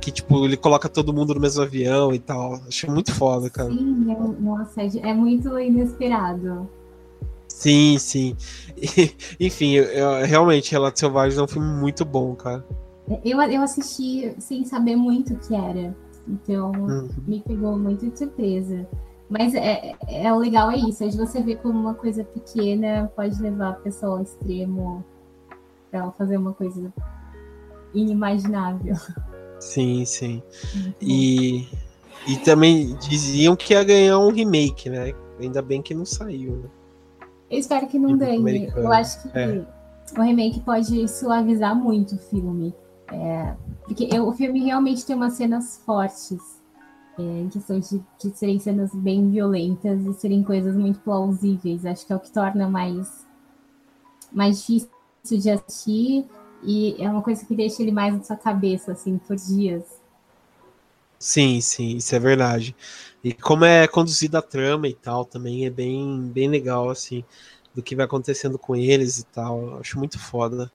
que, 0.00 0.10
tipo, 0.10 0.44
ele 0.44 0.56
coloca 0.56 0.88
todo 0.88 1.12
mundo 1.12 1.34
no 1.34 1.40
mesmo 1.40 1.62
avião 1.62 2.12
e 2.12 2.18
tal. 2.18 2.60
Acho 2.66 2.90
muito 2.90 3.14
foda, 3.14 3.50
cara. 3.50 3.70
Sim, 3.70 4.06
é, 4.10 4.42
nossa, 4.42 4.82
é 4.82 5.14
muito 5.14 5.58
inesperado. 5.58 6.68
Sim, 7.48 7.98
sim. 7.98 8.36
enfim, 9.40 9.72
eu, 9.72 9.84
eu, 9.84 10.26
realmente, 10.26 10.70
Relatos 10.70 11.00
Selvagens 11.00 11.38
é 11.38 11.42
um 11.42 11.48
filme 11.48 11.68
muito 11.68 12.04
bom, 12.04 12.34
cara. 12.34 12.64
Eu, 13.24 13.40
eu 13.42 13.62
assisti 13.62 14.34
sem 14.38 14.64
saber 14.64 14.96
muito 14.96 15.34
o 15.34 15.38
que 15.38 15.54
era. 15.54 15.96
Então, 16.28 16.72
uhum. 16.72 17.08
me 17.26 17.40
pegou 17.40 17.76
muito 17.78 18.08
de 18.08 18.18
surpresa. 18.18 18.86
Mas 19.28 19.54
é, 19.54 19.94
é, 20.06 20.24
é, 20.24 20.32
o 20.32 20.38
legal 20.38 20.70
é 20.70 20.76
isso, 20.76 21.04
é 21.04 21.08
de 21.08 21.16
você 21.16 21.42
ver 21.42 21.56
como 21.56 21.78
uma 21.78 21.94
coisa 21.94 22.24
pequena 22.24 23.10
pode 23.14 23.40
levar 23.42 23.70
a 23.70 23.74
pessoa 23.74 24.18
ao 24.18 24.22
extremo 24.22 25.04
para 25.90 26.00
ela 26.00 26.12
fazer 26.12 26.36
uma 26.36 26.52
coisa 26.52 26.92
inimaginável. 27.92 28.94
Sim, 29.60 30.04
sim. 30.04 30.42
E, 31.00 31.66
e 32.26 32.36
também 32.44 32.94
diziam 32.96 33.56
que 33.56 33.72
ia 33.72 33.82
ganhar 33.82 34.18
um 34.18 34.30
remake, 34.30 34.88
né? 34.88 35.12
Ainda 35.40 35.62
bem 35.62 35.82
que 35.82 35.94
não 35.94 36.04
saiu, 36.04 36.56
né? 36.56 36.68
Eu 37.50 37.58
espero 37.58 37.86
que 37.86 37.98
não 37.98 38.16
ganhe. 38.16 38.70
Eu 38.76 38.92
acho 38.92 39.22
que 39.22 39.38
é. 39.38 39.64
o 40.16 40.22
remake 40.22 40.60
pode 40.60 41.08
suavizar 41.08 41.74
muito 41.74 42.14
o 42.14 42.18
filme. 42.18 42.74
É, 43.10 43.54
porque 43.84 44.08
eu, 44.12 44.28
o 44.28 44.32
filme 44.32 44.64
realmente 44.64 45.04
tem 45.04 45.16
umas 45.16 45.34
cenas 45.34 45.80
fortes. 45.84 46.58
É, 47.18 47.22
em 47.22 47.48
questão 47.48 47.80
de, 47.80 48.00
de 48.22 48.36
serem 48.36 48.60
cenas 48.60 48.94
bem 48.94 49.28
violentas 49.28 50.06
e 50.06 50.14
serem 50.14 50.42
coisas 50.42 50.76
muito 50.76 51.00
plausíveis. 51.00 51.84
Acho 51.84 52.06
que 52.06 52.12
é 52.12 52.16
o 52.16 52.20
que 52.20 52.30
torna 52.30 52.68
mais, 52.68 53.26
mais 54.30 54.58
difícil 54.58 54.88
de 55.24 55.50
assistir 55.50 56.26
e 56.62 56.96
é 56.98 57.08
uma 57.08 57.22
coisa 57.22 57.44
que 57.44 57.54
deixa 57.54 57.82
ele 57.82 57.92
mais 57.92 58.14
na 58.14 58.22
sua 58.22 58.36
cabeça, 58.36 58.92
assim, 58.92 59.18
por 59.18 59.36
dias. 59.36 59.84
Sim, 61.18 61.60
sim, 61.60 61.96
isso 61.96 62.14
é 62.14 62.18
verdade. 62.18 62.76
E 63.22 63.32
como 63.32 63.64
é 63.64 63.88
conduzida 63.88 64.38
a 64.38 64.42
trama 64.42 64.86
e 64.86 64.94
tal, 64.94 65.24
também 65.24 65.66
é 65.66 65.70
bem, 65.70 66.22
bem 66.32 66.48
legal, 66.48 66.88
assim, 66.88 67.24
do 67.74 67.82
que 67.82 67.96
vai 67.96 68.06
acontecendo 68.06 68.58
com 68.58 68.76
eles 68.76 69.18
e 69.18 69.26
tal. 69.26 69.60
Eu 69.60 69.78
acho 69.78 69.98
muito 69.98 70.18
foda. 70.18 70.70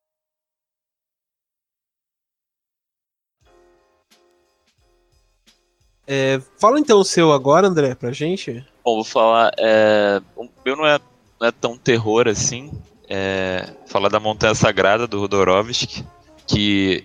É, 6.06 6.42
fala 6.60 6.80
então 6.80 7.00
o 7.00 7.06
seu 7.06 7.32
agora, 7.32 7.68
André, 7.68 7.96
pra 7.96 8.12
gente. 8.12 8.66
Bom, 8.84 8.96
vou 8.96 9.04
falar. 9.04 9.54
É, 9.58 10.22
o 10.36 10.50
meu 10.66 10.76
não 10.76 10.86
é, 10.86 11.00
não 11.40 11.48
é 11.48 11.52
tão 11.52 11.78
terror 11.78 12.28
assim. 12.28 12.72
É, 13.16 13.70
falar 13.86 14.10
da 14.10 14.20
Montanha 14.20 14.56
Sagrada 14.56 15.06
do 15.06 15.20
Rodorovsky, 15.20 16.04
que 16.48 17.04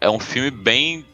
é 0.00 0.10
um 0.10 0.18
filme 0.18 0.50
bem, 0.50 1.06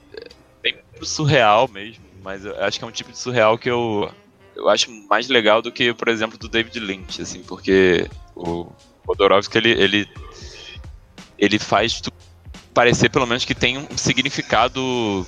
bem 0.63 0.75
surreal 1.03 1.69
mesmo, 1.69 2.03
mas 2.23 2.43
eu 2.43 2.59
acho 2.65 2.79
que 2.79 2.85
é 2.87 2.89
um 2.89 2.91
tipo 2.91 3.13
de 3.13 3.19
surreal 3.19 3.59
que 3.59 3.69
eu, 3.69 4.11
eu 4.57 4.71
acho 4.71 4.91
mais 5.07 5.29
legal 5.29 5.61
do 5.61 5.71
que, 5.71 5.93
por 5.93 6.09
exemplo, 6.09 6.39
do 6.39 6.49
David 6.49 6.81
Lynch, 6.81 7.21
assim, 7.21 7.43
porque 7.43 8.09
o 8.35 8.73
Rodorovsky 9.07 9.59
ele, 9.59 9.71
ele, 9.73 10.09
ele 11.37 11.59
faz 11.59 12.01
parecer 12.73 13.11
pelo 13.11 13.27
menos 13.27 13.45
que 13.45 13.55
tem 13.55 13.77
um 13.77 13.99
significado 13.99 15.27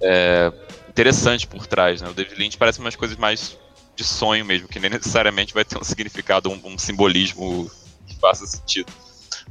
é, 0.00 0.52
interessante 0.88 1.44
por 1.44 1.66
trás, 1.66 2.00
né? 2.00 2.08
O 2.08 2.14
David 2.14 2.38
Lynch 2.38 2.56
parece 2.56 2.78
umas 2.78 2.94
coisas 2.94 3.16
mais 3.16 3.58
de 3.96 4.04
sonho 4.04 4.44
mesmo, 4.44 4.68
que 4.68 4.78
nem 4.78 4.90
necessariamente 4.90 5.52
vai 5.52 5.64
ter 5.64 5.76
um 5.76 5.82
significado, 5.82 6.48
um, 6.48 6.60
um 6.64 6.78
simbolismo 6.78 7.68
que 8.08 8.16
faça 8.16 8.46
sentido. 8.46 8.92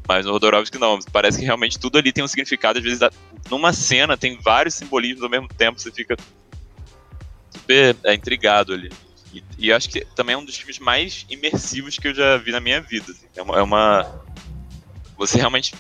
Mas 0.07 0.25
no 0.25 0.31
Rodorovsky 0.31 0.77
não, 0.77 0.99
parece 1.11 1.39
que 1.39 1.45
realmente 1.45 1.77
tudo 1.77 1.97
ali 1.97 2.11
tem 2.11 2.23
um 2.23 2.27
significado, 2.27 2.79
às 2.79 2.83
vezes 2.83 2.99
numa 3.49 3.73
cena 3.73 4.17
tem 4.17 4.39
vários 4.41 4.75
simbolismos 4.75 5.23
ao 5.23 5.29
mesmo 5.29 5.47
tempo, 5.47 5.79
você 5.79 5.91
fica 5.91 6.15
super 7.51 7.95
é, 8.03 8.13
intrigado 8.13 8.73
ali. 8.73 8.89
E, 9.33 9.43
e, 9.57 9.73
acho 9.73 9.89
que 9.89 10.05
também 10.15 10.33
é 10.33 10.37
um 10.37 10.45
dos 10.45 10.55
filmes 10.55 10.79
mais 10.79 11.25
imersivos 11.29 11.97
que 11.97 12.07
eu 12.07 12.13
já 12.13 12.37
vi 12.37 12.51
na 12.51 12.61
minha 12.61 12.79
vida. 12.79 13.11
Assim. 13.11 13.25
É, 13.35 13.41
uma, 13.41 13.57
é 13.57 13.61
uma, 13.61 14.21
Você 15.17 15.37
realmente 15.37 15.75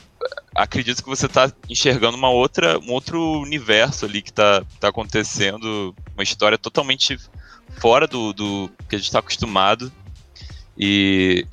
acredita 0.53 1.01
que 1.01 1.07
você 1.07 1.27
está 1.27 1.51
enxergando 1.69 2.17
uma 2.17 2.29
outra, 2.29 2.77
um 2.79 2.91
outro 2.91 3.39
universo 3.39 4.05
ali 4.05 4.21
que 4.21 4.31
está 4.31 4.63
tá 4.79 4.89
acontecendo, 4.89 5.95
uma 6.13 6.23
história 6.23 6.57
totalmente 6.57 7.17
fora 7.79 8.07
do, 8.07 8.33
do 8.33 8.69
que 8.89 8.95
a 8.95 8.97
gente 8.97 9.07
está 9.07 9.19
acostumado. 9.19 9.91
E 10.77 11.45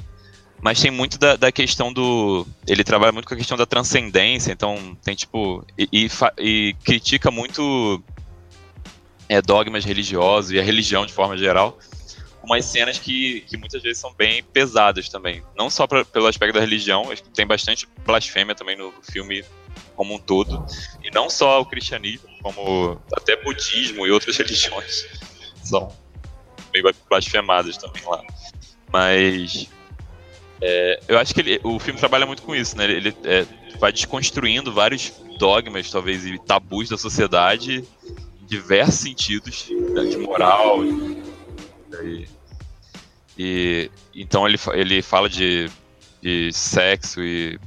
mas 0.64 0.80
tem 0.80 0.90
muito 0.90 1.18
da, 1.18 1.36
da, 1.36 1.52
questão 1.52 1.92
do. 1.92 2.46
Ele 2.66 2.82
trabalha 2.82 3.12
muito 3.12 3.28
com 3.28 3.34
a 3.34 3.36
questão 3.36 3.54
da 3.54 3.66
transcendência, 3.66 4.50
então 4.50 4.96
tem 5.04 5.14
tipo. 5.14 5.62
E, 5.78 5.86
e, 5.92 6.08
e 6.38 6.74
critica 6.82 7.30
muito 7.30 8.02
é, 9.28 9.42
dogmas 9.42 9.84
religiosos 9.84 10.52
e 10.52 10.58
a 10.58 10.62
religião 10.62 11.04
de 11.04 11.12
forma 11.12 11.36
geral 11.36 11.78
umas 12.42 12.64
cenas 12.64 12.98
que, 12.98 13.42
que 13.42 13.56
muitas 13.58 13.82
vezes 13.82 13.98
são 13.98 14.12
bem 14.14 14.42
pesadas 14.42 15.08
também. 15.10 15.42
Não 15.54 15.68
só 15.68 15.86
pra, 15.86 16.02
pelo 16.02 16.26
aspecto 16.26 16.54
da 16.54 16.60
religião, 16.60 17.10
acho 17.10 17.22
que 17.22 17.30
tem 17.30 17.46
bastante 17.46 17.86
blasfêmia 18.04 18.54
também 18.54 18.76
no 18.76 18.92
filme 19.02 19.44
como 19.94 20.14
um 20.14 20.18
todo. 20.18 20.64
E 21.02 21.10
não 21.10 21.28
só 21.28 21.60
o 21.60 21.66
cristianismo, 21.66 22.28
como 22.42 23.00
até 23.14 23.36
budismo 23.42 24.06
e 24.06 24.10
outras 24.10 24.36
religiões 24.38 25.06
são 25.62 25.90
meio 26.72 26.94
blasfemadas 27.08 27.76
também 27.76 28.02
lá. 28.06 28.22
Mas 28.90 29.68
é, 30.60 31.00
eu 31.08 31.18
acho 31.18 31.34
que 31.34 31.40
ele, 31.40 31.60
o 31.62 31.78
filme 31.78 31.98
trabalha 31.98 32.26
muito 32.26 32.42
com 32.42 32.54
isso, 32.54 32.76
né? 32.76 32.84
Ele, 32.84 33.14
é, 33.24 33.46
vai 33.78 33.92
desconstruindo 33.92 34.72
vários 34.72 35.12
dogmas, 35.38 35.90
talvez, 35.90 36.24
e 36.24 36.38
tabus 36.38 36.88
da 36.88 36.96
sociedade 36.96 37.84
em 38.42 38.46
diversos 38.46 39.00
sentidos, 39.00 39.68
né, 39.70 40.04
de 40.04 40.16
moral, 40.18 40.84
e, 42.02 42.28
e, 43.38 43.90
então 44.14 44.46
ele, 44.46 44.58
ele 44.74 45.02
fala 45.02 45.28
de, 45.28 45.70
de 46.22 46.52
sexo 46.52 47.22
e 47.22 47.58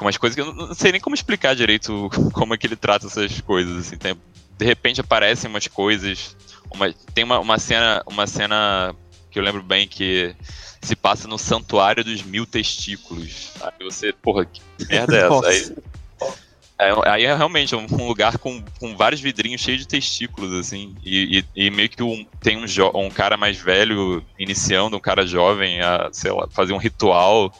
umas 0.00 0.16
coisas 0.16 0.34
que 0.34 0.40
eu 0.40 0.52
não 0.52 0.74
sei 0.74 0.92
nem 0.92 1.00
como 1.00 1.14
explicar 1.14 1.54
direito 1.54 2.10
como 2.32 2.54
é 2.54 2.58
que 2.58 2.66
ele 2.66 2.76
trata 2.76 3.06
essas 3.06 3.40
coisas. 3.40 3.76
Assim, 3.86 3.96
tem, 3.96 4.14
de 4.56 4.64
repente 4.64 5.00
aparecem 5.00 5.48
umas 5.48 5.66
coisas. 5.66 6.36
Uma, 6.72 6.92
tem 7.14 7.24
uma, 7.24 7.38
uma, 7.38 7.58
cena, 7.58 8.02
uma 8.06 8.26
cena 8.26 8.94
que 9.30 9.38
eu 9.38 9.42
lembro 9.42 9.62
bem 9.62 9.86
que 9.86 10.34
se 10.86 10.96
passa 10.96 11.26
no 11.26 11.38
Santuário 11.38 12.04
dos 12.04 12.22
Mil 12.22 12.46
Testículos. 12.46 13.50
Aí 13.60 13.84
você, 13.84 14.12
porra, 14.12 14.44
que 14.44 14.60
merda 14.88 15.16
é 15.16 15.26
essa? 15.26 15.48
Aí, 15.48 15.76
é, 16.78 17.10
aí 17.10 17.24
é 17.24 17.34
realmente 17.34 17.74
um, 17.74 17.86
lugar 18.06 18.38
com, 18.38 18.62
com 18.78 18.96
vários 18.96 19.20
vidrinhos 19.20 19.60
cheios 19.60 19.80
de 19.80 19.88
testículos, 19.88 20.52
assim. 20.52 20.94
E, 21.02 21.44
e, 21.56 21.66
e 21.66 21.70
meio 21.70 21.88
que 21.88 22.02
um, 22.02 22.24
tem 22.40 22.56
um, 22.56 22.64
um 22.94 23.10
cara 23.10 23.36
mais 23.36 23.56
velho 23.56 24.24
iniciando 24.38 24.96
um 24.96 25.00
cara 25.00 25.26
jovem 25.26 25.80
a, 25.80 26.08
sei 26.12 26.30
lá, 26.30 26.46
fazer 26.50 26.72
um 26.72 26.78
ritual. 26.78 27.52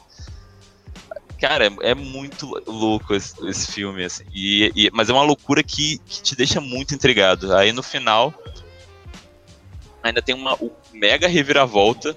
Cara, 1.41 1.67
é, 1.67 1.91
é 1.91 1.95
muito 1.95 2.63
louco 2.67 3.15
esse, 3.15 3.35
esse 3.49 3.73
filme, 3.73 4.05
assim. 4.05 4.25
E, 4.33 4.71
e, 4.77 4.91
mas 4.93 5.09
é 5.09 5.13
uma 5.13 5.23
loucura 5.23 5.63
que, 5.63 5.99
que 5.99 6.23
te 6.23 6.37
deixa 6.37 6.61
muito 6.61 6.95
intrigado. 6.95 7.55
Aí 7.57 7.73
no 7.73 7.83
final, 7.83 8.33
ainda 10.03 10.23
tem 10.23 10.35
uma 10.35 10.59
mega 10.93 11.27
reviravolta 11.27 12.17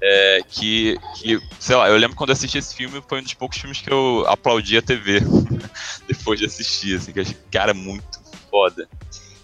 é, 0.00 0.40
que, 0.48 0.96
que, 1.16 1.40
sei 1.58 1.76
lá, 1.76 1.88
eu 1.88 1.96
lembro 1.96 2.16
quando 2.16 2.30
assisti 2.30 2.58
esse 2.58 2.74
filme, 2.74 3.02
foi 3.06 3.20
um 3.20 3.22
dos 3.22 3.34
poucos 3.34 3.58
filmes 3.58 3.80
que 3.80 3.92
eu 3.92 4.24
aplaudi 4.28 4.78
a 4.78 4.82
TV 4.82 5.20
depois 6.06 6.38
de 6.38 6.46
assistir, 6.46 6.96
assim, 6.96 7.12
que 7.12 7.18
eu 7.18 7.22
achei, 7.22 7.36
cara, 7.50 7.74
muito 7.74 8.20
foda. 8.50 8.88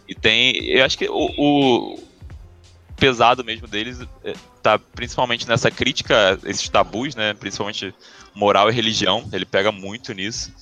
E 0.09 0.14
tem, 0.14 0.64
eu 0.66 0.85
acho 0.85 0.97
que 0.97 1.09
o, 1.09 1.31
o 1.36 1.98
pesado 2.97 3.44
mesmo 3.44 3.66
deles 3.66 4.01
é, 4.22 4.35
tá 4.62 4.78
principalmente 4.78 5.48
nessa 5.48 5.70
crítica 5.70 6.39
esses 6.44 6.68
tabus, 6.68 7.14
né, 7.14 7.35
principalmente 7.35 7.94
moral 8.35 8.70
e 8.70 8.72
religião, 8.72 9.28
ele 9.32 9.44
pega 9.44 9.72
muito 9.72 10.12
nisso, 10.12 10.52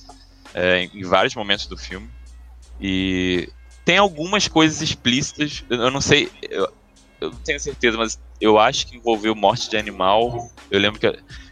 é, 0.53 0.89
em 0.93 1.03
vários 1.03 1.35
momentos 1.35 1.67
do 1.67 1.77
filme. 1.77 2.09
E 2.81 3.49
tem 3.85 3.97
algumas 3.97 4.47
coisas 4.47 4.81
explícitas, 4.81 5.63
eu 5.69 5.91
não 5.91 6.01
sei, 6.01 6.31
eu 7.23 7.31
não 7.31 7.39
tenho 7.39 7.59
certeza, 7.59 7.97
mas 7.97 8.19
eu 8.39 8.59
acho 8.59 8.87
que 8.87 8.97
envolveu 8.97 9.33
morte 9.33 9.69
de 9.69 9.77
animal. 9.77 10.51
Eu 10.69 10.79
lembro 10.79 10.99
que. 10.99 11.07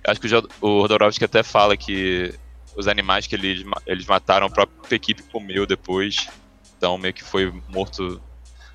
acho 0.06 0.19
que 0.19 0.27
o, 0.35 0.48
o 0.61 0.81
Rodorovsky 0.81 1.23
até 1.23 1.43
fala 1.43 1.77
que 1.77 2.34
os 2.76 2.88
animais 2.88 3.26
que 3.27 3.35
eles, 3.35 3.65
eles 3.88 4.06
mataram, 4.06 4.48
a 4.48 4.49
própria 4.49 4.95
equipe 4.95 5.23
comeu 5.23 5.65
depois. 5.65 6.27
Então 6.77 6.98
meio 6.98 7.14
que 7.14 7.23
foi 7.23 7.52
morto 7.69 8.22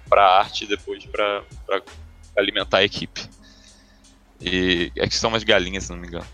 pra 0.08 0.38
arte 0.38 0.64
e 0.64 0.66
depois 0.66 1.04
pra, 1.06 1.42
pra 1.66 1.82
alimentar 2.36 2.78
a 2.78 2.84
equipe. 2.84 3.28
E 4.40 4.90
é 4.96 5.08
que 5.08 5.16
são 5.16 5.30
umas 5.30 5.44
galinhas, 5.44 5.84
se 5.84 5.90
não 5.90 5.98
me 5.98 6.06
engano. 6.06 6.26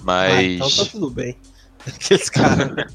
Mas. 0.00 0.32
Ah, 0.32 0.42
então 0.42 0.70
tá 0.70 0.90
tudo 0.90 1.10
bem. 1.10 1.36
Aqueles 1.86 2.28
caras. 2.28 2.92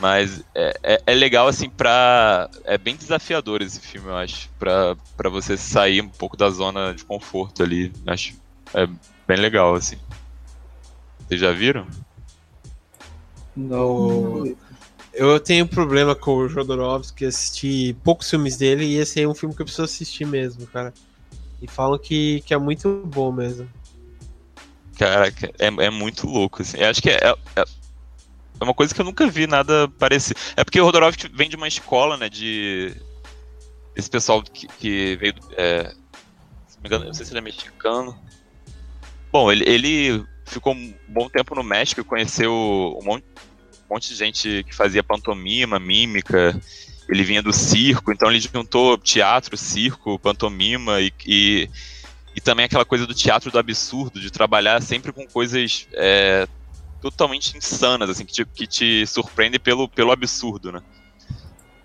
Mas 0.00 0.44
é, 0.54 0.78
é, 0.82 1.02
é, 1.06 1.14
legal, 1.14 1.48
assim, 1.48 1.70
pra. 1.70 2.50
É 2.64 2.76
bem 2.76 2.96
desafiador 2.96 3.62
esse 3.62 3.80
filme, 3.80 4.08
eu 4.08 4.16
acho. 4.16 4.50
Pra, 4.58 4.96
pra 5.16 5.30
você 5.30 5.56
sair 5.56 6.02
um 6.02 6.08
pouco 6.08 6.36
da 6.36 6.50
zona 6.50 6.92
de 6.94 7.04
conforto 7.04 7.62
ali. 7.62 7.92
Acho. 8.06 8.34
É 8.74 8.86
bem 9.26 9.38
legal, 9.38 9.74
assim. 9.74 9.96
Vocês 11.26 11.40
já 11.40 11.52
viram? 11.52 11.86
Não. 13.56 14.54
Eu 15.14 15.40
tenho 15.40 15.66
problema 15.66 16.14
com 16.14 16.36
o 16.36 16.48
Jodorowsky, 16.48 17.24
assisti 17.24 17.96
poucos 18.04 18.28
filmes 18.28 18.58
dele 18.58 18.84
e 18.84 18.96
esse 18.98 19.22
é 19.22 19.26
um 19.26 19.34
filme 19.34 19.54
que 19.54 19.62
eu 19.62 19.66
preciso 19.66 19.84
assistir 19.84 20.26
mesmo, 20.26 20.66
cara. 20.66 20.92
E 21.62 21.66
falam 21.66 21.98
que, 21.98 22.42
que 22.42 22.52
é 22.52 22.58
muito 22.58 23.02
bom 23.06 23.32
mesmo. 23.32 23.66
Caraca, 24.98 25.50
é, 25.58 25.66
é 25.66 25.90
muito 25.90 26.26
louco, 26.26 26.60
assim. 26.60 26.76
Eu 26.78 26.90
acho 26.90 27.00
que 27.00 27.08
é, 27.08 27.34
é, 27.56 27.64
é 28.60 28.64
uma 28.64 28.74
coisa 28.74 28.94
que 28.94 29.00
eu 29.00 29.04
nunca 29.04 29.26
vi 29.26 29.46
nada 29.46 29.88
parecido. 29.98 30.38
É 30.56 30.64
porque 30.64 30.80
o 30.80 30.84
Rodorovsky 30.84 31.28
vem 31.28 31.48
de 31.48 31.56
uma 31.56 31.68
escola, 31.68 32.16
né, 32.16 32.28
de... 32.28 32.94
Esse 33.94 34.10
pessoal 34.10 34.42
que, 34.42 34.66
que 34.66 35.16
veio... 35.16 35.34
É, 35.56 35.92
se 36.66 36.76
não 36.76 36.82
me 36.82 36.88
engano, 36.88 37.04
não 37.06 37.14
sei 37.14 37.24
se 37.24 37.32
ele 37.32 37.38
é 37.38 37.42
mexicano. 37.42 38.18
Bom, 39.32 39.50
ele, 39.50 39.64
ele 39.66 40.26
ficou 40.46 40.72
um 40.72 40.94
bom 41.08 41.28
tempo 41.28 41.54
no 41.54 41.62
México 41.62 42.04
conheceu 42.04 42.52
um 42.52 43.04
monte, 43.04 43.24
um 43.88 43.94
monte 43.94 44.08
de 44.08 44.14
gente 44.14 44.64
que 44.64 44.74
fazia 44.74 45.02
pantomima, 45.02 45.78
mímica. 45.78 46.58
Ele 47.08 47.22
vinha 47.22 47.42
do 47.42 47.52
circo, 47.52 48.10
então 48.10 48.30
ele 48.30 48.40
juntou 48.40 48.98
teatro, 48.98 49.56
circo, 49.56 50.18
pantomima 50.18 51.00
e, 51.00 51.12
e, 51.24 51.70
e 52.34 52.40
também 52.40 52.64
aquela 52.64 52.84
coisa 52.84 53.06
do 53.06 53.14
teatro 53.14 53.50
do 53.50 53.58
absurdo, 53.58 54.20
de 54.20 54.30
trabalhar 54.30 54.82
sempre 54.82 55.12
com 55.12 55.24
coisas 55.26 55.86
é, 55.92 56.48
totalmente 57.10 57.56
insanas, 57.56 58.10
assim, 58.10 58.24
que 58.24 58.32
te, 58.32 58.44
que 58.44 58.66
te 58.66 59.06
surpreende 59.06 59.58
pelo, 59.58 59.88
pelo 59.88 60.12
absurdo, 60.12 60.72
né? 60.72 60.80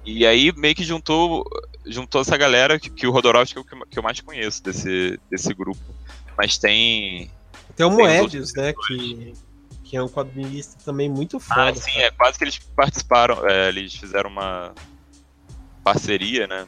E 0.06 0.26
aí 0.26 0.52
meio 0.56 0.74
que 0.74 0.84
juntou, 0.84 1.44
juntou 1.86 2.22
essa 2.22 2.36
galera 2.36 2.80
que, 2.80 2.90
que 2.90 3.06
o 3.06 3.12
Rodorovsky 3.12 3.58
é 3.58 3.62
o 3.62 3.66
que, 3.66 3.76
que 3.90 4.00
eu 4.00 4.04
mais 4.04 4.20
conheço 4.20 4.64
desse, 4.64 5.20
desse 5.30 5.54
grupo. 5.54 5.80
Mas 6.38 6.58
tem. 6.58 7.30
Tem 7.76 7.86
o 7.86 7.92
Moebius, 7.92 8.54
né? 8.54 8.74
Que, 8.88 9.34
que 9.84 9.96
é 9.98 10.02
um 10.04 10.10
quadrinista 10.10 10.78
também 10.84 11.10
muito 11.10 11.40
foda. 11.40 11.70
Ah, 11.70 11.76
sim, 11.76 11.92
cara. 11.94 12.06
é 12.06 12.12
quase 12.12 12.38
que 12.38 12.44
eles 12.44 12.58
participaram, 12.76 13.48
é, 13.48 13.70
eles 13.70 13.94
fizeram 13.94 14.30
uma. 14.30 14.74
parceria, 15.84 16.48
né? 16.48 16.68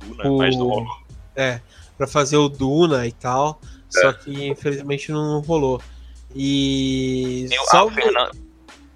Duna, 0.00 0.28
O- 0.30 0.38
mas 0.38 0.56
não 0.56 0.68
rolou. 0.68 0.96
É, 1.34 1.60
pra 1.96 2.06
fazer 2.06 2.36
o 2.36 2.48
Duna 2.48 3.06
e 3.06 3.12
tal. 3.12 3.60
Só 3.88 4.12
que 4.12 4.48
infelizmente 4.48 5.10
não 5.10 5.40
rolou. 5.40 5.80
E. 6.36 7.46
Tem 7.48 7.58
o, 7.58 7.64
só 7.64 7.88
ah, 7.88 7.90
Fernan- 7.90 8.30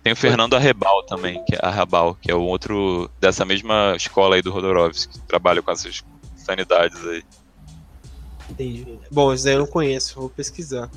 tem 0.02 0.12
o 0.12 0.16
Fernando 0.16 0.54
Arrebal 0.54 1.02
também, 1.04 1.42
que 1.44 1.54
é 1.54 1.58
Arrabal, 1.62 2.14
que 2.14 2.30
é 2.30 2.34
o 2.34 2.42
outro 2.42 3.10
dessa 3.20 3.44
mesma 3.44 3.94
escola 3.96 4.36
aí 4.36 4.42
do 4.42 4.50
Rodorovski, 4.50 5.18
que 5.18 5.26
trabalha 5.26 5.62
com 5.62 5.70
essas 5.70 6.02
sanidades 6.36 7.04
aí. 7.06 7.22
Entendi. 8.50 8.98
Bom, 9.10 9.32
esse 9.32 9.44
daí 9.44 9.54
eu 9.54 9.60
não 9.60 9.66
conheço, 9.66 10.18
vou 10.18 10.28
pesquisar. 10.28 10.90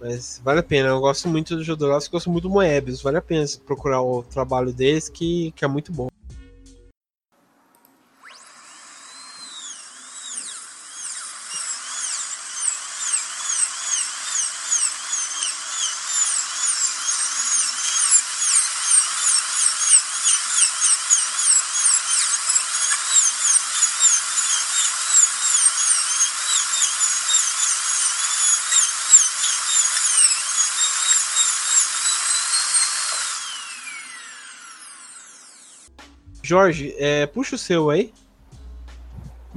Mas 0.00 0.40
vale 0.42 0.60
a 0.60 0.62
pena, 0.62 0.88
eu 0.88 1.00
gosto 1.00 1.28
muito 1.28 1.56
do 1.56 1.62
Jodorowsky, 1.62 2.12
gosto 2.12 2.30
muito 2.30 2.44
do 2.44 2.50
Moebius, 2.50 3.02
vale 3.02 3.18
a 3.18 3.22
pena 3.22 3.44
procurar 3.66 4.00
o 4.00 4.22
trabalho 4.22 4.72
deles, 4.72 5.08
que, 5.08 5.52
que 5.52 5.64
é 5.64 5.68
muito 5.68 5.92
bom. 5.92 6.08
Jorge, 36.50 36.96
é, 36.98 37.26
puxa 37.26 37.54
o 37.54 37.58
seu 37.58 37.90
aí. 37.90 38.12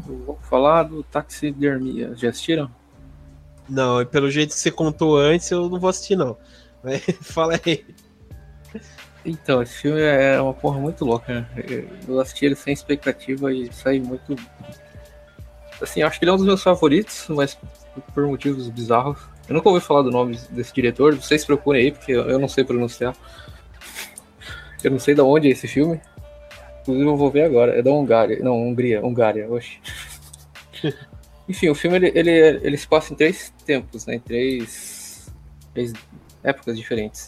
Eu 0.07 0.15
vou 0.19 0.39
falar 0.43 0.83
do 0.83 1.01
Taxidermia. 1.01 2.13
Já 2.15 2.29
assistiram? 2.29 2.69
Não, 3.67 3.99
e 3.99 4.05
pelo 4.05 4.29
jeito 4.29 4.53
que 4.53 4.59
você 4.59 4.69
contou 4.69 5.17
antes, 5.17 5.49
eu 5.49 5.67
não 5.67 5.79
vou 5.79 5.89
assistir, 5.89 6.15
não. 6.15 6.37
Mas 6.83 7.01
fala 7.21 7.59
aí. 7.65 7.83
Então, 9.25 9.63
esse 9.63 9.73
filme 9.73 9.99
é 10.01 10.39
uma 10.39 10.53
porra 10.53 10.79
muito 10.79 11.03
louca, 11.03 11.33
né? 11.33 11.87
Eu 12.07 12.19
assisti 12.19 12.45
ele 12.45 12.55
sem 12.55 12.71
expectativa 12.75 13.51
e 13.51 13.73
saí 13.73 13.99
muito. 13.99 14.35
Assim, 15.81 16.03
acho 16.03 16.19
que 16.19 16.25
ele 16.25 16.29
é 16.29 16.33
um 16.35 16.37
dos 16.37 16.45
meus 16.45 16.61
favoritos, 16.61 17.25
mas 17.29 17.57
por 18.13 18.27
motivos 18.27 18.69
bizarros. 18.69 19.19
Eu 19.49 19.55
nunca 19.55 19.67
ouvi 19.67 19.81
falar 19.81 20.03
do 20.03 20.11
nome 20.11 20.37
desse 20.51 20.71
diretor, 20.71 21.15
vocês 21.15 21.43
procurem 21.43 21.85
aí, 21.85 21.91
porque 21.91 22.11
eu 22.11 22.37
não 22.37 22.47
sei 22.47 22.63
pronunciar. 22.63 23.15
Eu 24.83 24.91
não 24.91 24.99
sei 24.99 25.15
de 25.15 25.21
onde 25.21 25.47
é 25.47 25.51
esse 25.51 25.67
filme. 25.67 25.99
Inclusive 26.83 27.07
eu 27.09 27.17
vou 27.17 27.31
ver 27.31 27.43
agora. 27.43 27.77
É 27.77 27.81
da 27.81 27.91
Hungária. 27.91 28.39
Não, 28.43 28.55
Hungria. 28.61 29.03
Hungária, 29.03 29.49
oxe. 29.49 29.79
Enfim, 31.47 31.69
o 31.69 31.75
filme 31.75 31.97
ele, 31.97 32.11
ele, 32.15 32.31
ele 32.31 32.77
se 32.77 32.87
passa 32.87 33.13
em 33.13 33.15
três 33.17 33.53
tempos, 33.65 34.05
né? 34.05 34.15
Em 34.15 34.19
três, 34.19 35.29
três 35.73 35.93
épocas 36.43 36.77
diferentes. 36.77 37.27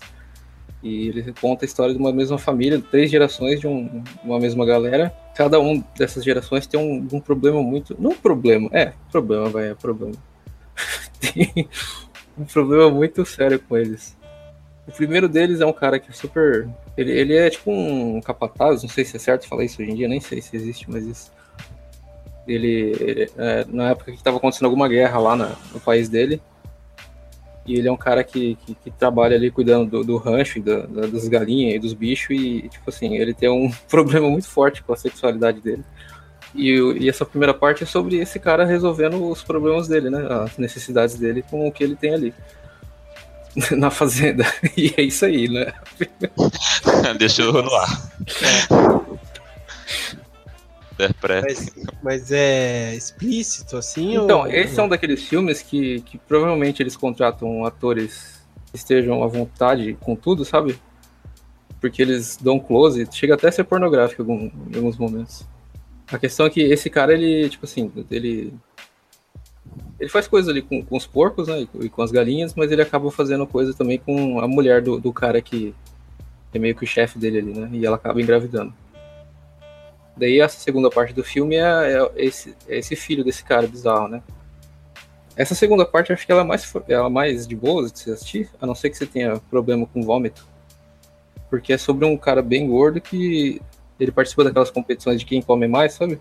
E 0.83 1.07
ele 1.07 1.33
conta 1.41 1.65
a 1.65 1.67
história 1.67 1.93
de 1.93 1.99
uma 1.99 2.13
mesma 2.13 2.37
família, 2.37 2.79
três 2.79 3.09
gerações 3.09 3.59
de 3.59 3.67
um- 3.67 4.03
uma 4.23 4.39
mesma 4.39 4.65
galera. 4.65 5.11
Cada 5.35 5.59
um 5.59 5.83
dessas 5.97 6.23
gerações 6.23 6.67
tem 6.67 6.79
um, 6.79 7.07
um 7.11 7.19
problema 7.19 7.61
muito. 7.61 7.95
Não 7.99 8.11
um 8.11 8.15
problema, 8.15 8.69
é, 8.71 8.93
problema, 9.11 9.49
vai, 9.49 9.71
é 9.71 9.73
problema. 9.73 10.15
tem 11.19 11.67
um 12.37 12.45
problema 12.45 12.89
muito 12.91 13.25
sério 13.25 13.59
com 13.59 13.77
eles. 13.77 14.15
O 14.87 14.91
primeiro 14.91 15.27
deles 15.27 15.61
é 15.61 15.65
um 15.65 15.73
cara 15.73 15.99
que 15.99 16.09
é 16.11 16.13
super. 16.13 16.67
Ele, 16.95 17.11
ele 17.11 17.35
é 17.35 17.49
tipo 17.49 17.71
um 17.71 18.21
capataz, 18.21 18.83
não 18.83 18.89
sei 18.89 19.03
se 19.03 19.15
é 19.15 19.19
certo 19.19 19.47
falar 19.47 19.63
isso 19.65 19.81
hoje 19.81 19.91
em 19.91 19.95
dia, 19.95 20.07
nem 20.07 20.19
sei 20.21 20.41
se 20.41 20.55
existe, 20.55 20.89
mas 20.89 21.05
isso. 21.05 21.31
Ele, 22.47 22.95
ele, 22.99 23.31
é, 23.37 23.65
na 23.67 23.89
época 23.89 24.11
que 24.11 24.17
estava 24.17 24.37
acontecendo 24.37 24.65
alguma 24.65 24.87
guerra 24.87 25.17
lá 25.19 25.35
na- 25.35 25.55
no 25.73 25.79
país 25.79 26.07
dele, 26.07 26.39
e 27.65 27.75
ele 27.79 27.87
é 27.87 27.91
um 27.91 27.97
cara 27.97 28.23
que, 28.23 28.55
que, 28.63 28.75
que 28.75 28.91
trabalha 28.91 29.35
ali 29.35 29.49
cuidando 29.49 29.89
do, 29.89 30.03
do 30.03 30.17
rancho, 30.17 30.61
da, 30.61 30.81
da- 30.85 31.07
das 31.07 31.27
galinhas 31.27 31.73
e 31.75 31.79
dos 31.79 31.93
bichos, 31.93 32.37
e, 32.37 32.69
tipo 32.69 32.87
assim, 32.87 33.15
ele 33.17 33.33
tem 33.33 33.49
um 33.49 33.71
problema 33.89 34.29
muito 34.29 34.47
forte 34.47 34.83
com 34.83 34.93
a 34.93 34.97
sexualidade 34.97 35.59
dele. 35.61 35.83
E, 36.53 36.69
e 37.01 37.09
essa 37.09 37.25
primeira 37.25 37.53
parte 37.53 37.83
é 37.83 37.87
sobre 37.87 38.17
esse 38.17 38.39
cara 38.39 38.63
resolvendo 38.63 39.27
os 39.29 39.41
problemas 39.41 39.87
dele, 39.87 40.11
né? 40.11 40.25
As 40.43 40.57
necessidades 40.59 41.15
dele 41.15 41.43
com 41.49 41.67
o 41.67 41.71
que 41.71 41.83
ele 41.83 41.95
tem 41.95 42.13
ali. 42.13 42.33
Na 43.77 43.89
fazenda. 43.89 44.45
E 44.75 44.93
é 44.97 45.01
isso 45.01 45.25
aí, 45.25 45.47
né? 45.47 45.73
Deixou 47.17 47.53
no 47.63 47.73
ar. 47.73 48.11
Interpreta. 50.93 51.47
Mas, 51.47 51.73
mas 52.01 52.31
é 52.31 52.95
explícito, 52.95 53.77
assim? 53.77 54.15
Então, 54.15 54.41
ou... 54.41 54.47
esse 54.47 54.79
é 54.79 54.83
um 54.83 54.87
daqueles 54.87 55.23
filmes 55.23 55.61
que, 55.61 56.01
que 56.01 56.17
provavelmente 56.17 56.81
eles 56.81 56.95
contratam 56.95 57.65
atores 57.65 58.41
que 58.71 58.77
estejam 58.77 59.23
à 59.23 59.27
vontade 59.27 59.97
com 60.01 60.15
tudo, 60.15 60.45
sabe? 60.45 60.79
Porque 61.81 62.01
eles 62.01 62.37
dão 62.41 62.59
close, 62.59 63.07
chega 63.11 63.35
até 63.35 63.49
a 63.49 63.51
ser 63.51 63.65
pornográfico 63.65 64.23
em 64.23 64.51
alguns 64.75 64.97
momentos. 64.97 65.45
A 66.11 66.17
questão 66.17 66.45
é 66.45 66.49
que 66.49 66.61
esse 66.61 66.89
cara, 66.89 67.13
ele, 67.13 67.49
tipo 67.49 67.65
assim, 67.65 67.91
ele. 68.09 68.53
Ele 69.99 70.09
faz 70.09 70.27
coisa 70.27 70.51
ali 70.51 70.61
com, 70.61 70.83
com 70.83 70.97
os 70.97 71.07
porcos, 71.07 71.47
né? 71.47 71.67
E 71.79 71.89
com- 71.89 72.01
as 72.01 72.11
galinhas, 72.11 72.53
mas 72.53 72.71
ele 72.71 72.81
acaba 72.81 73.09
fazendo 73.11 73.47
coisa 73.47 73.73
também 73.73 73.97
com 73.97 74.39
a 74.39 74.47
mulher 74.47 74.81
do, 74.81 74.99
do 74.99 75.13
cara 75.13 75.41
que 75.41 75.73
é 76.53 76.59
meio 76.59 76.75
que 76.75 76.83
o 76.83 76.87
chefe 76.87 77.17
dele 77.17 77.39
ali, 77.39 77.53
né? 77.53 77.69
E 77.71 77.85
ela 77.85 77.95
acaba 77.95 78.21
engravidando. 78.21 78.73
Daí 80.17 80.41
a 80.41 80.47
segunda 80.47 80.89
parte 80.89 81.13
do 81.13 81.23
filme 81.23 81.55
é, 81.55 81.61
é 81.97 82.11
esse, 82.15 82.55
é 82.67 82.77
esse 82.77 82.95
filho 82.95 83.23
desse 83.23 83.43
cara 83.43 83.67
bizarro, 83.67 84.07
né? 84.07 84.21
Essa 85.35 85.53
segunda 85.53 85.85
parte 85.85 86.13
acho 86.13 86.25
que 86.25 86.31
ela 86.31 86.41
é 86.41 86.45
mais, 86.45 86.73
ela 86.87 87.07
é 87.07 87.09
mais 87.09 87.45
de 87.45 87.55
boa 87.55 87.89
de 87.89 87.99
se 87.99 88.09
assistir, 88.11 88.49
a 88.61 88.65
não 88.65 88.73
ser 88.73 88.89
que 88.89 88.97
você 88.97 89.05
tenha 89.05 89.37
problema 89.49 89.85
com 89.85 90.01
vômito. 90.01 90.47
Porque 91.49 91.73
é 91.73 91.77
sobre 91.77 92.05
um 92.05 92.17
cara 92.17 92.41
bem 92.41 92.67
gordo 92.67 93.01
que 93.01 93.61
ele 93.99 94.11
participa 94.11 94.45
daquelas 94.45 94.71
competições 94.71 95.19
de 95.19 95.25
quem 95.25 95.41
come 95.41 95.67
mais, 95.67 95.93
sabe? 95.93 96.19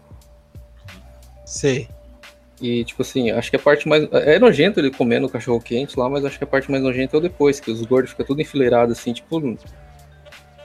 Sei. 1.47 1.89
E, 2.61 2.85
tipo 2.85 3.03
assim, 3.03 3.31
acho 3.31 3.51
que 3.51 3.57
a 3.57 3.59
parte 3.59 3.89
mais. 3.89 4.09
É 4.13 4.39
nojento 4.39 4.79
ele 4.79 4.91
comendo 4.91 5.27
o 5.27 5.31
cachorro 5.31 5.61
quente 5.61 5.99
lá, 5.99 6.09
mas 6.09 6.25
acho 6.25 6.39
que 6.39 6.45
a 6.45 6.47
parte 6.47 6.71
mais 6.71 6.83
nojenta 6.83 7.17
é 7.17 7.19
o 7.19 7.21
depois, 7.21 7.59
que 7.59 7.71
os 7.71 7.83
gordos 7.83 8.11
ficam 8.11 8.27
tudo 8.27 8.41
enfileirado 8.41 8.93
assim, 8.93 9.13
tipo. 9.13 9.59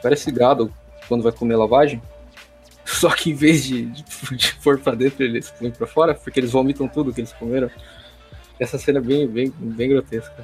Parece 0.01 0.31
gado 0.31 0.71
quando 1.07 1.23
vai 1.23 1.31
comer 1.31 1.55
lavagem. 1.55 2.01
Só 2.85 3.09
que 3.09 3.31
em 3.31 3.33
vez 3.33 3.63
de, 3.63 3.85
de, 3.85 4.03
de 4.35 4.55
pôr 4.63 4.79
pra 4.79 4.95
dentro, 4.95 5.23
eles 5.23 5.49
põem 5.51 5.71
pra 5.71 5.87
fora, 5.87 6.13
porque 6.13 6.39
eles 6.39 6.51
vomitam 6.51 6.87
tudo 6.87 7.13
que 7.13 7.21
eles 7.21 7.33
comeram. 7.33 7.69
Essa 8.59 8.77
cena 8.77 8.99
é 8.99 9.01
bem, 9.01 9.27
bem, 9.27 9.53
bem 9.57 9.89
grotesca. 9.89 10.43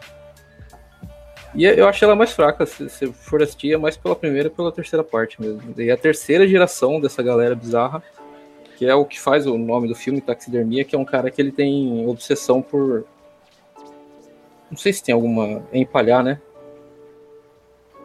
E 1.53 1.63
eu 1.63 1.87
acho 1.87 2.03
ela 2.03 2.15
mais 2.15 2.33
fraca, 2.33 2.65
se 2.65 2.89
se 2.89 3.07
for 3.13 3.41
assistir, 3.41 3.73
é 3.73 3.77
mais 3.77 3.95
pela 3.95 4.15
primeira 4.15 4.49
e 4.49 4.51
pela 4.51 4.71
terceira 4.71 5.03
parte 5.03 5.39
mesmo. 5.39 5.61
E 5.77 5.89
a 5.89 5.95
terceira 5.95 6.45
geração 6.45 6.99
dessa 6.99 7.23
galera 7.23 7.55
bizarra 7.55 8.03
que 8.75 8.85
é 8.85 8.93
o 8.93 9.05
que 9.05 9.19
faz 9.19 9.47
o 9.47 9.57
nome 9.57 9.87
do 9.87 9.95
filme, 9.95 10.21
Taxidermia, 10.21 10.83
que 10.83 10.95
é 10.95 10.99
um 10.99 11.05
cara 11.05 11.31
que 11.31 11.41
ele 11.41 11.51
tem 11.51 12.07
obsessão 12.07 12.61
por. 12.61 13.05
Não 14.69 14.77
sei 14.77 14.93
se 14.93 15.03
tem 15.03 15.13
alguma. 15.13 15.63
É 15.71 15.79
empalhar, 15.79 16.23
né? 16.23 16.41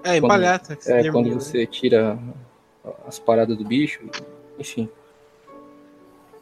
É, 0.05 0.17
empalhar, 0.17 0.61
tá? 0.61 0.77
É 0.87 1.11
quando 1.11 1.33
você 1.35 1.67
tira 1.67 2.19
as 3.07 3.19
paradas 3.19 3.57
do 3.57 3.65
bicho, 3.65 4.01
enfim. 4.59 4.89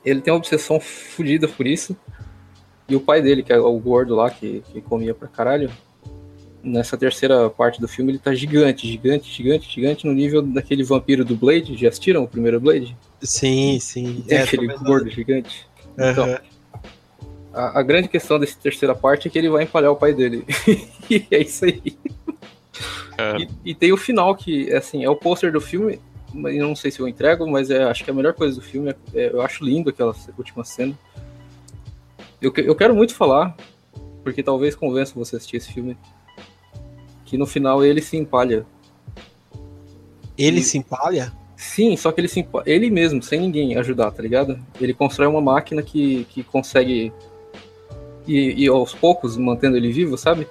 Ele 0.05 0.21
tem 0.21 0.33
uma 0.33 0.39
obsessão 0.39 0.79
fodida 0.79 1.49
por 1.49 1.67
isso. 1.67 1.97
E 2.89 2.97
o 2.97 3.01
pai 3.01 3.21
dele, 3.21 3.43
que 3.43 3.53
é 3.53 3.59
o 3.59 3.79
gordo 3.79 4.15
lá, 4.15 4.31
que, 4.31 4.63
que 4.73 4.81
comia 4.81 5.15
pra 5.15 5.29
caralho, 5.29 5.71
nessa 6.63 6.97
terceira 6.97 7.49
parte 7.51 7.81
do 7.81 7.87
filme 7.89 8.13
ele 8.13 8.19
tá 8.19 8.35
gigante, 8.35 8.87
gigante, 8.87 9.31
gigante, 9.33 9.71
gigante, 9.71 10.07
no 10.07 10.13
nível 10.13 10.43
daquele 10.43 10.83
vampiro 10.83 11.25
do 11.25 11.37
Blade. 11.37 11.77
Já 11.77 11.89
assistiram 11.89 12.23
o 12.25 12.29
primeiro 12.29 12.61
Blade? 12.61 12.97
Sim, 13.23 13.79
sim. 13.81 14.25
Tem 14.27 14.39
É, 14.39 14.43
aquele 14.43 14.67
gordo 14.67 15.11
gigante. 15.11 15.67
Aham. 15.99 16.11
Então, 16.11 16.39
a, 17.53 17.81
a 17.81 17.83
grande 17.83 18.09
questão 18.09 18.39
dessa 18.39 18.57
terceira 18.61 18.95
parte 18.95 19.29
é 19.29 19.31
que 19.31 19.39
ele 19.39 19.49
vai 19.49 19.65
empalhar 19.65 19.91
o 19.91 19.97
pai 19.97 20.13
dele. 20.13 20.45
e 21.11 21.25
é 21.31 21.43
isso 21.43 21.65
aí. 21.65 21.97
Cara, 23.17 23.41
E, 23.41 23.49
e 23.65 23.75
tem 23.75 23.93
o 23.93 23.97
final, 23.97 24.35
que 24.37 24.73
assim, 24.73 25.05
é 25.05 25.11
o 25.11 25.17
pôster 25.17 25.51
do 25.53 25.61
filme, 25.61 25.99
mas 26.33 26.55
eu 26.55 26.67
não 26.69 26.77
sei 26.77 26.91
se 26.91 27.01
eu 27.01 27.09
entrego, 27.09 27.49
mas 27.51 27.71
é, 27.71 27.85
acho 27.85 28.05
que 28.05 28.11
a 28.11 28.15
melhor 28.15 28.35
coisa 28.35 28.55
do 28.55 28.63
filme 28.63 28.91
é, 28.91 28.97
é- 29.15 29.31
eu 29.33 29.41
acho 29.43 29.65
lindo 29.65 29.91
aquela 29.91 30.15
última 30.37 30.65
cena. 30.65 30.97
Eu, 32.41 32.53
eu 32.59 32.75
quero 32.77 32.95
muito 32.95 33.15
falar, 33.15 33.57
porque 34.23 34.43
talvez 34.43 34.77
convença 34.77 35.15
você 35.15 35.35
a 35.35 35.39
assistir 35.39 35.57
esse 35.57 35.73
filme, 35.73 35.97
que 37.29 37.37
no 37.37 37.47
final 37.47 37.85
ele 37.85 38.01
se 38.01 38.17
empalha. 38.17 38.65
Ele 40.37 40.63
se 40.63 40.79
empalha? 40.79 41.31
Sim, 41.55 41.95
só 41.97 42.11
que 42.11 42.21
ele 42.21 42.29
se 42.29 42.41
empa- 42.41 42.63
ele 42.65 42.89
mesmo, 42.89 43.23
sem 43.23 43.39
ninguém 43.41 43.77
ajudar, 43.77 44.11
tá 44.13 44.23
ligado? 44.23 44.59
Ele 44.81 44.95
constrói 44.95 45.29
uma 45.29 45.41
máquina 45.41 45.83
que, 45.83 46.25
que 46.31 46.43
consegue 46.43 47.13
ir, 48.27 48.59
ir 48.59 48.69
aos 48.69 48.95
poucos 48.95 49.37
mantendo 49.37 49.77
ele 49.77 49.93
vivo, 49.93 50.17
sabe? 50.17 50.49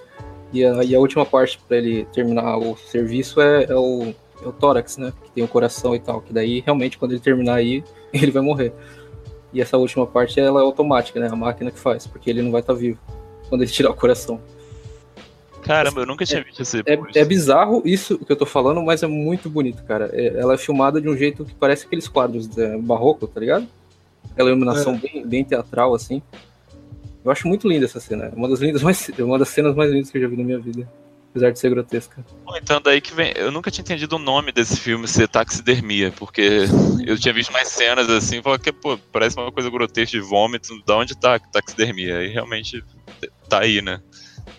E 0.54 0.64
a, 0.64 0.84
e 0.84 0.94
a 0.94 1.00
última 1.00 1.26
parte 1.26 1.60
para 1.68 1.78
ele 1.78 2.06
terminar 2.14 2.58
o 2.58 2.78
serviço 2.78 3.42
é, 3.42 3.64
é 3.64 3.76
o, 3.76 4.14
é 4.44 4.48
o 4.48 4.52
tórax, 4.52 4.98
né? 4.98 5.12
Que 5.24 5.32
tem 5.32 5.44
o 5.44 5.48
coração 5.48 5.96
e 5.96 6.00
tal. 6.00 6.22
Que 6.22 6.32
daí, 6.32 6.60
realmente, 6.60 6.98
quando 6.98 7.14
ele 7.14 7.22
terminar 7.22 7.56
aí, 7.56 7.84
ele 8.14 8.32
vai 8.32 8.44
morrer. 8.44 8.72
E 9.52 9.62
essa 9.62 9.78
última 9.78 10.06
parte, 10.06 10.40
ela 10.40 10.60
é 10.60 10.64
automática, 10.64 11.20
né? 11.20 11.28
A 11.32 11.36
máquina 11.36 11.72
que 11.72 11.80
faz, 11.80 12.06
porque 12.06 12.30
ele 12.30 12.44
não 12.44 12.52
vai 12.52 12.62
estar 12.62 12.74
tá 12.74 12.80
vivo 12.80 13.00
quando 13.50 13.64
ele 13.64 13.72
tirar 13.72 13.90
o 13.90 13.96
coração. 13.96 14.40
Caramba, 15.68 16.02
eu 16.02 16.06
nunca 16.06 16.26
tinha 16.26 16.42
visto 16.42 16.62
esse. 16.62 16.80
É, 16.86 16.98
é, 17.16 17.26
bizarro 17.26 17.82
isso 17.84 18.18
que 18.18 18.32
eu 18.32 18.38
tô 18.38 18.46
falando, 18.46 18.82
mas 18.82 19.04
é 19.04 19.08
muito 19.08 19.50
bonito, 19.50 19.84
cara. 19.84 20.10
É, 20.14 20.28
ela 20.40 20.54
é 20.54 20.58
filmada 20.58 21.02
de 21.02 21.10
um 21.10 21.18
jeito 21.18 21.44
que 21.44 21.54
parece 21.54 21.86
aqueles 21.86 22.08
quadros 22.08 22.48
de, 22.48 22.78
barroco, 22.78 23.28
tá 23.28 23.40
ligado? 23.40 23.68
Aquela 24.32 24.50
iluminação 24.50 24.96
é. 24.96 24.98
bem, 24.98 25.28
bem 25.28 25.44
teatral, 25.44 25.94
assim. 25.94 26.22
Eu 27.24 27.30
acho 27.30 27.46
muito 27.50 27.68
linda 27.68 27.84
essa 27.84 28.00
cena. 28.00 28.26
É 28.26 28.36
uma 28.36 28.48
das 28.48 28.62
lindas 28.62 28.82
mais, 28.82 29.10
é 29.10 29.22
uma 29.22 29.38
das 29.38 29.50
cenas 29.50 29.76
mais 29.76 29.92
lindas 29.92 30.10
que 30.10 30.18
eu 30.18 30.22
já 30.22 30.30
vi 30.30 30.38
na 30.38 30.44
minha 30.44 30.60
vida. 30.60 30.90
Apesar 31.32 31.52
de 31.52 31.60
ser 31.60 31.70
grotesca. 31.70 32.26
Então 32.56 32.82
daí 32.82 33.02
que 33.02 33.14
vem. 33.14 33.34
Eu 33.36 33.52
nunca 33.52 33.70
tinha 33.70 33.84
entendido 33.84 34.16
o 34.16 34.20
nome 34.20 34.54
desse 34.54 34.78
filme 34.78 35.06
ser 35.08 35.28
taxidermia, 35.28 36.12
porque 36.18 36.62
eu 37.06 37.20
tinha 37.20 37.34
visto 37.34 37.52
mais 37.52 37.68
cenas 37.68 38.10
assim, 38.10 38.42
falei 38.42 38.58
que, 38.58 38.72
pô, 38.72 38.98
parece 39.12 39.38
uma 39.38 39.52
coisa 39.52 39.70
grotesca 39.70 40.18
de 40.18 40.24
vômito. 40.24 40.82
Da 40.86 40.96
onde 40.96 41.16
tá 41.16 41.38
taxidermia? 41.38 42.24
E 42.24 42.30
realmente 42.30 42.82
tá 43.50 43.60
aí, 43.60 43.82
né? 43.82 44.02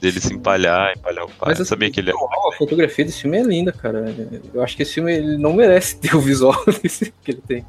Dele 0.01 0.20
se 0.20 0.32
empalhar, 0.32 0.93
empalhar 0.97 1.24
o 1.24 1.28
pai. 1.28 1.51
Mas, 1.51 1.59
eu 1.59 1.65
sabia 1.65 1.90
que 1.90 2.01
ele 2.01 2.10
é. 2.10 2.15
A 2.15 2.56
fotografia 2.56 3.05
desse 3.05 3.23
filme 3.23 3.39
é 3.39 3.43
linda, 3.43 3.73
cara. 3.73 4.05
Eu 4.52 4.62
acho 4.62 4.77
que 4.77 4.82
esse 4.82 4.94
filme 4.94 5.12
ele 5.15 5.39
não 5.39 5.52
merece 5.52 5.98
ter 5.98 6.15
o 6.15 6.20
visual 6.20 6.56
desse 6.82 7.12
que 7.23 7.32
ele 7.32 7.43
tem. 7.47 7.66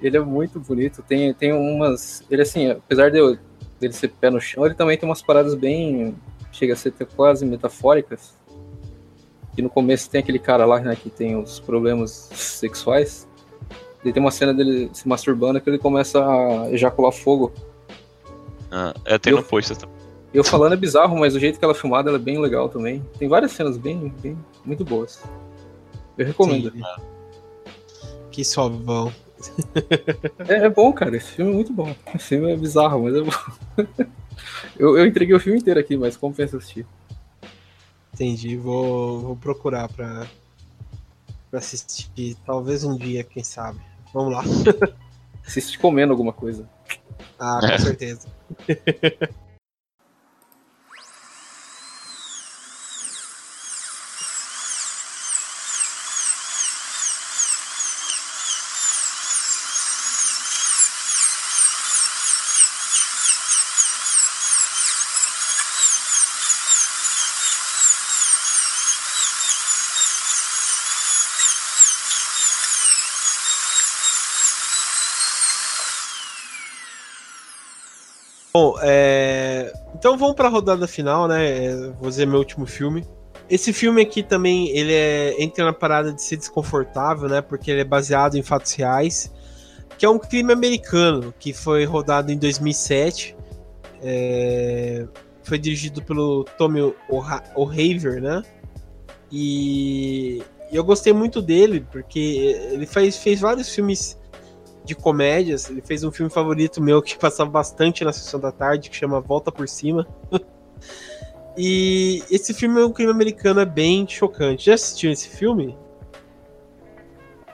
Ele 0.00 0.16
é 0.16 0.20
muito 0.20 0.60
bonito. 0.60 1.02
Tem, 1.02 1.32
tem 1.34 1.52
umas. 1.52 2.22
Ele, 2.30 2.42
assim, 2.42 2.70
apesar 2.70 3.10
de 3.10 3.18
eu, 3.18 3.38
dele 3.80 3.92
ser 3.92 4.08
pé 4.08 4.30
no 4.30 4.40
chão, 4.40 4.64
ele 4.64 4.74
também 4.74 4.96
tem 4.96 5.08
umas 5.08 5.22
paradas 5.22 5.54
bem. 5.54 6.14
Chega 6.52 6.72
a 6.72 6.76
ser 6.76 6.92
quase 7.16 7.44
metafóricas. 7.44 8.36
E 9.56 9.62
no 9.62 9.68
começo 9.68 10.08
tem 10.08 10.20
aquele 10.20 10.38
cara 10.38 10.64
lá 10.64 10.78
né, 10.78 10.94
que 10.94 11.10
tem 11.10 11.36
os 11.36 11.58
problemas 11.58 12.10
sexuais. 12.32 13.28
E 14.04 14.12
tem 14.12 14.22
uma 14.22 14.30
cena 14.30 14.54
dele 14.54 14.88
se 14.92 15.08
masturbando 15.08 15.60
que 15.60 15.68
ele 15.68 15.78
começa 15.78 16.24
a 16.24 16.70
ejacular 16.70 17.10
fogo. 17.10 17.52
Ah, 18.70 18.94
é, 19.04 19.18
tem 19.18 19.32
eu, 19.32 19.38
no 19.38 19.42
pôster 19.42 19.76
também. 19.76 19.97
Eu 20.32 20.44
falando 20.44 20.74
é 20.74 20.76
bizarro, 20.76 21.18
mas 21.18 21.34
o 21.34 21.40
jeito 21.40 21.58
que 21.58 21.64
ela 21.64 21.72
é 21.72 21.76
filmada 21.76 22.10
ela 22.10 22.18
é 22.18 22.20
bem 22.20 22.38
legal 22.38 22.68
também. 22.68 23.04
Tem 23.18 23.28
várias 23.28 23.52
cenas 23.52 23.78
bem, 23.78 24.12
bem 24.20 24.38
muito 24.64 24.84
boas. 24.84 25.22
Eu 26.16 26.26
recomendo. 26.26 26.70
Sim. 26.70 26.82
Que 28.30 28.44
só 28.44 28.68
bom. 28.68 29.10
é, 30.46 30.66
é, 30.66 30.68
bom, 30.68 30.92
cara. 30.92 31.16
Esse 31.16 31.32
filme 31.32 31.52
é 31.52 31.54
muito 31.54 31.72
bom. 31.72 31.94
Esse 32.14 32.26
filme 32.26 32.52
é 32.52 32.56
bizarro, 32.56 33.04
mas 33.04 33.14
é 33.14 33.20
bom. 33.22 34.06
eu, 34.78 34.98
eu 34.98 35.06
entreguei 35.06 35.34
o 35.34 35.40
filme 35.40 35.58
inteiro 35.58 35.80
aqui, 35.80 35.96
mas 35.96 36.16
compensa 36.16 36.56
assistir. 36.56 36.86
Entendi. 38.12 38.56
Vou, 38.56 39.20
vou 39.20 39.36
procurar 39.36 39.88
pra, 39.88 40.26
pra 41.50 41.58
assistir. 41.58 42.36
Talvez 42.44 42.84
um 42.84 42.96
dia, 42.96 43.24
quem 43.24 43.42
sabe. 43.42 43.80
Vamos 44.12 44.32
lá. 44.34 44.44
Assiste 45.46 45.78
comendo 45.78 46.12
alguma 46.12 46.32
coisa. 46.32 46.68
Ah, 47.38 47.60
com 47.60 47.66
é. 47.66 47.78
certeza. 47.78 48.28
Bom, 78.60 78.74
é... 78.82 79.72
então 79.94 80.18
vamos 80.18 80.34
para 80.34 80.48
a 80.48 80.50
rodada 80.50 80.88
final, 80.88 81.28
né? 81.28 81.66
É, 81.66 81.76
vou 81.92 82.08
dizer 82.08 82.26
meu 82.26 82.40
último 82.40 82.66
filme. 82.66 83.06
Esse 83.48 83.72
filme 83.72 84.02
aqui 84.02 84.20
também, 84.20 84.76
ele 84.76 84.92
é... 84.92 85.40
entra 85.40 85.64
na 85.64 85.72
parada 85.72 86.12
de 86.12 86.20
ser 86.20 86.38
desconfortável, 86.38 87.28
né? 87.28 87.40
Porque 87.40 87.70
ele 87.70 87.82
é 87.82 87.84
baseado 87.84 88.34
em 88.34 88.42
fatos 88.42 88.72
reais, 88.72 89.32
que 89.96 90.04
é 90.04 90.10
um 90.10 90.18
crime 90.18 90.52
americano 90.52 91.32
que 91.38 91.52
foi 91.52 91.84
rodado 91.84 92.32
em 92.32 92.36
2007. 92.36 93.36
É... 94.02 95.06
Foi 95.44 95.56
dirigido 95.56 96.02
pelo 96.02 96.42
Tommy 96.58 96.80
O'Haver, 97.54 98.20
né? 98.20 98.42
E 99.30 100.42
eu 100.72 100.82
gostei 100.82 101.12
muito 101.12 101.40
dele, 101.40 101.86
porque 101.92 102.58
ele 102.72 102.86
faz, 102.86 103.18
fez 103.18 103.38
vários 103.38 103.72
filmes 103.72 104.18
de 104.88 104.94
comédias. 104.96 105.68
Ele 105.70 105.82
fez 105.82 106.02
um 106.02 106.10
filme 106.10 106.30
favorito 106.30 106.82
meu 106.82 107.02
que 107.02 107.16
passava 107.16 107.50
bastante 107.50 108.04
na 108.04 108.12
sessão 108.12 108.40
da 108.40 108.50
tarde, 108.50 108.90
que 108.90 108.96
chama 108.96 109.20
Volta 109.20 109.52
por 109.52 109.68
Cima. 109.68 110.06
e 111.56 112.24
esse 112.30 112.54
filme 112.54 112.80
é 112.80 112.84
um 112.84 112.92
crime 112.92 113.12
americano, 113.12 113.60
é 113.60 113.66
bem 113.66 114.08
chocante. 114.08 114.66
Já 114.66 114.74
assistiu 114.74 115.12
esse 115.12 115.28
filme? 115.28 115.76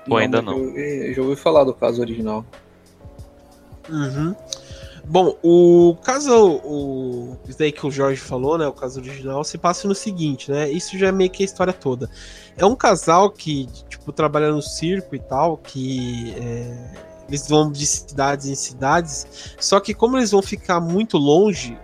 Ou 0.09 0.16
ainda 0.16 0.40
não. 0.40 0.59
Eu, 0.59 1.15
já 1.15 1.23
ouvi 1.23 1.36
falar 1.36 1.65
do 1.65 1.74
caso 1.74 2.01
original. 2.01 2.44
Uhum. 3.89 4.35
Bom, 5.06 5.36
o 5.43 5.97
caso, 6.02 6.61
o, 6.65 7.36
isso 7.47 7.59
daí 7.59 7.70
que 7.70 7.86
o 7.86 7.90
Jorge 7.90 8.20
falou, 8.20 8.56
né? 8.56 8.66
O 8.66 8.73
caso 8.73 9.01
original, 9.01 9.44
se 9.44 9.59
passa 9.59 9.86
no 9.86 9.94
seguinte, 9.94 10.51
né? 10.51 10.70
Isso 10.70 10.98
já 10.98 11.09
é 11.09 11.12
meio 11.12 11.31
que 11.31 11.43
a 11.43 11.47
história 11.47 11.74
toda. 11.74 12.09
É 12.56 12.65
um 12.65 12.74
casal 12.74 13.31
que, 13.31 13.66
tipo, 13.89 14.12
trabalha 14.12 14.51
no 14.51 14.62
circo 14.62 15.15
e 15.15 15.19
tal, 15.19 15.59
que 15.59 16.35
é, 16.39 17.13
eles 17.28 17.48
vão 17.48 17.70
de 17.70 17.86
cidades 17.86 18.46
em 18.46 18.55
cidades, 18.55 19.55
só 19.59 19.80
que 19.80 19.94
como 19.94 20.16
eles 20.16 20.30
vão 20.30 20.42
ficar 20.42 20.80
muito 20.80 21.16
longe 21.16 21.78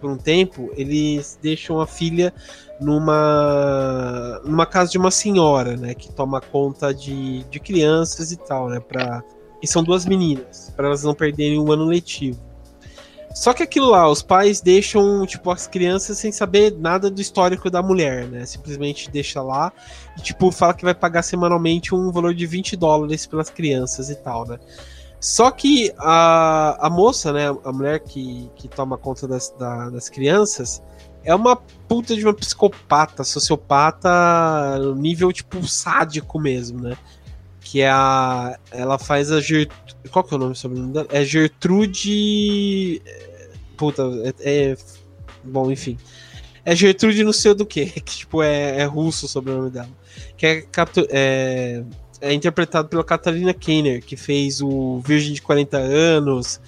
por 0.00 0.10
um 0.10 0.16
tempo, 0.16 0.70
eles 0.76 1.38
deixam 1.42 1.80
a 1.80 1.86
filha 1.86 2.32
numa 2.80 4.40
numa 4.44 4.64
casa 4.64 4.90
de 4.90 4.98
uma 4.98 5.10
senhora, 5.10 5.76
né, 5.76 5.94
que 5.94 6.10
toma 6.12 6.40
conta 6.40 6.94
de, 6.94 7.44
de 7.44 7.60
crianças 7.60 8.32
e 8.32 8.36
tal, 8.36 8.68
né, 8.68 8.80
para 8.80 9.22
e 9.62 9.66
são 9.66 9.84
duas 9.84 10.06
meninas, 10.06 10.72
para 10.74 10.86
elas 10.86 11.04
não 11.04 11.14
perderem 11.14 11.58
o 11.58 11.70
ano 11.70 11.84
letivo. 11.84 12.40
Só 13.40 13.54
que 13.54 13.62
aquilo 13.62 13.88
lá, 13.88 14.06
os 14.06 14.20
pais 14.20 14.60
deixam, 14.60 15.24
tipo, 15.24 15.50
as 15.50 15.66
crianças 15.66 16.18
sem 16.18 16.30
saber 16.30 16.76
nada 16.78 17.10
do 17.10 17.22
histórico 17.22 17.70
da 17.70 17.82
mulher, 17.82 18.26
né? 18.26 18.44
Simplesmente 18.44 19.10
deixa 19.10 19.40
lá 19.40 19.72
e, 20.18 20.20
tipo, 20.20 20.52
fala 20.52 20.74
que 20.74 20.84
vai 20.84 20.92
pagar 20.94 21.22
semanalmente 21.22 21.94
um 21.94 22.12
valor 22.12 22.34
de 22.34 22.44
20 22.44 22.76
dólares 22.76 23.24
pelas 23.24 23.48
crianças 23.48 24.10
e 24.10 24.16
tal, 24.16 24.46
né? 24.46 24.58
Só 25.18 25.50
que 25.50 25.90
a, 25.96 26.86
a 26.86 26.90
moça, 26.90 27.32
né, 27.32 27.46
a 27.64 27.72
mulher 27.72 28.00
que, 28.00 28.50
que 28.56 28.68
toma 28.68 28.98
conta 28.98 29.26
das, 29.26 29.48
da, 29.58 29.88
das 29.88 30.10
crianças, 30.10 30.82
é 31.24 31.34
uma 31.34 31.56
puta 31.56 32.14
de 32.14 32.22
uma 32.22 32.34
psicopata, 32.34 33.24
sociopata, 33.24 34.78
nível, 34.96 35.32
tipo, 35.32 35.66
sádico 35.66 36.38
mesmo, 36.38 36.82
né? 36.82 36.94
Que 37.62 37.80
é 37.80 37.88
a. 37.88 38.58
Ela 38.70 38.98
faz 38.98 39.32
a 39.32 39.40
Gertrude. 39.40 39.96
Qual 40.10 40.22
que 40.22 40.34
é 40.34 40.36
o 40.36 40.40
nome 40.40 40.54
sobre 40.54 40.78
dela? 40.78 41.06
É 41.08 41.24
Gertrude. 41.24 43.00
Puta, 43.80 44.02
é, 44.40 44.72
é. 44.72 44.76
Bom, 45.42 45.72
enfim. 45.72 45.96
É 46.66 46.76
Gertrude 46.76 47.24
não 47.24 47.32
sei 47.32 47.54
do 47.54 47.64
que, 47.64 47.86
que 48.04 48.18
tipo, 48.18 48.42
é, 48.42 48.82
é 48.82 48.84
russo 48.84 49.26
sobre 49.26 49.52
o 49.52 49.56
nome 49.56 49.70
dela. 49.70 49.88
Que 50.36 50.46
é, 50.46 50.66
é, 51.08 51.84
é 52.20 52.34
interpretado 52.34 52.88
pela 52.88 53.02
Catalina 53.02 53.54
Kenner, 53.54 54.04
que 54.04 54.18
fez 54.18 54.60
o 54.60 55.00
Virgem 55.00 55.32
de 55.32 55.40
40 55.40 55.78
Anos, 55.78 56.60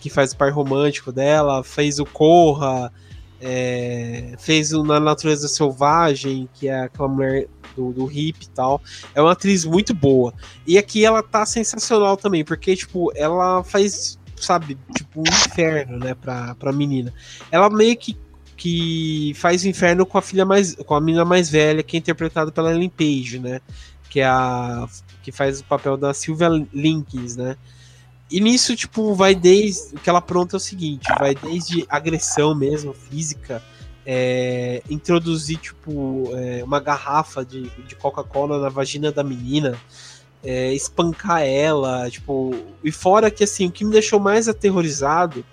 que 0.00 0.08
faz 0.08 0.30
o 0.30 0.36
par 0.36 0.52
romântico 0.52 1.10
dela, 1.10 1.64
fez 1.64 1.98
o 1.98 2.06
Corra, 2.06 2.92
é, 3.40 4.34
fez 4.38 4.72
o 4.72 4.84
Na 4.84 5.00
Natureza 5.00 5.48
Selvagem, 5.48 6.48
que 6.54 6.68
é 6.68 6.82
aquela 6.82 7.08
mulher 7.08 7.48
do, 7.74 7.92
do 7.92 8.12
hip 8.12 8.44
e 8.44 8.50
tal. 8.50 8.80
É 9.16 9.20
uma 9.20 9.32
atriz 9.32 9.64
muito 9.64 9.92
boa. 9.92 10.32
E 10.64 10.78
aqui 10.78 11.04
ela 11.04 11.24
tá 11.24 11.44
sensacional 11.44 12.16
também, 12.16 12.44
porque, 12.44 12.76
tipo, 12.76 13.10
ela 13.16 13.64
faz, 13.64 14.16
sabe, 14.44 14.78
tipo, 14.94 15.20
um 15.20 15.24
inferno, 15.28 15.98
né, 15.98 16.14
pra, 16.14 16.54
pra 16.54 16.72
menina. 16.72 17.12
Ela 17.50 17.70
meio 17.70 17.96
que 17.96 18.16
que 18.54 19.32
faz 19.34 19.64
inferno 19.64 20.06
com 20.06 20.18
a 20.18 20.22
filha 20.22 20.44
mais 20.44 20.76
com 20.76 20.94
a 20.94 21.00
menina 21.00 21.24
mais 21.24 21.50
velha, 21.50 21.82
que 21.82 21.96
é 21.96 21.98
interpretada 21.98 22.52
pela 22.52 22.70
Ellen 22.70 22.88
Page, 22.88 23.40
né? 23.40 23.60
Que 24.08 24.20
é 24.20 24.26
a 24.26 24.86
que 25.22 25.32
faz 25.32 25.60
o 25.60 25.64
papel 25.64 25.96
da 25.96 26.14
Sylvia 26.14 26.48
Links, 26.72 27.36
né? 27.36 27.56
E 28.30 28.40
nisso, 28.40 28.74
tipo, 28.74 29.14
vai 29.14 29.34
desde. 29.34 29.94
O 29.94 29.98
que 29.98 30.08
ela 30.08 30.20
pronta 30.20 30.56
é 30.56 30.58
o 30.58 30.60
seguinte: 30.60 31.06
vai 31.18 31.34
desde 31.34 31.84
agressão 31.88 32.54
mesmo, 32.54 32.94
física, 32.94 33.62
é, 34.06 34.82
introduzir, 34.88 35.58
tipo, 35.58 36.30
é, 36.34 36.64
uma 36.64 36.80
garrafa 36.80 37.44
de, 37.44 37.68
de 37.86 37.94
Coca-Cola 37.94 38.58
na 38.58 38.68
vagina 38.68 39.12
da 39.12 39.22
menina, 39.22 39.78
é, 40.42 40.72
espancar 40.72 41.42
ela, 41.42 42.10
tipo. 42.10 42.54
E 42.82 42.90
fora 42.90 43.30
que, 43.30 43.44
assim, 43.44 43.66
o 43.66 43.72
que 43.72 43.84
me 43.84 43.92
deixou 43.92 44.18
mais 44.18 44.48
aterrorizado 44.48 45.44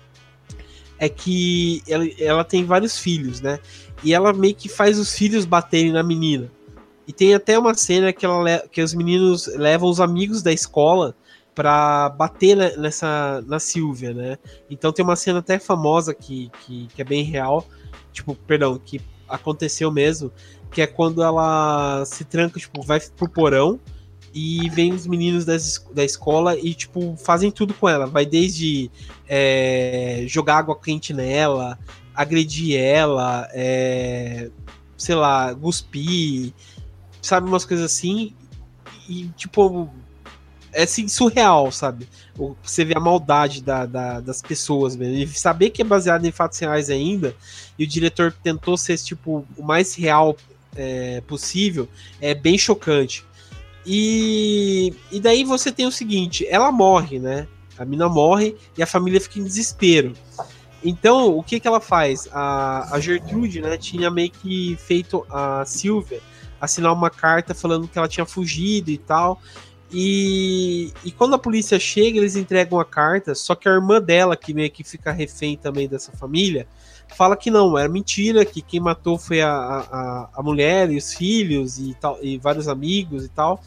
é 0.98 1.08
que 1.08 1.82
ela, 1.88 2.04
ela 2.18 2.44
tem 2.44 2.64
vários 2.64 2.98
filhos, 2.98 3.40
né? 3.40 3.58
E 4.02 4.12
ela 4.12 4.32
meio 4.32 4.54
que 4.54 4.68
faz 4.68 4.98
os 4.98 5.12
filhos 5.12 5.44
baterem 5.44 5.92
na 5.92 6.02
menina. 6.02 6.50
E 7.06 7.12
tem 7.12 7.34
até 7.34 7.58
uma 7.58 7.74
cena 7.74 8.12
que, 8.12 8.24
ela, 8.24 8.60
que 8.70 8.82
os 8.82 8.94
meninos 8.94 9.46
levam 9.46 9.88
os 9.88 10.00
amigos 10.00 10.42
da 10.42 10.52
escola 10.52 11.14
para 11.54 12.08
bater 12.10 12.78
nessa 12.78 13.42
na 13.46 13.58
Silvia, 13.58 14.14
né? 14.14 14.38
Então 14.70 14.92
tem 14.92 15.04
uma 15.04 15.16
cena 15.16 15.40
até 15.40 15.58
famosa 15.58 16.14
que, 16.14 16.50
que, 16.60 16.86
que, 16.94 17.02
é 17.02 17.04
bem 17.04 17.24
real, 17.24 17.66
tipo, 18.12 18.34
perdão, 18.34 18.78
que 18.78 19.00
aconteceu 19.28 19.90
mesmo, 19.90 20.30
que 20.70 20.80
é 20.82 20.86
quando 20.86 21.22
ela 21.22 22.04
se 22.04 22.24
tranca, 22.24 22.60
tipo, 22.60 22.82
vai 22.82 23.00
pro 23.00 23.28
porão 23.28 23.80
e 24.32 24.68
vem 24.70 24.92
os 24.92 25.06
meninos 25.06 25.44
das, 25.44 25.84
da 25.92 26.04
escola 26.04 26.58
e, 26.58 26.74
tipo, 26.74 27.16
fazem 27.16 27.50
tudo 27.50 27.74
com 27.74 27.88
ela. 27.88 28.06
Vai 28.06 28.24
desde 28.24 28.90
é, 29.28 30.24
jogar 30.26 30.58
água 30.58 30.78
quente 30.78 31.12
nela, 31.12 31.78
agredir 32.14 32.78
ela, 32.78 33.48
é, 33.52 34.50
sei 34.96 35.14
lá, 35.14 35.54
cuspir, 35.54 36.52
sabe, 37.20 37.48
umas 37.48 37.64
coisas 37.64 37.86
assim. 37.86 38.34
E, 39.08 39.28
tipo, 39.36 39.90
é 40.72 40.84
assim, 40.84 41.08
surreal, 41.08 41.72
sabe? 41.72 42.08
Você 42.62 42.84
vê 42.84 42.94
a 42.96 43.00
maldade 43.00 43.62
da, 43.62 43.84
da, 43.84 44.20
das 44.20 44.40
pessoas 44.40 44.94
mesmo. 44.94 45.14
E 45.16 45.26
saber 45.26 45.70
que 45.70 45.82
é 45.82 45.84
baseado 45.84 46.24
em 46.24 46.30
fatos 46.30 46.58
reais 46.58 46.88
ainda, 46.88 47.34
e 47.78 47.84
o 47.84 47.86
diretor 47.86 48.32
tentou 48.32 48.76
ser, 48.76 48.96
tipo, 48.98 49.44
o 49.56 49.62
mais 49.62 49.94
real 49.94 50.36
é, 50.76 51.20
possível, 51.22 51.88
é 52.20 52.34
bem 52.34 52.56
chocante. 52.56 53.24
E, 53.84 54.94
e 55.10 55.20
daí 55.20 55.44
você 55.44 55.72
tem 55.72 55.86
o 55.86 55.92
seguinte: 55.92 56.46
ela 56.48 56.70
morre, 56.70 57.18
né? 57.18 57.46
A 57.78 57.84
mina 57.84 58.08
morre 58.08 58.56
e 58.76 58.82
a 58.82 58.86
família 58.86 59.20
fica 59.20 59.38
em 59.38 59.44
desespero. 59.44 60.12
Então, 60.82 61.36
o 61.36 61.42
que, 61.42 61.60
que 61.60 61.68
ela 61.68 61.80
faz? 61.80 62.28
A, 62.32 62.94
a 62.94 63.00
Gertrude, 63.00 63.60
né, 63.60 63.76
tinha 63.76 64.10
meio 64.10 64.30
que 64.30 64.76
feito 64.76 65.26
a 65.30 65.64
Silvia 65.66 66.20
assinar 66.60 66.92
uma 66.92 67.10
carta 67.10 67.54
falando 67.54 67.88
que 67.88 67.98
ela 67.98 68.08
tinha 68.08 68.26
fugido 68.26 68.90
e 68.90 68.98
tal. 68.98 69.40
E, 69.92 70.92
e 71.04 71.10
quando 71.10 71.34
a 71.34 71.38
polícia 71.38 71.78
chega, 71.80 72.18
eles 72.18 72.36
entregam 72.36 72.78
a 72.78 72.84
carta, 72.84 73.34
só 73.34 73.54
que 73.54 73.68
a 73.68 73.72
irmã 73.72 74.00
dela, 74.00 74.36
que 74.36 74.54
meio 74.54 74.70
que 74.70 74.84
fica 74.84 75.10
refém 75.10 75.56
também 75.56 75.88
dessa 75.88 76.12
família, 76.12 76.66
fala 77.14 77.36
que 77.36 77.50
não, 77.50 77.76
era 77.76 77.88
mentira, 77.88 78.44
que 78.44 78.62
quem 78.62 78.80
matou 78.80 79.18
foi 79.18 79.40
a, 79.40 79.50
a, 79.50 80.28
a 80.34 80.42
mulher 80.42 80.90
e 80.90 80.96
os 80.96 81.14
filhos 81.14 81.78
e, 81.78 81.94
tal, 81.94 82.18
e 82.22 82.38
vários 82.38 82.68
amigos 82.68 83.24
e 83.24 83.28
tal. 83.28 83.62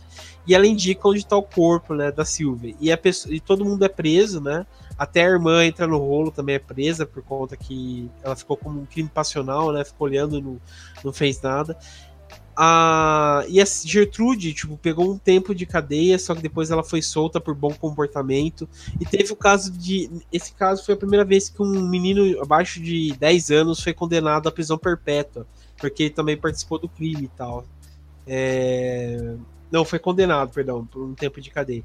E 0.45 0.53
ela 0.53 0.67
indica 0.67 1.07
onde 1.07 1.19
está 1.19 1.37
o 1.37 1.43
corpo 1.43 1.93
né, 1.93 2.11
da 2.11 2.25
Silvia. 2.25 2.75
E, 2.79 2.91
a 2.91 2.97
pessoa, 2.97 3.33
e 3.33 3.39
todo 3.39 3.63
mundo 3.63 3.85
é 3.85 3.89
preso, 3.89 4.41
né? 4.41 4.65
Até 4.97 5.23
a 5.23 5.29
irmã 5.29 5.65
entra 5.65 5.87
no 5.87 5.97
rolo, 5.97 6.31
também 6.31 6.55
é 6.55 6.59
presa, 6.59 7.05
por 7.05 7.23
conta 7.23 7.55
que 7.55 8.09
ela 8.21 8.35
ficou 8.35 8.57
como 8.57 8.81
um 8.81 8.85
crime 8.85 9.09
passional, 9.09 9.71
né? 9.71 9.83
Ficou 9.83 10.07
olhando 10.07 10.37
e 10.37 10.41
não, 10.41 10.59
não 11.03 11.13
fez 11.13 11.41
nada. 11.41 11.77
A, 12.55 13.43
e 13.47 13.59
a 13.59 13.65
Gertrude, 13.65 14.53
tipo, 14.53 14.77
pegou 14.77 15.11
um 15.11 15.17
tempo 15.17 15.55
de 15.55 15.65
cadeia, 15.65 16.19
só 16.19 16.35
que 16.35 16.41
depois 16.41 16.69
ela 16.69 16.83
foi 16.83 17.01
solta 17.01 17.41
por 17.41 17.55
bom 17.55 17.73
comportamento. 17.73 18.69
E 18.99 19.05
teve 19.05 19.31
o 19.33 19.35
caso 19.35 19.71
de. 19.71 20.09
Esse 20.31 20.53
caso 20.53 20.85
foi 20.85 20.93
a 20.93 20.97
primeira 20.97 21.25
vez 21.25 21.49
que 21.49 21.61
um 21.61 21.87
menino 21.87 22.41
abaixo 22.41 22.79
de 22.79 23.13
10 23.13 23.51
anos 23.51 23.79
foi 23.81 23.93
condenado 23.93 24.47
à 24.47 24.51
prisão 24.51 24.77
perpétua, 24.77 25.47
porque 25.77 26.03
ele 26.03 26.09
também 26.11 26.37
participou 26.37 26.77
do 26.77 26.87
crime 26.87 27.23
e 27.23 27.29
tal. 27.29 27.65
É... 28.27 29.35
Não, 29.71 29.83
foi 29.83 29.97
condenado, 29.97 30.51
perdão, 30.51 30.85
por 30.85 31.03
um 31.03 31.15
tempo 31.15 31.41
de 31.41 31.49
cadeia. 31.49 31.83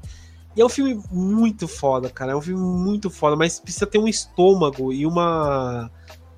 E 0.55 0.61
é 0.61 0.65
um 0.65 0.69
filme 0.69 1.01
muito 1.11 1.67
foda, 1.67 2.09
cara. 2.09 2.33
É 2.33 2.35
um 2.35 2.41
filme 2.41 2.61
muito 2.61 3.09
foda, 3.09 3.35
mas 3.35 3.59
precisa 3.59 3.87
ter 3.87 3.97
um 3.97 4.07
estômago 4.07 4.93
e 4.93 5.05
uma. 5.05 5.89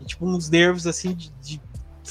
Tipo, 0.05 0.25
uns 0.25 0.49
nervos 0.49 0.87
assim 0.87 1.13
de, 1.13 1.29
de 1.41 1.61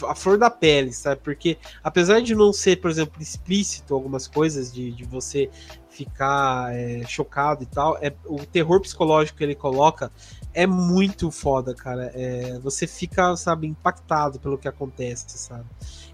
a 0.07 0.15
flor 0.15 0.39
da 0.39 0.51
pele, 0.51 0.93
sabe? 0.93 1.21
Porque 1.23 1.59
apesar 1.83 2.21
de 2.21 2.35
não 2.35 2.53
ser, 2.53 2.81
por 2.81 2.91
exemplo, 2.91 3.21
explícito 3.21 3.95
algumas 3.95 4.27
coisas, 4.27 4.73
de, 4.73 4.91
de 4.93 5.05
você 5.05 5.51
ficar 5.91 6.75
é, 6.75 7.05
chocado 7.07 7.63
e 7.63 7.67
tal, 7.67 7.99
é, 8.01 8.13
o 8.25 8.45
terror 8.47 8.81
psicológico 8.81 9.39
que 9.39 9.45
ele 9.45 9.55
coloca 9.55 10.11
é 10.55 10.67
muito 10.67 11.31
foda, 11.31 11.75
cara. 11.75 12.11
É, 12.15 12.59
você 12.61 12.87
fica, 12.87 13.37
sabe, 13.37 13.67
impactado 13.67 14.41
pelo 14.41 14.59
que 14.59 14.69
acontece, 14.69 15.27
sabe? 15.39 15.65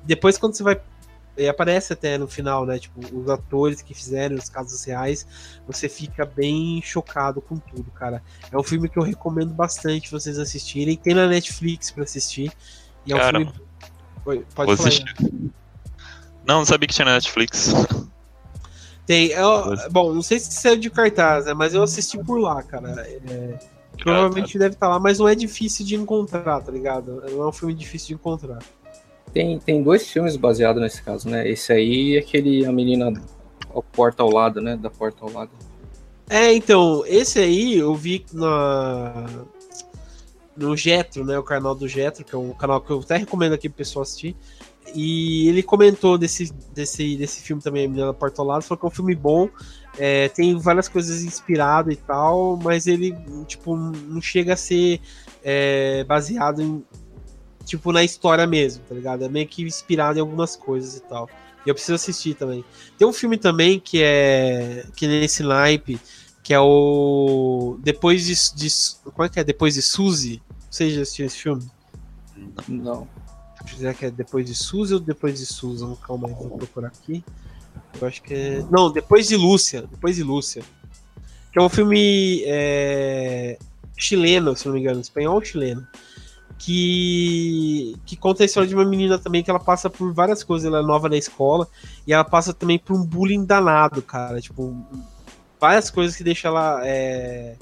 Depois, 0.05 0.39
quando 0.39 0.55
você 0.55 0.63
vai. 0.63 0.81
E 1.39 1.47
aparece 1.47 1.93
até 1.93 2.17
no 2.17 2.27
final, 2.27 2.65
né? 2.65 2.79
Tipo, 2.79 2.99
os 3.15 3.29
atores 3.29 3.83
que 3.83 3.93
fizeram 3.93 4.37
os 4.37 4.49
casos 4.49 4.83
reais, 4.85 5.27
você 5.67 5.87
fica 5.87 6.25
bem 6.25 6.81
chocado 6.83 7.43
com 7.43 7.59
tudo, 7.59 7.91
cara. 7.91 8.23
É 8.51 8.57
um 8.57 8.63
filme 8.63 8.89
que 8.89 8.99
eu 8.99 9.03
recomendo 9.03 9.53
bastante 9.53 10.11
vocês 10.11 10.39
assistirem. 10.39 10.97
Tem 10.97 11.13
na 11.13 11.27
Netflix 11.27 11.91
para 11.91 12.05
assistir. 12.05 12.51
E 13.05 13.13
é 13.13 13.15
um 13.15 13.19
Cara, 13.19 13.39
filme 13.39 13.66
Oi, 14.27 14.45
pode 14.55 14.67
Vou 14.69 14.77
falar. 14.77 14.89
assistir. 14.89 15.15
Não, 16.47 16.59
não 16.59 16.65
sabia 16.65 16.87
que 16.87 16.95
tinha 16.95 17.05
na 17.07 17.15
Netflix. 17.15 17.73
Tem, 19.07 19.29
eu- 19.29 19.77
bom, 19.91 20.13
não 20.13 20.23
sei 20.23 20.39
se 20.41 20.53
saiu 20.53 20.77
de 20.77 20.91
cartaz, 20.91 21.47
né, 21.47 21.55
mas 21.55 21.75
eu 21.75 21.83
assisti 21.83 22.19
por 22.19 22.39
lá, 22.39 22.63
cara. 22.63 22.91
É, 23.01 23.59
provavelmente 24.03 24.59
deve 24.59 24.75
estar 24.75 24.89
lá, 24.89 24.99
mas 24.99 25.19
não 25.19 25.29
é 25.29 25.35
difícil 25.35 25.87
de 25.87 25.95
encontrar, 25.95 26.61
tá 26.61 26.73
ligado? 26.73 27.23
Não 27.31 27.43
é 27.45 27.49
um 27.49 27.53
filme 27.53 27.73
difícil 27.75 28.09
de 28.09 28.15
encontrar. 28.15 28.59
Tem, 29.33 29.59
tem 29.61 29.83
dois 29.83 30.09
filmes 30.11 30.37
baseados 30.37 30.83
nesse 30.83 31.03
caso, 31.03 31.29
né? 31.29 31.49
Esse 31.49 31.73
aí 31.73 32.15
e 32.15 32.19
aquele 32.19 32.65
A 32.67 32.73
Menina 32.73 33.13
ao 33.73 33.83
Porta 33.83 34.23
ao 34.23 34.31
Lado, 34.31 34.61
né? 34.61 34.77
Da 34.77 34.91
Porta 34.91 35.25
ao 35.25 35.31
Lado. 35.33 35.51
É, 36.29 36.53
então, 36.55 37.05
esse 37.07 37.39
aí 37.39 37.77
eu 37.77 37.95
vi 37.95 38.25
na 38.33 39.25
no 40.57 40.77
Getro, 40.77 41.25
né, 41.25 41.39
o 41.39 41.43
canal 41.43 41.75
do 41.75 41.87
Getro, 41.87 42.25
que 42.25 42.35
é 42.35 42.39
um 42.39 42.53
canal 42.53 42.81
que 42.81 42.91
eu 42.91 43.01
até 43.01 43.17
recomendo 43.17 43.53
aqui 43.53 43.69
pro 43.69 43.79
pessoal 43.79 44.03
assistir. 44.03 44.37
E 44.95 45.49
ele 45.49 45.63
comentou 45.63 46.17
desse, 46.17 46.53
desse, 46.73 47.17
desse 47.17 47.43
filme 47.43 47.61
também, 47.61 47.87
A 47.87 47.89
Menina 47.89 48.15
Porta 48.15 48.41
ao 48.41 48.47
Lado, 48.47 48.63
falou 48.63 48.79
que 48.79 48.87
é 48.87 48.89
um 48.89 48.93
filme 48.93 49.15
bom, 49.15 49.49
é, 49.99 50.29
tem 50.29 50.57
várias 50.59 50.89
coisas 50.89 51.23
inspirado 51.23 51.91
e 51.91 51.97
tal, 51.97 52.57
mas 52.57 52.87
ele, 52.87 53.15
tipo, 53.47 53.77
não 53.77 54.21
chega 54.21 54.55
a 54.55 54.57
ser 54.57 55.01
é, 55.43 56.05
baseado 56.05 56.63
em, 56.63 56.85
tipo, 57.65 57.93
na 57.93 58.05
história 58.05 58.47
mesmo, 58.47 58.85
tá 58.89 58.95
ligado? 58.95 59.25
É 59.25 59.29
meio 59.29 59.47
que 59.47 59.63
inspirado 59.63 60.19
em 60.19 60.21
algumas 60.21 60.55
coisas 60.55 60.97
e 60.97 61.03
tal. 61.03 61.29
E 61.65 61.69
eu 61.69 61.75
preciso 61.75 61.95
assistir 61.95 62.35
também. 62.35 62.65
Tem 62.97 63.07
um 63.07 63.13
filme 63.13 63.37
também 63.37 63.81
que 63.81 64.01
é 64.03 64.87
que 64.95 65.07
nesse 65.07 65.43
naipe, 65.43 65.99
que 66.43 66.55
é 66.55 66.61
o 66.61 67.77
depois 67.83 68.25
de, 68.25 68.35
de 68.55 68.69
como 69.03 69.25
é 69.25 69.29
que 69.29 69.41
é 69.41 69.45
depois 69.45 69.75
de 69.75 69.83
Suzy 69.83 70.41
você 70.71 70.91
já 70.91 71.03
assistiu 71.03 71.27
esse 71.27 71.39
filme? 71.39 71.67
Não. 72.69 73.09
será 73.67 73.95
que 73.95 74.07
é 74.07 74.11
depois 74.11 74.47
de 74.47 74.55
Suzy 74.55 74.95
ou 74.95 75.01
depois 75.01 75.39
de 75.39 75.47
Susan 75.47 75.95
calma 75.97 76.29
aí 76.29 76.35
vou 76.35 76.59
procurar 76.59 76.89
aqui. 76.89 77.25
Eu 78.01 78.07
acho 78.07 78.23
que 78.23 78.35
é 78.35 78.65
não 78.71 78.91
depois 78.91 79.29
de 79.29 79.37
Lúcia 79.37 79.83
depois 79.83 80.17
de 80.17 80.23
Lúcia. 80.23 80.63
Que 81.53 81.59
é 81.59 81.63
um 81.63 81.69
filme 81.69 82.43
é, 82.47 83.59
chileno 83.97 84.57
se 84.57 84.67
não 84.67 84.75
me 84.75 84.81
engano 84.81 85.01
espanhol 85.01 85.37
ou 85.37 85.45
chileno. 85.45 85.87
Que, 86.59 87.97
que 88.07 88.17
conta 88.17 88.43
a 88.43 88.47
história 88.47 88.69
de 88.69 88.75
uma 88.75 88.85
menina 88.85 89.19
também 89.19 89.43
que 89.43 89.51
ela 89.51 89.61
passa 89.61 89.91
por 89.91 90.15
várias 90.15 90.43
coisas, 90.43 90.67
ela 90.67 90.79
é 90.79 90.83
nova 90.83 91.07
na 91.07 91.17
escola 91.17 91.69
e 92.07 92.15
ela 92.15 92.25
passa 92.25 92.55
também 92.55 92.79
por 92.79 92.97
um 92.97 93.05
bullying 93.05 93.45
danado, 93.45 94.01
cara, 94.01 94.41
tipo, 94.41 94.75
várias 95.61 95.91
coisas 95.91 96.17
que 96.17 96.25
deixam 96.25 96.51
ela, 96.51 96.81
é, 96.83 97.57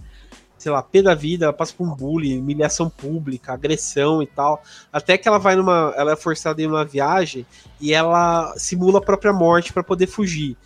sei 0.65 0.73
lá, 0.73 0.83
pé 0.83 1.03
da 1.03 1.15
vida, 1.15 1.45
ela 1.45 1.53
passa 1.53 1.75
por 1.77 1.87
um 1.87 1.95
bullying, 1.95 2.41
humilhação 2.41 2.89
pública, 2.89 3.53
agressão 3.53 4.23
e 4.23 4.27
tal, 4.27 4.63
até 4.91 5.19
que 5.19 5.29
ela 5.29 5.39
vai 5.39 5.55
numa, 5.55 5.93
ela 5.95 6.13
é 6.13 6.17
forçada 6.17 6.63
em 6.63 6.67
uma 6.67 6.87
viagem 6.87 7.45
e 7.79 7.93
ela 7.93 8.55
simula 8.57 8.99
a 8.99 9.03
própria 9.03 9.31
morte 9.31 9.75
para 9.75 9.85
poder 9.85 10.07
fugir. 10.07 10.57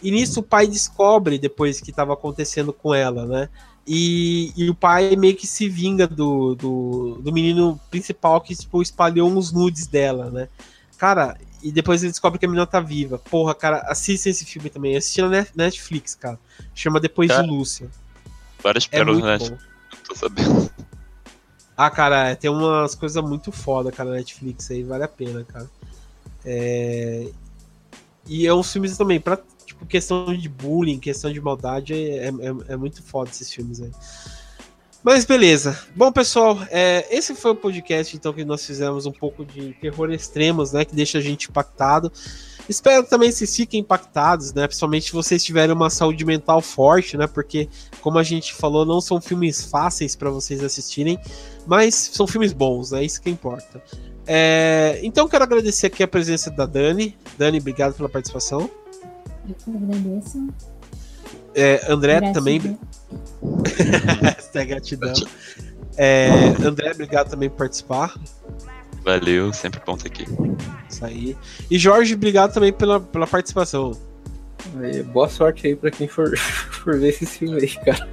E 0.00 0.12
nisso 0.12 0.38
o 0.38 0.44
pai 0.44 0.68
descobre 0.68 1.40
depois 1.40 1.80
que 1.80 1.90
estava 1.90 2.12
acontecendo 2.12 2.72
com 2.72 2.94
ela, 2.94 3.26
né? 3.26 3.48
E, 3.84 4.52
e, 4.56 4.70
o 4.70 4.74
pai 4.76 5.16
meio 5.16 5.34
que 5.34 5.46
se 5.46 5.68
vinga 5.68 6.06
do, 6.06 6.54
do, 6.54 7.20
do 7.20 7.32
menino 7.32 7.80
principal 7.90 8.40
que 8.40 8.54
tipo, 8.54 8.80
espalhou 8.80 9.28
uns 9.28 9.50
nudes 9.50 9.88
dela, 9.88 10.30
né? 10.30 10.48
Cara, 10.98 11.36
e 11.60 11.72
depois 11.72 12.02
ele 12.02 12.12
descobre 12.12 12.38
que 12.38 12.46
a 12.46 12.48
menina 12.48 12.66
tá 12.66 12.78
viva. 12.78 13.18
Porra, 13.18 13.56
cara, 13.56 13.78
assista 13.88 14.28
esse 14.28 14.44
filme 14.44 14.70
também. 14.70 14.96
Assisti 14.96 15.20
na 15.22 15.44
Netflix, 15.56 16.14
cara. 16.14 16.38
Chama 16.74 17.00
Depois 17.00 17.28
cara, 17.28 17.42
de 17.42 17.48
Lúcia. 17.48 17.90
Várias 18.68 18.84
é 18.84 18.88
pérolas 18.88 19.20
na 19.20 19.24
bom. 19.24 19.32
Netflix. 19.32 19.64
Tô 20.06 20.14
sabendo. 20.14 20.70
Ah, 21.80 21.90
cara, 21.90 22.34
tem 22.34 22.50
umas 22.50 22.96
coisas 22.96 23.22
muito 23.22 23.52
foda, 23.52 23.92
cara, 23.92 24.10
na 24.10 24.16
Netflix 24.16 24.68
aí. 24.68 24.82
Vale 24.82 25.04
a 25.04 25.08
pena, 25.08 25.44
cara. 25.44 25.70
É... 26.44 27.28
E 28.26 28.48
é 28.48 28.52
uns 28.52 28.72
filmes 28.72 28.98
também, 28.98 29.20
pra 29.20 29.38
tipo, 29.64 29.86
questão 29.86 30.36
de 30.36 30.48
bullying, 30.48 30.98
questão 30.98 31.32
de 31.32 31.40
maldade, 31.40 31.94
é, 31.94 32.30
é, 32.30 32.72
é 32.72 32.76
muito 32.76 33.00
foda 33.00 33.30
esses 33.30 33.52
filmes 33.52 33.80
aí. 33.80 33.92
Mas 35.04 35.24
beleza. 35.24 35.78
Bom, 35.94 36.10
pessoal, 36.10 36.58
é, 36.68 37.06
esse 37.16 37.32
foi 37.36 37.52
o 37.52 37.54
podcast 37.54 38.16
então 38.16 38.32
que 38.32 38.44
nós 38.44 38.66
fizemos 38.66 39.06
um 39.06 39.12
pouco 39.12 39.44
de 39.44 39.72
terror 39.74 40.10
extremos, 40.10 40.72
né? 40.72 40.84
Que 40.84 40.96
deixa 40.96 41.18
a 41.18 41.20
gente 41.20 41.48
impactado. 41.48 42.12
Espero 42.68 43.04
também 43.04 43.30
que 43.30 43.36
vocês 43.36 43.56
fiquem 43.56 43.80
impactados, 43.80 44.52
né? 44.52 44.66
Principalmente 44.66 45.06
se 45.06 45.12
vocês 45.12 45.42
tiverem 45.42 45.74
uma 45.74 45.88
saúde 45.88 46.24
mental 46.24 46.60
forte, 46.60 47.16
né? 47.16 47.26
Porque, 47.26 47.68
como 48.00 48.18
a 48.18 48.22
gente 48.22 48.52
falou, 48.54 48.84
não 48.84 49.00
são 49.00 49.20
filmes 49.20 49.64
fáceis 49.64 50.14
para 50.14 50.28
vocês 50.30 50.62
assistirem, 50.62 51.18
mas 51.66 51.94
são 51.94 52.26
filmes 52.26 52.52
bons, 52.52 52.90
né? 52.90 53.02
Isso 53.04 53.20
que 53.22 53.30
importa. 53.30 53.82
É, 54.26 55.00
então 55.02 55.26
quero 55.26 55.44
agradecer 55.44 55.86
aqui 55.86 56.02
a 56.02 56.08
presença 56.08 56.50
da 56.50 56.66
Dani. 56.66 57.16
Dani, 57.38 57.58
obrigado 57.58 57.94
pela 57.94 58.08
participação. 58.08 58.70
Eu 59.48 59.54
que 59.54 59.70
agradeço. 59.70 60.48
É, 61.54 61.90
André 61.90 62.20
Gratidão. 62.20 62.32
também. 62.34 62.78
Essa 64.38 64.60
é 64.60 64.64
gratidão. 64.66 65.14
É, 65.96 66.28
André, 66.62 66.92
obrigado 66.92 67.30
também 67.30 67.48
por 67.48 67.56
participar. 67.56 68.14
Valeu, 69.08 69.52
sempre 69.54 69.80
bom 69.86 69.94
estar 69.94 70.08
aqui. 70.08 70.26
Isso 70.88 71.04
aí. 71.04 71.36
E 71.70 71.78
Jorge, 71.78 72.12
obrigado 72.14 72.52
também 72.52 72.72
pela, 72.72 73.00
pela 73.00 73.26
participação. 73.26 73.92
E 74.82 75.02
boa 75.02 75.28
sorte 75.28 75.66
aí 75.66 75.74
pra 75.76 75.90
quem 75.90 76.06
for, 76.06 76.36
for 76.38 76.98
ver 76.98 77.08
esse 77.08 77.24
filme 77.24 77.58
aí, 77.60 77.68
cara. 77.84 78.06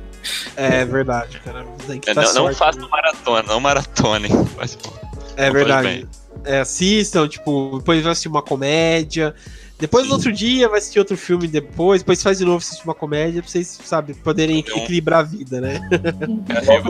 É 0.56 0.86
verdade, 0.86 1.40
cara. 1.42 1.66
Tem 1.86 2.00
que 2.00 2.10
É, 2.10 2.14
dar 2.14 2.24
não, 2.34 2.46
não 2.46 2.54
façam 2.56 2.88
maratona, 2.90 3.44
não 3.44 3.60
maratone. 3.60 4.30
Mas, 4.56 4.76
pô, 4.76 4.94
É 5.36 5.52
verdade. 5.52 6.08
É, 6.46 6.60
assistam, 6.62 7.28
tipo, 7.28 7.78
depois 7.80 8.02
vai 8.02 8.12
assistir 8.14 8.30
uma 8.30 8.42
comédia. 8.42 9.36
Depois 9.78 10.04
Sim. 10.04 10.10
no 10.10 10.16
outro 10.16 10.32
dia 10.32 10.70
vai 10.70 10.78
assistir 10.78 11.00
outro 11.00 11.18
filme 11.18 11.48
depois, 11.48 12.02
depois 12.02 12.24
faz 12.24 12.38
de 12.38 12.46
novo 12.46 12.58
assistir 12.60 12.86
uma 12.86 12.96
comédia 12.96 13.42
pra 13.42 13.52
vocês, 13.52 13.68
sabe, 13.84 14.14
poderem 14.14 14.60
Então- 14.60 14.78
equilibrar 14.78 15.20
a 15.20 15.24
vida, 15.24 15.60
né? 15.60 15.82
Que 15.90 16.54
É, 16.54 16.62
ter 16.62 16.82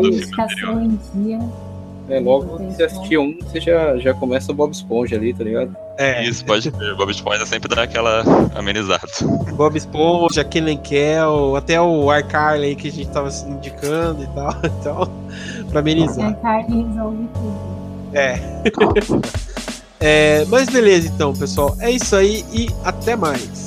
É, 2.08 2.20
logo 2.20 2.58
que 2.58 2.64
você 2.66 2.84
assistir 2.84 3.18
um, 3.18 3.36
você 3.42 3.60
já, 3.60 3.98
já 3.98 4.14
começa 4.14 4.52
o 4.52 4.56
Bob 4.56 4.72
Esponja 4.72 5.16
ali, 5.16 5.34
tá 5.34 5.44
ligado? 5.44 5.76
É, 5.98 6.24
Isso, 6.24 6.46
pode 6.46 6.70
ver. 6.70 6.96
Bob 6.96 7.10
Esponja 7.10 7.46
sempre 7.46 7.74
dá 7.74 7.84
aquela 7.84 8.24
amenizada. 8.54 9.08
Bob 9.54 9.76
Esponja, 9.76 10.44
Kenan 10.44 10.78
Kel, 10.78 11.56
até 11.56 11.82
o 11.82 12.16
iCarly 12.16 12.68
aí 12.68 12.76
que 12.76 12.90
a 12.90 12.92
gente 12.92 13.10
tava 13.10 13.30
indicando 13.48 14.24
e 14.24 14.28
tal, 14.28 14.54
então, 14.80 15.12
pra 15.70 15.80
amenizar. 15.80 16.40
carne 16.42 16.84
resolve 16.84 17.28
tudo. 17.34 17.76
É. 18.14 18.40
é. 20.00 20.46
Mas 20.46 20.70
beleza 20.70 21.08
então, 21.08 21.34
pessoal, 21.34 21.76
é 21.80 21.90
isso 21.90 22.16
aí 22.16 22.46
e 22.54 22.70
até 22.84 23.16
mais. 23.16 23.66